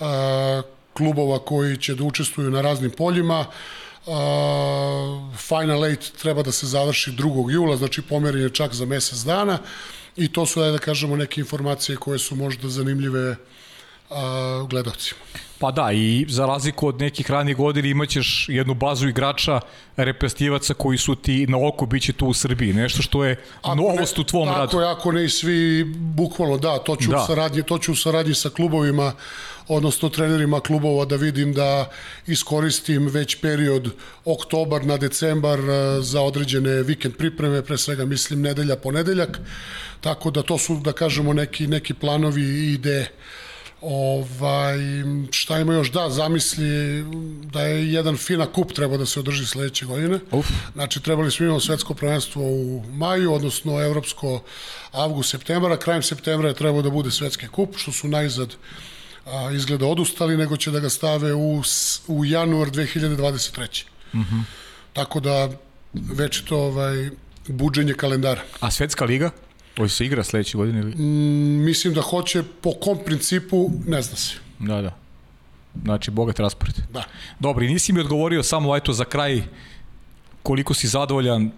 a, 0.00 0.62
klubova 0.94 1.38
koji 1.38 1.76
će 1.76 1.94
da 1.94 2.04
učestvuju 2.04 2.50
na 2.50 2.60
raznim 2.60 2.90
poljima. 2.90 3.46
Final 5.36 5.80
8 5.80 6.10
treba 6.22 6.42
da 6.42 6.52
se 6.52 6.66
završi 6.66 7.12
2. 7.12 7.50
jula, 7.50 7.76
znači 7.76 8.02
pomerenje 8.02 8.50
čak 8.50 8.74
za 8.74 8.84
mesec 8.84 9.18
dana 9.18 9.58
i 10.16 10.32
to 10.32 10.46
su, 10.46 10.60
da 10.60 10.78
kažemo, 10.78 11.16
neke 11.16 11.40
informacije 11.40 11.96
koje 11.96 12.18
su 12.18 12.36
možda 12.36 12.68
zanimljive 12.68 13.36
gledalcima. 14.68 15.20
Pa 15.62 15.70
da, 15.70 15.92
i 15.92 16.26
za 16.28 16.46
razliku 16.46 16.88
od 16.88 17.00
nekih 17.00 17.30
ranih 17.30 17.56
godina 17.56 17.88
imaćeš 17.88 18.46
jednu 18.48 18.74
bazu 18.74 19.08
igrača, 19.08 19.60
repestivaca 19.96 20.74
koji 20.74 20.98
su 20.98 21.14
ti 21.14 21.46
na 21.46 21.68
oko 21.68 21.86
biće 21.86 22.12
tu 22.12 22.26
u 22.26 22.34
Srbiji, 22.34 22.72
nešto 22.72 23.02
što 23.02 23.24
je 23.24 23.36
ako 23.62 23.74
novost 23.74 24.16
ne, 24.16 24.20
u 24.20 24.24
tvom 24.24 24.46
tako 24.46 24.58
radu. 24.58 24.70
Tako 24.70 24.80
je, 24.82 24.90
ako 24.90 25.12
ne 25.12 25.24
i 25.24 25.28
svi, 25.28 25.84
bukvalno 25.94 26.58
da, 26.58 26.78
to 26.78 26.96
ću, 26.96 27.10
da. 27.10 27.22
U 27.22 27.26
saradnji, 27.26 27.62
to 27.62 27.78
ću 27.78 27.92
u 27.92 27.96
saradnji 27.96 28.34
sa 28.34 28.50
klubovima, 28.50 29.12
odnosno 29.68 30.08
trenerima 30.08 30.60
klubova 30.60 31.04
da 31.04 31.16
vidim 31.16 31.52
da 31.52 31.90
iskoristim 32.26 33.06
već 33.06 33.40
period 33.40 33.90
oktobar 34.24 34.86
na 34.86 34.96
decembar 34.96 35.60
za 36.00 36.22
određene 36.22 36.82
vikend 36.82 37.16
pripreme, 37.16 37.62
pre 37.62 37.78
svega 37.78 38.04
mislim 38.04 38.42
nedelja, 38.42 38.76
ponedeljak, 38.76 39.40
tako 40.00 40.30
da 40.30 40.42
to 40.42 40.58
su, 40.58 40.80
da 40.84 40.92
kažemo, 40.92 41.32
neki, 41.32 41.66
neki 41.66 41.94
planovi 41.94 42.42
i 42.42 42.72
ideje 42.72 43.12
Ovaj, 43.82 44.78
šta 45.30 45.58
ima 45.58 45.74
još? 45.74 45.90
Da, 45.90 46.10
zamisli 46.10 47.04
da 47.52 47.62
je 47.62 47.92
jedan 47.92 48.16
FINA 48.16 48.46
kup 48.46 48.72
treba 48.72 48.96
da 48.96 49.06
se 49.06 49.20
održi 49.20 49.46
sledeće 49.46 49.86
godine. 49.86 50.18
Uf. 50.30 50.46
Znači, 50.72 51.00
trebali 51.00 51.30
smo 51.30 51.46
imati 51.46 51.66
svetsko 51.66 51.94
prvenstvo 51.94 52.42
u 52.42 52.84
maju, 52.92 53.32
odnosno 53.32 53.80
evropsko 53.80 54.42
avgust, 54.92 55.30
septembra. 55.30 55.76
Krajem 55.76 56.02
septembra 56.02 56.48
je 56.48 56.54
trebao 56.54 56.82
da 56.82 56.90
bude 56.90 57.10
svetski 57.10 57.48
kup, 57.48 57.76
što 57.76 57.92
su 57.92 58.08
najzad 58.08 58.54
a, 59.26 59.50
izgleda 59.52 59.86
odustali, 59.86 60.36
nego 60.36 60.56
će 60.56 60.70
da 60.70 60.80
ga 60.80 60.90
stave 60.90 61.34
u, 61.34 61.62
u 62.06 62.24
januar 62.24 62.70
2023. 62.70 63.84
Mm 64.14 64.18
-hmm. 64.18 64.42
Tako 64.92 65.20
da, 65.20 65.48
već 65.92 66.40
to 66.40 66.58
ovaj, 66.58 67.10
buđenje 67.48 67.94
kalendara. 67.94 68.42
A 68.60 68.70
svetska 68.70 69.04
liga? 69.04 69.30
Ovo 69.78 69.88
se 69.88 70.06
igra 70.06 70.24
sledeće 70.24 70.58
godine 70.58 70.80
ili? 70.80 70.94
Mm, 70.94 71.64
mislim 71.64 71.94
da 71.94 72.00
hoće 72.00 72.42
po 72.60 72.72
kom 72.80 72.98
principu, 73.04 73.70
ne 73.86 74.02
zna 74.02 74.16
se. 74.16 74.34
Da, 74.58 74.82
da. 74.82 74.96
Znači, 75.82 76.10
bogat 76.10 76.40
raspored. 76.40 76.74
Da. 76.92 77.04
Dobro, 77.38 77.64
i 77.64 77.68
nisi 77.68 77.92
mi 77.92 78.00
odgovorio 78.00 78.42
samo 78.42 78.76
eto 78.76 78.92
za 78.92 79.04
kraj 79.04 79.42
koliko 80.42 80.74
si 80.74 80.88
zadovoljan 80.88 81.50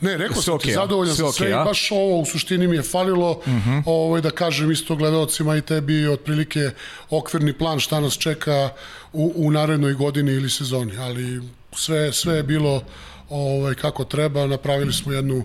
Ne, 0.00 0.16
rekao 0.16 0.42
sam 0.42 0.54
okay, 0.54 0.62
ti, 0.62 0.72
zadovoljan 0.72 1.16
sam 1.16 1.32
sve 1.32 1.48
okay, 1.48 1.62
i 1.62 1.64
baš 1.64 1.90
ovo 1.90 2.20
u 2.20 2.24
suštini 2.24 2.66
mi 2.66 2.76
je 2.76 2.82
falilo, 2.82 3.30
uh 3.30 3.48
mhm. 3.48 3.70
-huh. 3.70 3.82
ovo, 3.86 4.20
da 4.20 4.30
kažem 4.30 4.70
isto 4.70 4.96
gledalcima 4.96 5.56
i 5.56 5.62
tebi 5.62 6.06
otprilike 6.08 6.70
okvirni 7.10 7.52
plan 7.52 7.80
šta 7.80 8.00
nas 8.00 8.18
čeka 8.18 8.70
u, 9.12 9.32
u 9.36 9.50
narednoj 9.50 9.94
godini 9.94 10.32
ili 10.32 10.50
sezoni, 10.50 10.96
ali 10.98 11.42
sve, 11.72 12.12
sve 12.12 12.36
je 12.36 12.42
bilo 12.42 12.82
ovaj, 13.28 13.74
kako 13.74 14.04
treba, 14.04 14.46
napravili 14.46 14.92
smo 14.92 15.12
jednu 15.12 15.44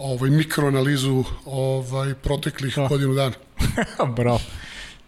ovaj, 0.00 0.30
mikroanalizu 0.30 1.24
ovaj, 1.44 2.14
proteklih 2.14 2.78
oh. 2.78 2.88
godinu 2.88 3.14
dana. 3.14 3.34
Bravo. 4.16 4.40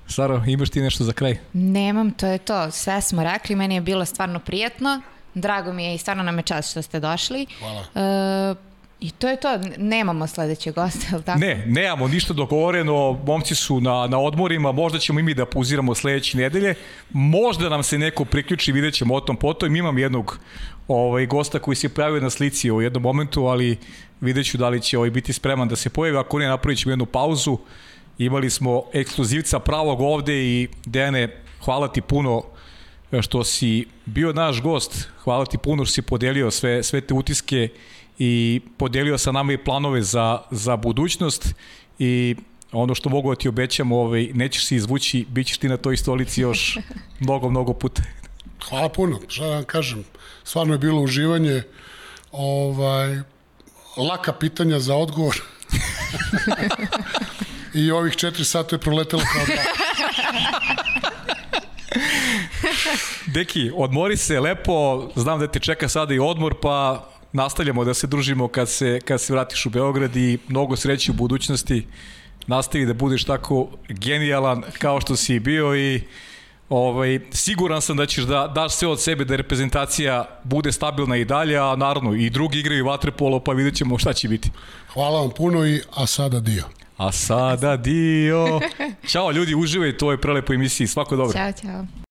Saro, 0.06 0.42
imaš 0.46 0.70
ti 0.70 0.80
nešto 0.80 1.04
za 1.04 1.12
kraj? 1.12 1.36
Nemam, 1.52 2.10
to 2.10 2.26
je 2.26 2.38
to. 2.38 2.70
Sve 2.70 3.00
smo 3.00 3.24
rekli, 3.24 3.56
meni 3.56 3.74
je 3.74 3.80
bilo 3.80 4.04
stvarno 4.04 4.38
prijatno. 4.38 5.00
Drago 5.34 5.72
mi 5.72 5.84
je 5.84 5.94
i 5.94 5.98
stvarno 5.98 6.22
nam 6.22 6.38
je 6.38 6.42
čast 6.42 6.70
što 6.70 6.82
ste 6.82 7.00
došli. 7.00 7.46
Hvala. 7.58 7.84
E, 7.94 8.72
I 9.00 9.10
to 9.10 9.28
je 9.28 9.36
to, 9.36 9.48
nemamo 9.78 10.26
sledeće 10.26 10.72
goste, 10.72 11.06
ali 11.12 11.22
tako? 11.22 11.38
Ne, 11.38 11.64
nemamo 11.66 12.08
ništa 12.08 12.34
dogovoreno, 12.34 13.12
momci 13.26 13.54
su 13.54 13.80
na, 13.80 14.06
na 14.06 14.18
odmorima, 14.18 14.72
možda 14.72 14.98
ćemo 14.98 15.20
i 15.20 15.22
mi 15.22 15.34
da 15.34 15.46
puziramo 15.46 15.94
sledeće 15.94 16.38
nedelje, 16.38 16.74
možda 17.10 17.68
nam 17.68 17.82
se 17.82 17.98
neko 17.98 18.24
priključi, 18.24 18.72
vidjet 18.72 18.94
ćemo 18.94 19.14
o 19.14 19.20
tom 19.20 19.36
potom, 19.36 19.76
imam 19.76 19.98
jednog 19.98 20.38
ovaj, 20.88 21.26
gosta 21.26 21.58
koji 21.58 21.76
se 21.76 21.88
pojavio 21.88 22.20
na 22.20 22.30
slici 22.30 22.70
u 22.70 22.82
jednom 22.82 23.02
momentu, 23.02 23.46
ali 23.46 23.78
vidjet 24.22 24.46
ću 24.46 24.58
da 24.58 24.68
li 24.68 24.82
će 24.82 24.98
ovaj 24.98 25.10
biti 25.10 25.32
spreman 25.32 25.68
da 25.68 25.76
se 25.76 25.90
pojavi, 25.90 26.18
ako 26.18 26.38
ne 26.38 26.48
napravit 26.48 26.78
ćemo 26.78 26.92
jednu 26.92 27.06
pauzu, 27.06 27.58
imali 28.18 28.50
smo 28.50 28.82
ekskluzivca 28.92 29.58
pravog 29.58 30.00
ovde 30.00 30.44
i 30.44 30.68
Dejane, 30.86 31.42
hvala 31.64 31.88
ti 31.88 32.00
puno 32.00 32.42
što 33.20 33.44
si 33.44 33.86
bio 34.06 34.32
naš 34.32 34.62
gost, 34.62 35.08
hvala 35.24 35.46
ti 35.46 35.58
puno 35.58 35.84
što 35.84 35.92
si 35.92 36.02
podelio 36.02 36.50
sve, 36.50 36.82
sve 36.82 37.00
te 37.00 37.14
utiske 37.14 37.68
i 38.18 38.60
podelio 38.76 39.18
sa 39.18 39.32
nama 39.32 39.52
i 39.52 39.58
planove 39.58 40.02
za, 40.02 40.38
za 40.50 40.76
budućnost. 40.76 41.54
I 41.98 42.36
ono 42.72 42.94
što 42.94 43.08
mogu 43.08 43.30
da 43.30 43.36
ti 43.36 43.48
obećam, 43.48 43.92
ovaj, 43.92 44.30
nećeš 44.34 44.66
se 44.66 44.76
izvući, 44.76 45.26
bit 45.28 45.46
ćeš 45.46 45.58
ti 45.58 45.68
na 45.68 45.76
toj 45.76 45.96
stolici 45.96 46.40
još 46.40 46.78
mnogo, 47.20 47.50
mnogo 47.50 47.72
puta. 47.72 48.02
Hvala 48.68 48.88
puno, 48.88 49.20
šta 49.28 49.46
da 49.46 49.54
vam 49.54 49.64
kažem, 49.64 50.04
stvarno 50.44 50.74
je 50.74 50.78
bilo 50.78 51.00
uživanje, 51.00 51.62
ovaj, 52.32 53.20
laka 53.96 54.32
pitanja 54.32 54.80
za 54.80 54.96
odgovor. 54.96 55.34
I 57.74 57.90
ovih 57.90 58.16
četiri 58.16 58.44
sata 58.44 58.76
je 58.76 58.80
proletelo 58.80 59.22
kao 59.32 59.46
da. 59.46 59.62
Deki, 63.26 63.70
odmori 63.74 64.16
se 64.16 64.40
lepo, 64.40 65.08
znam 65.16 65.40
da 65.40 65.46
te 65.46 65.58
čeka 65.58 65.88
sada 65.88 66.14
i 66.14 66.18
odmor, 66.18 66.54
pa 66.62 67.08
nastavljamo 67.32 67.84
da 67.84 67.94
se 67.94 68.06
družimo 68.06 68.48
kad 68.48 68.68
se, 68.68 69.00
kad 69.04 69.20
se 69.20 69.32
vratiš 69.32 69.66
u 69.66 69.70
Beograd 69.70 70.16
i 70.16 70.38
mnogo 70.48 70.76
sreće 70.76 71.12
u 71.12 71.14
budućnosti. 71.14 71.86
Nastavi 72.46 72.86
da 72.86 72.94
budeš 72.94 73.24
tako 73.24 73.68
genijalan 73.88 74.62
kao 74.78 75.00
što 75.00 75.16
si 75.16 75.40
bio 75.40 75.76
i 75.76 76.00
ovaj, 76.72 77.20
siguran 77.32 77.82
sam 77.82 77.96
da 77.96 78.06
ćeš 78.06 78.24
da 78.24 78.46
daš 78.54 78.72
sve 78.72 78.88
od 78.88 79.00
sebe 79.00 79.24
da 79.24 79.36
reprezentacija 79.36 80.24
bude 80.44 80.72
stabilna 80.72 81.16
i 81.16 81.24
dalje, 81.24 81.58
a 81.58 81.76
naravno 81.76 82.14
i 82.14 82.30
drugi 82.30 82.58
igraju 82.58 82.86
vaterpolo, 82.86 83.40
pa 83.40 83.52
vidjet 83.52 83.74
ćemo 83.74 83.98
šta 83.98 84.12
će 84.12 84.28
biti. 84.28 84.50
Hvala 84.92 85.20
vam 85.20 85.30
puno 85.30 85.66
i 85.66 85.80
a 85.94 86.06
sada 86.06 86.40
dio. 86.40 86.64
A 86.96 87.12
sada 87.12 87.76
dio. 87.76 88.60
Ćao 89.12 89.30
ljudi, 89.30 89.54
uživajte 89.54 90.04
u 90.04 90.08
ovoj 90.08 90.20
prelepoj 90.20 90.54
emisiji. 90.54 90.86
Svako 90.86 91.16
dobro. 91.16 91.32
Ćao, 91.32 91.52
ćao. 91.52 92.02